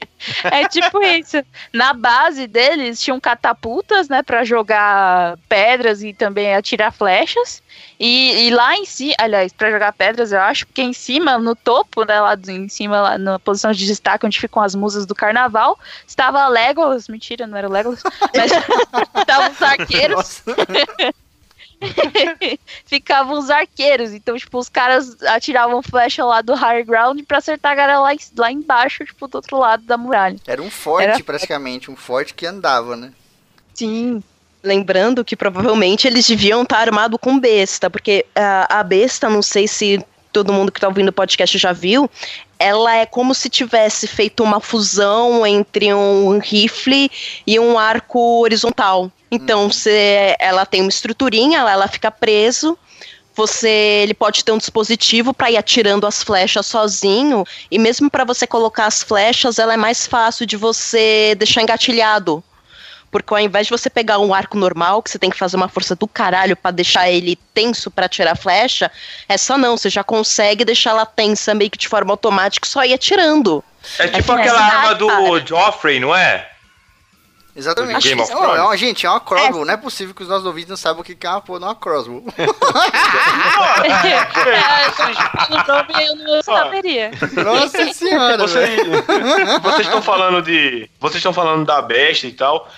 É 0.44 0.66
tipo 0.68 1.02
isso. 1.02 1.36
Na 1.72 1.92
base 1.92 2.46
deles 2.46 3.00
tinham 3.00 3.20
catapultas, 3.20 4.08
né, 4.08 4.22
pra 4.22 4.44
jogar 4.44 5.36
pedras 5.48 6.02
e 6.02 6.12
também 6.14 6.54
atirar 6.54 6.92
flechas. 6.92 7.62
E, 8.00 8.46
e 8.46 8.50
lá 8.50 8.74
em 8.76 8.84
cima, 8.84 9.14
aliás, 9.18 9.52
pra 9.52 9.70
jogar 9.70 9.92
pedras, 9.92 10.32
eu 10.32 10.40
acho, 10.40 10.66
porque 10.66 10.82
em 10.82 10.92
cima, 10.92 11.38
no 11.38 11.54
topo, 11.54 12.04
né, 12.04 12.20
lá 12.20 12.34
do- 12.34 12.50
em 12.50 12.68
cima, 12.68 13.00
lá 13.00 13.18
na 13.18 13.38
posição 13.38 13.70
de 13.72 13.84
destaque, 13.86 14.26
onde 14.26 14.40
ficam 14.40 14.62
as 14.62 14.74
musas 14.74 15.06
do 15.06 15.14
carnaval, 15.14 15.78
estava 16.06 16.48
Legolas, 16.48 17.06
mentira, 17.08 17.46
não 17.46 17.56
era 17.58 17.68
o 17.68 17.72
Legolas, 17.72 18.02
mas 18.34 18.50
estavam 19.20 19.50
os 19.52 19.62
arqueiros. 19.62 20.42
Ficavam 23.12 23.38
os 23.38 23.50
arqueiros. 23.50 24.12
Então, 24.12 24.36
tipo, 24.36 24.58
os 24.58 24.68
caras 24.68 25.22
atiravam 25.22 25.82
flecha 25.82 26.24
lá 26.24 26.40
do 26.40 26.54
high 26.54 26.82
ground 26.82 27.20
pra 27.28 27.38
acertar 27.38 27.72
a 27.72 27.74
galera 27.74 28.00
lá, 28.00 28.10
lá 28.36 28.50
embaixo, 28.50 29.04
tipo, 29.04 29.28
do 29.28 29.36
outro 29.36 29.58
lado 29.58 29.82
da 29.84 29.98
muralha. 29.98 30.38
Era 30.46 30.62
um 30.62 30.70
forte, 30.70 31.04
Era- 31.04 31.22
praticamente, 31.22 31.90
um 31.90 31.96
forte 31.96 32.32
que 32.32 32.46
andava, 32.46 32.96
né? 32.96 33.12
Sim. 33.74 34.22
Lembrando 34.62 35.24
que 35.24 35.36
provavelmente 35.36 36.06
eles 36.06 36.26
deviam 36.26 36.62
estar 36.62 36.78
armados 36.78 37.18
com 37.20 37.38
besta, 37.38 37.90
porque 37.90 38.24
ah, 38.34 38.78
a 38.78 38.82
besta, 38.84 39.28
não 39.28 39.42
sei 39.42 39.66
se 39.66 40.04
todo 40.32 40.52
mundo 40.52 40.70
que 40.70 40.78
está 40.78 40.86
ouvindo 40.88 41.08
o 41.08 41.12
podcast 41.12 41.58
já 41.58 41.72
viu, 41.72 42.08
ela 42.58 42.94
é 42.94 43.04
como 43.04 43.34
se 43.34 43.50
tivesse 43.50 44.06
feito 44.06 44.42
uma 44.44 44.60
fusão 44.60 45.44
entre 45.44 45.92
um 45.92 46.38
rifle 46.38 47.10
e 47.44 47.58
um 47.58 47.76
arco 47.76 48.40
horizontal. 48.40 49.10
Então, 49.30 49.68
você, 49.70 50.36
ela 50.38 50.64
tem 50.64 50.80
uma 50.80 50.90
estruturinha, 50.90 51.58
ela, 51.58 51.72
ela 51.72 51.88
fica 51.88 52.10
preso. 52.10 52.78
Você, 53.34 53.68
ele 53.68 54.14
pode 54.14 54.44
ter 54.44 54.52
um 54.52 54.58
dispositivo 54.58 55.32
para 55.32 55.50
ir 55.50 55.56
atirando 55.56 56.06
as 56.06 56.22
flechas 56.22 56.66
sozinho, 56.66 57.44
e 57.70 57.78
mesmo 57.78 58.10
para 58.10 58.24
você 58.24 58.46
colocar 58.46 58.86
as 58.86 59.02
flechas, 59.02 59.58
ela 59.58 59.74
é 59.74 59.76
mais 59.76 60.06
fácil 60.06 60.44
de 60.44 60.56
você 60.56 61.34
deixar 61.36 61.62
engatilhado. 61.62 62.44
Porque 63.10 63.32
ao 63.34 63.40
invés 63.40 63.66
de 63.66 63.70
você 63.70 63.90
pegar 63.90 64.18
um 64.18 64.32
arco 64.32 64.56
normal, 64.56 65.02
que 65.02 65.10
você 65.10 65.18
tem 65.18 65.28
que 65.28 65.36
fazer 65.36 65.56
uma 65.56 65.68
força 65.68 65.94
do 65.94 66.08
caralho 66.08 66.56
pra 66.56 66.70
deixar 66.70 67.10
ele 67.10 67.38
tenso 67.52 67.90
pra 67.90 68.08
tirar 68.08 68.32
a 68.32 68.36
flecha, 68.36 68.90
essa 69.28 69.58
não, 69.58 69.76
você 69.76 69.90
já 69.90 70.02
consegue 70.02 70.64
deixar 70.64 70.90
ela 70.90 71.04
tensa 71.04 71.52
meio 71.54 71.70
que 71.70 71.76
de 71.76 71.88
forma 71.88 72.10
automática 72.10 72.66
e 72.66 72.70
só 72.70 72.82
ir 72.84 72.94
atirando. 72.94 73.62
É 73.98 74.08
tipo 74.08 74.32
É 74.32 74.40
aquela 74.40 74.60
arma 74.60 74.94
do. 74.94 75.46
Joffrey, 75.46 76.00
não 76.00 76.14
é? 76.14 76.51
Exatamente. 77.54 78.08
Game 78.08 78.20
of 78.22 78.32
Não, 78.32 78.38
é 78.38 78.42
Thrones. 78.46 78.62
uma, 78.62 78.76
gente, 78.78 79.04
é 79.06 79.10
uma 79.10 79.20
crossbow. 79.20 79.64
Não 79.64 79.74
é 79.74 79.76
possível 79.76 80.14
que 80.14 80.22
os 80.22 80.28
nossos 80.28 80.46
ouvintes 80.46 80.70
não 80.70 80.76
saibam 80.76 81.02
o 81.02 81.04
que 81.04 81.14
é 81.26 81.28
uma 81.30 81.40
porra 81.42 81.58
de 81.58 81.64
uma 81.66 81.74
crossbow. 81.74 82.24
Pelo 85.48 85.64
nome 85.66 86.04
eu 86.04 86.16
não 86.16 86.42
saberia. 86.42 87.10
Nossa 87.44 87.92
senhora, 87.92 88.38
Vocês 88.38 88.80
vocês 89.62 89.86
estão 89.86 90.02
falando 90.02 90.42
de. 90.42 90.88
Vocês 91.00 91.16
estão 91.16 91.32
falando 91.32 91.64
da 91.66 91.80
besta 91.82 92.26
e 92.26 92.32
tal. 92.32 92.68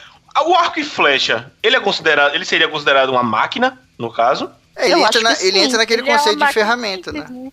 O 0.46 0.54
arco 0.54 0.80
e 0.80 0.84
flecha, 0.84 1.50
ele 1.62 1.76
é 1.76 1.80
considerado. 1.80 2.34
Ele 2.34 2.44
seria 2.44 2.68
considerado 2.68 3.10
uma 3.10 3.22
máquina, 3.22 3.78
no 3.98 4.12
caso? 4.12 4.50
É, 4.76 4.90
ele, 4.90 5.00
entra 5.02 5.20
na- 5.20 5.40
ele 5.40 5.58
entra 5.60 5.78
naquele 5.78 6.02
Ele 6.02 6.10
é 6.10 6.16
conceito 6.16 6.44
de 6.44 6.52
ferramenta, 6.52 7.12
né? 7.12 7.20
simples, 7.26 7.52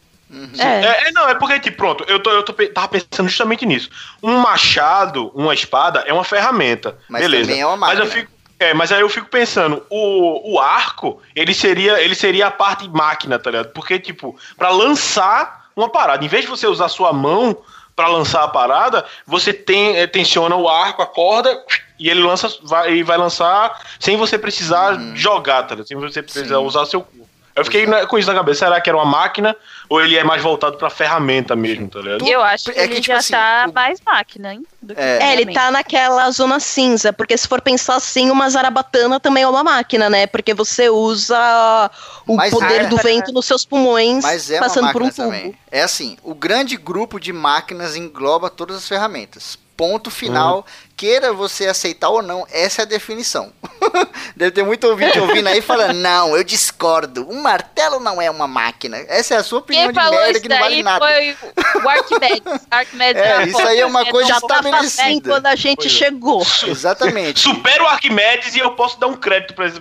É. 0.57 0.85
É, 0.85 1.07
é, 1.07 1.11
não, 1.11 1.27
é 1.27 1.35
porque, 1.35 1.59
tipo, 1.59 1.77
pronto, 1.77 2.05
eu, 2.07 2.19
tô, 2.19 2.29
eu 2.31 2.43
tô, 2.43 2.53
tava 2.53 2.87
pensando 2.87 3.27
justamente 3.27 3.65
nisso. 3.65 3.89
Um 4.23 4.37
machado, 4.37 5.31
uma 5.35 5.53
espada, 5.53 6.03
é 6.07 6.13
uma 6.13 6.23
ferramenta. 6.23 6.97
Mas 7.09 7.21
beleza. 7.21 7.49
também 7.49 7.61
é 7.61 7.65
uma 7.67 7.75
Mas 7.77 7.99
eu 7.99 8.05
máquina. 8.05 8.21
fico. 8.21 8.31
É, 8.59 8.73
mas 8.75 8.91
aí 8.91 9.01
eu 9.01 9.09
fico 9.09 9.27
pensando, 9.27 9.83
o, 9.89 10.53
o 10.53 10.59
arco, 10.59 11.19
ele 11.35 11.51
seria, 11.51 11.99
ele 11.99 12.13
seria 12.13 12.45
a 12.45 12.51
parte 12.51 12.87
máquina, 12.87 13.39
tá 13.39 13.49
ligado? 13.49 13.69
Porque, 13.69 13.97
tipo, 13.97 14.37
pra 14.55 14.69
lançar 14.69 15.65
uma 15.75 15.89
parada, 15.89 16.23
em 16.23 16.27
vez 16.27 16.43
de 16.43 16.49
você 16.49 16.67
usar 16.67 16.87
sua 16.87 17.11
mão 17.11 17.57
pra 17.95 18.07
lançar 18.07 18.43
a 18.43 18.47
parada, 18.47 19.03
você 19.25 19.51
tem, 19.51 19.97
eh, 19.97 20.05
tensiona 20.05 20.55
o 20.55 20.69
arco, 20.69 21.01
a 21.01 21.07
corda, 21.07 21.59
e 21.99 22.07
ele 22.07 22.21
lança, 22.21 22.53
vai, 22.61 22.93
e 22.93 23.03
vai 23.03 23.17
lançar 23.17 23.79
sem 23.99 24.15
você 24.15 24.37
precisar 24.37 24.95
jogar, 25.15 25.63
tá 25.63 25.73
ligado? 25.75 25.87
Sem 25.87 25.97
você 25.97 26.21
precisar 26.21 26.57
Uhum. 26.59 26.61
Sim. 26.61 26.67
usar 26.67 26.85
seu 26.85 27.01
corpo. 27.01 27.27
Eu 27.55 27.65
fiquei 27.65 27.85
na- 27.85 28.05
com 28.05 28.17
isso 28.17 28.27
na 28.29 28.33
cabeça, 28.35 28.65
será 28.65 28.79
que 28.79 28.89
era 28.89 28.97
uma 28.97 29.05
máquina 29.05 29.55
ou 29.89 30.01
ele 30.01 30.17
é 30.17 30.23
mais 30.23 30.41
voltado 30.41 30.77
pra 30.77 30.89
ferramenta 30.89 31.55
mesmo, 31.55 31.87
tá 31.89 31.99
ligado? 31.99 32.25
E 32.25 32.31
eu 32.31 32.41
acho 32.41 32.65
que 32.71 32.79
É 32.79 32.87
que, 32.87 32.93
ele 32.93 33.01
tipo 33.01 33.07
já 33.07 33.17
assim, 33.17 33.33
tá 33.33 33.65
o- 33.69 33.73
mais 33.73 33.99
máquina, 34.05 34.53
hein? 34.53 34.63
do 34.81 34.95
que 34.95 35.01
É. 35.01 35.17
É, 35.21 35.33
ele 35.33 35.53
tá 35.53 35.69
naquela 35.69 36.29
zona 36.31 36.59
cinza, 36.59 37.11
porque 37.11 37.37
se 37.37 37.47
for 37.47 37.59
pensar 37.61 37.95
assim, 37.95 38.29
uma 38.31 38.49
zarabatana 38.49 39.19
também 39.19 39.43
é 39.43 39.47
uma 39.47 39.63
máquina, 39.63 40.09
né? 40.09 40.27
Porque 40.27 40.53
você 40.53 40.89
usa 40.89 41.91
o 42.25 42.35
Mas 42.35 42.51
poder 42.53 42.81
é. 42.81 42.87
do 42.87 42.97
vento 42.97 43.31
nos 43.31 43.45
seus 43.45 43.65
pulmões, 43.65 44.23
Mas 44.23 44.49
é 44.49 44.59
passando 44.59 44.91
por 44.91 45.01
um 45.01 45.09
tubo. 45.09 45.15
também. 45.23 45.55
É 45.71 45.81
assim, 45.83 46.17
o 46.23 46.33
grande 46.33 46.77
grupo 46.77 47.19
de 47.19 47.31
máquinas 47.33 47.95
engloba 47.95 48.49
todas 48.49 48.77
as 48.77 48.87
ferramentas. 48.87 49.57
Ponto 49.77 50.11
final. 50.11 50.65
Queira 51.01 51.33
você 51.33 51.65
aceitar 51.65 52.09
ou 52.09 52.21
não, 52.21 52.45
essa 52.51 52.83
é 52.83 52.83
a 52.83 52.85
definição. 52.85 53.51
Deve 54.37 54.51
ter 54.51 54.63
muito 54.63 54.87
ouvinte 54.87 55.19
ouvindo 55.19 55.47
aí 55.47 55.59
falando, 55.59 55.95
não, 55.95 56.37
eu 56.37 56.43
discordo. 56.43 57.27
Um 57.27 57.41
martelo 57.41 57.99
não 57.99 58.21
é 58.21 58.29
uma 58.29 58.47
máquina. 58.47 58.97
Essa 59.07 59.33
é 59.33 59.37
a 59.37 59.43
sua 59.43 59.57
opinião 59.61 59.85
Quem 59.85 59.93
de 59.93 59.99
falou 59.99 60.19
merda 60.19 60.39
que 60.39 60.47
não 60.47 60.59
vale 60.59 60.83
nada. 60.83 61.03
foi 61.03 61.35
o 61.83 61.89
Arquimedes. 61.89 62.61
Arquimedes 62.69 63.19
É, 63.19 63.43
isso 63.45 63.67
aí 63.67 63.79
é 63.79 63.85
uma 63.87 64.05
coisa? 64.05 64.29
Já 64.29 64.37
estabelecida. 64.37 65.03
assim 65.03 65.19
quando 65.21 65.47
a 65.47 65.55
gente 65.55 65.77
Pois 65.77 65.91
chegou. 65.91 66.45
Exatamente. 66.67 67.39
Supera 67.39 67.83
o 67.83 67.87
Arquimedes 67.87 68.53
e 68.53 68.59
eu 68.59 68.75
posso 68.75 68.99
dar 68.99 69.07
um 69.07 69.15
crédito 69.15 69.55
pra 69.55 69.65
esse. 69.65 69.79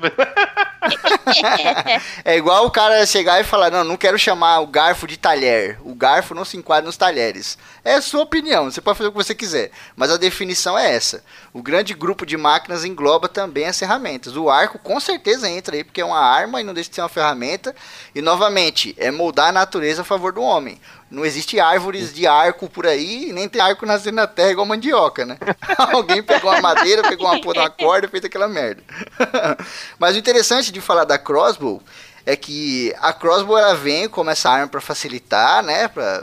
É 2.24 2.34
igual 2.34 2.64
o 2.64 2.70
cara 2.70 3.04
chegar 3.04 3.38
e 3.42 3.44
falar, 3.44 3.70
não, 3.70 3.84
não 3.84 3.98
quero 3.98 4.18
chamar 4.18 4.60
o 4.60 4.66
garfo 4.66 5.06
de 5.06 5.18
talher. 5.18 5.78
O 5.84 5.94
garfo 5.94 6.34
não 6.34 6.46
se 6.46 6.56
enquadra 6.56 6.86
nos 6.86 6.96
talheres. 6.96 7.58
É 7.84 8.00
sua 8.00 8.22
opinião, 8.22 8.70
você 8.70 8.80
pode 8.80 8.98
fazer 8.98 9.08
o 9.08 9.12
que 9.12 9.18
você 9.18 9.34
quiser. 9.34 9.70
Mas 9.96 10.10
a 10.10 10.16
definição 10.16 10.78
é 10.78 10.94
essa. 10.94 11.22
O 11.52 11.62
grande 11.62 11.94
grupo 11.94 12.26
de 12.26 12.36
máquinas 12.36 12.84
engloba 12.84 13.28
também 13.28 13.66
as 13.66 13.78
ferramentas. 13.78 14.36
O 14.36 14.50
arco 14.50 14.78
com 14.78 15.00
certeza 15.00 15.48
entra 15.48 15.74
aí, 15.74 15.84
porque 15.84 16.00
é 16.00 16.04
uma 16.04 16.20
arma 16.20 16.60
e 16.60 16.64
não 16.64 16.74
deixa 16.74 16.90
de 16.90 16.96
ser 16.96 17.02
uma 17.02 17.08
ferramenta. 17.08 17.74
E 18.14 18.20
novamente, 18.20 18.94
é 18.98 19.10
moldar 19.10 19.48
a 19.48 19.52
natureza 19.52 20.02
a 20.02 20.04
favor 20.04 20.32
do 20.32 20.42
homem. 20.42 20.80
Não 21.10 21.24
existe 21.24 21.58
árvores 21.58 22.14
de 22.14 22.26
arco 22.26 22.68
por 22.68 22.86
aí, 22.86 23.32
nem 23.32 23.48
tem 23.48 23.60
arco 23.60 23.84
nascendo 23.84 24.16
na 24.16 24.28
terra 24.28 24.52
igual 24.52 24.66
mandioca, 24.66 25.24
né? 25.24 25.38
Alguém 25.92 26.22
pegou 26.22 26.52
uma 26.52 26.60
madeira, 26.60 27.02
pegou 27.02 27.26
uma 27.26 27.40
porra 27.40 27.62
uma 27.62 27.70
corda 27.70 28.06
e 28.06 28.10
fez 28.10 28.24
aquela 28.24 28.46
merda. 28.46 28.82
Mas 29.98 30.14
o 30.14 30.18
interessante 30.18 30.70
de 30.70 30.80
falar 30.80 31.04
da 31.04 31.18
crossbow 31.18 31.82
é 32.24 32.36
que 32.36 32.94
a 33.00 33.12
crossbow 33.12 33.58
ela 33.58 33.74
vem 33.74 34.08
como 34.08 34.30
essa 34.30 34.50
arma 34.50 34.68
para 34.68 34.80
facilitar, 34.80 35.64
né? 35.64 35.88
Pra 35.88 36.22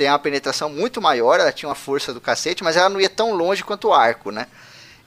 ter 0.00 0.08
uma 0.08 0.18
penetração 0.18 0.70
muito 0.70 0.98
maior, 0.98 1.38
ela 1.38 1.52
tinha 1.52 1.68
uma 1.68 1.74
força 1.74 2.10
do 2.14 2.22
cacete, 2.22 2.64
mas 2.64 2.74
ela 2.74 2.88
não 2.88 2.98
ia 2.98 3.10
tão 3.10 3.34
longe 3.34 3.62
quanto 3.62 3.88
o 3.88 3.92
arco, 3.92 4.30
né? 4.30 4.46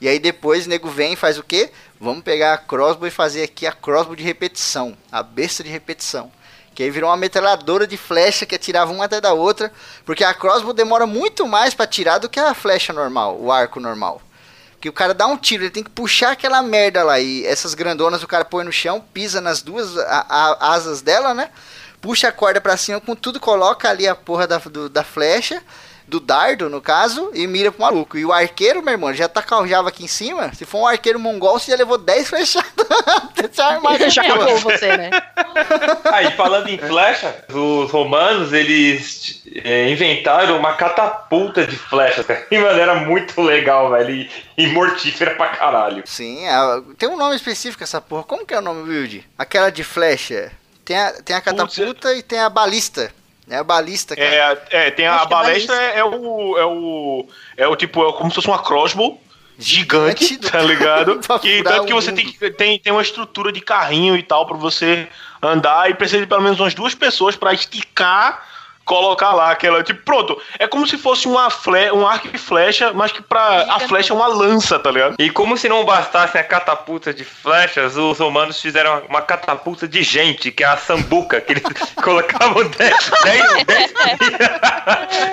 E 0.00 0.06
aí 0.06 0.20
depois 0.20 0.66
o 0.66 0.68
nego 0.68 0.88
vem 0.88 1.14
e 1.14 1.16
faz 1.16 1.36
o 1.36 1.42
quê? 1.42 1.72
Vamos 2.00 2.22
pegar 2.22 2.54
a 2.54 2.58
crossbow 2.58 3.08
e 3.08 3.10
fazer 3.10 3.42
aqui 3.42 3.66
a 3.66 3.72
crossbow 3.72 4.14
de 4.14 4.22
repetição, 4.22 4.96
a 5.10 5.20
besta 5.20 5.64
de 5.64 5.68
repetição. 5.68 6.30
Que 6.76 6.84
aí 6.84 6.90
virou 6.90 7.10
uma 7.10 7.16
metralhadora 7.16 7.88
de 7.88 7.96
flecha 7.96 8.46
que 8.46 8.54
atirava 8.54 8.92
uma 8.92 9.06
até 9.06 9.20
da 9.20 9.32
outra, 9.32 9.72
porque 10.04 10.22
a 10.22 10.32
crossbow 10.32 10.72
demora 10.72 11.06
muito 11.08 11.44
mais 11.44 11.74
para 11.74 11.86
atirar 11.86 12.20
do 12.20 12.28
que 12.28 12.38
a 12.38 12.54
flecha 12.54 12.92
normal, 12.92 13.36
o 13.40 13.50
arco 13.50 13.80
normal. 13.80 14.22
Que 14.80 14.88
o 14.88 14.92
cara 14.92 15.12
dá 15.12 15.26
um 15.26 15.36
tiro, 15.36 15.64
ele 15.64 15.70
tem 15.70 15.82
que 15.82 15.90
puxar 15.90 16.30
aquela 16.32 16.62
merda 16.62 17.02
lá. 17.02 17.18
E 17.18 17.44
essas 17.44 17.74
grandonas 17.74 18.22
o 18.22 18.28
cara 18.28 18.44
põe 18.44 18.64
no 18.64 18.72
chão, 18.72 19.04
pisa 19.12 19.40
nas 19.40 19.60
duas 19.60 19.96
a- 19.98 20.26
a- 20.28 20.72
asas 20.74 21.02
dela, 21.02 21.34
né? 21.34 21.50
Puxa 22.04 22.28
a 22.28 22.32
corda 22.32 22.60
pra 22.60 22.76
cima 22.76 23.00
com 23.00 23.16
tudo, 23.16 23.40
coloca 23.40 23.88
ali 23.88 24.06
a 24.06 24.14
porra 24.14 24.46
da, 24.46 24.58
do- 24.58 24.90
da 24.90 25.02
flecha, 25.02 25.62
do 26.06 26.20
dardo, 26.20 26.68
no 26.68 26.82
caso, 26.82 27.30
e 27.32 27.46
mira 27.46 27.72
pro 27.72 27.80
maluco. 27.80 28.18
E 28.18 28.26
o 28.26 28.30
arqueiro, 28.32 28.82
meu 28.82 28.92
irmão, 28.92 29.14
já 29.14 29.26
tá 29.26 29.40
caljava 29.40 29.88
aqui 29.88 30.04
em 30.04 30.06
cima. 30.06 30.52
Se 30.52 30.66
for 30.66 30.80
um 30.80 30.86
arqueiro 30.86 31.18
mongol, 31.18 31.58
você 31.58 31.70
já 31.70 31.78
levou 31.78 31.96
10 31.96 32.28
flechadas. 32.28 32.70
Já 34.10 34.22
acabou 34.22 34.58
você, 34.58 34.96
né? 34.96 35.10
Aí, 36.12 36.30
falando 36.32 36.68
em 36.68 36.76
flecha, 36.78 37.44
os 37.52 37.90
romanos, 37.90 38.52
eles 38.52 39.42
é, 39.64 39.88
inventaram 39.90 40.58
uma 40.58 40.74
catapulta 40.74 41.66
de 41.66 41.76
flechas, 41.76 42.26
cara. 42.26 42.46
E, 42.50 42.58
mano, 42.58 42.78
era 42.78 42.94
muito 42.96 43.40
legal, 43.40 43.90
velho. 43.90 44.10
E, 44.10 44.30
e 44.58 44.66
mortífera 44.68 45.34
pra 45.36 45.48
caralho. 45.48 46.02
Sim, 46.06 46.46
a- 46.48 46.82
tem 46.98 47.08
um 47.08 47.16
nome 47.16 47.34
específico 47.36 47.82
essa 47.82 48.00
porra. 48.00 48.24
Como 48.24 48.44
que 48.46 48.52
é 48.54 48.58
o 48.58 48.62
nome, 48.62 48.88
Wilde? 48.88 49.26
Aquela 49.38 49.70
de 49.70 49.82
flecha. 49.84 50.52
Tem 50.84 50.96
a, 50.98 51.12
tem 51.22 51.34
a 51.36 51.40
catapulta 51.40 52.12
e 52.14 52.22
tem 52.22 52.38
a 52.38 52.48
balista. 52.50 53.12
É 53.48 53.56
a 53.56 53.64
balista, 53.64 54.16
cara. 54.16 54.28
É, 54.70 54.86
é, 54.86 54.90
tem 54.90 55.06
a 55.06 55.18
que 55.18 55.24
é 55.24 55.28
balestra, 55.28 55.74
é, 55.76 55.98
é 55.98 56.04
o. 56.04 56.58
É 56.58 56.64
o. 56.64 57.26
É 57.56 57.68
o 57.68 57.76
tipo, 57.76 58.08
é 58.08 58.12
como 58.12 58.30
se 58.30 58.36
fosse 58.36 58.48
uma 58.48 58.62
crossbow 58.62 59.20
gigante, 59.58 60.26
Gigante. 60.26 60.50
tá 60.50 60.60
ligado? 60.60 61.20
Que 61.40 61.62
tanto 61.62 61.86
que 61.86 61.92
você 61.94 62.12
tem, 62.12 62.26
que- 62.26 62.50
tem, 62.50 62.78
tem 62.78 62.92
uma 62.92 63.02
estrutura 63.02 63.52
de 63.52 63.60
carrinho 63.60 64.16
e 64.16 64.22
tal 64.22 64.46
pra 64.46 64.56
você 64.56 65.06
andar 65.42 65.90
e 65.90 65.94
precisa 65.94 66.20
de 66.20 66.26
pelo 66.26 66.42
menos 66.42 66.58
umas 66.58 66.74
duas 66.74 66.94
pessoas 66.94 67.36
pra 67.36 67.52
esticar 67.52 68.46
colocar 68.84 69.32
lá 69.32 69.50
aquela. 69.50 69.82
Tipo, 69.82 70.02
pronto. 70.02 70.40
É 70.58 70.66
como 70.66 70.86
se 70.86 70.96
fosse 70.96 71.26
uma 71.26 71.50
fle 71.50 71.90
um 71.92 72.06
arco 72.06 72.28
e 72.32 72.38
flecha, 72.38 72.92
mas 72.92 73.12
que 73.12 73.22
pra. 73.22 73.66
A 73.68 73.80
flecha 73.80 74.12
é 74.12 74.16
uma 74.16 74.26
lança, 74.26 74.78
tá 74.78 74.90
ligado? 74.90 75.16
E 75.18 75.30
como 75.30 75.56
se 75.56 75.68
não 75.68 75.84
bastasse 75.84 76.38
a 76.38 76.44
catapulta 76.44 77.12
de 77.12 77.24
flechas, 77.24 77.96
os 77.96 78.18
romanos 78.18 78.60
fizeram 78.60 79.02
uma 79.08 79.22
catapulta 79.22 79.88
de 79.88 80.02
gente, 80.02 80.50
que 80.50 80.62
é 80.62 80.66
a 80.66 80.76
sambuca, 80.76 81.40
que 81.40 81.52
eles 81.52 81.64
colocavam 82.02 82.64
10, 82.64 83.10
10, 83.24 83.64
10 83.64 83.94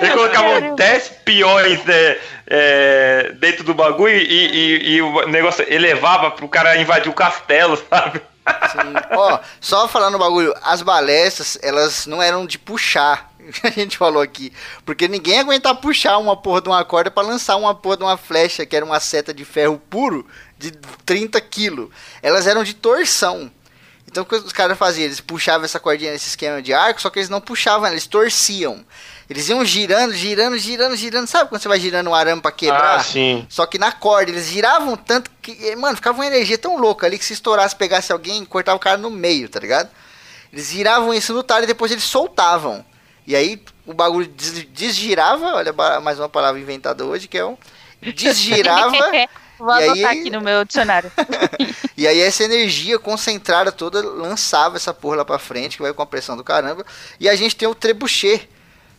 Eles 0.00 0.14
colocavam 0.14 0.74
10 0.74 1.08
peões 1.24 1.84
né, 1.84 2.18
é, 2.46 3.32
dentro 3.38 3.64
do 3.64 3.74
bagulho 3.74 4.14
e, 4.14 4.22
e, 4.22 4.94
e 4.94 5.02
o 5.02 5.26
negócio 5.28 5.64
elevava 5.68 6.30
pro 6.30 6.48
cara 6.48 6.76
invadir 6.76 7.10
o 7.10 7.14
castelo, 7.14 7.76
sabe? 7.88 8.20
Sim. 8.70 8.92
Ó, 9.12 9.38
só 9.60 9.86
falando 9.86 10.16
o 10.16 10.18
bagulho, 10.18 10.54
as 10.62 10.82
balestras, 10.82 11.58
elas 11.62 12.06
não 12.06 12.20
eram 12.22 12.44
de 12.44 12.58
puxar, 12.58 13.31
a 13.62 13.70
gente 13.70 13.98
falou 13.98 14.22
aqui. 14.22 14.52
Porque 14.84 15.08
ninguém 15.08 15.34
ia 15.34 15.40
aguentar 15.40 15.74
puxar 15.76 16.18
uma 16.18 16.36
porra 16.36 16.60
de 16.60 16.68
uma 16.68 16.84
corda 16.84 17.10
para 17.10 17.26
lançar 17.26 17.56
uma 17.56 17.74
porra 17.74 17.96
de 17.98 18.02
uma 18.04 18.16
flecha, 18.16 18.66
que 18.66 18.76
era 18.76 18.84
uma 18.84 19.00
seta 19.00 19.32
de 19.32 19.44
ferro 19.44 19.80
puro, 19.90 20.26
de 20.58 20.70
30 21.04 21.40
quilos. 21.40 21.88
Elas 22.22 22.46
eram 22.46 22.62
de 22.64 22.74
torção. 22.74 23.50
Então 24.06 24.24
o 24.24 24.26
que 24.26 24.34
os 24.34 24.52
caras 24.52 24.76
faziam? 24.76 25.06
Eles 25.06 25.20
puxavam 25.20 25.64
essa 25.64 25.80
cordinha 25.80 26.12
nesse 26.12 26.28
esquema 26.28 26.60
de 26.60 26.74
arco, 26.74 27.00
só 27.00 27.08
que 27.08 27.18
eles 27.18 27.30
não 27.30 27.40
puxavam, 27.40 27.88
eles 27.88 28.06
torciam. 28.06 28.84
Eles 29.28 29.48
iam 29.48 29.64
girando, 29.64 30.12
girando, 30.12 30.58
girando, 30.58 30.94
girando. 30.94 31.26
Sabe 31.26 31.48
quando 31.48 31.62
você 31.62 31.68
vai 31.68 31.80
girando 31.80 32.10
um 32.10 32.14
arame 32.14 32.42
pra 32.42 32.52
quebrar? 32.52 32.96
Ah, 32.96 33.02
sim. 33.02 33.46
Só 33.48 33.64
que 33.64 33.78
na 33.78 33.90
corda, 33.90 34.30
eles 34.30 34.48
giravam 34.48 34.94
tanto 34.96 35.30
que, 35.40 35.74
mano, 35.76 35.96
ficava 35.96 36.18
uma 36.18 36.26
energia 36.26 36.58
tão 36.58 36.76
louca 36.76 37.06
ali 37.06 37.18
que 37.18 37.24
se 37.24 37.32
estourasse, 37.32 37.74
pegasse 37.74 38.12
alguém, 38.12 38.44
cortava 38.44 38.76
o 38.76 38.80
cara 38.80 38.98
no 38.98 39.08
meio, 39.08 39.48
tá 39.48 39.58
ligado? 39.58 39.88
Eles 40.52 40.68
giravam 40.68 41.14
isso 41.14 41.32
no 41.32 41.42
talho 41.42 41.64
e 41.64 41.66
depois 41.66 41.90
eles 41.90 42.04
soltavam. 42.04 42.84
E 43.32 43.36
aí 43.36 43.62
o 43.86 43.94
bagulho 43.94 44.26
des 44.26 44.66
desgirava, 44.66 45.54
olha 45.54 45.72
mais 46.02 46.18
uma 46.18 46.28
palavra 46.28 46.60
inventada 46.60 47.02
hoje, 47.02 47.26
que 47.26 47.38
é 47.38 47.44
um 47.46 47.56
desgirava. 48.14 48.92
Vou 49.58 49.70
anotar 49.70 50.10
aqui 50.10 50.28
no 50.28 50.42
meu 50.42 50.66
dicionário. 50.66 51.10
e 51.96 52.06
aí 52.06 52.20
essa 52.20 52.44
energia 52.44 52.98
concentrada 52.98 53.72
toda 53.72 54.02
lançava 54.02 54.76
essa 54.76 54.92
porra 54.92 55.16
lá 55.16 55.24
pra 55.24 55.38
frente, 55.38 55.76
que 55.78 55.82
vai 55.82 55.94
com 55.94 56.02
a 56.02 56.06
pressão 56.06 56.36
do 56.36 56.44
caramba. 56.44 56.84
E 57.18 57.26
a 57.26 57.34
gente 57.34 57.56
tem 57.56 57.66
o 57.66 57.74
trebuchet, 57.74 58.46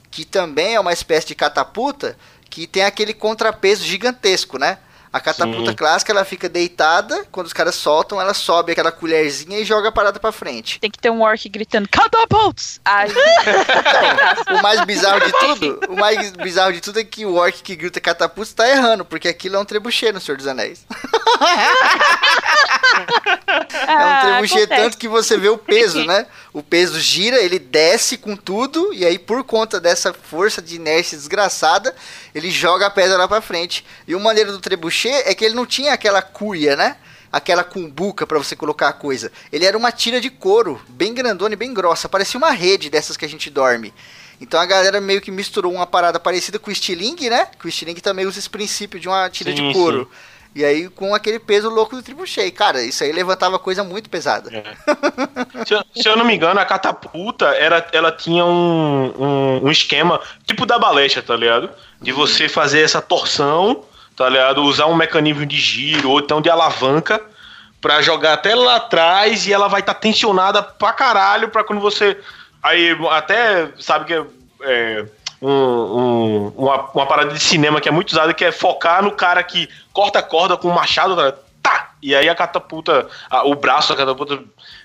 que 0.10 0.26
também 0.26 0.74
é 0.74 0.80
uma 0.80 0.94
espécie 0.94 1.28
de 1.28 1.36
catapulta, 1.36 2.18
que 2.50 2.66
tem 2.66 2.86
aquele 2.86 3.14
contrapeso 3.14 3.84
gigantesco, 3.84 4.58
né? 4.58 4.80
A 5.14 5.20
catapulta 5.20 5.70
Sim. 5.70 5.76
clássica, 5.78 6.12
ela 6.12 6.26
fica 6.26 6.50
deitada, 6.50 7.24
quando 7.32 7.46
os 7.46 7.54
caras 7.54 7.76
soltam, 7.76 8.20
ela 8.20 8.34
sobe 8.34 8.72
aquela 8.72 8.92
colherzinha 8.92 9.60
e 9.60 9.64
joga 9.64 9.90
a 9.90 9.92
parada 9.92 10.20
pra 10.20 10.32
frente. 10.32 10.80
Tem 10.80 10.90
que 10.90 10.98
ter 10.98 11.12
um 11.12 11.22
orc 11.22 11.48
gritando, 11.50 11.88
catapults! 11.88 12.82
Ai. 12.84 13.10
então, 14.42 14.56
o 14.58 14.62
mais 14.64 14.84
bizarro 14.86 15.24
de 15.24 15.32
tudo, 15.32 15.80
o 15.88 15.96
mais 15.96 16.32
bizarro 16.32 16.74
de 16.74 16.82
tudo 16.82 17.00
é 17.00 17.04
que 17.04 17.28
o 17.28 17.36
orc 17.36 17.62
que 17.62 17.76
grita 17.76 18.02
catapults 18.02 18.54
tá 18.54 18.68
errando, 18.68 19.06
porque 19.06 19.28
aquilo 19.28 19.56
é 19.56 19.60
um 19.60 19.66
trebuchet 19.66 20.12
no 20.12 20.20
Senhor 20.20 20.36
dos 20.36 20.48
Anéis. 20.48 20.84
é 23.88 24.06
um 24.06 24.22
trebuchet 24.32 24.74
ah, 24.74 24.78
tanto 24.78 24.98
que 24.98 25.08
você 25.08 25.38
vê 25.38 25.50
o 25.50 25.60
peso, 25.60 26.04
né? 26.06 26.26
O 26.52 26.64
peso 26.64 27.00
gira, 27.00 27.38
ele 27.40 27.60
desce 27.60 28.18
com 28.18 28.36
tudo, 28.36 28.92
e 28.92 29.06
aí 29.06 29.20
por 29.20 29.44
conta 29.44 29.80
dessa 29.80 30.12
força 30.12 30.60
de 30.60 30.76
inércia 30.76 31.16
desgraçada, 31.16 31.96
ele 32.34 32.50
joga 32.50 32.88
a 32.88 32.90
pedra 32.90 33.16
lá 33.16 33.28
pra 33.28 33.42
frente. 33.42 33.86
E 34.08 34.16
o 34.16 34.20
maneiro 34.20 34.52
do 34.52 34.60
trebuchet 34.60 35.03
é 35.10 35.34
que 35.34 35.44
ele 35.44 35.56
não 35.56 35.66
tinha 35.66 35.94
aquela 35.94 36.22
cuia, 36.22 36.76
né? 36.76 36.98
Aquela 37.32 37.64
cumbuca 37.64 38.28
para 38.28 38.38
você 38.38 38.56
colocar 38.56 38.90
a 38.90 38.94
coisa. 38.94 39.32
Ele 39.52 39.66
era 39.66 39.78
uma 39.78 39.92
tira 39.92 40.22
de 40.22 40.30
couro, 40.30 40.80
bem 40.88 41.14
grandona 41.14 41.54
e 41.54 41.58
bem 41.58 41.74
grossa. 41.74 42.08
Parecia 42.08 42.38
uma 42.38 42.52
rede 42.52 42.90
dessas 42.90 43.18
que 43.18 43.26
a 43.26 43.30
gente 43.30 43.50
dorme. 43.50 43.94
Então 44.40 44.60
a 44.60 44.66
galera 44.66 45.00
meio 45.00 45.22
que 45.22 45.32
misturou 45.32 45.74
uma 45.74 45.88
parada 45.88 46.20
parecida 46.20 46.60
com 46.60 46.70
o 46.70 46.74
estilingue, 46.74 47.30
né? 47.30 47.48
Que 47.60 47.66
o 47.66 47.70
estilingue 47.70 48.02
também 48.02 48.26
usa 48.26 48.40
esse 48.40 48.50
princípio 48.50 49.00
de 49.00 49.08
uma 49.08 49.30
tira 49.30 49.56
sim, 49.56 49.68
de 49.70 49.74
couro. 49.74 50.10
Sim. 50.12 50.34
E 50.56 50.64
aí 50.64 50.88
com 50.90 51.16
aquele 51.16 51.40
peso 51.40 51.70
louco 51.70 51.96
do 51.96 52.04
trebuchet. 52.04 52.52
Cara, 52.52 52.84
isso 52.84 53.04
aí 53.04 53.12
levantava 53.12 53.58
coisa 53.58 53.84
muito 53.84 54.10
pesada. 54.10 54.52
É. 54.56 55.66
se, 55.66 55.74
eu, 55.74 55.84
se, 55.96 56.08
eu, 56.08 56.16
não 56.16 56.26
me 56.26 56.36
engano, 56.36 56.60
a 56.60 56.66
catapulta 56.66 57.48
era, 57.56 57.88
ela 57.92 58.12
tinha 58.12 58.46
um, 58.46 59.14
um, 59.18 59.66
um 59.66 59.72
esquema 59.72 60.22
tipo 60.46 60.66
da 60.66 60.78
balestra, 60.78 61.24
tá 61.24 61.36
ligado? 61.36 61.70
De 62.00 62.12
você 62.12 62.48
fazer 62.48 62.82
essa 62.82 63.02
torção 63.02 63.84
tá 64.16 64.30
ligado? 64.30 64.64
Usar 64.64 64.86
um 64.88 64.96
mecanismo 64.96 65.46
de 65.46 65.58
giro 65.58 66.12
ou 66.12 66.20
então 66.20 66.42
de 66.42 66.50
alavanca 66.50 67.22
para 67.82 68.02
jogar 68.02 68.34
até 68.34 68.56
lá 68.56 68.78
atrás 68.78 69.46
e 69.46 69.54
ela 69.54 69.68
vai 69.68 69.82
estar 69.82 69.94
tá 69.94 70.00
tensionada 70.00 70.64
pra 70.64 70.94
caralho 70.94 71.50
pra 71.50 71.64
quando 71.64 71.82
você. 71.82 72.18
Aí 72.62 72.98
até 73.12 73.70
sabe 73.78 74.06
que 74.06 74.14
é, 74.14 74.26
é 74.62 75.06
um, 75.42 75.50
um, 75.50 76.54
uma, 76.56 76.90
uma 76.92 77.06
parada 77.06 77.34
de 77.34 77.40
cinema 77.40 77.82
que 77.82 77.90
é 77.90 77.92
muito 77.92 78.12
usada 78.12 78.34
que 78.34 78.46
é 78.46 78.52
focar 78.52 79.04
no 79.04 79.12
cara 79.12 79.44
que 79.44 79.68
corta 79.92 80.20
a 80.20 80.24
corda 80.24 80.56
com 80.56 80.70
um 80.70 80.74
machado, 80.74 81.16
tá, 81.16 81.34
tá 81.62 81.92
e 82.02 82.16
aí 82.16 82.30
a 82.30 82.36
catapulta, 82.36 83.08
a, 83.30 83.46
o 83.46 83.54
braço 83.56 83.90
da 83.90 83.98
catapulta 83.98 84.40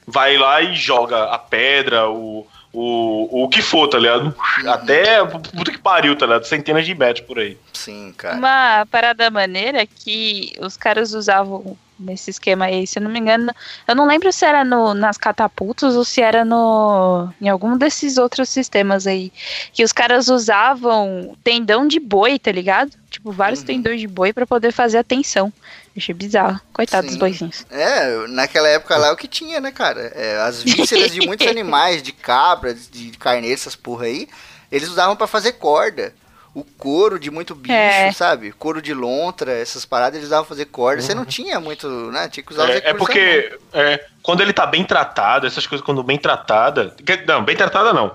vai 0.05 0.37
lá 0.37 0.61
e 0.61 0.75
joga 0.75 1.25
a 1.25 1.39
pedra, 1.39 2.09
o, 2.11 2.45
o, 2.73 3.45
o 3.45 3.49
que 3.49 3.63
for, 3.63 3.89
tá 3.89 3.99
ligado? 3.99 4.27
Uhum. 4.27 4.71
Até 4.71 5.25
puta 5.25 5.71
que 5.71 5.79
pariu, 5.79 6.17
tá 6.17 6.27
ligado? 6.27 6.45
Centenas 6.45 6.87
de 6.87 6.95
metros 6.95 7.27
por 7.27 7.39
aí. 7.39 7.57
Sim, 7.73 8.13
cara. 8.17 8.37
Uma 8.37 8.87
parada 8.91 9.31
maneira 9.31 9.87
que 9.87 10.53
os 10.61 10.77
caras 10.77 11.13
usavam 11.13 11.77
nesse 11.99 12.31
esquema 12.31 12.67
aí, 12.67 12.87
se 12.87 12.99
eu 12.99 13.03
não 13.03 13.11
me 13.11 13.19
engano, 13.19 13.53
eu 13.87 13.95
não 13.95 14.07
lembro 14.07 14.33
se 14.33 14.45
era 14.45 14.65
no, 14.65 14.95
nas 14.95 15.19
catapultas 15.19 15.97
ou 15.97 16.05
se 16.05 16.21
era 16.21 16.45
no 16.45 17.29
em 17.41 17.49
algum 17.49 17.77
desses 17.77 18.19
outros 18.19 18.49
sistemas 18.49 19.07
aí, 19.07 19.33
que 19.73 19.83
os 19.83 19.93
caras 19.93 20.29
usavam 20.29 21.37
tendão 21.43 21.89
de 21.89 21.99
boi, 21.99 22.39
tá 22.39 22.53
ligado? 22.53 22.93
Tipo, 23.11 23.33
vários 23.33 23.61
uhum. 23.61 23.67
tendões 23.67 24.01
de 24.01 24.07
boi 24.07 24.33
para 24.33 24.47
poder 24.47 24.71
fazer 24.71 24.99
a 24.99 25.05
tensão. 25.05 25.53
Achei 25.99 26.15
bizarro. 26.15 26.61
Coitado 26.73 27.03
Sim. 27.03 27.11
dos 27.11 27.19
boizinhos. 27.19 27.67
É, 27.71 28.27
naquela 28.29 28.69
época 28.69 28.97
lá 28.97 29.09
é 29.09 29.13
o 29.13 29.17
que 29.17 29.29
tinha, 29.29 29.61
né, 29.61 29.71
cara? 29.71 30.13
É, 30.15 30.41
as 30.41 30.63
vísceras 30.63 31.11
de 31.11 31.27
muitos 31.27 31.47
animais, 31.49 32.03
de 32.03 32.13
cabra, 32.13 32.73
de 32.75 33.11
carneiro, 33.19 33.55
essas 33.55 33.77
porra 33.77 34.07
aí, 34.07 34.29
eles 34.71 34.89
usavam 34.89 35.17
para 35.17 35.27
fazer 35.27 35.53
corda. 35.53 36.15
O 36.55 36.65
couro 36.65 37.21
de 37.21 37.31
muito 37.31 37.55
bicho, 37.55 37.75
é. 37.75 38.11
sabe? 38.11 38.53
Couro 38.53 38.81
de 38.81 38.95
lontra, 38.95 39.53
essas 39.53 39.85
paradas 39.85 40.17
eles 40.17 40.29
usavam 40.29 40.47
fazer 40.47 40.65
corda. 40.65 41.01
Uhum. 41.01 41.07
Você 41.07 41.15
não 41.15 41.23
uhum. 41.23 41.29
tinha 41.29 41.61
muito, 41.61 41.87
né? 42.11 42.29
Tinha 42.29 42.43
que 42.43 42.53
usar 42.53 42.69
É, 42.71 42.91
é 42.91 42.95
porque 42.95 43.57
é, 43.73 44.05
quando 44.23 44.41
ele 44.41 44.53
tá 44.53 44.67
bem 44.67 44.85
tratado, 44.85 45.47
essas 45.47 45.67
coisas 45.67 45.85
quando 45.85 46.03
bem 46.03 46.19
tratada. 46.19 46.95
Não, 47.27 47.45
bem 47.45 47.57
tratada 47.57 47.93
não 47.93 48.15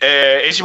é, 0.00 0.46
esses 0.46 0.62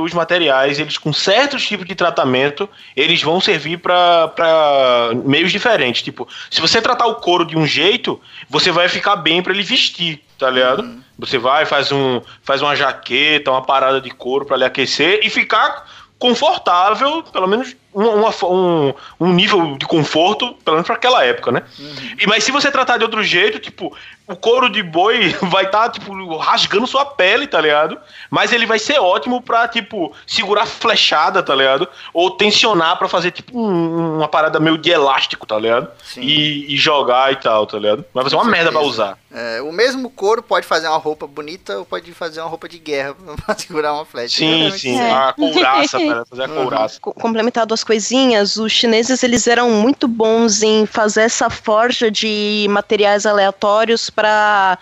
os 0.00 0.14
materiais, 0.14 0.78
eles 0.78 0.96
com 0.96 1.12
certos 1.12 1.66
tipos 1.66 1.86
de 1.86 1.94
tratamento, 1.94 2.68
eles 2.96 3.22
vão 3.22 3.40
servir 3.40 3.78
para 3.78 5.10
meios 5.24 5.50
diferentes. 5.50 6.02
Tipo, 6.02 6.28
se 6.50 6.60
você 6.60 6.80
tratar 6.80 7.06
o 7.06 7.16
couro 7.16 7.44
de 7.44 7.56
um 7.56 7.66
jeito, 7.66 8.20
você 8.48 8.70
vai 8.70 8.88
ficar 8.88 9.16
bem 9.16 9.42
para 9.42 9.52
ele 9.52 9.62
vestir, 9.62 10.22
tá 10.38 10.48
ligado? 10.48 10.82
Uhum. 10.82 11.02
Você 11.18 11.38
vai, 11.38 11.66
faz, 11.66 11.90
um, 11.90 12.20
faz 12.42 12.62
uma 12.62 12.76
jaqueta, 12.76 13.50
uma 13.50 13.62
parada 13.62 14.00
de 14.00 14.10
couro 14.10 14.44
para 14.44 14.56
ele 14.56 14.64
aquecer 14.64 15.20
e 15.22 15.30
ficar 15.30 15.88
confortável, 16.18 17.22
pelo 17.24 17.48
menos 17.48 17.74
um, 17.94 18.24
um, 18.26 18.94
um 19.20 19.32
nível 19.32 19.76
de 19.76 19.86
conforto, 19.86 20.54
pelo 20.64 20.76
menos 20.76 20.86
para 20.86 20.96
aquela 20.96 21.24
época, 21.24 21.52
né? 21.52 21.62
Uhum. 21.78 21.94
E, 22.20 22.26
mas 22.26 22.44
se 22.44 22.50
você 22.50 22.70
tratar 22.70 22.96
de 22.96 23.04
outro 23.04 23.22
jeito, 23.22 23.58
tipo, 23.58 23.94
o 24.26 24.36
couro 24.36 24.70
de 24.70 24.82
boi 24.82 25.34
vai 25.42 25.64
estar, 25.64 25.88
tá, 25.88 25.88
tipo, 25.90 26.36
rasgando 26.36 26.86
sua 26.86 27.04
pele, 27.04 27.46
tá 27.46 27.60
ligado? 27.60 27.98
Mas 28.30 28.52
ele 28.52 28.66
vai 28.66 28.78
ser 28.78 28.98
ótimo 28.98 29.40
pra, 29.42 29.68
tipo, 29.68 30.12
segurar 30.26 30.66
flechada, 30.66 31.42
tá 31.42 31.54
ligado? 31.54 31.88
Ou 32.12 32.30
tensionar 32.30 32.98
pra 32.98 33.08
fazer, 33.08 33.30
tipo, 33.30 33.58
um, 33.58 34.16
uma 34.16 34.28
parada 34.28 34.58
meio 34.58 34.78
de 34.78 34.90
elástico, 34.90 35.46
tá 35.46 35.58
ligado? 35.58 35.88
E, 36.16 36.72
e, 36.72 36.76
jogar 36.76 37.32
e 37.32 37.36
tal, 37.36 37.66
tá 37.66 37.78
ligado? 37.78 38.04
Mas 38.14 38.24
vai 38.24 38.30
ser 38.30 38.36
uma 38.36 38.44
merda 38.44 38.70
pra 38.70 38.80
usar. 38.80 39.18
É, 39.30 39.62
o 39.62 39.72
mesmo 39.72 40.10
couro 40.10 40.42
pode 40.42 40.66
fazer 40.66 40.88
uma 40.88 40.98
roupa 40.98 41.26
bonita 41.26 41.78
ou 41.78 41.86
pode 41.86 42.12
fazer 42.12 42.40
uma 42.40 42.48
roupa 42.48 42.68
de 42.68 42.78
guerra 42.78 43.14
pra 43.44 43.56
segurar 43.56 43.94
uma 43.94 44.04
flecha. 44.04 44.38
Sim, 44.38 44.70
sim. 44.70 44.98
É. 44.98 45.10
A 45.10 45.32
couraça, 45.32 45.98
pra 45.98 46.24
fazer 46.26 46.44
a 46.44 46.48
uhum. 46.48 46.62
couraça. 46.62 47.00
Uhum. 47.04 47.12
Complementado 47.12 47.72
as 47.82 47.84
coisinhas, 47.84 48.56
os 48.56 48.70
chineses, 48.70 49.24
eles 49.24 49.48
eram 49.48 49.68
muito 49.68 50.06
bons 50.06 50.62
em 50.62 50.86
fazer 50.86 51.22
essa 51.22 51.50
forja 51.50 52.10
de 52.12 52.66
materiais 52.70 53.26
aleatórios 53.26 54.08
para 54.08 54.78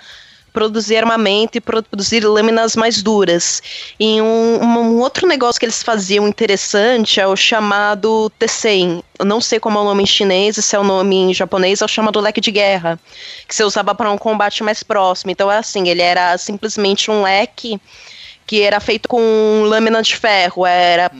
produzir 0.52 0.98
armamento 0.98 1.56
e 1.56 1.60
produzir 1.62 2.26
lâminas 2.26 2.76
mais 2.76 3.02
duras. 3.02 3.62
E 3.98 4.20
um, 4.20 4.62
um, 4.62 4.98
outro 4.98 5.26
negócio 5.26 5.58
que 5.58 5.64
eles 5.64 5.82
faziam 5.82 6.28
interessante 6.28 7.18
é 7.18 7.26
o 7.26 7.34
chamado 7.34 8.30
Tesen. 8.38 9.02
Eu 9.18 9.24
não 9.24 9.40
sei 9.40 9.58
como 9.58 9.78
é 9.78 9.80
o 9.80 9.84
nome 9.84 10.02
em 10.02 10.06
chinês, 10.06 10.56
se 10.56 10.76
é 10.76 10.78
o 10.78 10.84
nome 10.84 11.16
em 11.16 11.32
japonês, 11.32 11.80
é 11.80 11.84
o 11.84 11.88
chamado 11.88 12.20
leque 12.20 12.40
de 12.40 12.50
guerra, 12.50 13.00
que 13.48 13.54
você 13.54 13.64
usava 13.64 13.94
para 13.94 14.10
um 14.10 14.18
combate 14.18 14.62
mais 14.62 14.82
próximo. 14.82 15.30
Então 15.30 15.50
é 15.50 15.56
assim, 15.56 15.88
ele 15.88 16.02
era 16.02 16.36
simplesmente 16.36 17.10
um 17.10 17.22
leque 17.22 17.80
que 18.46 18.60
era 18.60 18.78
feito 18.78 19.08
com 19.08 19.62
lâmina 19.64 20.02
de 20.02 20.16
ferro, 20.16 20.66
era 20.66 21.10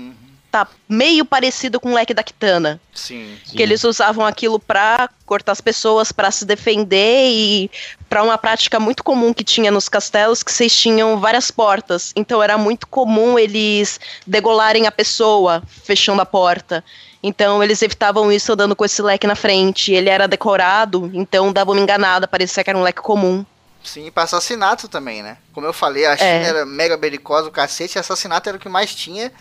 tá 0.51 0.67
meio 0.89 1.25
parecido 1.25 1.79
com 1.79 1.93
o 1.93 1.95
leque 1.95 2.13
da 2.13 2.23
Kitana. 2.23 2.81
Sim. 2.93 3.37
Que 3.47 3.63
eles 3.63 3.85
usavam 3.85 4.27
aquilo 4.27 4.59
pra 4.59 5.09
cortar 5.25 5.53
as 5.53 5.61
pessoas, 5.61 6.11
pra 6.11 6.31
se 6.31 6.45
defender 6.45 7.31
e 7.31 7.71
pra 8.09 8.23
uma 8.23 8.37
prática 8.37 8.81
muito 8.81 9.05
comum 9.05 9.33
que 9.33 9.45
tinha 9.45 9.71
nos 9.71 9.89
castelos, 9.89 10.43
que 10.43 10.51
vocês 10.53 10.75
tinham 10.77 11.19
várias 11.21 11.51
portas. 11.51 12.13
Então 12.17 12.43
era 12.43 12.59
muito 12.59 12.87
comum 12.87 13.39
eles 13.39 14.01
degolarem 14.27 14.87
a 14.87 14.93
pessoa, 14.93 15.63
fechando 15.85 16.21
a 16.21 16.27
porta. 16.27 16.83
Então 17.23 17.63
eles 17.63 17.81
evitavam 17.83 18.33
isso 18.33 18.53
andando 18.53 18.75
com 18.75 18.85
esse 18.85 19.01
leque 19.03 19.27
na 19.27 19.37
frente. 19.37 19.93
Ele 19.93 20.09
era 20.09 20.27
decorado, 20.27 21.11
então 21.15 21.53
dava 21.53 21.71
uma 21.71 21.81
enganada, 21.81 22.27
parecia 22.27 22.65
que 22.65 22.71
era 22.71 22.79
um 22.79 22.83
leque 22.83 23.01
comum. 23.01 23.45
Sim, 23.83 24.11
pra 24.11 24.25
assassinato 24.25 24.89
também, 24.89 25.23
né? 25.23 25.39
Como 25.55 25.67
eu 25.67 25.73
falei, 25.73 26.05
a 26.05 26.17
China 26.17 26.29
É. 26.29 26.43
era 26.45 26.67
mega 26.67 26.97
belicosa, 26.99 27.49
o 27.49 27.53
cacete, 27.53 27.97
e 27.97 27.99
assassinato 27.99 28.49
era 28.49 28.59
o 28.59 28.61
que 28.61 28.69
mais 28.69 28.95
tinha. 28.95 29.33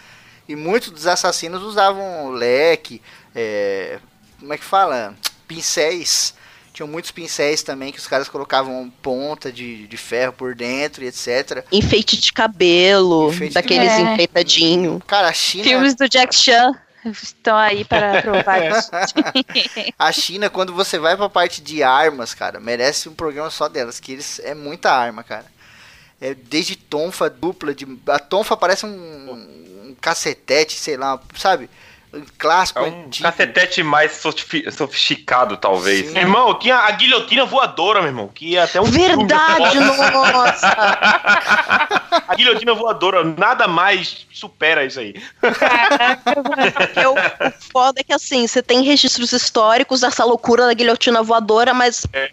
E 0.50 0.56
muitos 0.56 0.90
dos 0.90 1.06
assassinos 1.06 1.62
usavam 1.62 2.32
leque, 2.32 3.04
é, 3.36 4.00
como 4.40 4.52
é 4.52 4.58
que 4.58 4.64
fala? 4.64 5.16
Pincéis. 5.48 6.34
Tinham 6.74 6.88
muitos 6.88 7.12
pincéis 7.12 7.62
também 7.62 7.92
que 7.92 8.00
os 8.00 8.08
caras 8.08 8.28
colocavam 8.28 8.92
ponta 9.04 9.52
de, 9.52 9.86
de 9.88 9.96
ferro 9.96 10.34
por 10.34 10.56
dentro 10.56 11.04
e 11.04 11.08
etc. 11.08 11.64
Enfeite 11.72 12.18
de 12.20 12.34
cabelo, 12.34 13.30
Enfeite 13.30 13.50
de 13.50 13.54
daqueles 13.54 13.90
cabelo. 13.92 14.10
enfeitadinho. 14.14 15.04
Cara, 15.06 15.28
a 15.28 15.34
China, 15.34 15.66
Filmes 15.66 15.94
do 15.94 16.10
Jack 16.10 16.34
Chan 16.34 16.72
estão 17.06 17.56
aí 17.56 17.86
para 17.86 18.20
provar 18.24 18.60
isso. 18.72 18.90
a 20.00 20.12
China, 20.12 20.50
quando 20.50 20.74
você 20.74 20.98
vai 20.98 21.16
pra 21.16 21.30
parte 21.30 21.62
de 21.62 21.84
armas, 21.84 22.34
cara, 22.34 22.60
merece 22.60 23.08
um 23.08 23.14
programa 23.14 23.52
só 23.52 23.68
delas, 23.70 24.00
que 24.00 24.14
eles 24.14 24.40
é 24.40 24.56
muita 24.56 24.92
arma, 24.92 25.24
cara. 25.24 25.46
É 26.20 26.34
desde 26.34 26.76
tonfa 26.76 27.30
dupla, 27.30 27.74
de, 27.76 27.86
a 28.08 28.18
tonfa 28.18 28.58
parece 28.58 28.86
um 28.88 29.69
cacetete, 30.02 30.74
sei 30.74 30.98
lá, 30.98 31.20
sabe? 31.36 31.70
Um 32.12 32.24
clássico 32.40 32.80
É 32.80 32.84
um 32.90 33.04
antigo. 33.06 33.24
cacetete 33.30 33.84
mais 33.84 34.14
sofisti- 34.14 34.72
sofisticado, 34.72 35.56
talvez. 35.58 36.08
Sim. 36.08 36.14
Meu 36.14 36.22
irmão, 36.24 36.58
tinha 36.58 36.78
a 36.78 36.90
guilhotina 36.90 37.46
voadora, 37.46 38.00
meu 38.02 38.10
irmão. 38.10 38.28
Que 38.28 38.58
é 38.58 38.64
até 38.64 38.82
um. 38.82 38.86
Verdade, 38.86 39.78
nossa! 40.34 40.68
A 42.28 42.34
guilhotina 42.36 42.74
voadora, 42.74 43.24
nada 43.24 43.68
mais 43.68 44.26
supera 44.34 44.84
isso 44.86 45.00
aí. 45.00 45.14
Porque 46.74 47.06
o, 47.06 47.14
o 47.14 47.52
foda 47.72 48.02
é 48.02 48.04
que 48.04 48.14
assim, 48.14 48.48
você 48.48 48.64
tem 48.64 48.82
registros 48.84 49.32
históricos 49.32 50.02
dessa 50.02 50.24
loucura 50.26 50.66
da 50.66 50.74
guilhotina 50.74 51.22
voadora, 51.22 51.74
mas 51.76 52.08
É. 52.12 52.32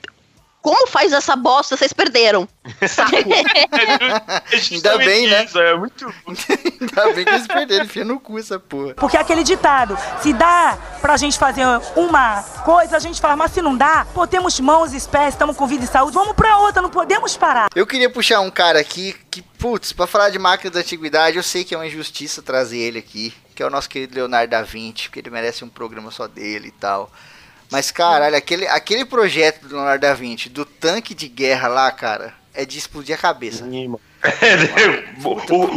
como 0.67 0.89
faz 0.89 1.13
essa 1.13 1.37
bosta? 1.37 1.77
Vocês 1.77 1.93
perderam. 1.93 2.49
Sabe? 2.89 3.25
É 4.53 4.57
justamente 4.59 5.05
bem, 5.05 5.29
né? 5.29 5.45
Isso, 5.45 5.59
é 5.61 5.77
muito. 5.77 6.13
Ainda 6.27 7.13
bem 7.15 7.25
que 7.25 7.31
eles 7.31 7.47
perderam, 7.47 7.85
enfia 7.85 8.05
no 8.05 8.19
cu 8.19 8.39
essa 8.39 8.59
porra. 8.59 8.95
Porque 8.95 9.17
é 9.17 9.21
aquele 9.21 9.45
ditado, 9.45 9.97
se 10.21 10.33
dá 10.33 10.77
pra 11.01 11.17
gente 11.17 11.39
fazer 11.39 11.65
uma 11.95 12.43
coisa, 12.65 12.97
a 12.97 12.99
gente 12.99 13.21
faz, 13.21 13.37
mas 13.37 13.53
se 13.53 13.63
não 13.63 13.77
dá, 13.77 14.07
pô, 14.13 14.27
temos 14.27 14.59
mãos 14.59 14.93
e 14.93 15.09
pés, 15.09 15.35
estamos 15.35 15.57
com 15.57 15.67
vida 15.67 15.85
e 15.85 15.87
saúde, 15.87 16.15
vamos 16.15 16.35
pra 16.35 16.59
outra, 16.59 16.83
não 16.83 16.91
podemos 16.91 17.37
parar. 17.37 17.69
Eu 17.75 17.87
queria 17.87 18.11
puxar 18.11 18.41
um 18.41 18.51
cara 18.51 18.81
aqui 18.81 19.15
que, 19.31 19.43
putz, 19.43 19.93
pra 19.93 20.07
falar 20.07 20.31
de 20.31 20.39
máquina 20.39 20.71
da 20.71 20.81
antiguidade, 20.81 21.37
eu 21.37 21.43
sei 21.43 21.65
que 21.65 21.75
é 21.75 21.79
uma 21.79 21.87
injustiça 21.87 22.43
trazer 22.43 22.79
ele 22.79 22.99
aqui, 22.99 23.33
que 23.55 23.63
é 23.63 23.67
o 23.67 23.71
nosso 23.71 23.89
querido 23.89 24.17
Leonardo 24.17 24.51
da 24.51 24.63
Vinci, 24.63 25.05
porque 25.05 25.21
ele 25.21 25.31
merece 25.31 25.65
um 25.65 25.69
programa 25.69 26.11
só 26.11 26.27
dele 26.27 26.69
e 26.69 26.73
tal. 26.73 27.11
Mas, 27.71 27.91
caralho, 27.91 28.37
aquele, 28.37 28.67
aquele 28.69 29.05
projeto 29.05 29.63
do 29.67 29.75
Leonardo 29.77 30.03
da 30.03 30.15
Vinci, 30.15 30.49
do 30.49 30.65
tanque 30.65 31.15
de 31.15 31.29
guerra 31.29 31.69
lá, 31.69 31.91
cara, 31.91 32.33
é 32.55 32.65
de 32.65 32.79
explodir 32.79 33.15
a 33.15 33.19
cabeça. 33.19 33.65
o, 35.25 35.29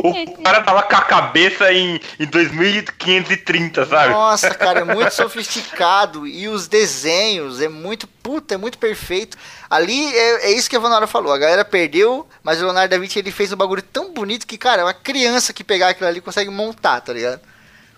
o- 0.07 0.10
o 0.24 0.44
cara 0.44 0.61
tava 0.61 0.82
com 0.84 0.95
a 0.95 1.02
cabeça 1.02 1.72
em, 1.72 1.99
em 2.20 2.26
2530, 2.26 3.86
sabe? 3.86 4.14
Nossa, 4.14 4.53
cara, 4.56 4.80
é 4.82 4.84
muito 4.95 5.11
sofisticado. 5.14 6.26
E 6.28 6.48
os 6.48 6.68
desenhos, 6.68 7.61
é 7.61 7.68
muito. 7.68 8.07
Puta, 8.07 8.56
é 8.56 8.57
muito 8.57 8.78
perfeito. 8.78 9.38
Ali 9.70 10.16
é, 10.16 10.48
é 10.48 10.52
isso 10.52 10.70
que 10.70 10.76
a 10.76 10.80
Vanora 10.80 11.07
falou. 11.07 11.32
A 11.34 11.38
galera 11.38 11.66
perdeu, 11.66 12.28
mas 12.44 12.60
o 12.61 12.66
Leonardo 12.66 12.90
da 12.91 12.98
Vinci 13.02 13.20
ele 13.20 13.32
fez 13.32 13.52
um 13.52 13.57
bagulho 13.57 13.82
tão 13.82 14.14
bonito 14.14 14.48
que, 14.48 14.57
cara, 14.57 14.84
uma 14.86 14.94
criança 14.94 15.53
que 15.53 15.64
pegar 15.64 15.90
aquilo 15.90 16.07
ali 16.10 16.22
consegue 16.22 16.49
montar, 16.49 17.02
tá 17.02 17.14
ligado? 17.14 17.40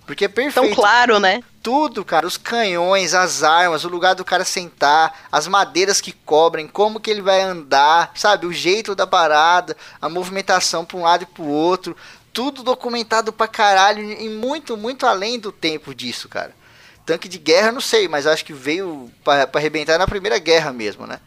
Porque 0.06 0.26
é 0.26 0.28
perfeito. 0.28 0.68
Tão 0.68 0.76
claro, 0.76 1.20
né? 1.20 1.42
Tudo, 1.62 2.04
cara, 2.04 2.26
os 2.26 2.38
canhões, 2.38 3.14
as 3.14 3.44
armas, 3.44 3.86
o 3.86 3.90
lugar 3.90 4.16
do 4.16 4.26
cara 4.26 4.44
sentar, 4.44 5.28
as 5.32 5.48
madeiras 5.48 6.02
que 6.02 6.12
cobrem, 6.12 6.68
como 6.68 7.00
que 7.00 7.12
ele 7.12 7.22
vai 7.22 7.42
andar, 7.42 8.12
sabe? 8.16 8.48
O 8.48 8.54
jeito 8.54 8.96
da 8.96 9.06
parada, 9.06 9.78
a 10.02 10.10
movimentação 10.10 10.84
pra 10.84 10.98
um 10.98 11.04
lado 11.04 11.24
e 11.24 11.28
pro 11.28 11.46
outro, 11.46 11.96
tudo 12.34 12.64
documentado 12.64 13.32
pra 13.32 13.48
caralho 13.48 14.04
e 14.04 14.28
muito, 14.30 14.76
muito 14.76 15.06
além 15.06 15.40
do 15.40 15.52
tempo 15.52 15.94
disso, 15.94 16.28
cara. 16.28 16.56
Tanque 17.06 17.28
de 17.28 17.38
guerra, 17.38 17.72
não 17.72 17.82
sei, 17.82 18.08
mas 18.08 18.26
acho 18.26 18.46
que 18.46 18.54
veio 18.54 19.12
pra, 19.24 19.46
pra 19.46 19.60
arrebentar 19.60 19.98
na 19.98 20.08
Primeira 20.08 20.40
Guerra 20.40 20.72
mesmo, 20.72 21.06
né? 21.06 21.20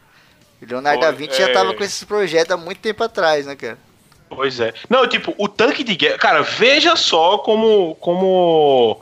O 0.61 0.65
Leonardo 0.65 1.01
da 1.01 1.11
Vinci 1.11 1.37
já 1.37 1.49
é. 1.49 1.53
tava 1.53 1.73
com 1.73 1.83
esse 1.83 2.05
projeto 2.05 2.51
há 2.51 2.57
muito 2.57 2.79
tempo 2.79 3.03
atrás, 3.03 3.45
né, 3.45 3.55
cara? 3.55 3.77
Pois 4.29 4.59
é. 4.59 4.73
Não, 4.89 5.07
tipo, 5.07 5.33
o 5.37 5.47
tanque 5.47 5.83
de 5.83 5.95
guerra. 5.95 6.17
Cara, 6.17 6.41
veja 6.41 6.95
só 6.95 7.37
como. 7.37 7.95
Como. 7.95 8.99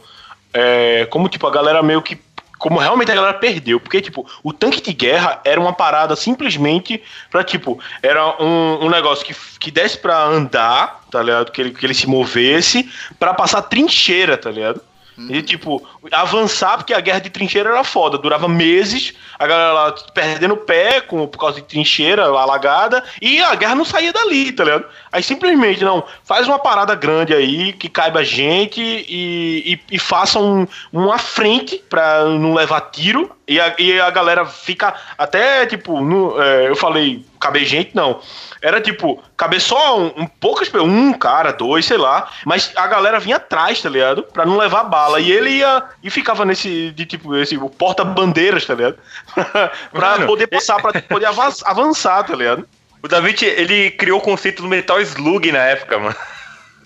É, 0.53 1.05
como, 1.07 1.27
tipo, 1.27 1.47
a 1.47 1.51
galera 1.51 1.81
meio 1.81 2.01
que. 2.01 2.17
Como 2.59 2.79
realmente 2.79 3.11
a 3.11 3.15
galera 3.15 3.33
perdeu. 3.33 3.79
Porque, 3.79 3.99
tipo, 3.99 4.25
o 4.41 4.53
tanque 4.53 4.81
de 4.81 4.93
guerra 4.93 5.41
era 5.43 5.59
uma 5.59 5.73
parada 5.73 6.15
simplesmente 6.15 7.01
pra, 7.29 7.43
tipo, 7.43 7.77
era 8.01 8.41
um, 8.41 8.85
um 8.85 8.89
negócio 8.89 9.25
que, 9.25 9.35
que 9.59 9.69
desse 9.69 9.97
pra 9.97 10.23
andar, 10.23 11.01
tá 11.11 11.21
ligado? 11.21 11.51
Que 11.51 11.61
ele, 11.61 11.71
que 11.71 11.85
ele 11.85 11.93
se 11.93 12.07
movesse, 12.07 12.89
pra 13.19 13.33
passar 13.33 13.63
trincheira, 13.63 14.37
tá 14.37 14.49
ligado? 14.49 14.81
E, 15.17 15.41
tipo, 15.41 15.87
avançar, 16.11 16.77
porque 16.77 16.93
a 16.93 16.99
guerra 16.99 17.19
de 17.19 17.29
trincheira 17.29 17.69
era 17.69 17.83
foda, 17.83 18.17
durava 18.17 18.47
meses, 18.47 19.13
a 19.37 19.45
galera 19.45 19.73
lá 19.73 19.95
perdendo 20.13 20.55
o 20.55 20.57
pé 20.57 21.01
com, 21.01 21.27
por 21.27 21.37
causa 21.37 21.61
de 21.61 21.67
trincheira 21.67 22.25
alagada, 22.25 23.03
e 23.21 23.41
a 23.41 23.53
guerra 23.55 23.75
não 23.75 23.85
saía 23.85 24.11
dali, 24.11 24.51
tá 24.51 24.63
ligado? 24.63 24.85
Aí 25.11 25.21
simplesmente, 25.21 25.83
não, 25.83 26.03
faz 26.23 26.47
uma 26.47 26.59
parada 26.59 26.95
grande 26.95 27.33
aí, 27.33 27.73
que 27.73 27.89
caiba 27.89 28.23
gente 28.23 28.81
e, 28.81 29.73
e, 29.73 29.95
e 29.95 29.99
faça 29.99 30.39
um, 30.39 30.67
uma 30.91 31.17
frente 31.17 31.81
pra 31.89 32.25
não 32.25 32.53
levar 32.53 32.81
tiro, 32.91 33.31
e 33.47 33.59
a, 33.59 33.75
e 33.77 33.99
a 33.99 34.09
galera 34.09 34.45
fica 34.45 34.93
até, 35.17 35.65
tipo, 35.65 36.01
no, 36.01 36.41
é, 36.41 36.69
eu 36.69 36.75
falei, 36.75 37.23
caber 37.39 37.65
gente, 37.65 37.91
não. 37.93 38.19
Era 38.63 38.79
tipo, 38.79 39.21
caber 39.35 39.59
só 39.59 39.99
um, 39.99 40.13
um 40.15 40.25
poucas 40.25 40.71
um 40.73 41.11
cara, 41.11 41.51
dois, 41.51 41.85
sei 41.85 41.97
lá. 41.97 42.31
Mas 42.45 42.71
a 42.77 42.87
galera 42.87 43.19
vinha 43.19 43.35
atrás, 43.35 43.81
tá 43.81 43.89
ligado? 43.89 44.23
Pra 44.23 44.45
não 44.45 44.55
levar 44.55 44.85
bala. 44.85 45.19
E 45.19 45.29
ele 45.29 45.49
ia. 45.49 45.83
E 46.01 46.09
ficava 46.09 46.45
nesse. 46.45 46.91
De 46.91 47.05
tipo, 47.05 47.35
esse 47.35 47.57
o 47.57 47.69
porta-bandeiras, 47.69 48.65
tá 48.65 48.73
ligado? 48.73 48.97
pra 49.91 50.11
Mano, 50.11 50.27
poder 50.27 50.47
passar, 50.47 50.81
pra 50.81 50.93
poder 51.01 51.25
avan- 51.25 51.51
avançar, 51.65 52.23
tá 52.23 52.33
ligado? 52.33 52.65
O 53.03 53.07
Da 53.09 53.19
Vinci, 53.19 53.43
ele 53.45 53.91
criou 53.91 54.19
o 54.19 54.23
conceito 54.23 54.61
do 54.61 54.69
Metal 54.69 55.01
Slug 55.01 55.51
na 55.51 55.59
época, 55.59 55.99
mano. 55.99 56.15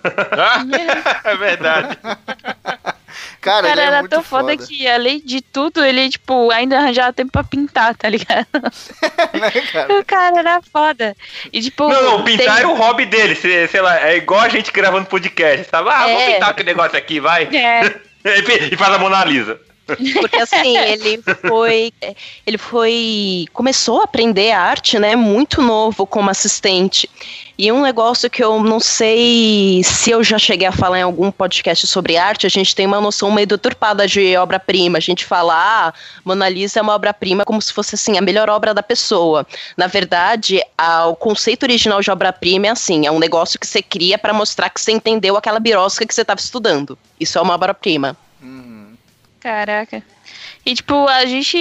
é 1.22 1.36
verdade. 1.36 1.96
Cara, 3.48 3.66
O 3.66 3.68
cara 3.70 3.72
ele 3.72 3.80
é 3.80 3.84
era 3.98 4.08
tão 4.08 4.22
foda, 4.22 4.52
foda. 4.52 4.66
que, 4.66 4.86
além 4.86 5.20
de 5.24 5.40
tudo, 5.40 5.84
ele, 5.84 6.08
tipo, 6.10 6.50
ainda 6.50 6.78
arranjava 6.78 7.12
tempo 7.12 7.32
pra 7.32 7.42
pintar, 7.44 7.94
tá 7.94 8.08
ligado? 8.08 8.46
né, 9.34 9.50
cara? 9.72 9.98
o 9.98 10.04
cara 10.04 10.38
era 10.38 10.60
foda. 10.72 11.16
E, 11.52 11.60
tipo. 11.60 11.88
Não, 11.88 12.02
não, 12.02 12.24
pintar 12.24 12.46
tem- 12.46 12.56
era 12.58 12.68
o 12.68 12.74
hobby 12.74 13.06
dele, 13.06 13.34
sei, 13.34 13.66
sei 13.68 13.80
lá, 13.80 14.00
é 14.08 14.16
igual 14.16 14.40
a 14.40 14.48
gente 14.48 14.70
gravando 14.72 15.06
podcast, 15.06 15.66
sabe? 15.70 15.88
Ah, 15.90 16.06
vamos 16.06 16.22
É. 16.22 16.32
pintar 16.34 16.50
aquele 16.50 16.68
negócio 16.70 16.96
aqui, 16.98 17.20
vai. 17.20 17.44
É. 17.44 18.08
E 18.72 18.76
faz 18.76 18.92
a 18.94 18.98
Mona 18.98 19.24
Lisa. 19.24 19.58
Porque 19.86 20.36
assim, 20.36 20.76
ele 20.76 21.22
foi. 21.48 21.92
Ele 22.46 22.58
foi. 22.58 23.46
Começou 23.54 24.00
a 24.00 24.04
aprender 24.04 24.50
arte, 24.52 24.98
né? 24.98 25.16
Muito 25.16 25.62
novo 25.62 26.04
como 26.06 26.28
assistente. 26.28 27.08
E 27.60 27.72
um 27.72 27.82
negócio 27.82 28.30
que 28.30 28.42
eu 28.42 28.62
não 28.62 28.78
sei 28.78 29.82
se 29.82 30.12
eu 30.12 30.22
já 30.22 30.38
cheguei 30.38 30.68
a 30.68 30.70
falar 30.70 31.00
em 31.00 31.02
algum 31.02 31.28
podcast 31.28 31.88
sobre 31.88 32.16
arte, 32.16 32.46
a 32.46 32.48
gente 32.48 32.72
tem 32.72 32.86
uma 32.86 33.00
noção 33.00 33.32
meio 33.32 33.48
deturpada 33.48 34.06
de 34.06 34.36
obra-prima. 34.36 34.98
A 34.98 35.00
gente 35.00 35.24
fala, 35.24 35.54
ah, 35.88 35.92
Mona 36.24 36.48
Lisa 36.48 36.78
é 36.78 36.82
uma 36.82 36.94
obra-prima 36.94 37.44
como 37.44 37.60
se 37.60 37.72
fosse 37.72 37.96
assim, 37.96 38.16
a 38.16 38.20
melhor 38.20 38.48
obra 38.48 38.72
da 38.72 38.82
pessoa. 38.82 39.44
Na 39.76 39.88
verdade, 39.88 40.62
a- 40.76 41.06
o 41.06 41.16
conceito 41.16 41.64
original 41.64 42.00
de 42.00 42.08
obra-prima 42.12 42.68
é 42.68 42.70
assim: 42.70 43.06
é 43.08 43.10
um 43.10 43.18
negócio 43.18 43.58
que 43.58 43.66
você 43.66 43.82
cria 43.82 44.16
para 44.16 44.32
mostrar 44.32 44.70
que 44.70 44.80
você 44.80 44.92
entendeu 44.92 45.36
aquela 45.36 45.58
birosca 45.58 46.06
que 46.06 46.14
você 46.14 46.22
estava 46.22 46.38
estudando. 46.38 46.96
Isso 47.18 47.38
é 47.38 47.42
uma 47.42 47.54
obra-prima. 47.54 48.16
Caraca. 49.40 50.00
E, 50.64 50.74
tipo, 50.74 51.06
a 51.08 51.24
gente. 51.24 51.56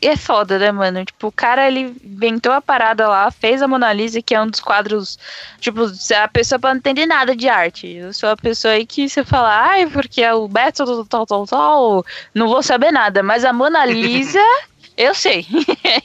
É 0.00 0.16
foda, 0.16 0.58
né, 0.58 0.72
mano? 0.72 1.04
Tipo, 1.04 1.28
o 1.28 1.32
cara, 1.32 1.68
ele 1.68 1.94
inventou 2.02 2.52
a 2.52 2.62
parada 2.62 3.06
lá, 3.08 3.30
fez 3.30 3.60
a 3.60 3.68
Mona 3.68 3.92
Lisa, 3.92 4.22
que 4.22 4.34
é 4.34 4.40
um 4.40 4.48
dos 4.48 4.60
quadros. 4.60 5.18
Tipo, 5.60 5.82
a 6.16 6.28
pessoa 6.28 6.58
pra 6.58 6.70
não 6.70 6.78
entender 6.78 7.06
nada 7.06 7.36
de 7.36 7.48
arte. 7.48 7.86
Eu 7.86 8.12
sou 8.12 8.30
a 8.30 8.36
pessoa 8.36 8.74
aí 8.74 8.86
que 8.86 9.08
você 9.08 9.24
fala, 9.24 9.68
ai, 9.70 9.86
porque 9.86 10.22
é 10.22 10.32
o 10.34 10.48
método 10.48 11.04
tal, 11.04 11.26
tal, 11.26 11.46
tal. 11.46 12.04
Não 12.34 12.48
vou 12.48 12.62
saber 12.62 12.90
nada. 12.90 13.22
Mas 13.22 13.44
a 13.44 13.52
Mona 13.52 13.84
Lisa 13.84 14.40
Eu 14.98 15.14
sei. 15.14 15.46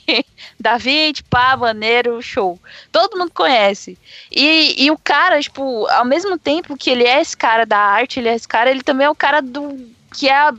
Davi, 0.58 1.12
pá, 1.28 1.56
maneiro, 1.56 2.22
show. 2.22 2.60
Todo 2.92 3.18
mundo 3.18 3.32
conhece. 3.34 3.98
E, 4.30 4.84
e 4.84 4.88
o 4.88 4.96
cara, 4.96 5.40
tipo, 5.40 5.84
ao 5.88 6.04
mesmo 6.04 6.38
tempo 6.38 6.76
que 6.76 6.90
ele 6.90 7.02
é 7.02 7.20
esse 7.20 7.36
cara 7.36 7.66
da 7.66 7.76
arte, 7.76 8.20
ele 8.20 8.28
é 8.28 8.36
esse 8.36 8.46
cara, 8.46 8.70
ele 8.70 8.84
também 8.84 9.04
é 9.04 9.10
o 9.10 9.14
cara 9.14 9.42
do. 9.42 9.76
que 10.16 10.28
é 10.28 10.36
a 10.36 10.54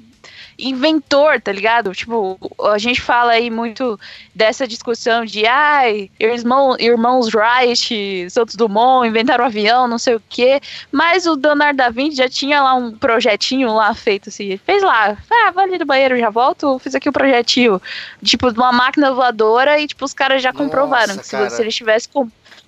inventor, 0.57 1.41
tá 1.41 1.52
ligado? 1.52 1.91
Tipo, 1.94 2.38
a 2.64 2.77
gente 2.77 3.02
fala 3.02 3.34
aí 3.34 3.49
muito 3.49 3.99
dessa 4.34 4.68
discussão 4.68 5.26
de 5.26 5.45
ai, 5.45 6.10
irmão, 6.19 6.76
irmãos 6.80 7.30
Wright, 7.34 8.30
Santos 8.30 8.56
Dumont 8.56 9.07
inventaram 9.07 9.44
o 9.44 9.45
um 9.45 9.48
avião, 9.48 9.88
não 9.88 9.98
sei 9.98 10.15
o 10.15 10.23
quê. 10.30 10.61
Mas 10.91 11.26
o 11.26 11.36
Leonardo 11.36 11.77
da 11.77 11.90
Vinci 11.90 12.18
já 12.18 12.30
tinha 12.30 12.61
lá 12.61 12.73
um 12.73 12.91
projetinho 12.91 13.73
lá 13.73 13.94
feito 13.94 14.30
assim. 14.30 14.57
Fez 14.57 14.82
lá, 14.82 15.18
ah, 15.32 15.52
vou 15.52 15.64
ali 15.64 15.77
no 15.77 15.86
banheiro, 15.86 16.18
já 16.18 16.30
volto, 16.30 16.80
fiz 16.80 16.95
aqui 16.95 17.10
o 17.10 17.11
um 17.11 17.14
projetinho. 17.14 17.82
Tipo, 18.23 18.52
de 18.52 18.60
uma 18.60 18.72
máquina 18.72 19.11
voadora 19.11 19.80
e, 19.80 19.88
tipo, 19.88 20.06
os 20.06 20.14
caras 20.14 20.41
já 20.41 20.53
comprovaram 20.53 21.18
que 21.18 21.26
se, 21.26 21.49
se 21.49 21.61
eles 21.61 21.76
tivessem 21.76 22.11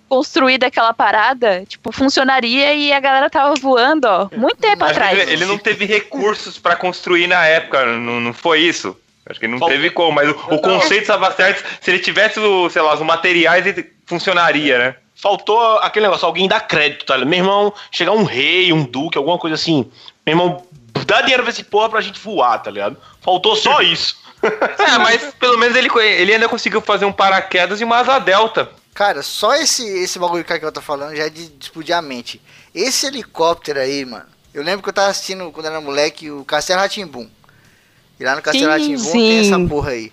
construída 0.08 0.68
aquela 0.68 0.94
parada, 0.94 1.64
tipo, 1.68 1.92
funcionaria 1.92 2.74
e 2.74 2.94
a 2.94 3.00
galera 3.00 3.30
tava 3.30 3.54
voando, 3.56 4.06
ó, 4.06 4.30
muito 4.36 4.58
tempo 4.58 4.84
Acho 4.84 4.94
atrás. 4.94 5.20
Ele, 5.20 5.32
ele, 5.32 5.46
não 5.46 5.58
teve 5.58 5.86
recursos 5.86 6.58
para 6.58 6.76
construir 6.76 7.28
na 7.28 7.46
época, 7.46 7.86
não, 7.86 8.20
não 8.20 8.34
foi 8.34 8.62
isso? 8.62 8.98
Acho 9.30 9.40
que 9.40 9.48
não 9.48 9.60
Faltou. 9.60 9.76
teve 9.76 9.90
como, 9.90 10.14
mas 10.14 10.30
o, 10.30 10.32
o 10.32 10.62
conceito 10.62 11.02
estava 11.02 11.32
certo. 11.32 11.64
Se 11.82 11.92
ele 11.92 12.00
tivesse, 12.00 12.40
o, 12.40 12.70
sei 12.70 12.82
lá, 12.82 12.94
os 12.94 13.02
materiais, 13.02 13.66
ele 13.68 13.92
funcionaria, 14.06 14.78
né? 14.78 14.96
Faltou 15.16 15.60
aquele 15.80 16.06
negócio, 16.06 16.26
alguém 16.26 16.48
dá 16.48 16.60
crédito, 16.60 17.06
tá? 17.06 17.18
Meu 17.18 17.40
irmão, 17.40 17.74
chegar 17.92 18.14
um 18.14 18.24
rei, 18.24 18.72
um 18.72 18.84
duque, 18.84 19.18
alguma 19.18 19.38
coisa 19.38 19.56
assim. 19.56 19.92
Meu 20.26 20.34
irmão, 20.34 20.64
dá 21.06 21.22
dinheiro 21.22 21.44
pra 21.44 21.52
esse 21.52 21.64
porra 21.64 21.90
pra 21.90 22.02
gente 22.02 22.20
voar, 22.20 22.60
tá 22.60 22.72
ligado? 22.72 22.98
Faltou 23.22 23.56
só 23.56 23.82
isso. 23.82 24.16
é, 24.44 24.98
mas 25.00 25.34
pelo 25.40 25.58
menos 25.58 25.76
ele, 25.76 25.90
ele 26.00 26.34
ainda 26.34 26.48
conseguiu 26.48 26.82
fazer 26.82 27.06
um 27.06 27.12
paraquedas 27.12 27.82
e 27.82 27.84
uma 27.84 27.98
asa 27.98 28.20
delta. 28.20 28.70
Cara, 28.98 29.22
só 29.22 29.54
esse, 29.54 29.88
esse 29.88 30.18
bagulho 30.18 30.44
que 30.44 30.52
eu 30.52 30.72
tô 30.72 30.82
falando 30.82 31.16
já 31.16 31.28
é 31.28 31.30
de, 31.30 31.50
de 31.50 31.66
explodir 31.66 31.96
a 31.96 32.02
mente. 32.02 32.42
Esse 32.74 33.06
helicóptero 33.06 33.80
aí, 33.80 34.04
mano. 34.04 34.26
Eu 34.52 34.64
lembro 34.64 34.82
que 34.82 34.90
eu 34.90 34.94
tava 34.94 35.10
assistindo 35.10 35.52
quando 35.52 35.68
era 35.68 35.80
moleque 35.80 36.32
o 36.32 36.44
Castelo 36.44 36.82
Ratimbum. 36.82 37.30
E 38.20 38.24
lá 38.24 38.36
no 38.36 38.42
Castelo 38.42 38.72
Ratimbum 38.72 39.12
tem 39.12 39.40
essa 39.40 39.60
porra 39.68 39.92
aí. 39.92 40.12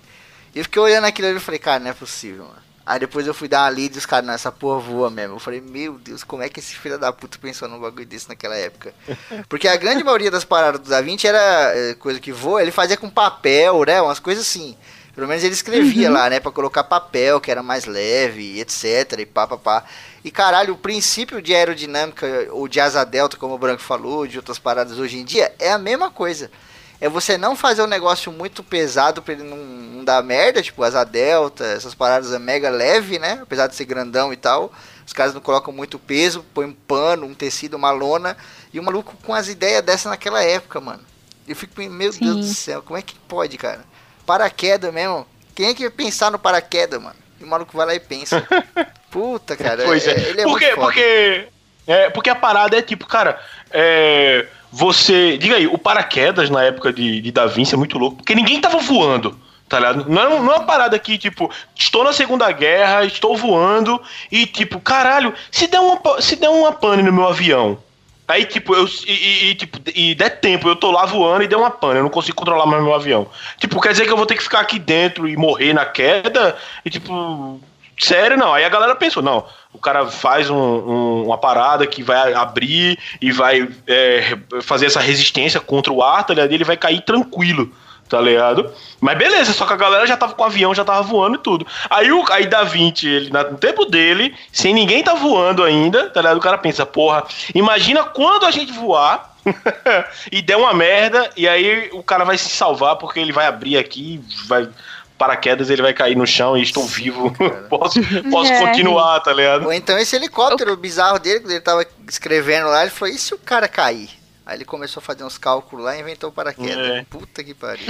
E 0.53 0.59
eu 0.59 0.63
fiquei 0.65 0.79
olhando 0.79 1.05
aquilo 1.05 1.27
ali 1.27 1.37
e 1.37 1.39
falei, 1.39 1.59
cara, 1.59 1.79
não 1.79 1.89
é 1.89 1.93
possível, 1.93 2.43
mano. 2.43 2.61
Aí 2.85 2.99
depois 2.99 3.25
eu 3.25 3.33
fui 3.33 3.47
dar 3.47 3.63
uma 3.63 3.71
lida 3.71 3.95
e 3.95 3.97
os 3.97 4.05
caras, 4.05 4.27
nessa 4.27 4.51
porra 4.51 4.79
voa 4.79 5.09
mesmo. 5.09 5.37
Eu 5.37 5.39
falei, 5.39 5.61
meu 5.61 5.93
Deus, 5.93 6.23
como 6.23 6.43
é 6.43 6.49
que 6.49 6.59
esse 6.59 6.75
filho 6.75 6.99
da 6.99 7.11
puta 7.11 7.39
pensou 7.39 7.67
num 7.67 7.79
bagulho 7.79 8.05
desse 8.05 8.29
naquela 8.29 8.55
época? 8.55 8.93
Porque 9.49 9.67
a 9.67 9.75
grande 9.77 10.03
maioria 10.03 10.29
das 10.29 10.45
paradas 10.45 10.79
do 10.79 10.87
Da 10.87 11.01
Vinci 11.01 11.25
era 11.25 11.75
é, 11.75 11.95
coisa 11.95 12.19
que 12.19 12.31
voa, 12.31 12.61
ele 12.61 12.69
fazia 12.69 12.97
com 12.97 13.09
papel, 13.09 13.83
né? 13.83 13.99
Umas 13.99 14.19
coisas 14.19 14.45
assim. 14.45 14.77
Pelo 15.15 15.27
menos 15.29 15.43
ele 15.43 15.53
escrevia 15.53 16.09
uhum. 16.09 16.13
lá, 16.13 16.29
né? 16.29 16.41
Pra 16.41 16.51
colocar 16.51 16.83
papel, 16.83 17.39
que 17.39 17.49
era 17.49 17.63
mais 17.63 17.85
leve, 17.85 18.59
etc. 18.59 19.19
E 19.19 19.25
pá, 19.25 19.47
pá, 19.47 19.57
pá. 19.57 19.83
E 20.25 20.29
caralho, 20.29 20.73
o 20.73 20.77
princípio 20.77 21.41
de 21.41 21.55
aerodinâmica, 21.55 22.49
ou 22.51 22.67
de 22.67 22.81
asa 22.81 23.03
delta, 23.05 23.37
como 23.37 23.55
o 23.55 23.57
Branco 23.57 23.81
falou, 23.81 24.27
de 24.27 24.37
outras 24.37 24.59
paradas 24.59 24.99
hoje 24.99 25.17
em 25.17 25.23
dia, 25.23 25.53
é 25.57 25.71
a 25.71 25.77
mesma 25.77 26.11
coisa. 26.11 26.51
É 26.99 27.07
você 27.07 27.37
não 27.37 27.55
fazer 27.55 27.81
um 27.81 27.87
negócio 27.87 28.31
muito 28.31 28.61
pesado 28.61 29.21
pra 29.21 29.33
ele 29.33 29.43
não, 29.43 29.57
não 29.57 30.03
dar 30.03 30.21
merda, 30.21 30.61
tipo 30.61 30.83
asa 30.83 31.03
delta, 31.03 31.63
essas 31.65 31.93
paradas 31.95 32.33
é 32.33 32.39
mega 32.39 32.69
leve, 32.69 33.17
né? 33.17 33.39
Apesar 33.41 33.67
de 33.67 33.75
ser 33.75 33.85
grandão 33.85 34.33
e 34.33 34.37
tal. 34.37 34.71
Os 35.05 35.13
caras 35.13 35.33
não 35.33 35.41
colocam 35.41 35.73
muito 35.73 35.97
peso, 35.97 36.43
põe 36.53 36.65
um 36.65 36.73
pano, 36.73 37.25
um 37.25 37.33
tecido, 37.33 37.77
uma 37.77 37.91
lona. 37.91 38.35
E 38.73 38.79
o 38.79 38.83
maluco 38.83 39.15
com 39.23 39.33
as 39.33 39.47
ideias 39.47 39.83
dessa 39.83 40.09
naquela 40.09 40.43
época, 40.43 40.81
mano. 40.81 41.03
Eu 41.47 41.55
fico, 41.55 41.79
meu 41.81 42.11
Sim. 42.11 42.25
Deus 42.25 42.37
do 42.37 42.53
céu, 42.53 42.81
como 42.81 42.97
é 42.97 43.01
que 43.01 43.15
pode, 43.27 43.57
cara? 43.57 43.85
Paraquedas 44.25 44.93
mesmo. 44.93 45.25
Quem 45.53 45.69
é 45.69 45.73
que 45.73 45.89
pensar 45.89 46.31
no 46.31 46.39
paraquedas, 46.39 47.01
mano? 47.01 47.15
E 47.39 47.43
o 47.43 47.47
maluco 47.47 47.75
vai 47.75 47.85
lá 47.85 47.95
e 47.95 47.99
pensa. 47.99 48.45
Puta, 49.09 49.55
cara. 49.55 49.83
Pois 49.85 50.05
é. 50.05 50.11
é. 50.11 50.29
Ele 50.29 50.41
é 50.41 50.43
porque, 50.43 50.67
porque, 50.75 51.47
é, 51.87 52.09
porque 52.09 52.29
a 52.29 52.35
parada 52.35 52.77
é 52.77 52.81
tipo, 52.81 53.05
cara, 53.07 53.39
é, 53.71 54.45
você. 54.71 55.37
Diga 55.37 55.55
aí, 55.55 55.67
o 55.67 55.77
paraquedas 55.77 56.49
na 56.49 56.63
época 56.63 56.91
de, 56.91 57.21
de 57.21 57.31
Da 57.31 57.45
Vinci 57.45 57.73
é 57.73 57.77
muito 57.77 57.97
louco, 57.97 58.17
porque 58.17 58.35
ninguém 58.35 58.59
tava 58.59 58.79
voando. 58.79 59.39
Tá 59.67 59.79
ligado? 59.79 60.07
Não 60.07 60.21
é, 60.21 60.29
não 60.29 60.51
é 60.53 60.57
uma 60.57 60.63
parada 60.63 60.99
que, 60.99 61.17
tipo, 61.17 61.49
estou 61.75 62.03
na 62.03 62.13
Segunda 62.13 62.51
Guerra, 62.51 63.03
estou 63.03 63.35
voando 63.35 63.99
e, 64.31 64.45
tipo, 64.45 64.79
caralho, 64.79 65.33
se 65.49 65.65
der 65.65 65.79
uma, 65.79 66.21
se 66.21 66.35
der 66.35 66.49
uma 66.49 66.71
pane 66.71 67.01
no 67.01 67.11
meu 67.11 67.27
avião, 67.27 67.79
Aí, 68.27 68.45
tipo, 68.45 68.73
eu. 68.73 68.87
E, 69.05 69.51
e, 69.51 69.55
tipo, 69.55 69.79
e 69.93 70.15
der 70.15 70.39
tempo, 70.39 70.67
eu 70.67 70.75
tô 70.75 70.91
lá 70.91 71.05
voando 71.05 71.43
e 71.43 71.47
deu 71.47 71.59
uma 71.59 71.69
pane, 71.69 71.97
eu 71.97 72.03
não 72.03 72.09
consigo 72.09 72.35
controlar 72.35 72.65
mais 72.65 72.83
meu 72.83 72.93
avião. 72.93 73.27
Tipo, 73.57 73.79
quer 73.79 73.91
dizer 73.91 74.05
que 74.05 74.11
eu 74.11 74.17
vou 74.17 74.25
ter 74.25 74.35
que 74.35 74.43
ficar 74.43 74.61
aqui 74.61 74.79
dentro 74.79 75.27
e 75.27 75.37
morrer 75.37 75.73
na 75.73 75.85
queda? 75.85 76.57
E, 76.83 76.89
tipo. 76.89 77.59
Sério, 77.97 78.35
não. 78.35 78.53
Aí 78.53 78.65
a 78.65 78.69
galera 78.69 78.93
pensou, 78.93 79.23
não, 79.23 79.45
o 79.71 79.77
cara 79.77 80.07
faz 80.07 80.49
um, 80.49 80.57
um, 80.57 81.23
uma 81.27 81.37
parada 81.37 81.87
que 81.87 82.03
vai 82.03 82.33
abrir 82.33 82.99
e 83.21 83.31
vai 83.31 83.69
é, 83.87 84.37
fazer 84.61 84.87
essa 84.87 84.99
resistência 84.99 85.61
contra 85.61 85.93
o 85.93 86.03
ar, 86.03 86.25
tá 86.25 86.33
ligado? 86.33 86.51
Ele 86.51 86.65
vai 86.65 86.75
cair 86.75 86.99
tranquilo 87.01 87.71
tá 88.07 88.21
ligado? 88.21 88.71
Mas 89.01 89.17
beleza, 89.17 89.53
só 89.53 89.65
que 89.65 89.73
a 89.73 89.77
galera 89.77 90.05
já 90.05 90.15
tava 90.15 90.33
com 90.33 90.43
o 90.43 90.45
avião, 90.45 90.75
já 90.75 90.85
tava 90.85 91.01
voando 91.01 91.35
e 91.35 91.39
tudo. 91.39 91.65
Aí 91.89 92.11
o 92.11 92.23
aí 92.31 92.45
Da 92.45 92.63
Vinci, 92.63 93.07
ele, 93.07 93.29
no 93.31 93.57
tempo 93.57 93.85
dele, 93.85 94.35
sem 94.51 94.73
ninguém 94.73 95.03
tá 95.03 95.13
voando 95.13 95.63
ainda, 95.63 96.09
tá 96.09 96.21
ligado? 96.21 96.37
O 96.37 96.41
cara 96.41 96.57
pensa, 96.57 96.85
porra, 96.85 97.23
imagina 97.53 98.03
quando 98.03 98.45
a 98.45 98.51
gente 98.51 98.71
voar 98.71 99.35
e 100.31 100.41
der 100.41 100.57
uma 100.57 100.73
merda, 100.73 101.29
e 101.35 101.47
aí 101.47 101.89
o 101.93 102.03
cara 102.03 102.23
vai 102.23 102.37
se 102.37 102.49
salvar 102.49 102.95
porque 102.97 103.19
ele 103.19 103.31
vai 103.31 103.47
abrir 103.47 103.77
aqui, 103.77 104.23
vai 104.47 104.69
paraquedas, 105.17 105.69
ele 105.69 105.81
vai 105.81 105.93
cair 105.93 106.15
no 106.15 106.27
chão 106.27 106.57
e 106.57 106.61
estou 106.61 106.83
Sim, 106.83 106.89
vivo. 106.89 107.33
posso 107.69 107.99
posso 108.29 108.51
é. 108.51 108.59
continuar, 108.59 109.19
tá 109.21 109.33
ligado? 109.33 109.65
Ou 109.65 109.73
então 109.73 109.97
esse 109.97 110.15
helicóptero 110.15 110.75
bizarro 110.75 111.19
dele, 111.19 111.39
quando 111.39 111.51
ele 111.51 111.61
tava 111.61 111.85
escrevendo 112.07 112.67
lá, 112.67 112.81
ele 112.81 112.91
falou, 112.91 113.13
e 113.13 113.17
se 113.17 113.33
o 113.33 113.37
cara 113.37 113.67
cair? 113.67 114.09
Aí 114.45 114.57
ele 114.57 114.65
começou 114.65 115.01
a 115.01 115.03
fazer 115.03 115.23
uns 115.23 115.39
cálculos 115.39 115.83
lá 115.83 115.97
e 115.97 116.01
inventou 116.01 116.29
o 116.29 116.31
paraquedas. 116.31 116.77
É. 116.77 117.05
Puta 117.09 117.43
que 117.43 117.55
pariu. 117.55 117.83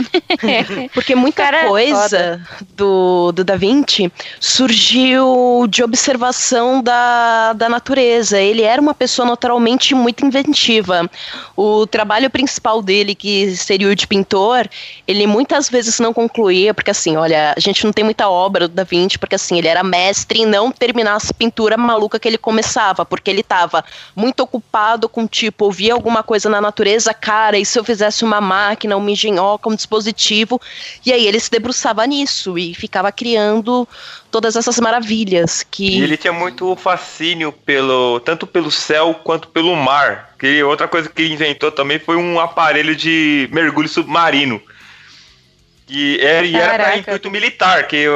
Porque 0.93 1.13
muita 1.13 1.43
Cara, 1.43 1.67
coisa 1.67 2.41
do, 2.75 3.33
do 3.33 3.43
Da 3.43 3.57
Vinci 3.57 4.09
surgiu 4.39 5.67
de 5.67 5.83
observação 5.83 6.81
da, 6.81 7.51
da 7.51 7.67
natureza. 7.67 8.39
Ele 8.39 8.61
era 8.61 8.81
uma 8.81 8.93
pessoa 8.93 9.27
naturalmente 9.27 9.93
muito 9.93 10.25
inventiva. 10.25 11.09
O 11.57 11.85
trabalho 11.85 12.29
principal 12.29 12.81
dele, 12.81 13.15
que 13.15 13.53
seria 13.57 13.89
o 13.89 13.95
de 13.95 14.07
pintor, 14.07 14.69
ele 15.05 15.27
muitas 15.27 15.69
vezes 15.69 15.99
não 15.99 16.13
concluía, 16.13 16.73
porque 16.73 16.91
assim, 16.91 17.17
olha, 17.17 17.53
a 17.55 17.59
gente 17.59 17.83
não 17.83 17.91
tem 17.91 18.05
muita 18.05 18.29
obra 18.29 18.69
do 18.69 18.73
Da 18.73 18.85
Vinci, 18.85 19.19
porque 19.19 19.35
assim, 19.35 19.57
ele 19.57 19.67
era 19.67 19.83
mestre 19.83 20.43
em 20.43 20.45
não 20.45 20.71
terminar 20.71 21.15
as 21.15 21.33
pinturas 21.33 21.77
maluca 21.77 22.17
que 22.17 22.29
ele 22.29 22.37
começava, 22.37 23.05
porque 23.05 23.29
ele 23.29 23.41
estava 23.41 23.83
muito 24.15 24.39
ocupado 24.39 25.09
com, 25.09 25.27
tipo, 25.27 25.65
ouvir 25.65 25.91
alguma 25.91 26.23
coisa 26.23 26.44
coisa 26.45 26.49
na 26.49 26.61
natureza, 26.61 27.13
cara, 27.13 27.57
e 27.57 27.65
se 27.65 27.77
eu 27.77 27.83
fizesse 27.83 28.23
uma 28.23 28.39
máquina, 28.39 28.95
uma 28.95 29.11
engenhoca, 29.11 29.69
um 29.69 29.75
dispositivo? 29.75 30.61
E 31.05 31.11
aí 31.11 31.27
ele 31.27 31.39
se 31.39 31.49
debruçava 31.49 32.05
nisso 32.05 32.57
e 32.57 32.73
ficava 32.73 33.11
criando 33.11 33.87
todas 34.29 34.55
essas 34.55 34.79
maravilhas 34.79 35.63
que 35.63 35.99
e 35.99 36.03
ele 36.03 36.17
tinha 36.17 36.33
muito 36.33 36.75
fascínio 36.75 37.51
pelo 37.51 38.19
tanto 38.19 38.45
pelo 38.45 38.69
céu 38.69 39.13
quanto 39.23 39.47
pelo 39.47 39.73
mar 39.77 40.33
que 40.37 40.61
outra 40.61 40.89
coisa 40.89 41.07
que 41.07 41.21
ele 41.21 41.33
inventou 41.33 41.71
também 41.71 41.99
foi 41.99 42.17
um 42.17 42.37
aparelho 42.37 42.93
de 42.95 43.47
mergulho 43.53 43.87
submarino 43.87 44.61
e 45.87 46.19
era, 46.19 46.45
e 46.45 46.55
era 46.55 46.83
pra 46.83 46.97
intuito 46.97 47.29
militar, 47.29 47.87
que 47.87 48.07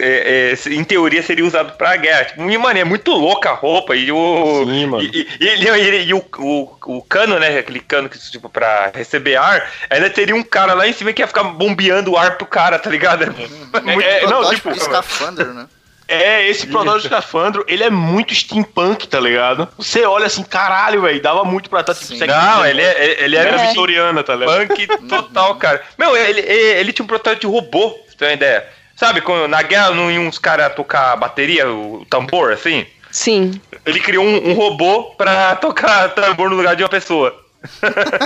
é, 0.00 0.54
é, 0.54 0.72
em 0.72 0.82
teoria 0.82 1.22
seria 1.22 1.44
usado 1.44 1.76
pra 1.76 1.96
guerra. 1.96 2.24
Tipo, 2.24 2.42
mano, 2.42 2.78
é 2.78 2.84
muito 2.84 3.10
louca 3.12 3.50
a 3.50 3.54
roupa. 3.54 3.94
E 3.94 4.10
o. 4.10 4.64
Sim, 4.64 4.86
mano. 4.86 5.02
E, 5.02 5.28
e, 5.38 5.46
e, 5.46 6.04
e 6.06 6.14
o, 6.14 6.24
o, 6.38 6.76
o, 6.86 7.02
cano, 7.02 7.38
né? 7.38 7.58
Aquele 7.58 7.80
cano 7.80 8.08
que, 8.08 8.18
tipo, 8.18 8.48
pra 8.48 8.90
receber 8.94 9.36
ar, 9.36 9.70
ainda 9.90 10.08
teria 10.08 10.34
um 10.34 10.42
cara 10.42 10.72
lá 10.72 10.88
em 10.88 10.94
cima 10.94 11.12
que 11.12 11.20
ia 11.20 11.26
ficar 11.26 11.44
bombeando 11.44 12.12
o 12.12 12.16
ar 12.16 12.38
pro 12.38 12.46
cara, 12.46 12.78
tá 12.78 12.88
ligado? 12.88 13.24
É, 13.24 13.26
muito 13.26 14.00
é, 14.00 14.26
não, 14.26 14.48
tipo, 14.48 14.70
escafandro, 14.70 15.52
né? 15.52 15.66
É, 16.10 16.48
esse 16.48 16.66
protótipo 16.66 16.98
de 16.98 17.06
escafandro, 17.06 17.64
ele 17.68 17.84
é 17.84 17.88
muito 17.88 18.34
steampunk, 18.34 19.06
tá 19.06 19.20
ligado? 19.20 19.68
Você 19.78 20.04
olha 20.04 20.26
assim, 20.26 20.42
caralho, 20.42 21.02
velho, 21.02 21.22
dava 21.22 21.44
muito 21.44 21.70
pra 21.70 21.82
estar 21.82 21.94
tipo, 21.94 22.26
Não, 22.26 22.66
ele, 22.66 22.82
é, 22.82 23.22
ele 23.22 23.36
era 23.36 23.50
é. 23.50 23.68
vitoriana, 23.68 24.24
tá 24.24 24.34
ligado? 24.34 24.66
Punk 24.66 24.86
total, 25.08 25.54
cara. 25.54 25.80
Meu, 25.96 26.16
ele, 26.16 26.40
ele, 26.40 26.80
ele, 26.80 26.92
tinha 26.92 27.04
um 27.04 27.06
protótipo 27.06 27.42
de 27.42 27.46
robô, 27.46 27.90
você 28.08 28.16
tem 28.16 28.26
uma 28.26 28.34
ideia. 28.34 28.66
Sabe, 28.96 29.20
quando, 29.20 29.46
na 29.46 29.62
guerra 29.62 29.92
não 29.92 30.10
iam 30.10 30.26
uns 30.26 30.36
caras 30.36 30.74
tocar 30.74 31.14
bateria, 31.14 31.70
o 31.70 32.04
tambor, 32.10 32.52
assim? 32.52 32.84
Sim. 33.12 33.60
Ele 33.86 34.00
criou 34.00 34.24
um, 34.24 34.50
um 34.50 34.52
robô 34.54 35.14
pra 35.16 35.54
tocar 35.54 36.08
tambor 36.08 36.50
no 36.50 36.56
lugar 36.56 36.74
de 36.74 36.82
uma 36.82 36.88
pessoa. 36.88 37.38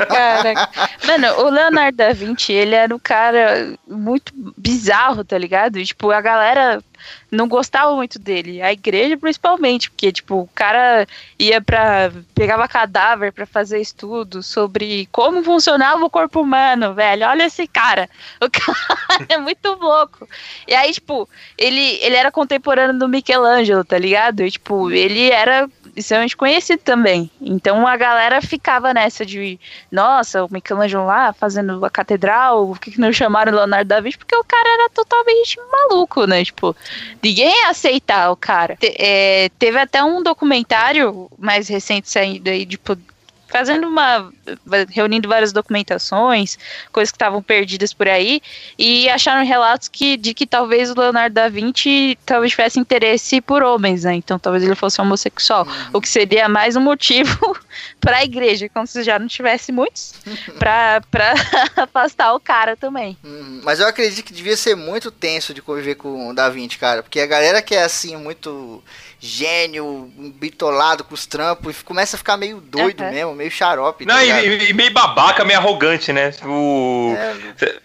Cara, 0.09 0.71
mano, 1.05 1.45
o 1.45 1.51
Leonardo 1.51 1.97
da 1.97 2.13
Vinci, 2.13 2.53
ele 2.53 2.75
era 2.75 2.95
um 2.95 2.99
cara 2.99 3.75
muito 3.87 4.33
bizarro, 4.57 5.25
tá 5.25 5.37
ligado? 5.37 5.85
Tipo, 5.85 6.11
a 6.11 6.21
galera 6.21 6.83
não 7.35 7.49
gostava 7.49 7.95
muito 7.95 8.19
dele. 8.19 8.63
A 8.63 8.73
igreja, 8.73 9.17
principalmente, 9.17 9.91
porque, 9.91 10.13
tipo, 10.13 10.43
o 10.43 10.49
cara 10.55 11.07
ia 11.39 11.61
pra. 11.61 12.13
pegava 12.35 12.69
cadáver 12.69 13.33
para 13.33 13.47
fazer 13.47 13.81
estudo 13.81 14.43
sobre 14.43 15.09
como 15.13 15.43
funcionava 15.43 16.05
o 16.05 16.11
corpo 16.11 16.41
humano, 16.41 16.95
velho. 16.95 17.27
Olha 17.27 17.45
esse 17.45 17.67
cara. 17.67 18.09
O 18.45 18.51
cara 18.51 19.27
é 19.29 19.39
muito 19.39 19.69
louco. 19.75 20.29
E 20.69 20.75
aí, 20.75 20.93
tipo, 20.93 21.29
ele, 21.57 21.99
ele 22.03 22.15
era 22.15 22.31
contemporâneo 22.31 22.99
do 22.99 23.09
Michelangelo, 23.09 23.85
tá 23.85 23.97
ligado? 23.97 24.43
E, 24.43 24.51
tipo, 24.51 24.91
ele 24.91 25.31
era 25.31 25.69
extremamente 25.97 26.37
conhecido 26.37 26.81
também. 26.83 27.31
Então 27.41 27.87
a 27.87 27.97
galera 27.97 28.43
ficava 28.43 28.93
nessa 28.93 29.25
de, 29.25 29.59
nossa, 29.91 30.45
o 30.45 30.49
Michelangelo 30.51 31.07
lá 31.07 31.33
fazendo 31.33 31.85
a 31.85 31.91
catedral, 31.91 32.71
o 32.71 32.77
que, 32.77 32.93
que 32.93 33.01
não 33.01 33.13
chamaram 33.13 33.53
Leonardo 33.53 33.89
da 33.89 34.01
Vinci? 34.01 34.19
Porque 34.19 34.37
o 34.37 34.45
cara 34.45 34.69
era 34.69 34.91
totalmente 34.91 35.59
maluco, 35.71 36.27
né? 36.27 36.45
Tipo, 36.45 36.75
ninguém 37.25 37.49
ia 37.49 37.71
aceitar 37.71 38.31
o 38.31 38.37
cara. 38.37 38.77
Te, 38.77 38.95
é, 38.99 39.49
teve 39.59 39.79
até 39.79 40.05
um 40.05 40.23
documentário 40.23 41.31
mais 41.39 41.69
recente 41.69 42.09
saindo 42.09 42.49
aí, 42.49 42.67
tipo, 42.67 42.97
fazendo 43.55 43.87
uma. 43.87 44.33
reunindo 44.91 45.29
várias 45.29 45.53
documentações, 45.53 46.59
coisas 46.91 47.13
que 47.13 47.15
estavam 47.15 47.41
perdidas 47.41 47.93
por 47.93 48.09
aí, 48.09 48.43
e 48.77 49.09
acharam 49.09 49.47
relatos 49.47 49.87
que, 49.87 50.17
de 50.17 50.35
que 50.35 50.45
talvez 50.45 50.91
o 50.91 51.01
Leonardo 51.01 51.33
da 51.33 51.49
Vinci 51.49 52.19
talvez 52.27 52.51
tivesse 52.51 52.81
interesse 52.81 53.41
por 53.41 53.63
homens, 53.63 54.03
né? 54.03 54.15
Então 54.17 54.41
talvez 54.41 54.65
ele 54.65 54.75
fosse 54.75 55.01
homossexual, 55.01 55.65
uhum. 55.69 55.91
o 55.93 56.01
que 56.01 56.09
seria 56.09 56.49
mais 56.49 56.75
um 56.75 56.81
motivo 56.81 57.57
para 58.01 58.17
a 58.17 58.25
igreja, 58.25 58.69
como 58.69 58.89
se 58.89 59.05
já 59.05 59.21
não 59.21 59.29
tivesse 59.29 59.71
muitos, 59.71 60.15
para 60.59 61.01
afastar 61.77 62.35
o 62.35 62.41
cara 62.41 62.77
também. 62.77 63.17
Uhum. 63.23 63.61
Mas 63.63 63.79
eu 63.79 63.87
acredito 63.87 64.25
que 64.25 64.33
devia 64.33 64.57
ser 64.57 64.75
muito 64.75 65.13
tenso 65.13 65.55
de 65.55 65.63
conviver 65.63 65.95
com 65.95 66.29
o 66.29 66.35
Da 66.35 66.49
Vinci, 66.49 66.77
cara, 66.77 67.05
porque 67.05 67.21
a 67.21 67.27
galera 67.27 67.63
que 67.63 67.77
é 67.77 67.85
assim, 67.85 68.17
muito 68.17 68.83
gênio, 69.25 70.13
bitolado 70.37 71.03
com 71.03 71.15
os 71.15 71.25
trampos, 71.25 71.81
e 71.81 71.85
começa 71.85 72.15
a 72.15 72.19
ficar 72.19 72.37
meio 72.37 72.61
doido 72.61 73.03
uhum. 73.03 73.11
mesmo, 73.11 73.35
meio 73.35 73.51
xarope. 73.51 74.05
Tá 74.05 74.13
Não, 74.13 74.23
e, 74.23 74.69
e, 74.69 74.73
meio 74.75 74.93
babaca, 74.93 75.45
meio 75.47 75.59
arrogante, 75.59 76.13
né? 76.13 76.31
O... 76.45 77.17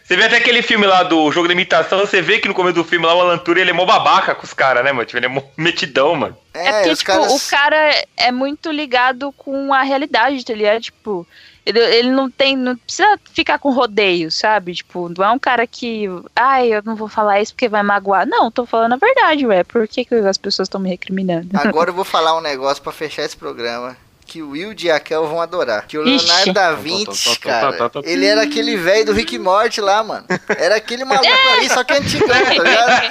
Você 0.04 0.14
é... 0.14 0.18
vê 0.18 0.26
até 0.26 0.36
aquele 0.36 0.62
filme 0.62 0.86
lá 0.86 1.04
do 1.04 1.32
jogo 1.32 1.48
de 1.48 1.54
imitação, 1.54 2.00
você 2.00 2.22
vê 2.22 2.40
que 2.40 2.48
no 2.50 2.54
começo 2.54 2.76
do 2.76 2.84
filme 2.84 3.06
lá 3.06 3.16
o 3.16 3.22
Alan 3.22 3.38
Turing, 3.38 3.62
ele 3.62 3.70
é 3.70 3.74
mó 3.74 3.86
babaca 3.86 4.36
com 4.36 4.44
os 4.44 4.54
caras, 4.54 4.84
né, 4.84 4.92
mano? 4.92 5.06
Tipo, 5.06 5.18
ele 5.20 5.28
é 5.28 5.30
mó 5.30 5.42
metidão, 5.56 6.14
mano. 6.14 6.38
É, 6.54 6.68
é 6.68 6.72
porque, 6.74 6.96
tipo, 6.96 7.06
caras... 7.06 7.32
o 7.32 7.50
cara 7.50 8.06
é 8.18 8.32
muito 8.34 8.70
ligado 8.70 9.32
com 9.32 9.74
a 9.74 9.82
realidade, 9.82 10.44
tá 10.44 10.54
ligado? 10.54 10.82
Tipo, 10.82 11.26
ele, 11.66 11.80
ele 11.80 12.12
não 12.12 12.30
tem. 12.30 12.56
Não 12.56 12.76
precisa 12.76 13.20
ficar 13.34 13.60
com 13.60 13.72
rodeio, 13.72 14.32
sabe? 14.32 14.74
Tipo, 14.74 15.10
não 15.10 15.26
é 15.26 15.32
um 15.32 15.40
cara 15.40 15.66
que. 15.68 16.06
Ai, 16.36 16.74
eu 16.74 16.82
não 16.84 16.96
vou 16.96 17.08
falar 17.08 17.42
isso 17.42 17.54
porque 17.54 17.70
vai 17.70 17.84
magoar. 17.84 18.28
Não, 18.28 18.52
tô 18.52 18.66
falando 18.66 18.94
a 18.94 18.98
verdade, 18.98 19.46
ué. 19.46 19.64
Por 19.64 19.88
que, 19.88 20.06
que 20.06 20.16
as 20.16 20.38
pessoas 20.38 20.68
estão 20.68 20.80
me 20.80 20.90
recriminando? 20.90 21.50
Agora 21.54 21.90
eu 21.90 21.94
vou 21.94 22.06
falar 22.06 22.38
um 22.38 22.42
negócio 22.42 22.82
para 22.82 22.92
fechar 22.92 23.24
esse 23.24 23.38
programa 23.38 23.96
que 24.30 24.44
o 24.44 24.52
Will 24.52 24.76
e 24.80 24.92
a 24.92 25.00
Kel 25.00 25.28
vão 25.28 25.42
adorar. 25.42 25.88
Que 25.88 25.98
o 25.98 26.04
Leonardo 26.04 26.42
Ixi. 26.42 26.54
da 26.54 26.74
Vinci, 26.74 27.40
cara, 27.40 27.76
ele 28.04 28.28
era 28.28 28.44
aquele 28.44 28.78
velho 28.78 29.08
do 29.08 29.14
Rick 29.14 29.40
Morty 29.40 29.82
lá, 29.82 30.04
mano. 30.04 30.28
Era 30.56 30.76
aquele 30.76 31.04
maluco 31.04 31.28
ali, 31.58 31.68
só 31.68 31.84
que 31.84 31.94
antigão, 31.94 32.28
tá 32.28 32.54
ligado? 32.54 33.10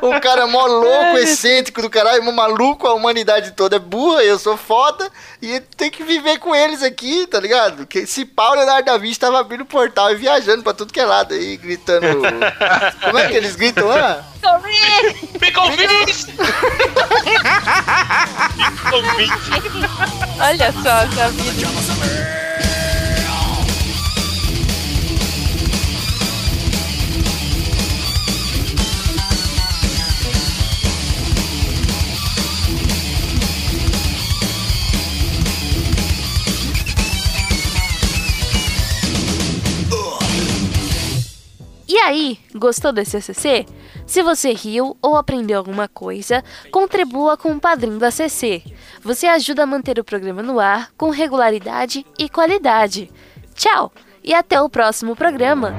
o 0.06 0.20
cara 0.20 0.46
mó 0.46 0.64
louco, 0.64 1.18
excêntrico 1.18 1.82
do 1.82 1.90
caralho, 1.90 2.22
maluco, 2.32 2.86
a 2.86 2.94
humanidade 2.94 3.50
toda 3.50 3.74
é 3.76 3.80
burra, 3.80 4.22
eu 4.22 4.38
sou 4.38 4.56
foda, 4.56 5.10
e 5.42 5.58
tem 5.76 5.90
que 5.90 6.04
viver 6.04 6.38
com 6.38 6.54
eles 6.54 6.84
aqui, 6.84 7.26
tá 7.26 7.40
ligado? 7.40 7.84
Que 7.84 8.06
se 8.06 8.24
Paulo 8.24 8.56
Leonardo 8.56 8.84
da 8.84 8.96
Vinci 8.96 9.18
tava 9.18 9.40
abrindo 9.40 9.62
o 9.62 9.66
portal 9.66 10.12
e 10.12 10.16
viajando 10.16 10.62
pra 10.62 10.72
tudo 10.72 10.92
que 10.92 11.00
é 11.00 11.04
lado 11.04 11.34
aí, 11.34 11.56
gritando. 11.56 12.06
Como 13.02 13.18
é 13.18 13.26
que 13.26 13.34
eles 13.34 13.56
gritam 13.56 13.88
lá? 13.88 14.24
Me 15.40 15.50
convence! 15.52 16.28
Olha 20.40 20.72
só 20.72 21.06
vida. 21.30 21.68
E 41.88 41.96
aí, 41.96 42.38
gostou 42.54 42.92
desse 42.92 43.16
ACC? 43.16 43.64
Se 44.08 44.22
você 44.22 44.54
riu 44.54 44.96
ou 45.02 45.16
aprendeu 45.16 45.58
alguma 45.58 45.86
coisa, 45.86 46.42
contribua 46.72 47.36
com 47.36 47.52
o 47.52 47.60
padrinho 47.60 47.98
do 47.98 48.06
ACC. 48.06 48.64
Você 49.02 49.26
ajuda 49.26 49.64
a 49.64 49.66
manter 49.66 49.98
o 49.98 50.04
programa 50.04 50.42
no 50.42 50.58
ar 50.58 50.90
com 50.96 51.10
regularidade 51.10 52.06
e 52.18 52.26
qualidade. 52.26 53.12
Tchau 53.54 53.92
e 54.24 54.32
até 54.32 54.60
o 54.62 54.68
próximo 54.70 55.14
programa. 55.14 55.74